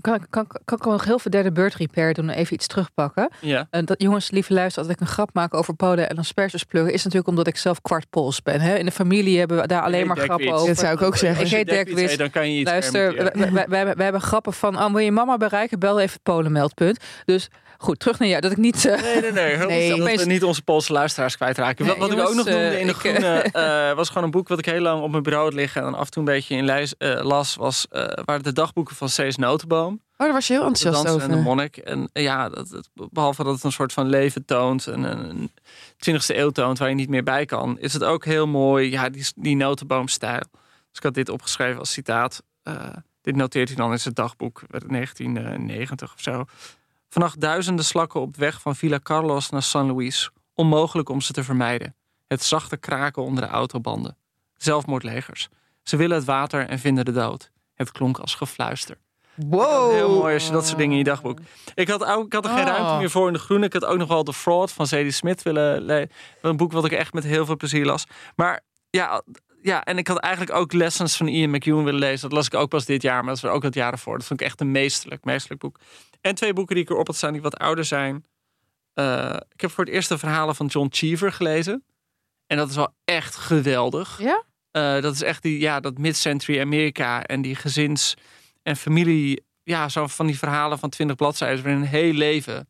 Kan, 0.00 0.26
kan, 0.30 0.46
kan 0.64 0.78
ik 0.78 0.84
nog 0.84 1.04
heel 1.04 1.18
veel 1.18 1.30
derde 1.30 1.52
beurt 1.52 1.74
repair 1.74 2.14
doen 2.14 2.28
en 2.28 2.36
even 2.36 2.54
iets 2.54 2.66
terugpakken? 2.66 3.30
Ja. 3.40 3.66
En 3.70 3.84
dat, 3.84 4.02
jongens, 4.02 4.30
lieve 4.30 4.52
luisteren, 4.52 4.88
als 4.88 4.96
ik 4.96 5.00
een 5.00 5.12
grap 5.12 5.30
maak 5.32 5.54
over 5.54 5.74
Polen 5.74 6.08
en 6.08 6.18
asperges 6.18 6.64
plukken, 6.64 6.92
is 6.92 7.02
natuurlijk 7.02 7.28
omdat 7.28 7.46
ik 7.46 7.56
zelf 7.56 7.82
kwart 7.82 8.10
Pools 8.10 8.42
ben. 8.42 8.60
Hè? 8.60 8.76
In 8.76 8.84
de 8.84 8.90
familie 8.90 9.38
hebben 9.38 9.60
we 9.60 9.66
daar 9.66 9.82
alleen 9.82 10.06
maar 10.06 10.16
grappen 10.16 10.52
over. 10.52 10.66
Dat 10.66 10.78
zou 10.78 10.94
ik 10.94 11.02
ook 11.02 11.16
zeggen. 11.16 11.44
Ik 11.44 11.50
heet 11.50 11.68
Dirk 11.68 11.88
Wits 11.88 12.16
dan 12.16 12.30
kan 12.30 12.52
je 12.52 12.58
iets 12.58 12.70
Luister, 12.70 13.32
wij 13.68 13.94
hebben 13.96 14.20
grappen 14.20 14.52
van, 14.52 14.76
oh, 14.78 14.90
wil 14.92 14.98
je 14.98 15.12
mama 15.12 15.36
bereiken? 15.36 15.78
Bel 15.78 16.00
even 16.00 16.12
het 16.12 16.22
Polenmeldpunt. 16.22 16.98
Dus 17.24 17.48
goed, 17.78 17.98
terug 17.98 18.18
naar 18.18 18.28
jou. 18.28 18.40
Dat 18.40 18.50
ik 18.50 18.56
niet... 18.56 18.84
eh, 18.84 19.02
Nee, 19.02 19.20
nee, 19.20 19.32
nee. 19.32 19.56
Nee. 19.66 19.88
Dat 19.90 20.00
Opeens- 20.00 20.22
we 20.22 20.28
niet 20.28 20.44
onze 20.44 20.62
Poolse 20.62 20.92
luisteraars 20.92 21.36
kwijtraken. 21.36 21.86
Nee, 21.86 21.96
wat 21.96 22.08
wat 22.08 22.18
ik 22.18 22.24
ook 22.26 22.34
nog 22.34 22.44
noemde 22.44 22.60
eh, 22.60 22.80
in 22.80 22.86
de 22.86 22.92
ik, 22.92 22.98
groene... 22.98 23.40
eh, 23.42 23.92
was 23.96 24.08
gewoon 24.08 24.24
een 24.24 24.30
boek 24.30 24.48
wat 24.48 24.58
ik 24.58 24.64
heel 24.64 24.80
lang 24.80 25.02
op 25.02 25.10
mijn 25.10 25.22
bureau 25.22 25.44
had 25.44 25.54
liggen... 25.54 25.82
en 25.82 25.94
af 25.94 26.04
en 26.04 26.10
toe 26.10 26.22
een 26.22 26.32
beetje 26.34 26.56
in 26.56 26.64
lijst, 26.64 26.94
las... 27.22 27.54
Was, 27.56 27.86
waren 28.24 28.42
de 28.42 28.52
dagboeken 28.52 28.96
van 28.96 29.08
Cees 29.08 29.36
Notenboom. 29.36 29.92
Oh, 29.94 30.26
daar 30.26 30.32
was 30.32 30.46
je 30.46 30.52
heel 30.52 30.62
De 30.62 30.68
enthousiast 30.68 31.04
danser 31.06 31.22
en 31.22 31.28
de 31.28 31.34
over. 31.40 31.48
monnik. 31.48 31.76
En 31.76 32.10
ja, 32.12 32.48
dat, 32.48 32.88
behalve 32.94 33.44
dat 33.44 33.54
het 33.54 33.64
een 33.64 33.72
soort 33.72 33.92
van 33.92 34.08
leven 34.08 34.44
toont... 34.44 34.86
en 34.86 35.02
een 35.02 35.50
20e 36.10 36.36
eeuw 36.36 36.50
toont 36.50 36.78
waar 36.78 36.88
je 36.88 36.94
niet 36.94 37.08
meer 37.08 37.22
bij 37.22 37.44
kan... 37.44 37.78
is 37.78 37.92
het 37.92 38.04
ook 38.04 38.24
heel 38.24 38.46
mooi, 38.46 38.90
ja, 38.90 39.08
die, 39.08 39.26
die 39.34 39.56
notenboomstijl. 39.56 40.38
Dus 40.88 40.96
ik 40.98 41.02
had 41.02 41.14
dit 41.14 41.28
opgeschreven 41.28 41.78
als 41.78 41.92
citaat. 41.92 42.42
Dit 43.22 43.36
noteert 43.36 43.68
hij 43.68 43.76
dan 43.76 43.92
in 43.92 44.00
zijn 44.00 44.14
dagboek, 44.14 44.62
uit 44.70 44.84
1990 44.88 46.12
of 46.14 46.20
zo. 46.20 46.44
Vannacht 47.08 47.40
duizenden 47.40 47.84
slakken 47.84 48.20
op 48.20 48.36
weg 48.36 48.60
van 48.60 48.76
Villa 48.76 48.98
Carlos 49.02 49.50
naar 49.50 49.62
San 49.62 49.92
Luis. 49.92 50.30
Onmogelijk 50.54 51.08
om 51.08 51.20
ze 51.20 51.32
te 51.32 51.44
vermijden. 51.44 51.94
Het 52.26 52.42
zachte 52.42 52.76
kraken 52.76 53.22
onder 53.22 53.44
de 53.44 53.50
autobanden. 53.50 54.16
Zelfmoordlegers. 54.56 55.48
Ze 55.82 55.96
willen 55.96 56.16
het 56.16 56.26
water 56.26 56.68
en 56.68 56.78
vinden 56.78 57.04
de 57.04 57.12
dood. 57.12 57.50
Het 57.74 57.92
klonk 57.92 58.18
als 58.18 58.34
gefluister. 58.34 58.96
Wow. 59.34 59.92
Heel 59.92 60.14
mooi 60.18 60.34
als 60.34 60.46
je 60.46 60.52
dat 60.52 60.66
soort 60.66 60.76
dingen 60.78 60.92
in 60.92 60.98
je 60.98 61.04
dagboek. 61.04 61.38
Ik 61.74 61.88
had, 61.88 62.04
ook, 62.04 62.26
ik 62.26 62.32
had 62.32 62.44
er 62.44 62.50
geen 62.50 62.60
Oh. 62.60 62.66
ruimte 62.66 62.94
meer 62.98 63.10
voor 63.10 63.26
in 63.26 63.32
de 63.32 63.38
groene. 63.38 63.66
Ik 63.66 63.72
had 63.72 63.84
ook 63.84 63.98
nog 63.98 64.08
wel 64.08 64.22
The 64.22 64.32
Fraud 64.32 64.72
van 64.72 64.86
Zadie 64.86 65.10
Smith 65.10 65.42
willen 65.42 65.82
lezen. 65.82 66.10
Een 66.42 66.56
boek 66.56 66.72
wat 66.72 66.84
ik 66.84 66.92
echt 66.92 67.12
met 67.12 67.24
heel 67.24 67.46
veel 67.46 67.56
plezier 67.56 67.84
las. 67.84 68.04
Maar 68.36 68.60
ja, 68.90 69.22
ja, 69.62 69.84
en 69.84 69.98
ik 69.98 70.06
had 70.08 70.18
eigenlijk 70.18 70.56
ook 70.56 70.72
Lessons 70.72 71.16
van 71.16 71.28
Ian 71.28 71.50
McEwan 71.50 71.84
willen 71.84 72.00
lezen. 72.00 72.20
Dat 72.28 72.32
las 72.32 72.46
ik 72.46 72.54
ook 72.54 72.68
pas 72.68 72.84
dit 72.84 73.02
jaar, 73.02 73.24
maar 73.24 73.32
dat 73.34 73.42
was 73.42 73.52
ook 73.52 73.62
het 73.62 73.74
jaar 73.74 73.92
ervoor. 73.92 74.18
Dat 74.18 74.26
vond 74.26 74.40
ik 74.40 74.46
echt 74.46 74.60
een 74.60 74.70
meesterlijk, 74.70 75.24
meesterlijk 75.24 75.60
boek. 75.60 75.78
En 76.20 76.34
twee 76.34 76.52
boeken 76.52 76.74
die 76.74 76.84
ik 76.84 76.90
erop 76.90 77.06
had 77.06 77.16
staan 77.16 77.32
die 77.32 77.42
wat 77.42 77.56
ouder 77.56 77.84
zijn. 77.84 78.24
Eh, 78.94 79.36
ik 79.54 79.60
heb 79.60 79.70
voor 79.70 79.84
het 79.84 79.92
eerst 79.94 80.08
de 80.08 80.18
verhalen 80.18 80.54
van 80.54 80.66
John 80.66 80.88
Cheever 80.90 81.32
gelezen. 81.32 81.84
En 82.46 82.56
dat 82.56 82.68
is 82.70 82.76
wel 82.76 82.94
echt 83.04 83.36
geweldig. 83.36 84.18
Ja? 84.20 84.44
Eh, 84.70 85.02
dat 85.02 85.14
is 85.14 85.22
echt 85.22 85.42
die, 85.42 85.60
ja, 85.60 85.80
dat 85.80 85.98
mid-century 85.98 86.60
Amerika 86.60 87.22
en 87.24 87.42
die 87.42 87.54
gezins- 87.54 88.14
en 88.62 88.76
familie. 88.76 89.44
Ja, 89.62 89.88
zo 89.88 90.06
van 90.06 90.26
die 90.26 90.38
verhalen 90.38 90.78
van 90.78 90.88
twintig 90.90 91.16
bladzijden 91.16 91.62
waarin 91.64 91.80
een 91.82 91.88
heel 91.88 92.12
leven. 92.12 92.68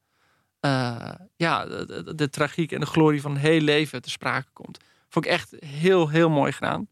eh, 0.61 1.11
ja, 1.37 1.67
de, 1.67 1.87
de- 2.05 2.15
de 2.15 2.31
tragiek 2.31 2.73
en 2.73 2.81
de 2.81 2.87
glorie 2.87 3.21
van 3.21 3.31
een 3.31 3.37
heel 3.37 3.61
leven 3.61 4.03
te 4.03 4.11
sprake 4.11 4.49
komt. 4.53 4.79
Vond 5.09 5.25
ik 5.25 5.31
echt 5.31 5.57
heel, 5.59 6.09
heel 6.09 6.31
mooi 6.31 6.53
gedaan. 6.53 6.89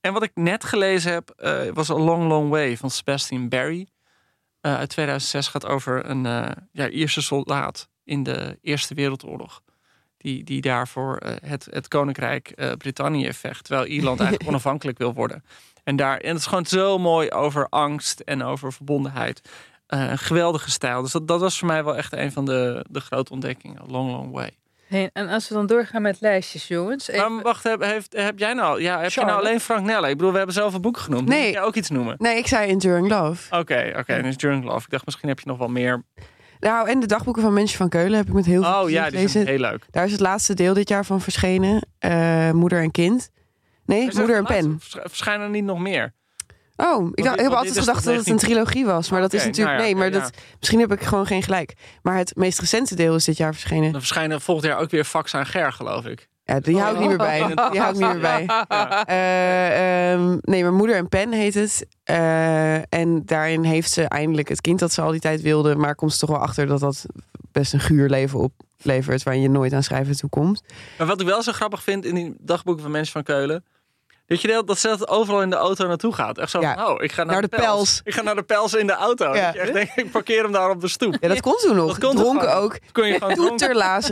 En 0.00 0.12
wat 0.12 0.22
ik 0.22 0.30
net 0.34 0.64
gelezen 0.64 1.12
heb, 1.12 1.30
eh, 1.30 1.62
was 1.72 1.90
A 1.90 1.94
Long, 1.94 2.28
Long 2.28 2.50
Way 2.50 2.76
van 2.76 2.90
Sebastian 2.90 3.48
Barry. 3.48 3.88
Eh, 4.60 4.76
uit 4.76 4.88
2006 4.88 5.48
gaat 5.48 5.66
over 5.66 6.10
een 6.10 6.26
eh, 6.26 6.50
ja, 6.72 6.88
Ierse 6.88 7.22
soldaat 7.22 7.88
in 8.04 8.22
de 8.22 8.58
Eerste 8.62 8.94
Wereldoorlog. 8.94 9.62
Die, 10.16 10.44
die 10.44 10.60
daarvoor 10.60 11.20
het, 11.42 11.66
het 11.70 11.88
Koninkrijk 11.88 12.74
Brittannië 12.78 13.32
vecht. 13.32 13.64
Terwijl 13.64 13.86
Ierland 13.86 14.20
eigenlijk 14.20 14.50
onafhankelijk 14.50 14.98
wil 14.98 15.14
worden. 15.14 15.44
En, 15.84 15.96
daar, 15.96 16.18
en 16.18 16.28
het 16.28 16.38
is 16.38 16.46
gewoon 16.46 16.66
zo 16.66 16.98
mooi 16.98 17.30
over 17.30 17.68
angst 17.68 18.20
en 18.20 18.42
over 18.42 18.72
verbondenheid. 18.72 19.48
Een 19.86 20.18
geweldige 20.18 20.70
stijl. 20.70 21.02
Dus 21.02 21.12
dat, 21.12 21.28
dat 21.28 21.40
was 21.40 21.58
voor 21.58 21.68
mij 21.68 21.84
wel 21.84 21.96
echt 21.96 22.12
een 22.12 22.32
van 22.32 22.44
de, 22.44 22.84
de 22.90 23.00
grote 23.00 23.32
ontdekkingen. 23.32 23.82
A 23.82 23.84
Long, 23.86 24.10
Long 24.10 24.32
Way. 24.32 24.59
En 25.12 25.28
als 25.28 25.48
we 25.48 25.54
dan 25.54 25.66
doorgaan 25.66 26.02
met 26.02 26.20
lijstjes, 26.20 26.68
jongens. 26.68 27.08
even- 27.08 27.32
Maar 27.34 27.42
wacht, 27.42 27.62
heb, 27.64 27.82
heeft, 27.84 28.12
heb 28.16 28.38
jij 28.38 28.52
nou... 28.54 28.82
Ja, 28.82 29.00
heb 29.00 29.10
je 29.10 29.20
nou 29.24 29.38
alleen 29.40 29.60
Frank 29.60 29.84
Nelle? 29.86 30.08
Ik 30.08 30.16
bedoel, 30.16 30.30
we 30.30 30.36
hebben 30.36 30.54
zelf 30.54 30.74
een 30.74 30.80
boek 30.80 30.96
genoemd. 30.98 31.28
Nee. 31.28 31.44
Moet 31.44 31.52
jij 31.54 31.62
ook 31.62 31.74
iets 31.74 31.90
noemen? 31.90 32.14
Nee, 32.18 32.36
ik 32.36 32.46
zei 32.46 32.70
Enduring 32.70 33.08
Love. 33.08 33.56
Oké, 33.58 33.92
oké. 33.98 34.22
dus 34.22 34.34
Journal 34.36 34.62
Love. 34.72 34.84
Ik 34.84 34.90
dacht, 34.90 35.04
misschien 35.06 35.28
heb 35.28 35.38
je 35.40 35.46
nog 35.48 35.58
wel 35.58 35.68
meer. 35.68 36.02
Nou, 36.60 36.88
en 36.88 37.00
de 37.00 37.06
dagboeken 37.06 37.42
van 37.42 37.52
mensen 37.52 37.76
van 37.78 37.88
Keulen 37.88 38.16
heb 38.18 38.26
ik 38.28 38.32
met 38.34 38.46
heel 38.46 38.62
veel 38.62 38.82
Oh 38.82 38.90
ja, 38.90 39.02
die 39.02 39.10
gelezen. 39.10 39.30
zijn 39.30 39.46
heel 39.46 39.58
leuk. 39.58 39.86
Daar 39.90 40.04
is 40.04 40.12
het 40.12 40.20
laatste 40.20 40.54
deel 40.54 40.74
dit 40.74 40.88
jaar 40.88 41.04
van 41.04 41.20
verschenen. 41.20 41.86
Eh, 41.98 42.50
moeder 42.50 42.80
en 42.82 42.90
kind. 42.90 43.30
Nee, 43.84 44.08
er 44.08 44.16
moeder 44.16 44.36
en 44.36 44.44
pen. 44.44 44.76
vers- 44.80 44.96
Verschijnen 45.02 45.44
er 45.46 45.50
niet 45.52 45.64
nog 45.64 45.78
meer? 45.78 46.12
Oh, 46.80 47.08
ik, 47.14 47.24
dacht, 47.24 47.36
ik 47.36 47.42
heb 47.42 47.52
altijd 47.52 47.78
gedacht 47.78 48.04
dat 48.04 48.16
het 48.16 48.28
een 48.28 48.36
trilogie 48.36 48.84
was. 48.84 49.10
Maar 49.10 49.20
dat 49.20 49.32
is 49.32 49.44
natuurlijk... 49.44 49.76
nou 49.76 49.88
nee, 49.88 49.96
maar 49.96 50.10
dat, 50.10 50.30
misschien 50.58 50.80
heb 50.80 50.92
ik 50.92 51.00
gewoon 51.00 51.26
geen 51.26 51.42
gelijk. 51.42 51.74
Maar 52.02 52.16
het 52.16 52.36
meest 52.36 52.60
recente 52.60 52.94
deel 52.94 53.14
is 53.14 53.24
dit 53.24 53.36
jaar 53.36 53.52
verschenen. 53.52 53.92
Dan 53.92 54.00
verschijnen 54.00 54.40
volgend 54.40 54.66
jaar 54.66 54.78
ook 54.78 54.90
weer 54.90 55.04
Fax 55.04 55.34
aan 55.34 55.46
Ger, 55.46 55.72
geloof 55.72 56.04
ik. 56.04 56.28
Ja, 56.44 56.60
die 56.60 56.78
hou 56.78 56.94
ik 56.94 57.00
niet 57.00 57.08
meer 57.08 57.18
bij. 57.18 57.46
Die 57.70 57.80
hou 57.80 57.94
ik 57.94 58.00
niet 58.00 58.08
meer 58.08 58.20
bij. 58.20 58.48
Ja. 58.68 59.04
Eh, 59.04 60.12
ehm, 60.12 60.36
nee, 60.40 60.62
maar 60.62 60.72
Moeder 60.72 60.96
en 60.96 61.08
Pen 61.08 61.32
heet 61.32 61.54
het. 61.54 61.86
Eh, 62.04 62.92
en 62.92 63.22
daarin 63.24 63.62
heeft 63.62 63.90
ze 63.90 64.02
eindelijk 64.02 64.48
het 64.48 64.60
kind 64.60 64.78
dat 64.78 64.92
ze 64.92 65.00
al 65.00 65.10
die 65.10 65.20
tijd 65.20 65.40
wilde. 65.40 65.74
Maar 65.74 65.94
komt 65.94 66.12
ze 66.12 66.18
toch 66.18 66.30
wel 66.30 66.38
achter 66.38 66.66
dat 66.66 66.80
dat 66.80 67.06
best 67.52 67.72
een 67.72 67.80
guur 67.80 68.08
leven 68.08 68.38
oplevert. 68.38 69.22
Waar 69.22 69.36
je 69.36 69.48
nooit 69.48 69.72
aan 69.72 69.82
schrijven 69.82 70.16
toe 70.16 70.30
komt. 70.30 70.62
Maar 70.98 71.06
wat 71.06 71.20
ik 71.20 71.26
wel 71.26 71.42
zo 71.42 71.52
grappig 71.52 71.82
vind 71.82 72.04
in 72.04 72.14
die 72.14 72.34
dagboeken 72.38 72.82
van 72.82 72.92
mensen 72.92 73.12
van 73.12 73.22
Keulen. 73.22 73.64
Dat 74.30 74.40
je 74.40 74.48
dat, 74.48 74.66
dat 74.66 74.78
ze 74.78 74.88
dat 74.88 75.08
overal 75.08 75.42
in 75.42 75.50
de 75.50 75.56
auto 75.56 75.86
naartoe 75.86 76.14
gaat. 76.14 76.38
Echt 76.38 76.50
zo 76.50 76.60
Ja. 76.60 76.74
van, 76.74 76.86
oh, 76.86 77.02
ik 77.02 77.12
ga 77.12 77.24
naar, 77.24 77.32
Naar 77.32 77.42
de, 77.42 77.48
de 77.48 77.56
pels. 77.56 77.66
pels. 77.66 78.00
Ik 78.04 78.14
ga 78.14 78.22
naar 78.22 78.34
de 78.34 78.42
pels 78.42 78.74
in 78.74 78.86
de 78.86 78.92
auto. 78.92 79.34
Ja. 79.34 79.44
Dat 79.46 79.54
je 79.54 79.60
echt 79.60 79.72
denkt, 79.72 79.92
ik 79.98 80.10
parkeer 80.10 80.42
hem 80.42 80.52
daar 80.52 80.70
op 80.70 80.80
de 80.80 80.88
stoep. 80.88 81.16
Ja, 81.20 81.28
dat 81.28 81.40
kon 81.40 81.56
toen 81.60 81.76
nog. 81.76 81.86
Dat 81.98 81.98
kon 81.98 82.16
Dronken 82.16 82.54
ook. 82.56 82.78
Kun 82.92 83.06
je 83.06 83.12
gewoon 83.18 83.34
dronken, 83.34 83.56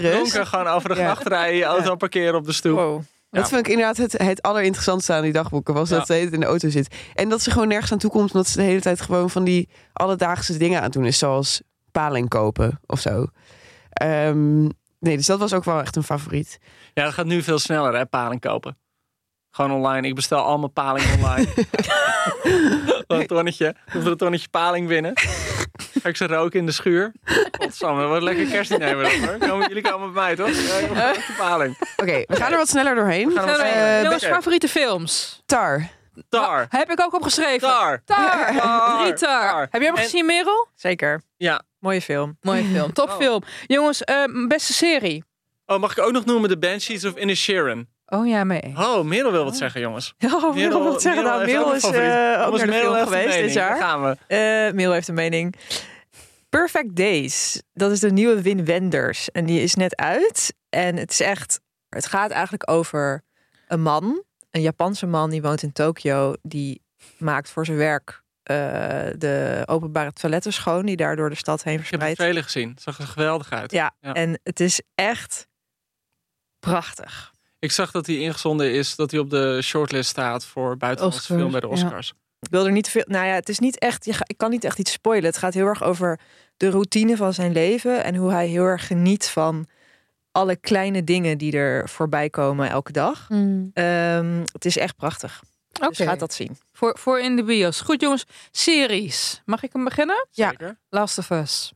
dronken 0.00 0.46
gewoon 0.46 0.66
over 0.66 0.88
de 0.88 0.94
gracht 0.94 1.26
rijden, 1.26 1.56
je 1.56 1.64
auto 1.64 1.96
parkeren 1.96 2.34
op 2.34 2.44
de 2.46 2.52
stoep. 2.52 2.76
Wow. 2.76 3.02
Ja. 3.30 3.38
Dat 3.40 3.48
vind 3.48 3.60
ik 3.60 3.68
inderdaad 3.72 3.96
het, 3.96 4.12
het 4.12 4.42
allerinteressantste 4.42 5.12
aan 5.12 5.22
die 5.22 5.32
dagboeken. 5.32 5.74
Was 5.74 5.88
Ja. 5.88 5.96
dat 5.96 6.06
ze 6.06 6.20
in 6.20 6.40
de 6.40 6.46
auto 6.46 6.68
zit. 6.68 6.94
En 7.14 7.28
dat 7.28 7.42
ze 7.42 7.50
gewoon 7.50 7.68
nergens 7.68 7.92
aan 7.92 7.98
toe 7.98 8.10
komt. 8.10 8.32
Omdat 8.32 8.46
ze 8.48 8.56
de 8.56 8.62
hele 8.62 8.80
tijd 8.80 9.00
gewoon 9.00 9.30
van 9.30 9.44
die 9.44 9.68
alledaagse 9.92 10.56
dingen 10.56 10.78
aan 10.78 10.84
het 10.84 10.92
doen 10.92 11.04
is. 11.06 11.18
Zoals 11.18 11.62
paling 11.92 12.28
kopen 12.28 12.80
of 12.86 13.00
zo. 13.00 13.26
Ehm, 13.90 14.62
nee, 14.98 15.16
dus 15.16 15.26
dat 15.26 15.38
was 15.38 15.52
ook 15.54 15.64
wel 15.64 15.80
echt 15.80 15.96
een 15.96 16.02
favoriet. 16.02 16.58
Ja, 16.94 17.04
dat 17.04 17.12
gaat 17.12 17.26
nu 17.26 17.42
veel 17.42 17.58
sneller, 17.58 17.94
hè, 17.94 18.06
paling 18.06 18.40
kopen. 18.40 18.76
Gewoon 19.58 19.72
online. 19.76 20.06
Ik 20.08 20.14
bestel 20.14 20.38
al 20.42 20.58
mijn 20.58 20.72
paling 20.72 21.06
online. 21.14 21.46
een 23.06 23.26
tonnetje. 23.26 23.74
Hoeveel 23.92 24.10
een 24.10 24.16
tonnetje 24.16 24.48
paling 24.48 24.88
binnen. 24.88 25.12
Ga 26.02 26.08
ik 26.08 26.16
ze 26.16 26.26
roken 26.26 26.58
in 26.60 26.66
de 26.66 26.72
schuur. 26.72 27.12
Godsamme, 27.58 28.06
wat 28.06 28.22
lekker 28.22 28.46
kerstdiner 28.46 29.02
dat, 29.02 29.12
hoor. 29.12 29.38
Komen, 29.48 29.68
jullie 29.68 29.82
komen 29.82 30.12
bij 30.12 30.22
mij, 30.22 30.36
toch? 30.36 30.48
Ja, 30.68 30.74
ik 30.78 30.90
heb 30.94 31.16
een 31.28 31.34
paling. 31.38 31.76
Oké, 31.96 32.22
we 32.26 32.36
gaan 32.36 32.50
er 32.52 32.56
wat 32.58 32.68
sneller 32.68 32.94
doorheen. 32.94 33.38
er 33.38 33.48
Eh, 33.60 34.02
jongens, 34.02 34.24
favoriete 34.26 34.68
films. 34.68 35.42
Tar. 35.46 35.88
Tar. 36.28 36.66
Heb 36.68 36.90
ik 36.90 37.00
ook 37.00 37.14
opgeschreven. 37.14 37.68
Tar. 37.68 38.02
Tar. 38.04 38.56
Tar. 38.56 38.98
Drie 39.00 39.12
tar. 39.12 39.50
Tar. 39.50 39.60
Heb 39.70 39.80
jij 39.80 39.90
hem 39.90 39.96
En- 39.96 40.02
gezien, 40.02 40.26
Merel? 40.26 40.68
Zeker. 40.74 41.22
Ja. 41.36 41.62
Mooie 41.78 42.02
film. 42.02 42.36
Mooie 42.40 42.64
film. 42.74 42.92
Topfilm. 42.92 43.42
Jongens, 43.66 44.02
eh, 44.04 44.24
beste 44.48 44.72
serie. 44.72 45.24
Oh, 45.66 45.78
mag 45.80 45.96
ik 45.96 46.04
ook 46.04 46.12
nog 46.12 46.24
noemen 46.24 46.50
The 46.50 46.58
Banshees 46.58 47.04
of 47.04 47.16
Inisherin? 47.16 47.88
Oh 48.10 48.26
ja, 48.28 48.44
mee. 48.44 48.74
Oh, 48.76 49.04
Merel 49.04 49.32
wil 49.32 49.44
wat 49.44 49.56
zeggen, 49.56 49.80
jongens. 49.80 50.14
Oh, 50.24 50.54
Merel 50.54 50.82
wil 50.82 50.92
het 50.92 51.02
zeggen. 51.02 51.24
Nou, 51.24 51.40
ook 51.40 51.46
Merel 51.46 51.70
een 51.70 51.76
is 51.76 51.84
eh, 51.84 51.90
ook 52.46 52.56
naar 52.56 52.66
de 52.66 52.72
film 52.72 52.94
heeft 52.94 53.06
een 53.06 53.12
geweest 53.18 53.38
dit 53.38 53.52
jaar. 53.52 53.68
Daar 53.68 53.78
gaan 53.78 54.02
we. 54.02 54.16
Eh 54.26 54.72
Merel 54.74 54.92
heeft 54.92 55.08
een 55.08 55.14
mening. 55.14 55.54
Perfect 56.48 56.96
Days. 56.96 57.62
Dat 57.72 57.90
is 57.90 58.00
de 58.00 58.10
nieuwe 58.10 58.42
Win 58.42 58.64
Wenders. 58.64 59.30
En 59.30 59.46
die 59.46 59.60
is 59.60 59.74
net 59.74 59.96
uit. 59.96 60.54
En 60.68 60.96
het 60.96 61.10
is 61.10 61.20
echt... 61.20 61.60
Het 61.88 62.06
gaat 62.06 62.30
eigenlijk 62.30 62.70
over 62.70 63.22
een 63.68 63.82
man. 63.82 64.22
Een 64.50 64.60
Japanse 64.60 65.06
man 65.06 65.30
die 65.30 65.42
woont 65.42 65.62
in 65.62 65.72
Tokio. 65.72 66.34
Die 66.42 66.82
maakt 67.18 67.50
voor 67.50 67.64
zijn 67.64 67.76
werk 67.78 68.22
eh, 68.42 68.56
de 69.18 69.62
openbare 69.66 70.12
toiletten 70.12 70.52
schoon. 70.52 70.86
Die 70.86 70.96
daar 70.96 71.16
door 71.16 71.30
de 71.30 71.36
stad 71.36 71.62
heen 71.62 71.78
Ik 71.78 71.90
heb 72.00 72.14
trailer 72.14 72.42
gezien. 72.42 72.70
Het 72.70 72.82
zag 72.82 72.98
er 72.98 73.06
geweldig 73.06 73.50
uit. 73.52 73.72
Ja, 73.72 73.94
Ja. 74.00 74.12
en 74.12 74.40
het 74.42 74.60
is 74.60 74.82
echt 74.94 75.46
prachtig. 76.58 77.32
Ik 77.58 77.72
zag 77.72 77.90
dat 77.90 78.06
hij 78.06 78.16
ingezonden 78.16 78.72
is, 78.72 78.96
dat 78.96 79.10
hij 79.10 79.20
op 79.20 79.30
de 79.30 79.58
shortlist 79.62 80.10
staat 80.10 80.44
voor 80.44 80.76
buitenlandse 80.76 81.20
Oscars, 81.20 81.40
film 81.40 81.50
bij 81.52 81.60
de 81.60 81.66
ja. 81.66 81.72
Oscars. 81.72 82.12
Ik 82.40 82.50
wil 82.50 82.66
er 82.66 82.72
niet 82.72 82.84
te 82.84 82.90
veel. 82.90 83.04
Nou 83.06 83.26
ja, 83.26 83.32
het 83.34 83.48
is 83.48 83.58
niet 83.58 83.78
echt. 83.78 84.04
Je 84.04 84.12
ga- 84.12 84.24
ik 84.26 84.36
kan 84.36 84.50
niet 84.50 84.64
echt 84.64 84.78
iets 84.78 84.92
spoilen. 84.92 85.26
Het 85.26 85.38
gaat 85.38 85.54
heel 85.54 85.66
erg 85.66 85.82
over 85.82 86.20
de 86.56 86.70
routine 86.70 87.16
van 87.16 87.34
zijn 87.34 87.52
leven 87.52 88.04
en 88.04 88.14
hoe 88.14 88.30
hij 88.30 88.46
heel 88.46 88.64
erg 88.64 88.86
geniet 88.86 89.28
van 89.28 89.66
alle 90.32 90.56
kleine 90.56 91.04
dingen 91.04 91.38
die 91.38 91.52
er 91.56 91.88
voorbij 91.88 92.30
komen 92.30 92.70
elke 92.70 92.92
dag. 92.92 93.26
Ehm, 93.72 94.40
het 94.52 94.64
is 94.64 94.76
echt 94.76 94.96
prachtig. 94.96 95.42
Oké. 95.80 95.88
Dus 95.88 95.98
gaat 95.98 96.18
dat 96.18 96.32
zien. 96.34 96.58
Voor, 96.72 96.98
voor 96.98 97.20
in 97.20 97.36
de 97.36 97.42
bios. 97.44 97.80
Goed, 97.80 98.00
jongens. 98.00 98.24
Series. 98.50 99.42
Mag 99.44 99.62
ik 99.62 99.72
hem 99.72 99.84
beginnen? 99.84 100.26
Ja. 100.30 100.54
Last 100.88 101.18
of 101.18 101.30
Us. 101.30 101.72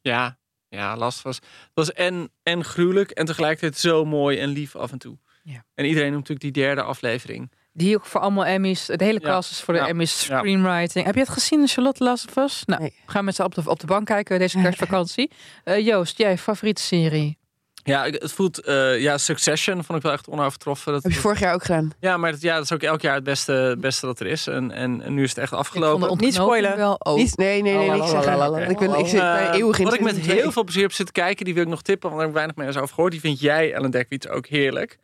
Ja, 0.00 0.38
ja, 0.68 0.96
last 0.96 1.22
was. 1.22 1.36
Het 1.36 1.70
was 1.74 1.92
en, 1.92 2.30
en 2.42 2.64
gruwelijk 2.64 3.10
en 3.10 3.26
tegelijkertijd 3.26 3.78
zo 3.80 4.04
mooi 4.04 4.38
en 4.38 4.48
lief 4.48 4.76
af 4.76 4.92
en 4.92 4.98
toe. 4.98 5.18
Ja. 5.46 5.64
En 5.74 5.84
iedereen 5.84 6.12
noemt 6.12 6.28
natuurlijk 6.28 6.54
die 6.54 6.64
derde 6.64 6.82
aflevering. 6.82 7.50
Die 7.72 7.96
ook 7.96 8.06
voor 8.06 8.20
allemaal 8.20 8.44
Emmys. 8.44 8.86
De 8.86 9.04
hele 9.04 9.20
Ja. 9.22 9.28
cast 9.28 9.50
is 9.50 9.60
voor 9.60 9.74
de 9.74 9.80
Ja. 9.80 9.86
Emmys 9.88 10.26
Ja. 10.26 10.38
screenwriting. 10.38 11.04
Heb 11.06 11.14
je 11.14 11.20
het 11.20 11.28
gezien, 11.30 11.68
Charlotte 11.68 12.04
Last 12.04 12.28
of 12.28 12.36
Us? 12.44 12.62
Nou, 12.66 12.80
Nee. 12.80 12.94
we 13.06 13.12
gaan 13.12 13.24
met 13.24 13.34
z'n 13.34 13.42
op 13.42 13.54
de, 13.54 13.62
op 13.66 13.80
de 13.80 13.86
bank 13.86 14.06
kijken 14.06 14.38
deze 14.38 14.60
kerstvakantie. 14.60 15.30
Eh, 15.64 15.86
Joost, 15.86 16.18
jij 16.18 16.38
favoriete 16.38 16.82
serie? 16.82 17.38
Ja, 17.86 18.04
het 18.04 18.32
voelt, 18.32 18.60
eh, 18.64 19.00
ja, 19.00 19.18
Succession 19.18 19.84
vond 19.84 19.98
ik 19.98 20.04
wel 20.04 20.12
echt 20.12 20.28
onovertroffen. 20.28 20.92
Dat, 20.92 21.02
Heb 21.02 21.12
je 21.12 21.18
vorig 21.18 21.40
jaar 21.40 21.54
ook 21.54 21.64
gedaan? 21.64 21.92
ja, 22.00 22.16
maar 22.16 22.30
dat, 22.32 22.40
ja, 22.40 22.54
dat 22.54 22.64
is 22.64 22.72
ook 22.72 22.82
elk 22.82 23.00
jaar 23.00 23.14
het 23.14 23.24
beste, 23.24 23.52
het 23.52 23.80
beste 23.80 24.06
dat 24.06 24.20
er 24.20 24.26
is. 24.26 24.46
En, 24.46 24.70
en, 24.70 25.02
en 25.02 25.14
nu 25.14 25.22
is 25.22 25.28
het 25.28 25.38
echt 25.38 25.52
afgelopen. 25.52 26.16
Niet 26.18 26.34
spoilen. 26.34 26.76
Wel, 26.76 26.94
oh. 26.98 27.14
Niet, 27.16 27.36
nee, 27.36 27.62
nee, 27.62 27.76
nee, 27.76 27.90
niks 27.90 28.10
zeggen. 28.10 28.36
Lalalala. 28.36 28.66
Ik 28.66 28.78
ben, 28.78 28.98
ik 28.98 29.06
zit 29.06 29.20
bij 29.20 29.48
Eh, 29.48 29.54
eeuwig 29.58 29.78
in 29.78 29.84
Wat 29.84 29.94
ik 29.94 30.00
met 30.00 30.16
heel 30.16 30.52
veel 30.52 30.64
plezier 30.64 30.82
heb 30.82 30.92
zitten 30.92 31.14
kijken, 31.14 31.44
die 31.44 31.54
wil 31.54 31.62
ik 31.62 31.68
nog 31.68 31.82
tippen, 31.82 32.10
want 32.10 32.14
daar 32.14 32.20
heb 32.20 32.28
ik 32.30 32.34
weinig 32.36 32.56
meer 32.56 32.66
eens 32.66 32.76
over 32.82 32.94
gehoord. 32.94 33.12
Die 33.12 33.20
vind 33.20 33.40
jij, 33.40 33.72
Ellen 33.72 33.90
Dekwits, 33.90 34.28
ook 34.28 34.46
heerlijk. 34.46 34.98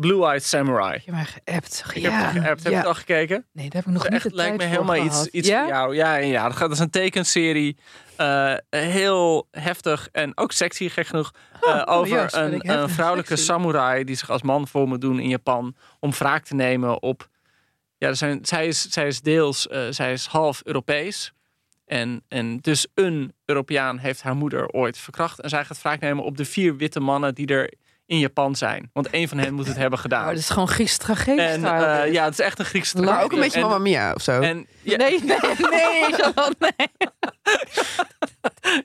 Blue 0.00 0.24
Eyed 0.26 0.44
Samurai. 0.44 1.02
Je 1.04 1.10
mij 1.10 1.24
geappt? 1.24 1.84
Ik 1.94 2.02
ja. 2.02 2.10
heb 2.10 2.22
het 2.34 2.42
geappt. 2.42 2.62
Heb 2.62 2.72
je 2.72 2.78
het 2.78 2.86
al 2.86 2.94
gekeken? 2.94 3.46
Nee, 3.52 3.64
daar 3.70 3.82
heb 3.82 3.86
ik 3.86 3.92
nog 3.92 4.02
Dat 4.02 4.12
niet 4.12 4.24
echt, 4.24 4.34
lijkt 4.34 4.56
me 4.56 4.64
helemaal 4.64 4.96
iets, 4.96 5.14
gehad. 5.14 5.26
iets 5.26 5.48
ja? 5.48 5.60
voor 5.60 5.68
jou. 5.68 5.94
Ja, 5.94 6.14
ja, 6.16 6.26
ja. 6.26 6.42
Dat, 6.42 6.52
gaat, 6.52 6.68
dat 6.68 6.70
is 6.70 6.78
een 6.78 6.90
tekenserie. 6.90 7.76
Eh, 8.16 8.54
heel 8.70 9.48
heftig 9.50 10.08
en 10.12 10.36
ook 10.36 10.52
sexy, 10.52 10.88
gek 10.88 11.06
genoeg. 11.06 11.32
eh, 11.60 11.82
over 11.84 12.14
juist, 12.14 12.36
vind 12.36 12.52
ik 12.52 12.62
een, 12.62 12.70
een 12.70 12.78
en 12.78 12.90
vrouwelijke 12.90 13.36
sexy. 13.36 13.52
samurai 13.52 14.04
die 14.04 14.16
zich 14.16 14.30
als 14.30 14.42
man 14.42 14.68
voor 14.68 14.88
moet 14.88 15.00
doen 15.00 15.18
in 15.20 15.28
Japan. 15.28 15.76
Om 16.00 16.10
wraak 16.10 16.44
te 16.44 16.54
nemen 16.54 17.02
op. 17.02 17.28
Ja, 17.98 18.08
er 18.08 18.16
zijn, 18.16 18.38
zij, 18.42 18.66
is, 18.66 18.82
zij 18.90 19.06
is 19.06 19.20
deels, 19.20 19.68
eh, 19.68 19.80
zij 19.90 20.12
is 20.12 20.26
half 20.26 20.60
Europees. 20.64 21.32
En, 21.86 22.24
en 22.28 22.58
dus 22.58 22.86
een 22.94 23.32
Europeaan 23.44 23.98
heeft 23.98 24.22
haar 24.22 24.36
moeder 24.36 24.68
ooit 24.68 24.98
verkracht. 24.98 25.40
En 25.40 25.48
zij 25.48 25.64
gaat 25.64 25.82
wraak 25.82 26.00
nemen 26.00 26.24
op 26.24 26.36
de 26.36 26.44
vier 26.44 26.76
witte 26.76 27.00
mannen 27.00 27.34
die 27.34 27.46
er 27.46 27.72
in 28.06 28.18
Japan 28.18 28.56
zijn. 28.56 28.90
Want 28.92 29.10
één 29.10 29.28
van 29.28 29.38
hen 29.38 29.54
moet 29.54 29.66
het 29.66 29.76
hebben 29.76 29.92
Oh, 29.98 30.00
gedaan. 30.04 30.26
dat 30.26 30.36
is 30.36 30.48
gewoon 30.50 30.68
Grieks 30.68 30.96
tragedie. 30.96 31.40
En 31.40 31.64
eh, 31.64 32.12
ja, 32.12 32.24
het 32.24 32.32
is 32.32 32.40
echt 32.44 32.58
een 32.58 32.64
Griekse 32.64 32.96
Maar 32.96 33.04
ook 33.04 33.08
een 33.08 33.16
tragedie. 33.16 33.38
beetje 33.40 33.60
En- 33.60 33.64
Mamma 33.66 33.78
Mia 33.78 34.12
of 34.12 34.22
zo. 34.22 34.40
En, 34.40 34.66
ja, 34.82 34.96
Nee, 34.96 35.20
nee, 35.24 35.38
nee, 35.70 36.12
Charlotte, 36.20 36.56
nee. 36.58 36.88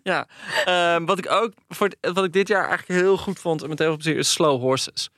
Ja, 0.04 0.28
ehm, 0.66 1.06
wat 1.06 1.18
ik 1.18 1.32
ook 1.32 1.52
voor 1.70 1.88
het- 2.00 2.14
wat 2.14 2.24
ik 2.26 2.34
dit 2.34 2.48
jaar 2.48 2.68
eigenlijk 2.70 3.02
heel 3.02 3.18
goed 3.18 3.40
vond 3.40 3.64
en 3.64 3.70
met 3.70 3.80
heel 3.80 3.88
veel 3.88 3.98
plezier 3.98 4.18
is 4.18 4.32
Slow 4.32 4.60
Horses. 4.62 5.10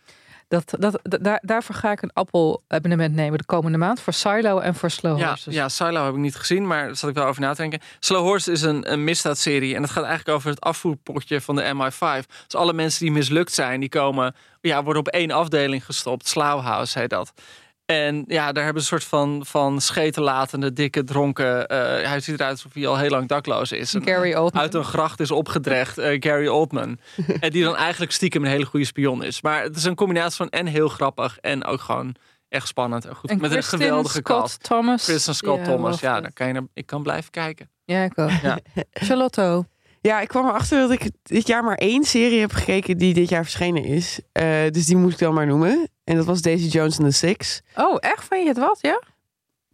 Dat, 0.53 0.73
dat, 0.79 0.99
da- 1.03 1.17
daar, 1.17 1.39
daarvoor 1.43 1.75
ga 1.75 1.91
ik 1.91 2.01
een 2.01 2.13
Apple-abonnement 2.13 3.15
nemen 3.15 3.37
de 3.37 3.45
komende 3.45 3.77
maand. 3.77 3.99
Voor 3.99 4.13
Silo 4.13 4.59
en 4.59 4.75
voor 4.75 4.89
Slow 4.89 5.17
Ja, 5.19 5.27
Horses. 5.27 5.53
ja, 5.53 5.69
Silo 5.69 6.05
heb 6.05 6.13
ik 6.13 6.19
niet 6.19 6.35
gezien, 6.35 6.67
maar 6.67 6.85
daar 6.85 6.95
zat 6.95 7.09
ik 7.09 7.15
wel 7.15 7.25
over 7.25 7.41
na 7.41 7.53
te 7.53 7.61
denken. 7.61 7.79
Slow 7.99 8.21
Horse 8.21 8.51
is 8.51 8.61
een, 8.61 8.91
een 8.91 9.03
misdaadserie 9.03 9.75
en 9.75 9.81
het 9.81 9.91
gaat 9.91 10.03
eigenlijk 10.03 10.37
over 10.37 10.49
het 10.49 10.61
afvoerpotje 10.61 11.41
van 11.41 11.55
de 11.55 11.73
MI5. 11.75 12.27
Dus 12.47 12.55
alle 12.59 12.73
mensen 12.73 12.99
die 13.05 13.11
mislukt 13.13 13.51
zijn, 13.53 13.79
die 13.79 13.89
komen, 13.89 14.35
ja, 14.61 14.83
worden 14.83 15.01
op 15.01 15.07
één 15.07 15.31
afdeling 15.31 15.85
gestopt. 15.85 16.27
Slauwhouse 16.27 16.99
heet 16.99 17.09
dat. 17.09 17.33
En 17.85 18.23
ja, 18.27 18.51
daar 18.51 18.63
hebben 18.63 18.83
ze 18.83 18.93
een 18.93 18.99
soort 18.99 19.09
van, 19.09 19.45
van 19.45 19.81
schetenlatende, 19.81 20.73
dikke, 20.73 21.03
dronken... 21.03 21.67
eh, 21.67 22.07
hij 22.09 22.19
ziet 22.19 22.35
eruit 22.35 22.51
alsof 22.51 22.73
hij 22.73 22.87
al 22.87 22.97
heel 22.97 23.09
lang 23.09 23.27
dakloos 23.27 23.71
is. 23.71 23.95
Gary 24.05 24.33
Oldman. 24.33 24.61
uit 24.61 24.73
een 24.73 24.83
gracht 24.83 25.19
is 25.19 25.31
opgedrecht, 25.31 25.97
eh, 25.97 26.17
Gary 26.19 26.47
Oldman. 26.47 26.97
en 27.39 27.49
die 27.51 27.63
dan 27.63 27.75
eigenlijk 27.75 28.11
stiekem 28.11 28.43
een 28.43 28.49
hele 28.49 28.65
goede 28.65 28.85
spion 28.85 29.23
is. 29.23 29.41
Maar 29.41 29.61
het 29.63 29.75
is 29.75 29.83
een 29.83 29.95
combinatie 29.95 30.35
van 30.35 30.49
en 30.49 30.65
heel 30.65 30.87
grappig 30.89 31.37
en 31.39 31.65
ook 31.65 31.81
gewoon 31.81 32.15
echt 32.49 32.67
spannend 32.67 33.05
en 33.05 33.15
goed. 33.15 33.29
En 33.29 33.41
met 33.41 33.51
Kristen 33.51 33.79
een 33.79 33.85
geweldige 33.85 34.17
Scott 34.17 34.39
cast. 34.41 34.63
Thomas. 34.63 35.03
Kristen 35.05 35.35
Scott 35.35 35.59
Ja, 35.59 35.65
Thomas. 35.65 35.99
Ja, 35.99 36.21
dan 36.21 36.33
kan 36.33 36.47
je 36.47 36.53
naar- 36.53 36.67
ik 36.73 36.85
kan 36.85 37.03
blijven 37.03 37.31
kijken. 37.31 37.69
Ja, 37.85 38.03
ik 38.03 38.19
ook. 38.19 38.29
Ja. 38.41 38.57
Charlotte. 38.91 39.65
Ja, 40.05 40.19
ik 40.21 40.27
kwam 40.27 40.47
erachter 40.47 40.79
dat 40.79 40.91
ik 40.91 41.09
dit 41.23 41.47
jaar 41.47 41.63
maar 41.63 41.75
één 41.77 42.03
serie 42.03 42.39
heb 42.39 42.51
gekeken 42.51 42.97
die 42.97 43.13
dit 43.13 43.29
jaar 43.29 43.43
verschenen 43.43 43.83
is. 43.83 44.19
Eh, 44.31 44.45
dus 44.71 44.85
die 44.85 44.95
moet 44.97 45.11
ik 45.11 45.17
dan 45.17 45.33
maar 45.33 45.45
noemen. 45.47 45.89
En 46.03 46.15
dat 46.15 46.25
was 46.25 46.41
Daisy 46.41 46.67
Jones 46.67 46.99
and 46.99 47.07
the 47.09 47.15
Six. 47.15 47.61
Oh, 47.75 47.97
echt? 47.99 48.25
Vind 48.27 48.41
je 48.41 48.47
het 48.47 48.57
wat? 48.57 48.77
Ja? 48.81 49.01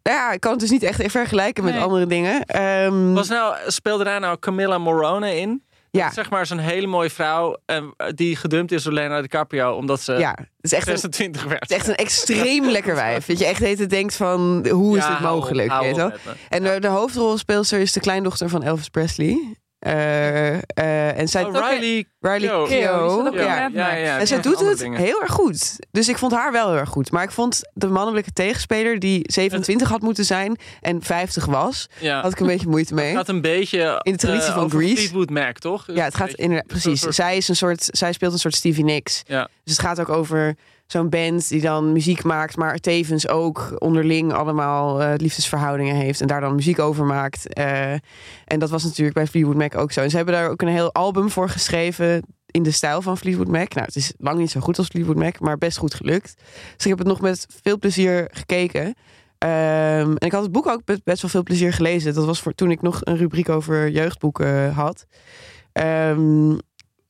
Nou 0.04 0.18
Ja, 0.18 0.32
ik 0.32 0.40
kan 0.40 0.52
het 0.52 0.60
dus 0.60 0.70
niet 0.70 0.84
echt 0.84 1.12
vergelijken 1.12 1.64
met 1.64 1.74
Nee. 1.74 1.82
andere 1.84 2.06
dingen. 2.06 2.44
Ehm, 2.46 3.14
Was 3.14 3.28
nou, 3.28 3.56
speelde 3.68 4.04
daar 4.04 4.20
nou 4.20 4.38
Camilla 4.40 4.78
Morone 4.78 5.36
in? 5.40 5.64
ja, 5.92 6.12
Zeg 6.12 6.30
maar 6.30 6.46
zo'n 6.46 6.58
hele 6.58 6.88
mooie 6.88 7.10
vrouw 7.10 7.58
eh, 7.66 7.84
die 8.16 8.36
gedumpt 8.36 8.72
is 8.72 8.84
door 8.84 8.94
Leonardo 8.94 9.22
DiCaprio 9.22 9.74
omdat 9.74 10.02
ze 10.02 10.14
ja, 10.14 10.32
het 10.40 10.48
is 10.62 10.74
echt 10.74 10.88
een, 10.88 10.98
26 10.98 11.44
werd. 11.44 11.60
het 11.62 11.70
is 11.70 11.76
echt 11.78 11.88
een 11.88 11.96
extreem 11.96 12.66
lekker 12.78 12.96
wijf. 12.96 13.26
Dat 13.26 13.40
je 13.40 13.46
echt 13.46 13.60
heet 13.60 13.80
het 13.80 13.90
denkt 13.90 14.16
van, 14.16 14.68
hoe 14.72 14.98
is 14.98 15.04
Ja, 15.04 15.10
dit 15.12 15.20
mogelijk? 15.20 15.70
hou 15.70 15.96
weet. 15.96 16.12
En 16.50 16.64
de, 16.64 16.80
de 16.80 16.88
hoofdrolspeelster 16.88 17.80
is 17.80 17.94
de 17.94 18.00
kleindochter 18.00 18.50
van 18.50 18.64
Elvis 18.64 18.90
Presley. 18.90 19.56
Eh, 19.80 20.54
eh, 20.54 21.18
en 21.18 21.28
zij 21.28 21.46
Oh, 21.46 21.54
Riley 21.54 22.06
ook 22.54 22.70
ja. 22.70 24.18
En 24.20 24.28
ze 24.28 24.36
ja, 24.36 24.42
doet 24.42 24.60
het 24.60 24.78
dingen. 24.78 25.00
heel 25.00 25.22
erg 25.22 25.32
goed. 25.32 25.76
Dus 25.92 26.10
ik 26.10 26.18
vond 26.18 26.32
haar 26.32 26.52
wel 26.52 26.70
heel 26.70 26.78
erg 26.80 26.90
goed. 26.90 27.12
Maar 27.12 27.24
ik 27.24 27.32
vond 27.32 27.62
de 27.74 27.88
mannelijke 27.88 28.32
tegenspeler 28.34 29.00
die 29.00 29.20
27 29.24 29.90
had 29.90 30.02
moeten 30.02 30.26
zijn 30.26 30.58
en 30.82 31.02
50 31.02 31.46
was, 31.46 31.90
Ja. 32.00 32.22
had 32.22 32.32
ik 32.32 32.40
een 32.40 32.48
beetje 32.48 32.68
moeite 32.68 32.94
mee. 32.94 33.08
Het 33.08 33.16
gaat 33.18 33.28
een 33.30 33.42
beetje 33.42 34.00
In 34.04 34.12
de 34.12 34.18
traditie 34.18 34.48
eh, 34.50 34.56
van 34.56 34.70
Grease. 34.70 34.96
Fleetwood 34.96 35.30
Mac, 35.30 35.58
toch? 35.58 35.84
Ja, 35.88 36.04
het 36.04 36.16
gaat 36.16 36.34
inderdaad 36.34 36.68
precies. 36.68 37.00
soort- 37.02 37.16
Zij 37.16 37.38
is 37.38 37.48
een 37.48 37.56
soort, 37.56 37.88
zij 37.92 38.14
speelt 38.14 38.34
een 38.34 38.40
soort 38.40 38.56
Stevie 38.56 38.84
Nicks. 38.84 39.24
Ja. 39.28 39.50
Dus 39.64 39.78
het 39.78 39.86
gaat 39.86 40.00
ook 40.00 40.10
over 40.10 40.56
zo'n 40.92 41.10
band 41.10 41.50
die 41.50 41.62
dan 41.62 41.92
muziek 41.92 42.24
maakt, 42.24 42.58
maar 42.58 42.78
tevens 42.78 43.28
ook 43.28 43.76
onderling 43.78 44.34
allemaal 44.34 45.02
eh, 45.02 45.14
liefdesverhoudingen 45.16 45.96
heeft 45.96 46.22
en 46.22 46.28
daar 46.28 46.42
dan 46.42 46.56
muziek 46.56 46.80
over 46.80 47.06
maakt. 47.06 47.54
Eh, 47.54 47.92
en 48.46 48.60
dat 48.60 48.70
was 48.70 48.84
natuurlijk 48.84 49.16
bij 49.16 49.28
Fleetwood 49.28 49.56
Mac 49.56 49.78
ook 49.78 49.92
zo. 49.92 50.02
En 50.02 50.10
ze 50.10 50.16
hebben 50.16 50.34
daar 50.34 50.50
ook 50.50 50.62
een 50.62 50.68
heel 50.68 50.94
album 50.94 51.30
voor 51.30 51.50
geschreven 51.50 52.24
in 52.46 52.64
de 52.64 52.72
stijl 52.72 53.02
van 53.02 53.18
Fleetwood 53.18 53.48
Mac. 53.48 53.74
Nou, 53.74 53.86
het 53.86 53.96
is 53.96 54.14
lang 54.18 54.38
niet 54.38 54.52
zo 54.52 54.60
goed 54.60 54.78
als 54.78 54.88
Fleetwood 54.88 55.16
Mac, 55.16 55.40
maar 55.40 55.58
best 55.58 55.78
goed 55.78 55.94
gelukt. 55.94 56.34
Dus 56.76 56.84
ik 56.84 56.90
heb 56.90 56.98
het 56.98 57.08
nog 57.08 57.22
met 57.22 57.48
veel 57.64 57.78
plezier 57.78 58.28
gekeken. 58.32 58.96
Ehm, 59.38 60.16
en 60.16 60.26
ik 60.26 60.32
had 60.32 60.44
het 60.44 60.52
boek 60.52 60.68
ook 60.68 60.82
best, 61.04 61.22
wel 61.22 61.32
veel 61.32 61.44
plezier 61.44 61.74
gelezen. 61.74 62.14
Dat 62.14 62.26
was 62.26 62.42
voor 62.42 62.54
toen 62.54 62.72
ik 62.72 62.82
nog 62.82 63.00
een 63.04 63.18
rubriek 63.18 63.50
over 63.50 63.90
jeugdboeken 63.90 64.74
had. 64.74 65.06
Ehm, 65.72 66.58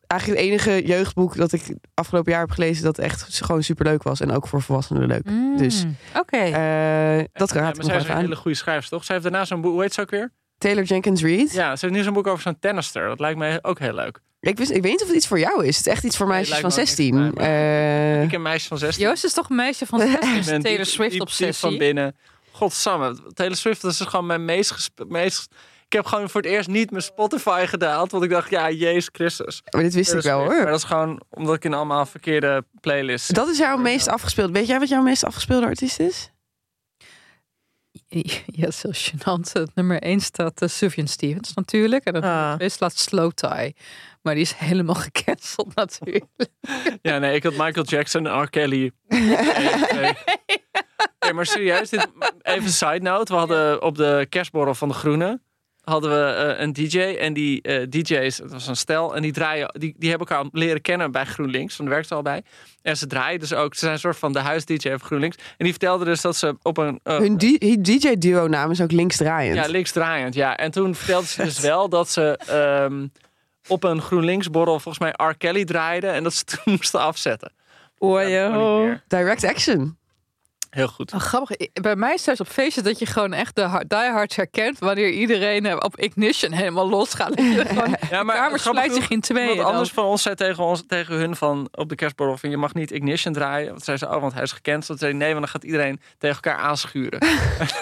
eigenlijk 0.10 0.41
het 0.41 0.49
enige 0.49 0.86
jeugdboek 0.88 1.36
dat 1.36 1.52
ik 1.52 1.61
afgelopen 1.94 2.31
jaar 2.31 2.41
heb 2.41 2.52
gelezen 2.52 2.84
dat 2.84 2.98
echt 2.98 3.44
gewoon 3.44 3.64
superleuk 3.64 4.03
was. 4.03 4.19
En 4.19 4.31
ook 4.31 4.48
voor 4.48 4.61
volwassenen 4.61 5.07
leuk. 5.07 5.23
Dus 5.57 5.84
Mm, 5.84 5.95
Oké. 6.18 6.38
eh, 6.38 7.23
dat 7.34 7.49
Ja, 7.49 7.56
raad 7.56 7.61
maar 7.61 7.69
ik 7.69 7.76
nog 7.77 7.86
zij 7.86 7.95
is 7.95 8.02
even 8.02 8.10
een 8.10 8.15
aan. 8.15 8.22
hele 8.23 8.36
goede 8.36 8.57
schrijver, 8.57 8.90
toch? 8.90 9.03
Zij 9.03 9.15
heeft 9.15 9.27
daarna 9.30 9.45
zo'n 9.48 9.61
boek, 9.61 9.72
hoe 9.72 9.81
heet 9.81 9.94
ze 9.94 10.02
ook 10.02 10.10
weer? 10.10 10.31
Taylor 10.57 10.84
Jenkins 10.84 11.22
Reid. 11.22 11.53
Ja, 11.53 11.76
ze 11.76 11.86
heeft 11.86 11.98
nu 11.98 12.03
zo'n 12.03 12.14
boek 12.14 12.27
over 12.27 12.41
zo'n 12.41 12.60
tennister. 12.60 13.07
Dat 13.07 13.19
lijkt 13.19 13.38
mij 13.38 13.60
ook 13.61 13.80
heel 13.80 13.94
leuk. 13.94 14.19
Ik, 14.41 14.57
wist, 14.57 14.69
ik 14.72 14.81
weet 14.81 14.91
niet 14.91 15.02
of 15.02 15.07
het 15.07 15.15
iets 15.15 15.27
voor 15.27 15.40
jou 15.40 15.65
is. 15.65 15.77
Het 15.77 15.86
is 15.86 15.91
echt 15.94 16.03
iets 16.03 16.18
voor 16.18 16.27
Nee, 16.27 16.36
meisjes 16.36 16.60
van 16.60 16.65
me 16.69 16.72
ook 16.72 16.77
niks 16.80 16.90
16. 16.95 17.14
voor 17.15 17.34
mij, 17.34 18.18
Eh, 18.18 18.23
Ik 18.23 18.31
een 18.31 18.41
meisje 18.41 18.68
van 18.68 18.77
16. 18.77 19.06
Joost 19.07 19.23
is 19.23 19.34
toch 19.34 19.49
een 19.49 19.56
meisje 19.56 19.86
van 19.86 19.99
16, 19.99 20.36
Ik 20.36 20.45
ben 20.45 20.61
Taylor 20.61 20.86
Swift 20.86 21.38
diep 21.38 21.53
van 21.56 21.77
binnen. 21.77 22.15
Godsamme, 22.52 23.15
Taylor 23.34 23.56
Swift 23.57 23.81
dat 23.81 23.91
is 23.91 23.99
gewoon 23.99 24.26
mijn 24.26 24.45
meest, 24.45 24.90
meest... 25.07 25.48
Ik 25.90 25.95
heb 25.95 26.06
gewoon 26.06 26.30
voor 26.30 26.41
het 26.41 26.49
eerst 26.49 26.68
niet 26.70 26.91
mijn 26.91 27.03
Spotify 27.03 27.66
gedaald. 27.68 28.11
Want 28.11 28.24
ik 28.24 28.30
dacht, 28.30 28.49
ja, 28.49 28.70
Jezus 28.72 29.10
Christus. 29.11 29.61
maar 29.72 29.82
dit 29.84 29.94
wist 29.94 30.14
ik 30.14 30.22
wel 30.22 30.38
Swift. 30.40 30.48
Maar 30.48 30.57
hoor. 30.57 30.66
dat 30.66 30.78
is 30.78 30.84
gewoon 30.84 31.22
omdat 31.30 31.56
ik 31.56 31.64
in 31.64 31.74
allemaal 31.74 32.06
verkeerde 32.06 32.64
playlists... 32.82 33.28
Dat 33.28 33.48
is 33.48 33.57
jouw 33.57 33.78
meest 33.78 34.07
afgespeeld. 34.07 34.52
Weet 34.52 34.68
jij 34.68 34.80
wat 34.80 34.90
jouw 34.90 35.02
meest 35.02 35.24
afgespeelde 35.24 35.66
artiest 35.66 35.99
is? 35.99 36.32
Ja, 38.45 38.68
is 38.68 38.82
heel 38.82 38.94
gênant. 38.94 39.52
Het 39.53 39.76
nummer 39.76 40.02
1 40.02 40.20
staat 40.20 40.61
uh, 40.61 40.70
Sufjan 40.70 41.07
Stevens 41.07 41.53
natuurlijk. 41.53 42.03
En 42.03 42.14
dat 42.14 42.24
Ah. 42.24 42.56
is 42.57 42.74
slaat 42.74 42.98
Slow 42.98 43.32
Tie. 43.32 43.76
Maar 44.22 44.34
die 44.34 44.44
is 44.44 44.53
helemaal 44.53 44.95
gecanceld 45.11 45.76
natuurlijk. 45.76 46.26
Ja, 47.02 47.18
nee, 47.18 47.36
ik 47.36 47.44
had 47.44 47.53
Michael 47.57 47.86
Jackson 47.86 48.28
en 48.28 48.41
R. 48.41 48.49
Kelly. 48.49 48.91
Nee, 49.07 49.20
nee. 49.94 50.14
Nee, 51.20 51.34
maar 51.34 51.45
serieus, 51.45 51.90
dit, 51.90 52.07
even 52.41 52.64
een 52.64 52.70
side 52.72 52.99
note. 52.99 53.34
We 53.34 53.40
hadden 53.40 53.82
op 53.82 53.95
de 53.98 54.26
kerstborrel 54.30 54.76
van 54.76 54.88
de 54.88 54.94
Groene 54.94 55.41
hadden 55.84 56.12
we 56.12 56.32
eh, 56.34 56.62
een 56.62 56.74
DJ. 56.74 57.00
En 57.00 57.34
die 57.34 57.62
eh, 57.62 57.88
DJ's, 57.90 58.38
het 58.38 58.52
was 58.52 58.68
een 58.68 58.76
stel, 58.76 59.16
en 59.16 59.22
die 59.22 59.32
draaien, 59.32 59.70
die, 59.80 59.96
die 59.98 60.10
hebben 60.10 60.28
elkaar 60.28 60.46
leren 60.52 60.82
kennen 60.82 61.12
bij 61.12 61.26
GroenLinks. 61.26 61.78
Want 61.78 61.90
daar 61.90 61.98
werkte 62.00 62.08
ze 62.08 62.16
al 62.16 62.22
bij. 62.22 62.44
En 62.82 62.98
ze 62.98 63.08
draaien 63.08 63.40
dus 63.40 63.54
ook, 63.54 63.74
ze 63.74 63.80
zijn 63.80 63.94
een 63.94 64.00
soort 64.00 64.18
van 64.18 64.34
de 64.34 64.40
huis-DJ 64.40 64.90
van 64.90 65.00
GroenLinks. 65.00 65.36
En 65.38 65.44
die 65.58 65.70
vertelde 65.72 66.06
dus 66.06 66.22
dat 66.22 66.36
ze 66.36 66.58
op 66.62 66.78
een. 66.78 67.00
eh, 67.04 67.18
Hun 67.18 67.38
DJ-duo 67.82 68.48
naam 68.48 68.72
is 68.72 68.82
ook 68.82 68.92
linksdraaiend. 68.92 69.56
ja, 69.56 69.68
linksdraaiend, 69.68 70.34
ja. 70.34 70.58
En 70.58 70.72
toen 70.72 70.96
vertelde 70.96 71.28
ze 71.28 71.44
dus 71.44 71.60
wel 71.70 71.90
dat 71.90 72.10
ze 72.10 72.38
ehm, 72.48 73.08
op 73.68 73.84
een 73.84 74.02
GroenLinks-borrel 74.02 74.80
volgens 74.80 75.00
mij 75.00 75.28
R. 75.30 75.36
Kelly 75.38 75.66
draaiden. 75.66 76.14
En 76.14 76.24
dat 76.24 76.34
ze 76.34 76.44
toen 76.64 76.74
moesten 76.74 77.00
afzetten. 77.00 77.52
Oh, 77.98 78.30
Ja, 78.30 78.50
dat. 78.50 79.00
Direct 79.08 79.44
action. 79.44 79.98
Heel 80.70 80.88
goed. 80.88 81.14
Oh, 81.14 81.20
grappig. 81.20 81.58
Bij 81.74 81.96
mij 81.96 82.14
is 82.14 82.24
thuis 82.24 82.40
op 82.40 82.48
feestjes 82.48 82.84
dat 82.84 83.00
je 83.00 83.06
gewoon 83.06 83.34
echt 83.34 83.56
de 83.56 83.62
hard- 83.62 83.90
diehards 83.90 84.36
herkent. 84.36 84.80
Wanneer 84.80 85.10
iedereen 85.10 85.66
eh, 85.66 85.76
op 85.80 85.98
Ignition 85.98 86.52
helemaal 86.52 86.90
losgaat. 86.90 87.34
Ja, 88.10 88.24
de 88.24 88.32
kamer 88.34 88.60
splijt 88.60 88.94
zich 88.94 89.10
in 89.10 89.22
tweeën. 89.22 89.50
Iemand 89.50 89.68
anders 89.70 89.91
van 89.91 90.04
ons 90.04 90.22
zei 90.22 90.36
tegen, 90.36 90.64
ons, 90.64 90.84
tegen 90.88 91.16
hun 91.16 91.36
van 91.36 91.68
op 91.72 91.90
de 91.90 91.96
kerstborrel 91.96 92.38
van 92.38 92.50
je 92.50 92.58
mag 92.58 92.74
niet 92.74 92.91
Ignition 92.91 93.34
draaien. 93.34 93.70
Want 93.70 93.84
zei 93.84 93.98
ze, 93.98 94.06
oh, 94.08 94.22
want 94.22 94.34
hij 94.34 94.44
is 94.44 94.52
gecanceld. 94.52 95.00
Zei 95.00 95.14
nee, 95.14 95.28
want 95.30 95.40
dan 95.40 95.48
gaat 95.50 95.64
iedereen 95.64 96.00
tegen 96.18 96.36
elkaar 96.41 96.58
aanschuren. 96.64 97.20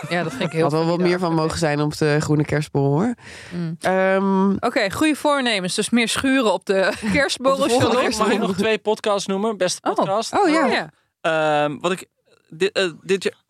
Ja, 0.09 0.23
dat 0.23 0.31
vind 0.31 0.43
ik 0.43 0.51
heel 0.51 0.61
Had 0.63 0.71
wel 0.71 0.85
wat 0.85 0.99
meer 0.99 1.19
van 1.19 1.33
mogen 1.33 1.57
zijn 1.57 1.79
op 1.81 1.97
de 1.97 2.17
groene 2.19 2.45
kerstbol 2.45 2.91
hoor. 2.91 3.13
Mm. 3.53 3.75
Ehm, 3.79 4.51
Oké, 4.51 4.91
goede 4.91 5.15
voornemens. 5.15 5.75
Dus 5.75 5.89
meer 5.89 6.07
schuren 6.07 6.53
op 6.53 6.65
de 6.65 6.91
kerstborrel. 7.13 7.79
Mag 8.17 8.31
ik 8.31 8.39
nog 8.39 8.55
twee 8.55 8.77
podcasts 8.77 9.27
noemen? 9.27 9.57
Beste 9.57 9.89
Oh. 9.89 9.95
podcast. 9.95 10.33
oh 10.33 10.49
ja. 10.49 10.65
Ja. 10.65 10.89
Ehm, 11.21 11.77
wat 11.79 11.91
ik 11.91 12.05
dit, 12.49 12.71
eh, 12.71 12.89
dit 13.01 13.23
jaar... 13.23 13.45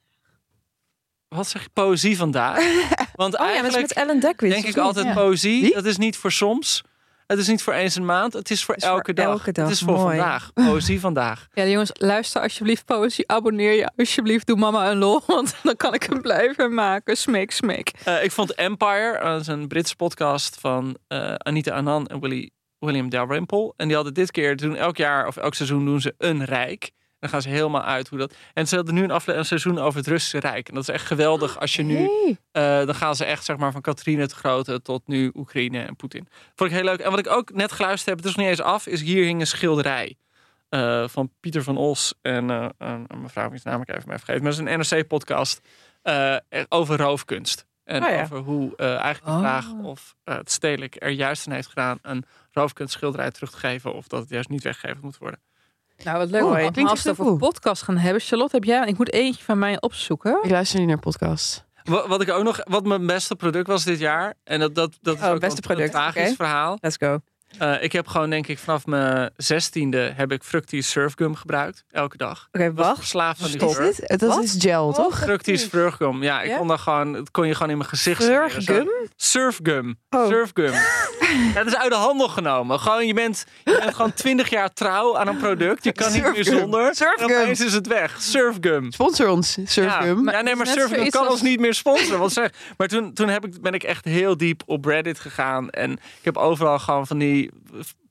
Wat 1.27 1.47
zeg 1.47 1.63
je? 1.63 1.69
Poëzie 1.73 2.17
vandaag. 2.17 2.57
Want 3.15 3.39
Oh 3.39 3.47
ja, 3.53 3.61
met 3.61 3.93
Ellen 3.93 4.19
Dekwits. 4.19 4.53
denk 4.55 4.67
ik 4.67 4.77
altijd 4.77 5.05
Ja. 5.05 5.13
poëzie. 5.13 5.61
Wie? 5.61 5.73
Dat 5.73 5.85
is 5.85 5.97
niet 5.97 6.17
voor 6.17 6.31
soms. 6.31 6.83
Het 7.27 7.37
is 7.39 7.47
niet 7.47 7.61
voor 7.61 7.73
eens 7.73 7.95
een 7.95 8.05
maand. 8.05 8.33
Het 8.33 8.51
is 8.51 8.63
voor, 8.63 8.73
Het 8.73 8.83
is 8.83 8.89
voor 8.89 8.97
elke, 8.97 9.13
dag. 9.13 9.25
elke 9.25 9.51
dag. 9.51 9.65
Het 9.65 9.73
is 9.73 9.81
voor 9.81 9.93
Mooi. 9.97 10.17
vandaag. 10.17 10.53
Poëzie 10.53 10.99
vandaag. 11.09 11.47
Ja, 11.53 11.65
jongens, 11.65 11.89
luister 11.93 12.41
alsjeblieft 12.41 12.85
poëzie. 12.85 13.27
Abonneer 13.27 13.71
je 13.73 13.91
alsjeblieft. 13.95 14.47
Doe 14.47 14.57
mama 14.57 14.91
een 14.91 14.97
lol. 14.97 15.21
Want 15.27 15.55
dan 15.63 15.75
kan 15.75 15.93
ik 15.93 16.03
hem 16.03 16.21
blijven 16.21 16.73
maken. 16.73 17.17
Smeek, 17.17 17.51
smeek. 17.51 17.91
Eh, 18.03 18.23
ik 18.23 18.31
vond 18.31 18.53
Empire, 18.55 19.17
eh, 19.17 19.29
dat 19.31 19.41
is 19.41 19.47
een 19.47 19.67
Britse 19.67 19.95
podcast 19.95 20.57
van 20.59 20.97
eh, 21.07 21.33
Anita 21.33 21.71
Anand 21.71 22.07
en 22.09 22.19
Willy, 22.19 22.49
William 22.79 23.09
Dalrymple. 23.09 23.73
En 23.77 23.87
die 23.87 23.95
hadden 23.95 24.13
dit 24.13 24.31
keer, 24.31 24.55
doen 24.55 24.75
elk 24.75 24.97
jaar 24.97 25.27
of 25.27 25.37
elk 25.37 25.53
seizoen 25.53 25.85
doen 25.85 26.01
ze 26.01 26.13
een 26.17 26.45
rijk. 26.45 26.91
Dan 27.19 27.29
gaan 27.29 27.41
ze 27.41 27.49
helemaal 27.49 27.83
uit 27.83 28.07
hoe 28.07 28.19
dat. 28.19 28.33
En 28.53 28.67
ze 28.67 28.75
hadden 28.75 28.93
nu 28.93 29.03
een, 29.03 29.11
afle- 29.11 29.33
een 29.33 29.45
seizoen 29.45 29.79
over 29.79 29.99
het 29.99 30.07
Russische 30.07 30.39
Rijk. 30.39 30.67
En 30.67 30.73
dat 30.73 30.83
is 30.83 30.89
echt 30.89 31.05
geweldig 31.05 31.59
als 31.59 31.75
je 31.75 31.83
nu. 31.83 31.95
Hey. 31.97 32.37
eh, 32.51 32.85
dan 32.85 32.95
gaan 32.95 33.15
ze 33.15 33.25
echt 33.25 33.45
zeg 33.45 33.57
maar 33.57 33.71
van 33.71 33.81
Catherine 33.81 34.21
het 34.21 34.31
Grote 34.31 34.81
tot 34.81 35.07
nu 35.07 35.31
Oekraïne 35.35 35.81
en 35.83 35.95
Poetin. 35.95 36.27
Vond 36.55 36.69
ik 36.69 36.75
heel 36.75 36.85
leuk. 36.85 36.99
En 36.99 37.09
wat 37.09 37.19
ik 37.19 37.27
ook 37.29 37.53
net 37.53 37.71
geluisterd 37.71 38.05
heb, 38.09 38.17
het 38.17 38.25
is 38.25 38.31
nog 38.35 38.45
niet 38.45 38.57
eens 38.57 38.67
af, 38.67 38.87
is 38.87 39.01
hier 39.01 39.23
hing 39.23 39.39
een 39.39 39.47
schilderij. 39.47 40.15
eh, 40.69 41.07
van 41.07 41.31
Pieter 41.39 41.63
van 41.63 41.77
Os 41.77 42.13
en 42.21 42.49
eh, 42.49 42.67
een 42.77 43.07
mevrouw, 43.21 43.49
wiens 43.49 43.63
naam 43.63 43.81
ik 43.81 43.89
even 43.89 44.01
vergeten. 44.01 44.43
Maar 44.43 44.51
het 44.51 44.61
is 44.61 44.89
een 44.91 44.97
NRC-podcast 44.99 45.61
over 46.69 46.97
roofkunst. 46.97 47.65
En 47.83 48.03
Oh 48.03 48.09
ja. 48.09 48.21
over 48.21 48.37
hoe 48.37 48.75
eigenlijk 48.75 49.25
de 49.25 49.31
Oh. 49.31 49.39
vraag 49.39 49.73
of 49.83 50.15
eh, 50.23 50.35
het 50.35 50.51
stedelijk 50.51 50.95
er 50.99 51.09
juist 51.09 51.45
in 51.45 51.51
heeft 51.51 51.67
gedaan 51.67 51.99
een 52.01 52.25
roofkunstschilderij 52.51 53.31
terug 53.31 53.51
te 53.51 53.57
geven. 53.57 53.93
Of 53.93 54.07
dat 54.07 54.19
het 54.19 54.29
juist 54.29 54.49
niet 54.49 54.63
weggegeven 54.63 54.99
moet 55.03 55.17
worden. 55.17 55.39
Nou, 56.03 56.17
wat 56.17 56.29
leuk. 56.29 56.71
Klinkt 56.73 56.91
als 56.91 57.03
we 57.03 57.09
het 57.09 57.19
over 57.19 57.37
podcast 57.37 57.81
gaan 57.81 57.97
hebben. 57.97 58.21
Charlotte, 58.21 58.55
heb 58.55 58.63
jij... 58.63 58.87
Ik 58.87 58.97
moet 58.97 59.13
eentje 59.13 59.43
van 59.43 59.59
mij 59.59 59.81
opzoeken. 59.81 60.39
Ik 60.43 60.49
luister 60.49 60.79
niet 60.79 60.87
naar 60.87 60.99
podcasts. 60.99 61.63
Wat, 61.83 62.07
wat 62.07 62.21
ik 62.21 62.29
ook 62.29 62.43
nog, 62.43 62.59
wat 62.63 62.85
mijn 62.85 63.05
beste 63.05 63.35
product 63.35 63.67
was 63.67 63.83
dit 63.83 63.99
jaar. 63.99 64.33
En 64.43 64.59
dat, 64.59 64.75
dat, 64.75 64.97
dat 65.01 65.15
is 65.15 65.21
Oh, 65.21 65.27
ook 65.29 65.39
beste 65.39 65.61
wel 65.67 65.77
een 65.77 65.89
product, 65.89 65.91
tragisch 65.91 66.35
verhaal. 66.35 66.77
Let's 66.81 66.97
go. 66.97 67.19
Eh, 67.59 67.83
ik 67.83 67.91
heb 67.91 68.07
gewoon, 68.07 68.29
denk 68.29 68.47
ik, 68.47 68.59
vanaf 68.59 68.85
mijn 68.85 69.29
zestiende 69.37 70.11
heb 70.15 70.31
ik 70.31 70.43
Fructis 70.43 70.89
Surfgum 70.89 71.35
gebruikt. 71.35 71.83
Elke 71.91 72.17
dag. 72.17 72.47
Oké, 72.51 72.73
wacht. 72.73 72.97
verslaafd 72.97 73.39
van 73.41 73.51
die 73.51 73.65
Is 73.67 73.75
surf. 73.75 73.95
dit? 73.95 74.19
Dat 74.19 74.43
is 74.43 74.55
gel, 74.59 74.93
toch? 74.93 75.19
Fructis 75.19 75.69
Surfgum. 75.69 76.23
Ja, 76.23 76.41
ik 76.41 76.49
Ja? 76.49 76.57
kon 76.57 76.67
daar 76.67 76.79
gewoon, 76.79 77.13
dat 77.13 77.31
kon 77.31 77.47
je 77.47 77.53
gewoon 77.53 77.69
in 77.71 77.77
mijn 77.77 77.89
gezicht. 77.89 78.23
Surfgum? 78.23 78.89
Surfgum. 79.15 79.99
Oh. 80.09 80.27
Surfgum. 80.27 80.71
ja, 81.53 81.53
dat 81.53 81.65
is 81.67 81.75
uit 81.75 81.89
de 81.91 81.95
handel 81.97 82.27
genomen. 82.29 82.79
Gewoon, 82.79 83.07
je 83.07 83.13
bent, 83.13 83.45
je 83.63 83.77
bent 83.79 83.95
gewoon 83.95 84.13
twintig 84.13 84.49
jaar 84.49 84.73
trouw 84.73 85.17
aan 85.17 85.27
een 85.27 85.37
product. 85.37 85.83
Je 85.83 85.91
kan 85.91 86.11
niet 86.11 86.23
meer 86.31 86.43
zonder. 86.43 86.95
Surfgum. 86.95 87.29
En 87.29 87.41
opeens 87.41 87.59
is 87.61 87.73
het 87.73 87.87
weg. 87.87 88.21
Surfgum. 88.21 88.91
Sponsor 88.91 89.27
ons, 89.29 89.57
Surfgum. 89.65 90.25
Ja, 90.25 90.31
ja, 90.31 90.41
nee, 90.41 90.55
maar 90.55 90.67
Surfgum 90.67 91.09
kan 91.09 91.21
als- 91.23 91.31
ons 91.31 91.41
niet 91.41 91.59
meer 91.59 91.73
sponsoren. 91.73 92.19
Want 92.19 92.31
zeg, 92.33 92.49
maar 92.77 92.87
toen, 92.87 93.13
toen 93.13 93.27
heb 93.29 93.45
ik, 93.45 93.61
ben 93.61 93.73
ik 93.73 93.83
echt 93.83 94.05
heel 94.05 94.37
diep 94.37 94.61
op 94.65 94.85
Reddit 94.85 95.19
gegaan. 95.19 95.69
En 95.69 95.91
ik 95.91 95.99
heb 96.23 96.37
overal 96.37 96.79
gewoon 96.79 97.07
van 97.07 97.17
die 97.17 97.46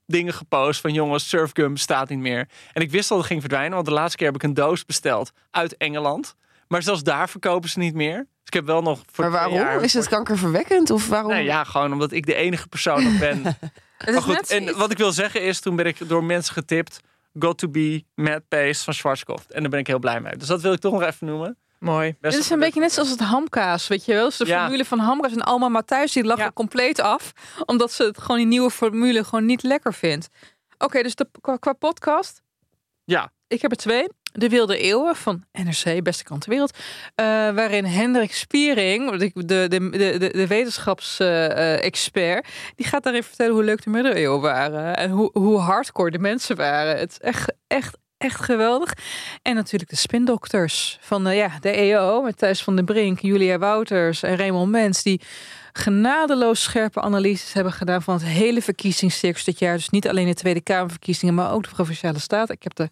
dingen 0.06 0.32
gepost 0.34 0.80
van 0.80 0.92
jongens, 0.92 1.28
Surfgum 1.28 1.76
staat 1.76 2.08
niet 2.08 2.18
meer. 2.18 2.48
En 2.72 2.82
ik 2.82 2.90
wist 2.90 3.10
al 3.10 3.16
dat 3.16 3.18
het 3.18 3.26
ging 3.26 3.40
verdwijnen, 3.40 3.74
want 3.74 3.86
de 3.86 3.92
laatste 3.92 4.16
keer 4.16 4.26
heb 4.26 4.36
ik 4.36 4.42
een 4.42 4.54
doos 4.54 4.84
besteld 4.84 5.32
uit 5.50 5.76
Engeland. 5.76 6.34
Maar 6.68 6.82
zelfs 6.82 7.02
daar 7.02 7.28
verkopen 7.28 7.68
ze 7.68 7.78
niet 7.78 7.94
meer. 7.94 8.16
Dus 8.16 8.26
ik 8.44 8.52
heb 8.52 8.64
wel 8.64 8.82
nog 8.82 9.00
voor 9.12 9.24
Maar 9.24 9.32
waarom? 9.32 9.54
jaar- 9.54 9.82
Is 9.82 9.94
het 9.94 10.08
kankerverwekkend? 10.08 10.90
Of 10.90 11.08
waarom? 11.08 11.30
Nee, 11.30 11.44
ja, 11.44 11.64
gewoon 11.64 11.92
omdat 11.92 12.12
ik 12.12 12.26
de 12.26 12.34
enige 12.34 12.68
persoon 12.68 13.02
nog 13.04 13.18
ben. 13.18 13.42
Het 13.96 14.06
maar 14.06 14.14
is 14.16 14.22
goed, 14.22 14.34
net 14.34 14.50
en 14.50 14.76
wat 14.78 14.90
ik 14.90 14.98
wil 14.98 15.12
zeggen 15.12 15.42
is, 15.42 15.60
toen 15.60 15.76
ben 15.76 15.86
ik 15.86 16.08
door 16.08 16.24
mensen 16.24 16.52
getipt. 16.52 17.00
Got 17.38 17.58
to 17.58 17.68
be 17.68 18.04
Mad 18.14 18.48
Pace 18.48 18.84
van 18.84 18.94
Schwarzkopf. 18.94 19.46
En 19.50 19.60
daar 19.60 19.70
ben 19.70 19.78
ik 19.80 19.86
heel 19.86 19.98
blij 19.98 20.20
mee. 20.20 20.36
Dus 20.36 20.48
dat 20.48 20.60
wil 20.60 20.72
ik 20.72 20.78
toch 20.80 20.92
nog 20.92 21.02
even 21.02 21.26
noemen. 21.26 21.58
Mooi. 21.78 22.16
Best 22.20 22.34
Dit 22.34 22.44
is 22.44 22.50
een 22.50 22.58
beetje 22.58 22.80
net 22.80 22.92
zoals 22.92 23.10
het 23.10 23.20
hamkaas, 23.20 23.88
weet 23.88 24.04
je 24.04 24.12
wel? 24.12 24.24
Dus 24.24 24.36
de 24.36 24.46
Ja. 24.46 24.60
formule 24.62 24.84
van 24.84 24.98
hamkaas 24.98 25.32
en 25.32 25.42
Alma 25.42 25.68
Matthijs 25.68 26.12
die 26.12 26.24
lachen 26.24 26.44
Ja. 26.44 26.50
compleet 26.54 27.00
af. 27.00 27.32
Omdat 27.66 27.92
ze 27.92 28.02
het 28.04 28.18
gewoon 28.20 28.36
die 28.36 28.46
nieuwe 28.46 28.70
formule 28.70 29.24
gewoon 29.24 29.46
niet 29.46 29.62
lekker 29.62 29.94
vindt. 29.94 30.28
Oké, 30.78 31.02
dus 31.02 31.14
de, 31.14 31.28
qua, 31.40 31.56
qua 31.56 31.72
podcast. 31.72 32.42
Ja. 33.04 33.32
Ik 33.48 33.62
heb 33.62 33.70
er 33.70 33.76
twee. 33.76 34.08
De 34.32 34.48
Wilde 34.48 34.78
Eeuwen 34.78 35.16
van 35.16 35.44
NRC, 35.52 36.02
beste 36.02 36.24
krant 36.24 36.40
ter 36.40 36.50
wereld. 36.50 36.78
eh, 37.14 37.26
waarin 37.26 37.84
Hendrik 37.84 38.34
Spiering, 38.34 39.10
de, 39.16 39.30
de, 39.34 39.66
de, 39.68 39.90
de, 40.18 40.28
de 40.32 40.46
wetenschapsexpert, 40.46 42.48
die 42.74 42.86
gaat 42.86 43.02
daarin 43.02 43.22
vertellen 43.22 43.52
hoe 43.54 43.64
leuk 43.64 43.82
de 43.82 43.90
middeleeuwen 43.90 44.40
waren. 44.40 44.96
En 44.96 45.10
hoe, 45.10 45.30
hoe 45.32 45.58
hardcore 45.58 46.10
de 46.10 46.18
mensen 46.18 46.56
waren. 46.56 46.98
Het 46.98 47.10
is 47.10 47.18
echt, 47.18 47.52
echt, 47.66 47.96
echt 48.18 48.40
geweldig. 48.40 48.92
En 49.42 49.54
natuurlijk 49.54 49.90
de 49.90 49.96
spindokters 49.96 50.98
van 51.00 51.26
eh, 51.26 51.36
ja, 51.36 51.50
de 51.60 51.70
EO 51.70 52.22
met 52.22 52.38
Thijs 52.38 52.62
van 52.62 52.76
den 52.76 52.84
Brink, 52.84 53.18
Julia 53.20 53.58
Wouters 53.58 54.22
en 54.22 54.36
Raymond 54.36 54.70
Mens. 54.70 55.02
Die 55.02 55.20
genadeloos 55.72 56.62
scherpe 56.62 57.00
analyses 57.00 57.52
hebben 57.52 57.72
gedaan 57.72 58.02
van 58.02 58.14
het 58.14 58.24
hele 58.24 58.62
verkiezingscircus 58.62 59.44
dit 59.44 59.58
jaar. 59.58 59.76
Dus 59.76 59.88
niet 59.90 60.08
alleen 60.08 60.26
de 60.26 60.34
Tweede 60.34 60.60
Kamerverkiezingen, 60.60 61.34
maar 61.34 61.52
ook 61.52 61.62
de 61.62 61.70
Provinciale 61.74 62.18
Staten. 62.18 62.54
Ik 62.54 62.62
heb 62.62 62.78
er 62.78 62.88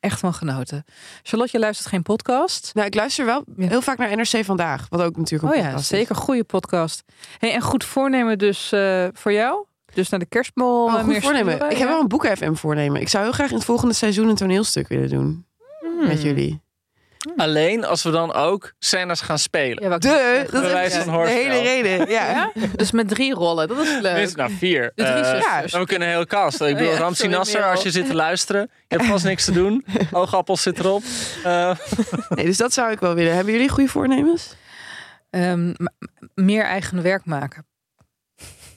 echt 0.00 0.18
van 0.20 0.34
genoten. 0.34 0.84
Charlotte, 1.22 1.56
je 1.56 1.62
luistert 1.62 1.88
geen 1.88 2.02
podcast. 2.02 2.70
Nou, 2.74 2.86
ik 2.86 2.94
luister 2.94 3.24
wel 3.24 3.44
Ja. 3.56 3.68
heel 3.68 3.82
vaak 3.82 3.98
naar 3.98 4.16
NRC 4.16 4.44
Vandaag. 4.44 4.86
Wat 4.88 5.02
ook 5.02 5.16
natuurlijk 5.16 5.52
Oh 5.52 5.58
een 5.58 5.64
ja, 5.64 5.70
podcast 5.70 5.92
is. 5.92 5.98
zeker. 5.98 6.14
Goede 6.16 6.44
podcast. 6.44 7.02
Hey, 7.38 7.52
en 7.52 7.60
goed 7.60 7.84
voornemen 7.84 8.38
dus 8.38 8.72
eh, 8.72 9.06
voor 9.12 9.32
jou? 9.32 9.64
Dus 9.94 10.08
naar 10.08 10.20
de 10.20 10.26
kerstbal. 10.26 10.84
Oh, 10.84 10.92
eh, 10.92 10.98
goed 10.98 11.06
meer 11.06 11.22
voornemen. 11.22 11.54
Ik 11.54 11.60
heb 11.60 11.78
ja? 11.78 11.86
wel 11.86 12.00
een 12.00 12.08
boek 12.08 12.26
FM 12.26 12.54
voornemen. 12.54 13.00
Ik 13.00 13.08
zou 13.08 13.24
heel 13.24 13.32
graag 13.32 13.48
in 13.50 13.56
het 13.56 13.64
volgende 13.64 13.94
seizoen 13.94 14.28
een 14.28 14.34
toneelstuk 14.34 14.88
willen 14.88 15.08
doen. 15.08 15.46
Hmm. 15.80 16.06
Met 16.06 16.22
jullie. 16.22 16.62
Alleen 17.36 17.84
als 17.84 18.02
we 18.02 18.10
dan 18.10 18.34
ook 18.34 18.72
scènes 18.78 19.20
gaan 19.20 19.38
spelen. 19.38 19.82
Ja, 19.82 19.98
De, 19.98 20.46
dat 20.50 20.64
is 20.64 20.94
van 20.94 21.24
de 21.24 21.30
hele 21.30 21.60
reden. 21.62 22.08
Ja. 22.08 22.30
Ja? 22.30 22.52
Dus 22.76 22.90
met 22.90 23.08
drie 23.08 23.34
rollen, 23.34 23.68
dat 23.68 23.78
is 23.78 24.00
leuk. 24.00 24.36
Nou, 24.36 24.50
vier. 24.58 24.92
Zusters. 24.94 25.72
en 25.72 25.80
we 25.80 25.86
kunnen 25.86 26.08
een 26.08 26.14
hele 26.14 26.26
cast. 26.26 26.60
Ik 26.60 26.76
bedoel, 26.76 26.92
ja, 26.92 26.98
Ramsi 26.98 27.22
sorry, 27.22 27.36
Nasser, 27.36 27.64
als 27.64 27.82
je 27.82 27.90
zit 27.90 28.06
te 28.06 28.14
luisteren. 28.14 28.70
Je 28.88 28.96
hebt 28.96 29.08
vast 29.08 29.24
niks 29.24 29.44
te 29.44 29.52
doen. 29.52 29.84
Oogappels 30.12 30.62
zit 30.62 30.78
erop. 30.78 31.02
Eh, 31.44 31.76
Nee, 32.28 32.44
dus 32.44 32.56
dat 32.56 32.72
zou 32.72 32.90
ik 32.90 33.00
wel 33.00 33.14
willen. 33.14 33.34
Hebben 33.34 33.52
jullie 33.52 33.68
goede 33.68 33.90
voornemens? 33.90 34.56
Ehm, 35.30 35.74
meer 36.34 36.64
eigen 36.64 37.02
werk 37.02 37.24
maken. 37.24 37.66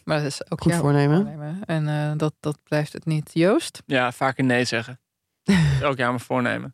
Maar 0.07 0.17
dat 0.17 0.25
is 0.25 0.51
ook 0.51 0.61
Goed 0.61 0.71
jouw 0.71 0.81
voornemen. 0.81 1.61
En 1.65 1.87
eh, 1.87 2.11
dat, 2.17 2.33
dat 2.39 2.57
blijft 2.63 2.93
het 2.93 3.05
niet. 3.05 3.29
Joost? 3.33 3.81
ja, 3.85 4.11
vaker 4.11 4.43
nee 4.43 4.65
zeggen. 4.65 4.99
Ook 5.83 5.97
ja, 5.97 6.07
mijn 6.07 6.19
voornemen. 6.19 6.73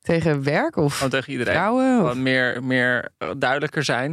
Tegen 0.00 0.42
werk 0.42 0.76
of 0.76 0.94
Gewoon 0.94 1.10
tegen 1.10 1.32
iedereen. 1.32 1.54
vrouwen? 1.54 1.94
Of... 1.94 2.08
Gewoon 2.08 2.22
meer, 2.22 2.64
meer 2.64 3.08
eh, 3.18 3.30
duidelijker 3.36 3.84
zijn. 3.84 4.10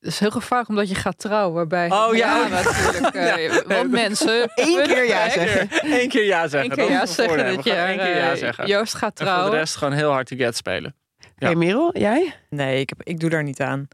Het 0.00 0.08
is 0.12 0.18
heel 0.18 0.30
gevaarlijk 0.30 0.68
omdat 0.70 0.88
je 0.88 0.94
gaat 0.94 1.18
trouwen. 1.18 1.54
Waarbij 1.54 1.90
Oh, 1.90 2.16
ja. 2.16 2.48
natuurlijk. 2.48 3.14
eh, 3.14 3.44
Ja. 3.52 3.62
Want 3.66 3.90
mensen... 3.90 4.50
Eén 4.54 4.82
keer 4.86 5.06
ja 5.06 5.24
Eén 5.24 5.30
zeggen. 5.30 5.68
Eén 6.00 6.08
keer 6.08 6.24
ja 6.24 6.48
zeggen. 6.48 6.70
Eén 6.70 6.76
keer 6.76 6.90
ja 6.90 7.06
zeggen 7.06 7.46
dit 7.56 7.64
jaar. 7.64 7.88
één 7.88 7.98
keer 7.98 8.16
ja 8.16 8.34
zeggen. 8.36 8.66
Joost 8.66 8.94
gaat 8.94 9.10
En 9.10 9.16
voor 9.16 9.26
de 9.26 9.32
trouwen. 9.32 9.58
rest 9.58 9.76
gewoon 9.76 9.94
heel 9.94 10.10
hard 10.10 10.26
to 10.26 10.36
get 10.36 10.56
spelen. 10.56 10.94
Oké, 11.38 11.54
Merel, 11.54 11.98
jij? 11.98 12.34
Nee, 12.50 12.80
ik, 12.80 12.88
heb, 12.88 13.02
ik 13.02 13.20
doe 13.20 13.30
daar 13.30 13.42
niet 13.44 13.60
aan. 13.60 13.88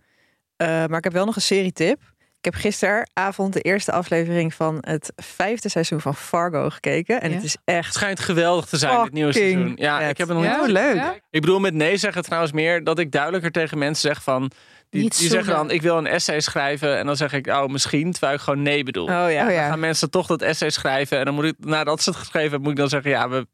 Eh, 0.56 0.66
maar 0.68 0.98
ik 0.98 1.04
heb 1.04 1.12
wel 1.12 1.24
nog 1.24 1.36
een 1.36 1.42
serietip. 1.42 2.13
Ik 2.44 2.52
heb 2.52 2.60
gisteravond 2.60 3.52
de 3.52 3.60
eerste 3.60 3.92
aflevering 3.92 4.54
van 4.54 4.76
het 4.80 5.12
vijfde 5.16 5.68
seizoen 5.68 6.00
van 6.00 6.14
Fargo 6.14 6.70
gekeken. 6.70 7.20
En 7.20 7.28
Ja? 7.30 7.34
het 7.34 7.44
is 7.44 7.52
Het 7.52 7.60
echt... 7.64 7.94
schijnt 7.94 8.20
geweldig 8.20 8.64
te 8.64 8.76
zijn, 8.76 9.02
dit 9.02 9.12
nieuwe 9.12 9.32
seizoen. 9.32 9.72
Ja, 9.76 9.98
vet. 9.98 10.10
ik 10.10 10.18
heb 10.18 10.28
het 10.28 10.36
nog 10.36 10.46
niet 10.46 10.60
Oh, 10.60 10.66
leuk. 10.66 10.94
Ja? 10.94 11.14
Ik 11.30 11.40
bedoel 11.40 11.58
met 11.58 11.74
nee 11.74 11.96
zeggen 11.96 12.22
trouwens 12.22 12.52
meer 12.52 12.84
dat 12.84 12.98
ik 12.98 13.10
duidelijker 13.12 13.50
tegen 13.50 13.78
mensen 13.78 14.08
zeg 14.08 14.22
van... 14.22 14.50
Die, 14.90 15.02
Niet 15.02 15.18
die 15.18 15.28
zeggen 15.28 15.54
dan, 15.54 15.70
ik 15.70 15.82
wil 15.82 15.96
een 15.96 16.06
essay 16.06 16.40
schrijven. 16.40 16.98
En 16.98 17.06
dan 17.06 17.16
zeg 17.16 17.32
ik, 17.32 17.46
oh 17.46 17.66
misschien, 17.66 18.12
terwijl 18.12 18.34
ik 18.34 18.40
gewoon 18.40 18.62
nee 18.62 18.82
bedoel. 18.84 19.04
Oh 19.04 19.30
ja. 19.30 19.42
Oh 19.42 19.46
Dan 19.48 19.56
gaan 19.56 19.80
mensen 19.80 20.10
toch 20.10 20.26
dat 20.26 20.42
essay 20.42 20.70
schrijven. 20.70 21.18
En 21.18 21.24
dan 21.24 21.34
moet 21.34 21.44
ik, 21.44 21.54
nadat 21.58 22.02
ze 22.02 22.10
het 22.10 22.18
geschreven 22.18 22.50
hebben, 22.50 22.60
moet 22.60 22.70
ik 22.70 22.78
dan 22.78 22.88
zeggen... 22.88 23.10
Ja, 23.10 23.28
we, 23.28 23.46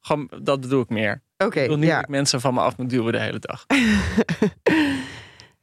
gewoon, 0.00 0.30
dat 0.42 0.60
bedoel 0.60 0.80
ik 0.82 0.88
meer. 0.88 1.22
Oké, 1.38 1.60
Ik 1.60 1.68
wil 1.68 1.76
niet 1.76 1.88
ja. 1.88 1.94
dat 1.94 2.04
ik 2.04 2.08
mensen 2.10 2.40
van 2.40 2.54
me 2.54 2.60
af 2.60 2.76
moet 2.76 2.90
duwen 2.90 3.12
de 3.12 3.20
hele 3.20 3.38
dag. 3.38 3.66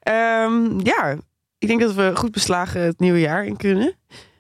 Ehm, 0.02 0.80
ja, 0.80 1.18
ik 1.62 1.68
denk 1.68 1.80
dat 1.82 1.94
we 1.94 2.12
goed 2.16 2.32
beslagen 2.32 2.82
het 2.82 3.00
nieuwe 3.00 3.20
jaar 3.20 3.46
in 3.46 3.58
kunnen. 3.58 3.96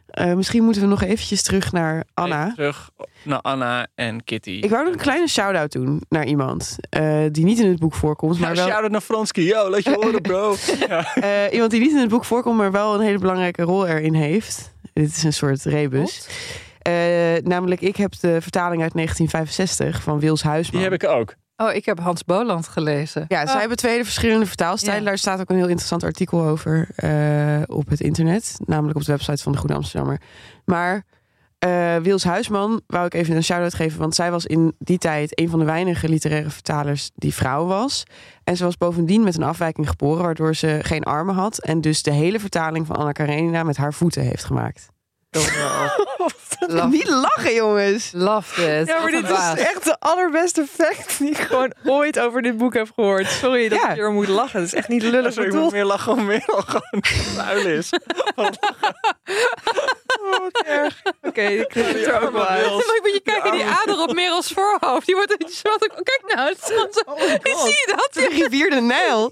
Eh, 0.07 0.33
misschien 0.33 0.63
moeten 0.63 0.81
we 0.81 0.87
nog 0.87 1.01
eventjes 1.03 1.41
terug 1.43 1.71
naar 1.71 2.03
Anna. 2.13 2.41
Even 2.43 2.55
terug 2.55 2.89
naar 3.23 3.41
Anna 3.41 3.87
en 3.95 4.23
Kitty. 4.23 4.49
Ik 4.49 4.69
wou 4.69 4.83
nog 4.83 4.93
een 4.93 4.99
kleine 4.99 5.27
shout-out 5.27 5.71
doen 5.71 6.01
naar 6.09 6.25
iemand 6.25 6.75
eh, 6.89 7.23
die 7.31 7.45
niet 7.45 7.59
in 7.59 7.69
het 7.69 7.79
boek 7.79 7.93
voorkomt, 7.93 8.39
maar 8.39 8.47
Maar 8.47 8.55
wel 8.55 8.67
shout-out 8.67 8.91
naar 8.91 9.01
Fronsky. 9.01 9.41
Yo, 9.41 9.69
laat 9.69 9.83
je 9.83 9.93
horen, 9.93 10.21
bro. 10.21 10.55
ja. 10.87 11.15
eh, 11.15 11.53
iemand 11.53 11.71
die 11.71 11.79
niet 11.79 11.91
in 11.91 11.97
het 11.97 12.09
boek 12.09 12.25
voorkomt, 12.25 12.57
maar 12.57 12.71
wel 12.71 12.93
een 12.93 13.01
hele 13.01 13.17
belangrijke 13.17 13.61
rol 13.61 13.87
erin 13.87 14.13
heeft. 14.13 14.73
Dit 14.93 15.15
is 15.15 15.23
een 15.23 15.33
soort 15.33 15.63
rebus. 15.63 16.27
Eh, 16.81 16.93
namelijk, 17.43 17.81
ik 17.81 17.95
heb 17.95 18.11
de 18.19 18.41
vertaling 18.41 18.81
uit 18.81 18.93
1965 18.93 20.01
van 20.01 20.19
Wils 20.19 20.43
Huisman. 20.43 20.81
Die 20.81 20.89
heb 20.89 21.03
ik 21.03 21.09
ook. 21.09 21.35
Oh, 21.61 21.73
ik 21.73 21.85
heb 21.85 21.99
Hans 21.99 22.23
Boland 22.23 22.67
gelezen. 22.67 23.25
Ja, 23.27 23.43
zij 23.45 23.53
Oh. 23.53 23.59
hebben 23.59 23.77
twee 23.77 24.03
verschillende 24.03 24.45
vertaalstijlen. 24.45 25.01
Ja. 25.01 25.07
Daar 25.07 25.17
staat 25.17 25.39
ook 25.39 25.49
een 25.49 25.55
heel 25.55 25.65
interessant 25.67 26.03
artikel 26.03 26.41
over 26.43 26.89
eh, 26.95 27.61
op 27.65 27.89
het 27.89 27.99
internet. 28.01 28.57
Namelijk 28.65 28.97
op 28.97 29.05
de 29.05 29.11
website 29.11 29.43
van 29.43 29.51
de 29.51 29.57
Goede 29.57 29.73
Amsterdammer. 29.75 30.21
Maar 30.65 31.03
eh 31.59 31.95
Wils 31.95 32.23
Huisman 32.23 32.81
wou 32.87 33.05
ik 33.05 33.13
even 33.13 33.35
een 33.35 33.43
shout-out 33.43 33.73
geven. 33.73 33.99
Want 33.99 34.15
zij 34.15 34.31
was 34.31 34.45
in 34.45 34.75
die 34.79 34.97
tijd 34.97 35.39
een 35.39 35.49
van 35.49 35.59
de 35.59 35.65
weinige 35.65 36.09
literaire 36.09 36.49
vertalers 36.49 37.11
die 37.15 37.33
vrouw 37.33 37.65
was. 37.65 38.03
En 38.43 38.57
ze 38.57 38.63
was 38.63 38.77
bovendien 38.77 39.23
met 39.23 39.35
een 39.35 39.43
afwijking 39.43 39.89
geboren... 39.89 40.23
waardoor 40.23 40.55
ze 40.55 40.79
geen 40.81 41.03
armen 41.03 41.35
had. 41.35 41.57
En 41.59 41.81
dus 41.81 42.03
de 42.03 42.11
hele 42.11 42.39
vertaling 42.39 42.87
van 42.87 42.95
Anna 42.95 43.11
Karenina 43.11 43.63
met 43.63 43.77
haar 43.77 43.93
voeten 43.93 44.21
heeft 44.23 44.43
gemaakt. 44.43 44.87
Niet 46.89 47.09
lachen, 47.09 47.53
jongens! 47.53 48.09
Love 48.13 48.79
it. 48.79 48.87
Ja, 48.87 48.99
maar 49.01 49.11
dit 49.11 49.29
is 49.29 49.53
echt 49.55 49.83
de 49.83 49.99
allerbeste 49.99 50.65
fact 50.73 51.17
die 51.17 51.29
ik 51.29 51.37
gewoon 51.37 51.73
ooit 51.85 52.19
over 52.19 52.41
dit 52.41 52.57
boek 52.57 52.73
heb 52.73 52.91
gehoord. 52.95 53.27
Sorry 53.27 53.69
dat 53.69 53.79
Ja. 53.81 53.89
ik 53.91 53.97
er 53.97 54.11
moet 54.11 54.27
lachen. 54.27 54.59
Het 54.59 54.67
is 54.67 54.73
echt 54.73 54.87
niet 54.87 55.03
lullig 55.03 55.33
Sorry, 55.33 55.49
ik 55.49 55.55
moet 55.55 55.71
meer 55.71 55.85
lachen 55.85 56.11
om 56.11 56.25
meer 56.25 56.43
gewoon 56.45 57.03
vuil 57.35 57.65
is. 57.65 57.89
Oké, 61.21 61.41
ik 61.41 61.67
knip 61.67 61.87
het 61.87 62.05
er 62.05 62.21
ook 62.21 62.31
wel 62.31 62.45
uit. 62.45 62.65
Maar 62.65 62.99
moet 63.01 63.13
je 63.13 63.21
kijken, 63.23 63.51
die 63.51 63.63
ader 63.63 64.01
op 64.01 64.13
Merels 64.13 64.47
voorhoofd. 64.47 65.05
Die 65.05 65.15
wordt 65.15 65.41
een 65.43 65.49
zwart. 65.49 65.79
Kijk 66.03 66.21
nou, 66.35 66.49
het 66.49 66.57
is 66.57 66.65
gewoon 66.67 66.87
zo. 66.91 67.01
Zie 67.63 67.71
je 67.71 67.93
dat? 67.95 68.09
De 68.13 68.27
rivier 68.29 68.69
de 68.69 68.81
Nijl. 68.81 69.31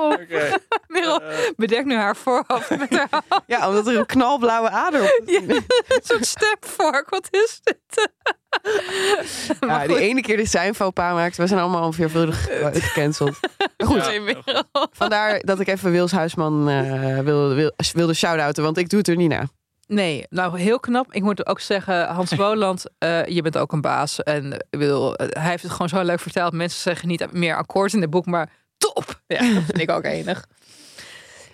Oké. 0.20 0.52
Merel 0.86 1.22
bedekt 1.56 1.84
nu 1.84 1.94
haar 1.94 2.16
voorhoofd 2.16 2.78
met 2.78 2.90
haar 2.90 3.08
hand. 3.10 3.44
Ja, 3.46 3.68
omdat 3.68 3.86
er 3.86 3.96
een 3.96 4.06
knalblauwe 4.06 4.70
ader 4.70 5.02
op 5.02 5.22
Ja, 5.30 5.40
een 5.40 5.64
soort 6.02 6.26
stepvork. 6.26 7.10
Wat 7.10 7.28
is 7.30 7.60
dit? 7.62 8.08
Ja, 9.60 9.86
die 9.86 9.98
ene 9.98 10.20
keer 10.20 10.36
dat 10.36 10.46
zij 10.46 10.68
een 10.68 10.74
faux 10.74 10.92
pas 10.92 11.12
maakt, 11.12 11.36
we 11.36 11.46
zijn 11.46 11.60
allemaal 11.60 11.82
al 11.82 11.92
veelvuldig 11.92 12.48
eh, 12.48 12.66
gecanceld. 12.72 13.38
Maar 13.76 13.86
goed, 13.86 14.20
Ja. 14.44 14.64
Vandaar 14.92 15.40
dat 15.40 15.60
ik 15.60 15.68
even 15.68 15.90
Wils 15.90 16.12
Huisman 16.12 16.68
eh, 16.68 17.18
wilde, 17.18 17.54
wil, 17.54 17.72
wilde 17.92 18.14
shout-outen, 18.14 18.62
want 18.62 18.76
ik 18.76 18.88
doe 18.88 18.98
het 18.98 19.08
er 19.08 19.16
niet 19.16 19.28
na. 19.28 19.48
Nee, 19.90 20.26
nou 20.28 20.58
heel 20.58 20.80
knap. 20.80 21.12
Ik 21.12 21.22
moet 21.22 21.46
ook 21.46 21.60
zeggen, 21.60 22.06
Hans 22.06 22.34
Boland, 22.36 22.84
eh, 22.98 23.26
je 23.26 23.42
bent 23.42 23.58
ook 23.58 23.72
een 23.72 23.80
baas. 23.80 24.22
En 24.22 24.66
eh, 24.70 25.12
hij 25.16 25.50
heeft 25.50 25.62
het 25.62 25.72
gewoon 25.72 25.88
zo 25.88 26.02
leuk 26.02 26.20
verteld. 26.20 26.52
Mensen 26.52 26.80
zeggen 26.80 27.08
niet 27.08 27.32
meer 27.32 27.56
akkoord 27.56 27.92
in 27.92 28.00
het 28.00 28.10
boek, 28.10 28.26
maar 28.26 28.50
top. 28.78 29.20
Ja, 29.26 29.38
dat 29.38 29.62
vind 29.64 29.80
ik 29.80 29.90
ook 29.90 30.04
enig. 30.04 30.46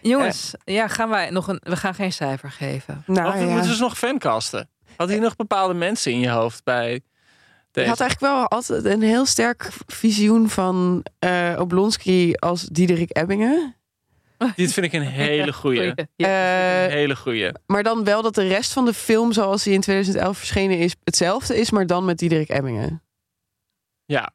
Jongens, 0.00 0.54
ja, 0.64 0.88
gaan 0.88 1.08
wij 1.08 1.30
nog 1.30 1.48
een. 1.48 1.60
We 1.62 1.76
gaan 1.76 1.94
geen 1.94 2.12
cijfer 2.12 2.50
geven. 2.50 3.02
Nou, 3.06 3.28
of 3.28 3.34
we 3.34 3.40
ja. 3.40 3.46
moeten 3.46 3.68
dus 3.68 3.78
nog 3.78 3.98
fancasten. 3.98 4.68
Had 4.96 5.10
je 5.10 5.18
nog 5.18 5.36
bepaalde 5.36 5.74
mensen 5.74 6.12
in 6.12 6.18
je 6.20 6.28
hoofd 6.28 6.64
bij 6.64 6.94
Ik 6.94 7.02
deze? 7.70 7.88
had 7.88 8.00
eigenlijk 8.00 8.32
wel 8.32 8.48
altijd 8.48 8.84
een 8.84 9.02
heel 9.02 9.26
sterk 9.26 9.70
visioen 9.86 10.48
van 10.48 11.04
eh 11.18 11.56
Oblonsky 11.58 12.32
als 12.34 12.62
Diederik 12.62 13.16
Ebbingen. 13.16 13.76
Dit 14.56 14.72
vind 14.72 14.86
ik 14.86 14.92
een 14.92 15.02
hele 15.02 15.52
goeie. 15.52 15.78
Goeie. 15.78 15.94
Ja. 16.16 16.26
Eh, 16.26 16.84
Een 16.84 16.90
hele 16.90 17.16
goeie. 17.16 17.50
maar 17.66 17.82
dan 17.82 18.04
wel 18.04 18.22
dat 18.22 18.34
de 18.34 18.46
rest 18.48 18.72
van 18.72 18.84
de 18.84 18.94
film 18.94 19.32
zoals 19.32 19.62
die 19.62 19.72
in 19.74 19.80
2011 19.80 20.38
verschenen 20.38 20.78
is 20.78 20.94
hetzelfde 21.04 21.56
is, 21.56 21.70
maar 21.70 21.86
dan 21.86 22.04
met 22.04 22.18
Diederik 22.18 22.48
Ebbingen. 22.50 23.02
Ja. 24.04 24.30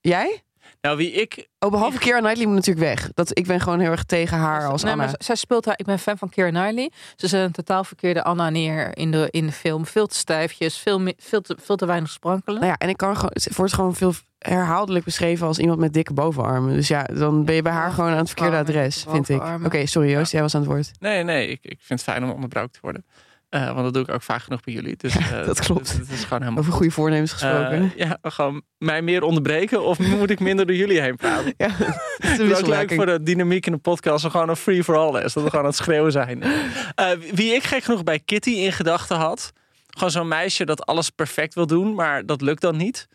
Jij? 0.00 0.42
Nou, 0.80 0.96
wie 0.96 1.12
ik... 1.12 1.48
Oh, 1.58 1.70
behalve 1.70 1.98
Keira 1.98 2.18
Knightley 2.18 2.46
moet 2.46 2.54
natuurlijk 2.54 2.86
weg. 2.86 3.10
Dat, 3.14 3.38
ik 3.38 3.46
ben 3.46 3.60
gewoon 3.60 3.80
heel 3.80 3.90
erg 3.90 4.04
tegen 4.04 4.38
haar 4.38 4.66
als 4.68 4.82
Nee, 4.82 4.92
Anna. 4.92 5.04
maar 5.04 5.14
zij 5.18 5.34
speelt 5.34 5.64
haar. 5.64 5.74
Ik 5.78 5.86
ben 5.86 5.98
fan 5.98 6.18
van 6.18 6.28
Keira 6.28 6.50
Knightley. 6.50 6.90
Ze 7.16 7.28
zet 7.28 7.44
een 7.44 7.52
totaal 7.52 7.84
verkeerde 7.84 8.24
Anna 8.24 8.50
neer 8.50 8.96
in 8.96 9.10
de, 9.10 9.28
in 9.30 9.46
de 9.46 9.52
film. 9.52 9.86
Veel 9.86 10.06
te 10.06 10.14
stijfjes, 10.14 10.78
veel, 10.78 11.12
veel, 11.16 11.40
te, 11.40 11.56
veel 11.60 11.76
te 11.76 11.86
weinig 11.86 12.10
sprankelen. 12.10 12.60
Nou 12.60 12.72
ja, 12.72 12.78
en 12.78 12.88
ik 12.88 12.96
kan 12.96 13.14
gewoon, 13.14 13.30
het 13.32 13.56
wordt 13.56 13.72
gewoon 13.72 13.94
veel 13.94 14.12
herhaaldelijk 14.38 15.04
beschreven 15.04 15.46
als 15.46 15.58
iemand 15.58 15.78
met 15.78 15.92
dikke 15.92 16.12
bovenarmen. 16.12 16.74
Dus 16.74 16.88
ja, 16.88 17.02
dan 17.02 17.44
ben 17.44 17.54
je 17.54 17.62
bij 17.62 17.72
haar 17.72 17.90
gewoon 17.90 18.10
aan 18.10 18.16
het 18.16 18.30
verkeerde 18.30 18.56
adres, 18.56 19.04
vind 19.08 19.28
ik. 19.28 19.42
Oké, 19.64 19.86
sorry 19.86 20.10
Joost, 20.10 20.32
jij 20.32 20.42
was 20.42 20.54
aan 20.54 20.60
het 20.60 20.70
woord. 20.70 20.90
Nee, 21.00 21.22
nee, 21.22 21.48
ik, 21.48 21.58
ik 21.62 21.78
vind 21.80 22.00
het 22.00 22.10
fijn 22.10 22.24
om 22.24 22.30
onderbroken 22.30 22.72
te 22.72 22.78
worden. 22.82 23.04
Eh, 23.48 23.66
want 23.66 23.82
dat 23.84 23.94
doe 23.94 24.02
ik 24.02 24.08
ook 24.10 24.22
vaak 24.22 24.42
genoeg 24.42 24.60
bij 24.60 24.74
jullie. 24.74 24.96
Dus, 24.96 25.16
eh, 25.16 25.46
dat 25.46 25.60
klopt. 25.60 25.92
Het 25.92 26.10
is 26.10 26.22
gewoon 26.22 26.38
helemaal 26.38 26.60
Over 26.60 26.72
goede 26.72 26.90
voornemens 26.90 27.32
gesproken. 27.32 27.92
Eh, 27.96 27.96
ja, 27.96 28.18
gewoon 28.22 28.62
mij 28.78 29.02
meer 29.02 29.22
onderbreken 29.22 29.82
of 29.84 29.98
moet 30.18 30.30
ik 30.30 30.40
minder 30.40 30.66
door 30.66 30.76
jullie 30.76 31.00
heen 31.00 31.16
praten? 31.16 31.54
ja, 31.56 31.68
dat 32.18 32.38
is 32.38 32.58
ook 32.58 32.66
leuk 32.66 32.94
voor 32.94 33.06
de 33.06 33.22
dynamiek 33.22 33.66
in 33.66 33.72
de 33.72 33.78
podcast. 33.78 34.26
gewoon 34.26 34.48
een 34.48 34.56
free-for-all 34.56 35.22
is. 35.22 35.32
Dat 35.32 35.42
we 35.42 35.50
gewoon 35.50 35.64
aan 35.64 35.70
het 35.70 35.78
schreeuwen 35.78 36.12
zijn. 36.12 36.42
Wie 37.34 37.54
ik 37.54 37.62
gek 37.62 37.82
genoeg 37.82 38.02
bij 38.02 38.18
Kitty 38.18 38.50
in 38.50 38.72
gedachten 38.72 39.16
had. 39.16 39.52
Gewoon 39.86 40.10
zo'n 40.10 40.28
meisje 40.28 40.64
dat 40.64 40.86
alles 40.86 41.10
perfect 41.10 41.54
wil 41.54 41.66
doen. 41.66 41.94
Maar 41.94 42.26
dat 42.26 42.40
lukt 42.40 42.60
dan 42.60 42.76
niet. 42.76 43.08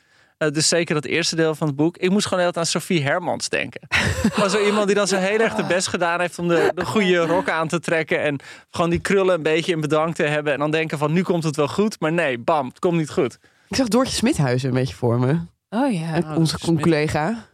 Eh, 0.43 0.51
dus 0.51 0.67
zeker 0.67 0.93
dat 0.93 1.05
eerste 1.05 1.35
deel 1.35 1.55
van 1.55 1.67
het 1.67 1.75
boek. 1.75 1.97
Ik 1.97 2.09
moest 2.09 2.27
gewoon 2.27 2.43
heel 2.43 2.55
aan 2.55 2.65
Sophie 2.65 3.03
Hermans 3.03 3.49
denken. 3.49 3.81
Gewoon 4.33 4.49
zo 4.49 4.65
iemand 4.65 4.85
die 4.85 4.95
dan 4.95 5.07
zo 5.07 5.17
heel 5.17 5.39
erg 5.39 5.55
de 5.55 5.63
best 5.63 5.87
gedaan 5.87 6.19
heeft 6.19 6.39
om 6.39 6.47
de, 6.47 6.71
de 6.75 6.85
goede 6.85 7.17
rok 7.17 7.49
aan 7.49 7.67
te 7.67 7.79
trekken. 7.79 8.21
En 8.21 8.39
gewoon 8.69 8.89
die 8.89 8.99
krullen 8.99 9.35
een 9.35 9.43
beetje 9.43 9.71
in 9.71 9.81
bedankt 9.81 10.15
te 10.15 10.23
hebben. 10.23 10.53
En 10.53 10.59
dan 10.59 10.71
denken 10.71 10.97
van 10.97 11.11
nu 11.11 11.21
komt 11.21 11.43
het 11.43 11.55
wel 11.55 11.67
goed. 11.67 11.99
Maar 11.99 12.11
nee, 12.11 12.37
bam, 12.37 12.67
het 12.67 12.79
komt 12.79 12.97
niet 12.97 13.09
goed. 13.09 13.37
Ik 13.67 13.75
zag 13.75 13.87
Doortje 13.87 14.15
Smithuizen 14.15 14.69
een 14.69 14.75
beetje 14.75 14.95
voor 14.95 15.19
me. 15.19 15.39
Oh 15.69 15.93
ja. 15.93 16.13
En 16.13 16.35
onze 16.35 16.57
Smit. 16.59 16.81
collega. 16.81 17.45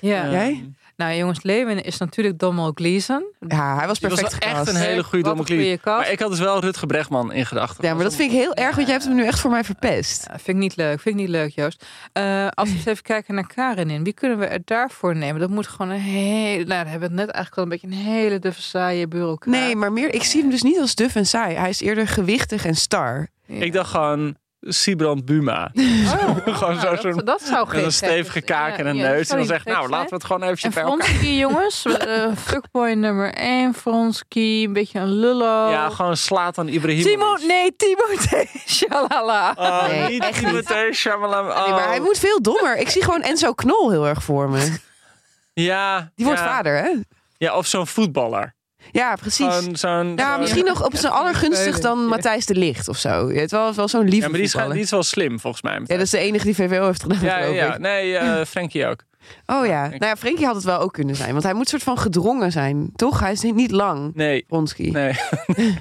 ja. 0.00 0.30
Jij? 0.30 0.70
Nou 0.96 1.14
jongens, 1.14 1.42
Lewin 1.42 1.82
is 1.82 1.98
natuurlijk 1.98 2.38
Domhnall 2.38 2.70
Gleeson. 2.74 3.32
Ja, 3.48 3.76
hij 3.76 3.86
was 3.86 3.98
was 3.98 3.98
perfect 3.98 4.38
wel 4.44 4.50
echt 4.50 4.58
gecast. 4.58 4.68
een 4.68 4.88
hele 4.88 5.02
goede 5.04 5.28
Wat 5.28 5.38
een 5.38 5.44
domme 5.44 5.62
goede 5.62 5.80
cast. 5.80 5.98
Maar 5.98 6.10
ik 6.10 6.20
had 6.20 6.30
dus 6.30 6.38
wel 6.38 6.60
Rutger 6.60 6.86
Bregman 6.86 7.32
in 7.32 7.46
gedachten. 7.46 7.88
Ja, 7.88 7.94
maar 7.94 8.04
dat 8.04 8.14
vind 8.14 8.32
ik 8.32 8.38
heel 8.38 8.54
erg, 8.54 8.74
want 8.74 8.86
jij 8.86 8.96
hebt 8.96 9.08
hem 9.08 9.16
nu 9.16 9.24
echt 9.26 9.38
voor 9.40 9.50
mij 9.50 9.64
verpest. 9.64 10.24
Ja, 10.28 10.38
vind 10.38 10.48
ik 10.48 10.62
niet 10.62 10.76
leuk. 10.76 11.00
Vind 11.00 11.14
ik 11.14 11.20
niet 11.20 11.30
leuk, 11.30 11.50
Joost. 11.50 11.86
Eh, 12.12 12.48
als 12.48 12.68
we 12.68 12.74
eens 12.74 12.86
even 12.86 13.02
kijken 13.14 13.34
naar 13.34 13.46
Karenin. 13.46 14.04
Wie 14.04 14.12
kunnen 14.12 14.38
we 14.38 14.46
er 14.46 14.60
daarvoor 14.64 15.16
nemen? 15.16 15.40
Dat 15.40 15.50
moet 15.50 15.66
gewoon 15.66 15.90
een 15.92 16.00
hele... 16.00 16.64
Nou, 16.64 16.82
dan 16.82 16.90
hebben 16.90 17.10
we 17.10 17.16
het 17.16 17.26
net 17.26 17.30
eigenlijk 17.34 17.56
al 17.56 17.62
een 17.62 17.68
beetje 17.68 17.86
een 17.86 18.12
hele 18.14 18.38
duffe 18.38 18.62
saaie 18.62 19.08
bureaucraat. 19.08 19.54
Nee, 19.54 19.76
maar 19.76 19.92
meer, 19.92 20.14
ik 20.14 20.22
zie 20.22 20.40
hem 20.40 20.50
dus 20.50 20.62
niet 20.62 20.78
als 20.80 20.94
duf 20.94 21.14
en 21.14 21.26
saai. 21.26 21.54
Hij 21.56 21.68
is 21.68 21.80
eerder 21.80 22.08
gewichtig 22.08 22.64
en 22.64 22.76
star. 22.76 23.28
Ja. 23.44 23.64
Ik 23.64 23.72
dacht 23.72 23.90
gewoon 23.90 24.36
Sibrand 24.68 25.24
Buma. 25.24 25.70
Oh, 25.74 26.36
Gewoon 26.58 26.80
zo- 26.80 27.12
dat, 27.12 27.26
dat 27.26 27.42
zou 27.42 27.66
Met 27.66 27.74
geen 27.74 27.84
een 27.84 27.92
stevige 27.92 28.40
kaak 28.40 28.76
en 28.76 28.86
een 28.86 28.96
neus. 28.96 29.28
En 29.28 29.36
dan 29.36 29.46
zegt, 29.46 29.64
nou, 29.64 29.88
laten 29.88 30.08
we 30.08 30.14
het 30.14 30.24
gewoon 30.24 30.42
eventjes 30.42 30.74
En 30.74 30.82
bij 30.82 30.90
elkaar. 30.92 31.06
Fronsky, 31.06 31.26
jongens. 31.26 31.84
eh, 31.86 32.26
fuckboy 32.36 32.90
nummer 32.92 33.34
1. 33.34 33.74
Fronsky, 33.74 34.64
een 34.64 34.72
beetje 34.72 34.98
een 34.98 35.12
lullo. 35.12 35.70
Ja, 35.70 35.90
gewoon 35.90 36.16
slaat 36.16 36.58
aan 36.58 36.68
Ibrahim. 36.68 37.02
Timo, 37.02 37.36
nee, 37.46 37.76
Timothée. 37.76 38.48
Shalala. 38.66 39.54
Oh, 39.58 39.86
Nee, 39.86 40.08
niet. 40.08 40.32
Timothée. 40.32 40.90
Oh. 41.14 41.64
Nee, 41.64 41.72
maar 41.72 41.88
hij 41.88 42.00
moet 42.00 42.18
veel 42.18 42.42
dommer. 42.42 42.76
Ik 42.76 42.88
zie 42.88 43.02
gewoon 43.04 43.22
Enzo 43.22 43.52
Knol 43.52 43.90
heel 43.90 44.06
erg 44.06 44.22
voor 44.22 44.48
me. 44.50 44.76
Ja. 45.52 46.10
Die 46.14 46.24
wordt 46.26 46.40
ja. 46.40 46.46
vader, 46.46 46.76
hè? 46.76 46.94
Ja, 47.38 47.56
of 47.56 47.66
zo'n 47.66 47.86
voetballer. 47.86 48.54
Ja, 48.92 49.14
precies. 49.16 49.54
Zo'n... 49.72 50.12
ja, 50.16 50.30
zo'n- 50.32 50.40
misschien 50.40 50.64
nog 50.64 50.84
op 50.84 50.96
zijn 50.96 51.12
allergunstig 51.20 51.78
dan. 51.80 52.06
Matthijs 52.06 52.46
de 52.46 52.54
Licht 52.54 52.88
of 52.88 52.98
zo. 52.98 53.28
Het 53.30 53.50
wel, 53.50 53.74
wel 53.74 53.88
zo'n 53.88 54.02
lieve 54.02 54.16
Ja, 54.16 54.22
maar 54.22 54.32
die 54.32 54.42
is, 54.42 54.50
voetballer. 54.50 54.74
die 54.74 54.84
is 54.84 54.90
wel 54.90 55.02
slim, 55.02 55.40
volgens 55.40 55.62
mij. 55.62 55.72
Ja, 55.78 55.84
dat 55.86 56.00
is 56.00 56.10
de 56.10 56.18
enige 56.18 56.44
die 56.44 56.54
VWO 56.54 56.86
heeft 56.86 57.02
gedaan, 57.02 57.20
ja, 57.22 57.38
geloof 57.38 57.54
ja. 57.54 57.72
ik. 57.74 57.78
Nee, 57.80 58.16
eh 58.16 58.44
Frenkie 58.52 58.86
ook. 58.86 59.00
Oh 59.46 59.66
ja. 59.66 59.82
Nou 59.88 60.04
ja, 60.06 60.16
Frenkie 60.16 60.46
had 60.46 60.54
het 60.54 60.64
wel 60.64 60.78
ook 60.78 60.92
kunnen 60.92 61.14
zijn. 61.16 61.32
Want 61.32 61.42
hij 61.44 61.54
moet 61.54 61.68
soort 61.68 61.82
van 61.82 61.98
gedrongen 61.98 62.52
zijn. 62.52 62.90
Toch? 62.96 63.20
Hij 63.20 63.32
is 63.32 63.40
niet, 63.40 63.54
niet 63.54 63.70
lang, 63.70 64.14
Nee, 64.14 64.44
Bronski. 64.48 64.90
nee. 64.90 65.12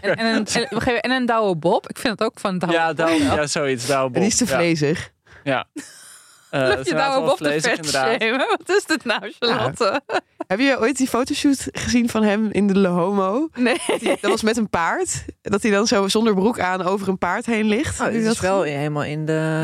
En, 0.02 0.16
en, 0.16 0.26
een, 0.26 0.46
en, 0.48 0.68
we 0.70 0.82
geven- 0.82 1.02
en 1.02 1.12
een 1.12 1.26
Douwe 1.26 1.56
Bob. 1.56 1.90
Ik 1.90 1.98
vind 1.98 2.20
het 2.20 2.28
ook 2.28 2.40
van 2.40 2.58
Douwe 2.58 2.76
Ja, 2.76 2.88
Bob. 2.88 2.98
Douwe, 2.98 3.24
ja, 3.24 3.48
zoiets. 3.48 3.86
Douwe 3.86 4.10
Bob. 4.10 4.22
die 4.22 4.26
is 4.32 4.38
te 4.38 4.46
Ja, 4.48 4.56
vlezig. 4.56 5.12
Ja. 5.44 5.66
Eh, 6.56 6.68
dat 6.68 6.88
je 6.88 6.94
te 6.94 7.34
vlezig, 7.38 7.76
inderdaad. 7.76 8.08
vetshamen? 8.12 8.48
Wat 8.58 8.70
is 8.78 8.86
dit 8.86 9.04
nou, 9.06 9.32
Charlotte? 9.40 10.02
Heb 10.48 10.60
je 10.60 10.80
ooit 10.80 10.98
die 10.98 11.08
fotoshoot 11.08 11.68
gezien 11.72 12.10
van 12.10 12.24
hem 12.24 12.50
in 12.52 12.68
de 12.68 12.78
Le 12.78 12.88
Homo? 12.88 13.50
Nee. 13.56 13.78
Dat 14.22 14.32
was 14.32 14.42
met 14.42 14.58
een 14.58 14.70
paard. 14.70 15.26
Dat 15.42 15.62
hij 15.62 15.72
dan 15.72 15.88
zo 15.88 16.08
zonder 16.08 16.34
broek 16.34 16.60
aan 16.60 16.82
over 16.82 17.08
een 17.08 17.18
paard 17.18 17.46
heen 17.46 17.66
ligt. 17.66 18.00
Oh, 18.00 18.06
dat 18.06 18.14
is 18.16 18.40
wel 18.40 18.62
helemaal 18.62 19.04
in 19.04 19.26
de, 19.26 19.62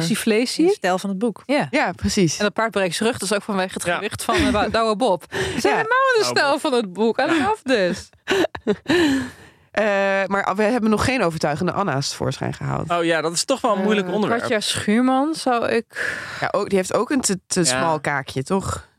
in 0.58 0.66
de 0.66 0.72
stijl 0.74 0.98
van 1.00 1.10
het 1.10 1.20
boek. 1.20 1.44
Ja. 1.46 1.68
Ja, 1.72 1.92
precies. 1.92 2.38
En 2.38 2.44
dat 2.44 2.54
paard 2.54 2.72
breekt 2.72 2.96
zijn 2.96 3.10
rug, 3.10 3.18
dus 3.20 3.34
ook 3.34 3.42
vanwege 3.44 3.74
het 3.74 3.84
Ja. 3.86 3.96
gewicht 3.96 4.24
van 4.24 4.36
uh, 4.36 4.64
Douwe 4.72 4.96
Bob. 4.96 5.24
Is 5.56 5.64
Ja. 5.64 5.70
helemaal 5.70 5.84
de 5.84 6.16
Douwe 6.20 6.38
stijl 6.38 6.60
van 6.60 6.74
het 6.74 6.94
boek. 6.94 7.20
I 7.20 7.24
love 7.26 7.58
this. 7.64 8.10
Eh, 9.72 9.84
maar 10.26 10.56
we 10.56 10.64
hebben 10.64 10.90
nog 10.90 11.06
geen 11.06 11.24
overtuigende 11.24 11.72
Anna's 11.72 12.10
tevoorschijn 12.10 12.54
gehaald. 12.54 12.90
Oh 12.92 13.04
ja, 13.04 13.22
dat 13.22 13.34
is 13.34 13.46
toch 13.46 13.62
wel 13.62 13.76
een 13.76 13.84
moeilijk 13.84 14.08
Eh, 14.08 14.14
onderwerp. 14.14 14.42
Katja 14.42 14.60
Schuurman 14.60 15.36
zou 15.36 15.68
ik... 15.68 16.18
Ja, 16.40 16.48
ook, 16.52 16.70
die 16.70 16.78
heeft 16.78 16.94
ook 16.94 17.10
een 17.10 17.22
te, 17.22 17.40
te 17.48 17.60
Ja. 17.60 17.66
smal 17.66 18.00
kaakje, 18.00 18.44
toch? 18.44 18.90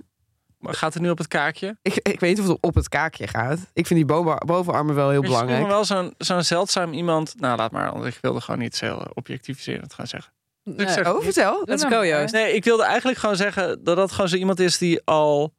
Maar 0.59 0.75
gaat 0.75 0.95
het 0.95 1.03
nu 1.03 1.11
op 1.11 1.19
het 1.19 1.29
kaakje? 1.29 1.77
Ik, 1.83 1.95
ik 1.95 2.21
weet 2.21 2.37
niet 2.37 2.41
of 2.41 2.47
het 2.49 2.59
op 2.61 2.75
het 2.75 2.89
kaakje 2.89 3.27
gaat. 3.27 3.59
Ik 3.73 3.87
vind 3.87 3.99
die 3.99 4.05
boven, 4.09 4.47
bovenarmen 4.47 4.95
wel 4.95 5.11
heel 5.11 5.21
belangrijk. 5.21 5.67
wel 5.67 5.85
zo'n 5.85 6.15
zo'n 6.19 6.43
zeldzaam 6.43 6.93
iemand. 6.93 7.35
Nou, 7.41 7.57
laat 7.57 7.71
maar. 7.71 7.93
want 7.93 8.05
Ik 8.05 8.19
wilde 8.21 8.41
gewoon 8.41 8.61
niet 8.61 8.81
heel 8.81 9.07
objectiviserend 9.15 9.95
gaan 9.95 10.07
zeggen. 10.07 10.33
Nee. 10.65 10.89
zeg- 10.89 11.09
Oh, 11.09 11.23
vertel. 11.23 11.63
Let's 11.65 11.85
go, 11.85 12.07
Joost. 12.07 12.33
Nee, 12.33 12.55
ik 12.55 12.65
wilde 12.65 12.83
eigenlijk 12.85 13.19
gewoon 13.19 13.37
zeggen 13.37 13.85
dat 13.85 13.97
dat 13.97 14.11
gewoon 14.13 14.29
zo 14.29 14.37
iemand 14.37 14.61
is 14.61 14.79
die 14.79 15.01
al 15.05 15.55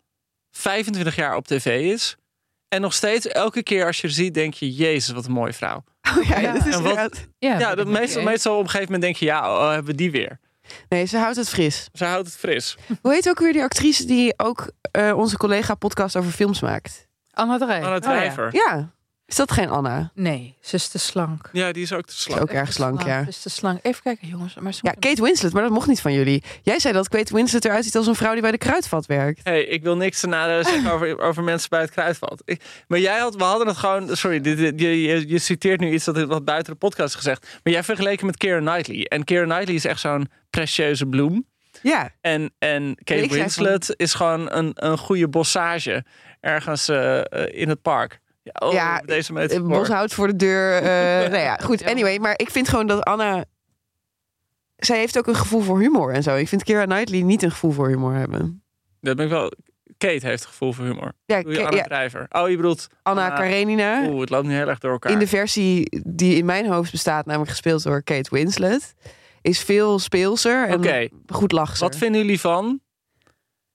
25 0.52 1.15
jaar 1.15 1.35
op 1.35 1.48
tv 1.48 1.91
is. 1.91 2.15
En 2.74 2.82
nog 2.82 2.94
steeds, 2.94 3.28
elke 3.28 3.64
keer 3.64 3.86
als 3.86 4.02
je 4.02 4.08
er 4.08 4.14
ziet, 4.14 4.34
denk 4.34 4.54
je: 4.54 4.72
Jezus, 4.74 5.14
wat 5.16 5.26
een 5.26 5.32
mooie 5.32 5.54
vrouw. 5.54 5.84
Oh, 6.18 6.24
ja, 6.28 6.40
Ja. 6.40 6.54
dat 6.54 6.66
is 6.66 6.74
En 6.76 6.82
wat- 6.84 6.91
inderdaad- 6.91 7.28
Ja, 7.40 7.60
Ja, 7.60 7.76
dat 7.76 7.88
meestal, 7.88 8.24
meestal 8.24 8.54
op 8.58 8.64
een 8.64 8.70
gegeven 8.70 8.86
moment 8.94 9.02
denk 9.04 9.16
je: 9.16 9.26
Ja, 9.26 9.56
oh, 9.56 9.68
hebben 9.70 9.86
we 9.91 9.95
die 9.98 10.12
weer. 10.12 10.40
Nee, 10.90 11.06
ze 11.06 11.18
houdt 11.18 11.36
het 11.36 11.50
fris. 11.50 11.90
Ze 11.94 12.06
houdt 12.06 12.28
het 12.28 12.36
fris. 12.38 12.78
Hoe 13.02 13.14
heet 13.14 13.30
ook 13.30 13.40
weer 13.40 13.54
die 13.54 13.62
actrice 13.64 14.06
die 14.06 14.34
ook 14.40 14.72
eh, 14.91 15.18
onze 15.18 15.38
collega 15.38 15.76
podcast 15.76 16.16
over 16.16 16.32
films 16.32 16.62
maakt? 16.62 17.08
Anna 17.32 17.58
Drey. 17.58 17.76
Anna 17.76 17.88
Oh, 17.88 17.94
ja. 17.94 18.00
Drijver. 18.00 18.50
Ja. 18.52 18.91
Is 19.26 19.36
dat 19.36 19.52
geen 19.52 19.70
Anna? 19.70 20.12
Nee, 20.16 20.58
ze 20.62 20.76
is 20.76 20.88
te 20.88 21.00
slank. 21.00 21.50
ja. 21.52 21.72
die 21.72 21.84
is 21.84 21.94
ook 21.94 22.06
te 22.06 22.14
Is 22.14 22.22
slank. 22.22 22.41
ook 22.41 22.50
erg 22.52 22.74
slank, 22.74 23.02
ja. 23.04 23.24
Ze 23.24 23.30
is 23.30 23.41
te 23.41 23.50
slank. 23.50 23.80
Even 23.82 24.02
kijken, 24.04 24.28
jongens. 24.28 24.56
Maar 24.56 24.74
Ja, 24.82 24.91
Kate 25.00 25.22
Winslet, 25.22 25.54
maar 25.54 25.62
dat 25.64 25.72
mocht 25.72 25.88
niet 25.88 26.02
van 26.02 26.14
jullie. 26.14 26.44
Jij 26.62 26.80
zei 26.80 26.94
dat 26.94 27.10
Kate 27.10 27.34
Winslet 27.36 27.66
eruit 27.66 27.84
ziet 27.84 27.95
als 27.95 28.08
een 28.08 28.16
vrouw 28.16 28.32
die 28.34 28.41
bij 28.41 28.52
de 28.52 28.58
kruidvat 28.58 29.06
werkt. 29.06 29.40
Hey, 29.44 29.64
ik 29.64 29.84
wil 29.84 29.95
niks 29.98 30.20
te 30.20 30.28
nadelen 30.28 30.66
zeggen 30.66 30.91
over, 30.94 31.20
over 31.20 31.44
mensen 31.44 31.70
bij 31.70 31.82
het 31.82 31.91
kruidvat. 31.91 32.41
Ik, 32.45 32.62
maar 32.88 33.00
jij 33.00 33.20
had, 33.20 33.36
we 33.36 33.44
hadden 33.44 33.68
het 33.68 33.78
gewoon. 33.78 34.16
Sorry, 34.18 34.41
dit, 34.41 34.58
dit- 34.58 34.80
je, 34.80 35.02
je, 35.02 35.28
je 35.28 35.40
citeert 35.40 35.80
nu 35.80 35.91
iets 35.94 36.06
dat 36.06 36.24
wat 36.24 36.45
buiten 36.45 36.74
de 36.74 36.80
podcast 36.80 37.10
is 37.10 37.16
gezegd. 37.16 37.48
Maar 37.64 37.74
jij 37.74 37.84
vergeleken 37.84 38.26
met 38.26 38.38
Keira 38.38 38.60
Knightley. 38.60 39.06
En 39.06 39.24
Keira 39.24 39.45
Knightley 39.45 39.76
is 39.76 39.86
echt 39.86 40.00
zo'n 40.00 40.30
precieuze 40.50 41.06
bloem. 41.06 41.45
Ja, 41.82 42.10
En, 42.22 42.54
en 42.60 42.95
Kate 43.04 43.28
Winslet 43.28 43.94
is 43.98 44.14
gewoon 44.14 44.52
een, 44.52 44.72
een 44.74 44.98
goede 44.98 45.28
bossage 45.30 46.06
ergens 46.40 46.88
eh, 46.90 47.20
eh, 47.20 47.26
in 47.62 47.70
het 47.70 47.82
park. 47.82 48.22
Ja, 48.44 48.68
oh, 48.68 48.74
Ja, 48.74 48.99
deze 48.99 49.34
metafoor. 49.34 49.68
boshout 49.68 50.14
voor 50.14 50.28
de 50.28 50.36
deur. 50.36 50.76
eh, 50.78 50.84
nou 51.32 51.44
ja, 51.44 51.56
goed. 51.57 51.84
Anyway, 51.86 52.18
maar 52.20 52.34
ik 52.38 52.49
vind 52.49 52.70
gewoon 52.70 52.88
dat 52.88 53.03
Anna... 53.03 53.45
Zij 54.76 54.98
heeft 54.98 55.18
ook 55.18 55.28
een 55.28 55.36
gevoel 55.36 55.61
voor 55.61 55.80
humor 55.80 56.14
en 56.14 56.24
zo. 56.24 56.36
Ik 56.36 56.48
vind 56.48 56.64
Keira 56.64 56.86
Knightley 56.86 57.22
niet 57.22 57.44
een 57.44 57.52
gevoel 57.52 57.72
voor 57.72 57.88
humor 57.88 58.14
hebben. 58.14 58.64
Dat 59.02 59.15
ben 59.15 59.26
ik 59.26 59.32
wel. 59.32 59.52
Kate 59.98 60.28
heeft 60.28 60.45
gevoel 60.45 60.74
voor 60.74 60.86
humor. 60.86 61.14
Ja, 61.26 61.41
Doe 61.41 61.52
je 61.52 61.57
Ke- 61.57 61.65
Anna 61.65 61.78
ja, 61.78 61.84
Drijver. 61.84 62.26
Oh, 62.30 62.49
je 62.49 62.56
bedoelt 62.56 62.88
Anna 63.03 63.24
Anna- 63.24 63.36
Karenina. 63.36 64.07
Oeh, 64.10 64.20
het 64.20 64.30
loopt 64.30 64.48
nu 64.48 64.53
heel 64.53 64.68
erg 64.68 64.80
door 64.80 64.91
elkaar. 64.91 65.11
In 65.11 65.20
de 65.20 65.28
versie 65.28 66.02
die 66.06 66.36
in 66.36 66.45
mijn 66.45 66.68
hoofd 66.68 66.91
bestaat, 66.91 67.26
namelijk 67.26 67.52
gespeeld 67.52 67.84
door 67.84 68.03
Kate 68.03 68.30
Winslet, 68.36 68.94
is 69.41 69.60
veel 69.64 69.99
speelser 69.99 70.68
en 70.68 71.10
goed 71.28 71.52
lachser. 71.52 71.88
Wat 71.88 71.95
vinden 71.95 72.22
jullie 72.22 72.40
van? 72.40 72.80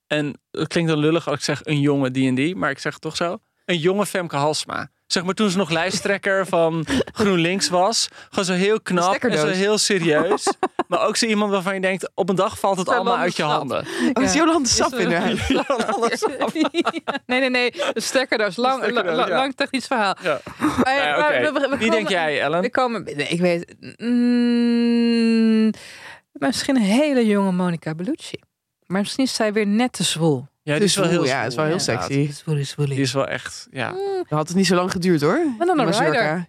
En 0.07 0.41
het 0.51 0.69
klinkt 0.69 0.91
dan 0.91 0.99
lullig 1.01 1.27
als 1.29 1.37
ik 1.37 1.43
zeg 1.45 1.61
een 1.65 1.81
jonge 1.81 2.11
D&D, 2.11 2.55
maar 2.57 2.71
ik 2.71 2.79
zeg 2.79 2.93
het 2.93 3.03
toch 3.03 3.17
zo. 3.17 3.39
Een 3.69 3.79
jonge 3.79 4.07
Femke 4.07 4.37
Halsma. 4.37 4.91
Zeg 5.07 5.25
maar 5.25 5.35
toen 5.35 5.51
ze 5.51 5.57
nog 5.57 5.71
lijsttrekker 5.71 6.47
van 6.47 6.87
GroenLinks 7.13 7.69
was. 7.69 8.09
Gewoon 8.29 8.45
zo 8.45 8.53
heel 8.53 8.81
knap 8.81 9.15
en 9.15 9.39
zo 9.39 9.47
heel 9.47 9.79
serieus. 9.79 10.53
maar 10.89 11.07
ook 11.07 11.17
zo 11.17 11.27
iemand 11.27 11.51
waarvan 11.51 11.75
je 11.75 11.81
denkt, 11.81 12.11
op 12.15 12.29
een 12.29 12.37
dag 12.37 12.59
valt 12.59 12.79
het 12.79 12.89
allemaal 12.89 13.17
uit 13.17 13.37
je 13.37 13.43
handen. 13.43 13.87
Oh, 14.13 14.23
is 14.23 14.33
Jolande 14.35 14.69
Sap 14.69 14.93
Is- 14.93 14.99
inderdaad. 14.99 15.49
nee, 17.27 17.41
nee, 17.41 17.51
nee. 17.51 17.71
De 17.93 18.01
stekkerdoos. 18.01 18.57
Lang, 18.57 18.83
Stekkerdoos, 18.83 19.17
la- 19.17 19.23
la- 19.23 19.29
ja. 19.29 19.37
lang 19.37 19.55
technisch 19.55 19.87
verhaal. 19.87 20.15
Ja. 20.23 20.41
Maar, 20.85 20.95
ja, 20.97 21.17
maar 21.19 21.29
oké. 21.29 21.53
we- 21.53 21.53
we- 21.53 21.53
we 21.53 21.69
Wie 21.69 21.69
komen- 21.69 21.91
denk 21.91 22.09
jij, 22.09 22.41
Ellen? 22.41 22.61
We 22.61 22.71
komen, 22.71 23.05
nee, 23.05 23.29
ik 23.29 23.41
weet. 23.41 23.75
Mm, 23.97 25.71
misschien 26.33 26.77
een 26.77 26.83
hele 26.83 27.27
jonge 27.27 27.53
Monica 27.53 27.95
Bellucci. 27.95 28.39
Maar 28.87 29.01
misschien 29.01 29.25
is 29.25 29.35
zij 29.35 29.53
weer 29.53 29.67
net 29.67 29.93
te 29.93 30.03
zwoel. 30.03 30.47
Ja, 30.69 30.75
die 30.75 30.83
Dus 30.83 30.91
is 30.93 30.97
wel 30.97 31.09
heel 31.09 31.25
ja, 31.25 31.39
het 31.43 31.51
is 31.51 31.55
wel 31.57 31.65
heel 31.67 31.79
sexy. 31.79 32.33
Zwoelie. 32.33 32.95
Die 32.95 33.01
is 33.01 33.13
wel 33.13 33.27
echt, 33.27 33.67
ja. 33.71 33.89
Dat 34.19 34.39
had 34.39 34.49
het 34.49 34.57
niet 34.57 34.67
zo 34.67 34.75
lang 34.75 34.91
geduurd 34.91 35.21
hoor. 35.21 35.41
Banana 35.59 35.85
Die 35.85 36.01
Rider. 36.05 36.47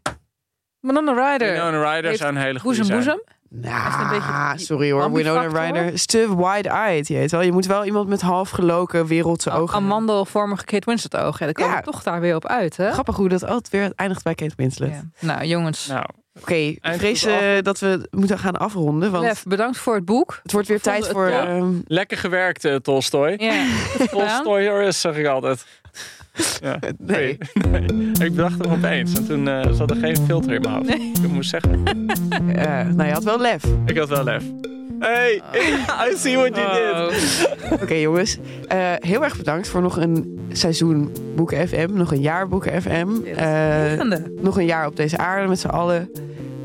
Banana 0.82 1.32
Rider. 1.32 1.52
Winona 1.52 1.92
Ryder 1.92 2.06
Heeft 2.10 2.20
zou 2.20 2.32
een 2.36 2.42
hele 2.42 2.60
goede 2.60 2.78
Boezem, 2.78 3.02
zijn. 3.02 3.18
boezem. 3.18 3.38
Nou, 3.72 3.86
Echt 3.88 4.00
een 4.00 4.10
beetje 4.10 4.66
sorry 4.66 4.92
hoor. 4.92 5.12
Winona. 5.12 5.66
Ryder 5.66 5.94
is 5.94 6.06
te 6.06 6.36
wide-eyed. 6.38 7.08
Je 7.08 7.14
weet 7.14 7.32
wel. 7.32 7.42
Je 7.42 7.52
moet 7.52 7.66
wel 7.66 7.86
iemand 7.86 8.08
met 8.08 8.22
half 8.22 8.50
geloken 8.50 9.06
wereldse 9.06 9.52
ogen. 9.52 9.76
Amandelvormige 9.78 10.66
Kate 10.66 10.86
Winslet 10.86 11.16
ogen. 11.18 11.38
Ja, 11.40 11.46
daar 11.46 11.54
komen 11.54 11.76
Ja. 11.76 11.82
toch 11.82 12.04
daar 12.04 12.22
weer 12.22 12.36
op 12.36 12.46
uit, 12.48 12.78
hè? 12.78 12.92
Grappig 12.92 13.16
hoe 13.16 13.30
dat 13.30 13.44
altijd 13.46 13.70
weer 13.70 13.92
eindigt 13.96 14.24
bij 14.24 14.36
Kate 14.36 14.54
Winslet. 14.56 14.90
Ja. 14.90 15.04
Nou, 15.20 15.46
jongens. 15.46 15.88
Nou, 15.88 16.06
Oké, 16.42 16.54
ik 16.56 16.80
vrees 16.82 17.26
eh, 17.26 17.38
dat 17.62 17.80
we 17.80 18.08
moeten 18.12 18.40
gaan 18.40 18.58
afronden. 18.58 19.12
Want 19.12 19.24
Lef, 19.24 19.44
bedankt 19.44 19.78
voor 19.78 19.96
het 19.96 20.06
boek. 20.06 20.40
het 20.44 20.52
wordt 20.52 20.68
weer 20.68 20.82
tijd 20.82 21.04
het 21.04 21.12
voor... 21.12 21.28
ehm, 21.28 21.72
lekker 21.88 22.18
gewerkt, 22.18 22.66
eh, 22.66 22.76
Tolstoy. 22.76 23.34
Ja. 23.38 23.66
Tolstoy 24.12 24.64
is, 24.88 25.02
zeg 25.02 25.16
ik 25.18 25.26
altijd. 25.26 25.66
Ja. 26.62 26.80
nee. 26.98 27.38
Nee. 27.70 27.82
Ik 28.26 28.36
bedacht 28.36 28.64
hem 28.64 28.72
opeens. 28.72 29.14
En 29.14 29.26
toen 29.28 29.48
eh, 29.48 29.72
zat 29.72 29.90
er 29.90 29.96
geen 29.98 30.18
filter 30.26 30.54
in 30.54 30.62
mijn 30.62 30.74
hoofd. 30.74 30.90
Ik 31.24 31.28
moest 31.32 31.50
zeggen. 31.50 31.86
eh, 32.56 32.86
nou, 32.86 33.04
je 33.08 33.14
had 33.14 33.24
wel 33.24 33.40
lef. 33.40 33.64
Ik 33.86 33.98
had 33.98 34.10
wel 34.10 34.24
lef. 34.24 34.44
Hey, 35.00 35.42
I 36.12 36.14
see 36.18 36.36
what 36.38 36.56
you 36.56 37.10
did. 37.10 37.48
Oké 37.82 37.94
jongens, 37.94 38.38
Eh, 38.68 38.94
heel 39.00 39.24
erg 39.24 39.38
bedankt 39.38 39.68
voor 39.68 39.82
nog 39.82 39.98
een 39.98 40.40
seizoen 40.52 41.12
Boeken 41.36 41.68
FM. 41.68 41.88
Nog 41.94 42.12
een 42.12 42.22
jaar 42.22 42.48
Boeken 42.48 42.82
FM. 42.82 43.08
Eh, 43.36 43.88
Volgende. 43.88 44.34
nog 44.42 44.58
een 44.58 44.66
jaar 44.66 44.88
op 44.88 44.96
deze 44.96 45.18
aarde 45.18 45.48
met 45.48 45.60
z'n 45.60 45.68
allen. 45.68 46.10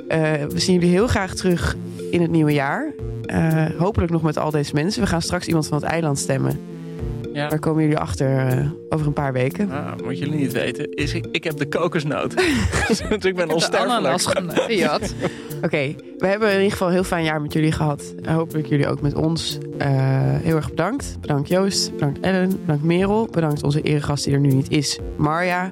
Eh, 0.09 0.33
we 0.49 0.59
zien 0.59 0.75
jullie 0.75 0.91
heel 0.91 1.07
graag 1.07 1.35
terug 1.35 1.77
in 2.11 2.21
het 2.23 2.31
nieuwe 2.31 2.53
jaar. 2.53 2.93
Eh, 3.25 3.65
hopelijk 3.79 4.13
nog 4.13 4.23
met 4.23 4.39
al 4.39 4.51
deze 4.51 4.75
mensen. 4.75 5.03
We 5.03 5.09
gaan 5.09 5.23
straks 5.23 5.47
iemand 5.47 5.67
van 5.67 5.79
het 5.79 5.87
eiland 5.87 6.19
stemmen. 6.19 6.61
Ja. 7.35 7.49
Daar 7.49 7.59
komen 7.59 7.83
jullie 7.83 7.99
achter 7.99 8.37
eh, 8.39 8.67
over 8.89 9.07
een 9.07 9.13
paar 9.13 9.33
weken. 9.33 9.69
Nou, 9.69 10.05
wat 10.05 10.19
jullie 10.19 10.35
niet 10.35 10.53
weten, 10.53 10.93
is 10.93 11.15
ik, 11.15 11.27
ik 11.33 11.45
heb 11.45 11.57
de 11.57 11.69
kokosnoot. 11.69 12.35
dus 12.89 13.01
ik 13.01 13.35
ben 13.37 13.49
De 13.49 13.55
onsterfelijk. 13.55 13.93
ananas 13.99 14.27
gejat. 14.51 15.15
Oké, 15.65 15.95
we 16.19 16.27
hebben 16.27 16.49
in 16.49 16.57
ieder 16.57 16.71
geval 16.71 16.87
een 16.87 16.93
heel 16.93 17.05
fijn 17.05 17.25
jaar 17.25 17.43
met 17.43 17.53
jullie 17.53 17.73
gehad. 17.73 18.15
Eh, 18.23 18.35
hopelijk 18.35 18.67
jullie 18.67 18.89
ook 18.89 19.01
met 19.01 19.15
ons. 19.15 19.59
Eh, 19.79 19.89
heel 20.43 20.57
erg 20.57 20.69
bedankt. 20.71 21.17
Bedankt 21.21 21.49
Joost, 21.49 21.93
bedankt 21.93 22.21
Ellen, 22.21 22.61
bedankt 22.61 22.85
Merel. 22.85 23.29
Bedankt 23.31 23.63
onze 23.63 23.81
eregast 23.81 24.25
die 24.25 24.33
er 24.35 24.41
nu 24.41 24.49
niet 24.53 24.71
is, 24.71 24.99
Marja. 25.17 25.71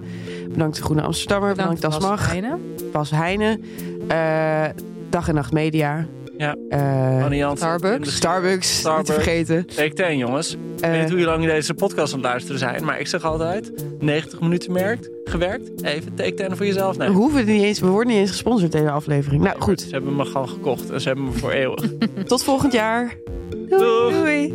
Bedankt 0.48 0.76
de 0.76 0.82
Groene 0.82 1.02
Amsterdammer, 1.02 1.54
bedankt, 1.54 1.80
Bas 1.80 1.92
Dasmag, 1.98 2.26
Heijnen. 2.28 2.60
Bas 2.92 3.10
Heijnen. 3.10 3.64
Eh, 4.08 4.64
Dag 5.10 5.28
en 5.28 5.34
Nacht 5.34 5.52
Media. 5.52 6.06
Ja. 6.42 6.56
Eh, 6.68 7.56
Starbucks. 7.56 8.16
Starbucks, 8.16 8.54
niet 8.68 8.78
Starbucks. 8.78 9.10
vergeten. 9.12 9.66
Take 9.66 9.92
10, 9.92 10.16
jongens. 10.18 10.52
Ik 10.52 10.58
weet 10.80 10.90
Eh, 10.90 11.00
niet 11.00 11.10
hoe 11.10 11.18
lang 11.24 11.44
deze 11.44 11.74
podcast 11.74 12.12
aan 12.12 12.18
het 12.18 12.28
luisteren 12.28 12.58
zijn. 12.58 12.84
Maar 12.84 13.00
ik 13.00 13.06
zeg 13.06 13.24
altijd, 13.24 13.72
90 13.98 14.40
minuten 14.40 14.72
merkt, 14.72 15.10
gewerkt. 15.24 15.82
Even 15.82 16.14
take 16.14 16.34
10 16.34 16.56
voor 16.56 16.66
jezelf 16.66 16.96
we, 16.96 17.06
hoeven 17.06 17.46
niet 17.46 17.62
eens, 17.62 17.80
we 17.80 17.86
worden 17.86 18.12
niet 18.12 18.20
eens 18.20 18.30
gesponsord 18.30 18.72
deze 18.72 18.90
aflevering. 18.90 19.42
Nou 19.42 19.54
Ze 19.56 19.62
goed, 19.62 19.86
hebben 19.90 20.16
me 20.16 20.24
gewoon 20.24 20.48
gekocht 20.48 20.90
en 20.90 21.00
ze 21.00 21.06
hebben 21.06 21.24
me 21.26 21.32
voor 21.32 21.50
eeuwig. 21.50 21.84
tot 22.26 22.44
volgend 22.44 22.72
jaar. 22.72 23.16
Doei. 23.68 24.12
Doei. 24.12 24.54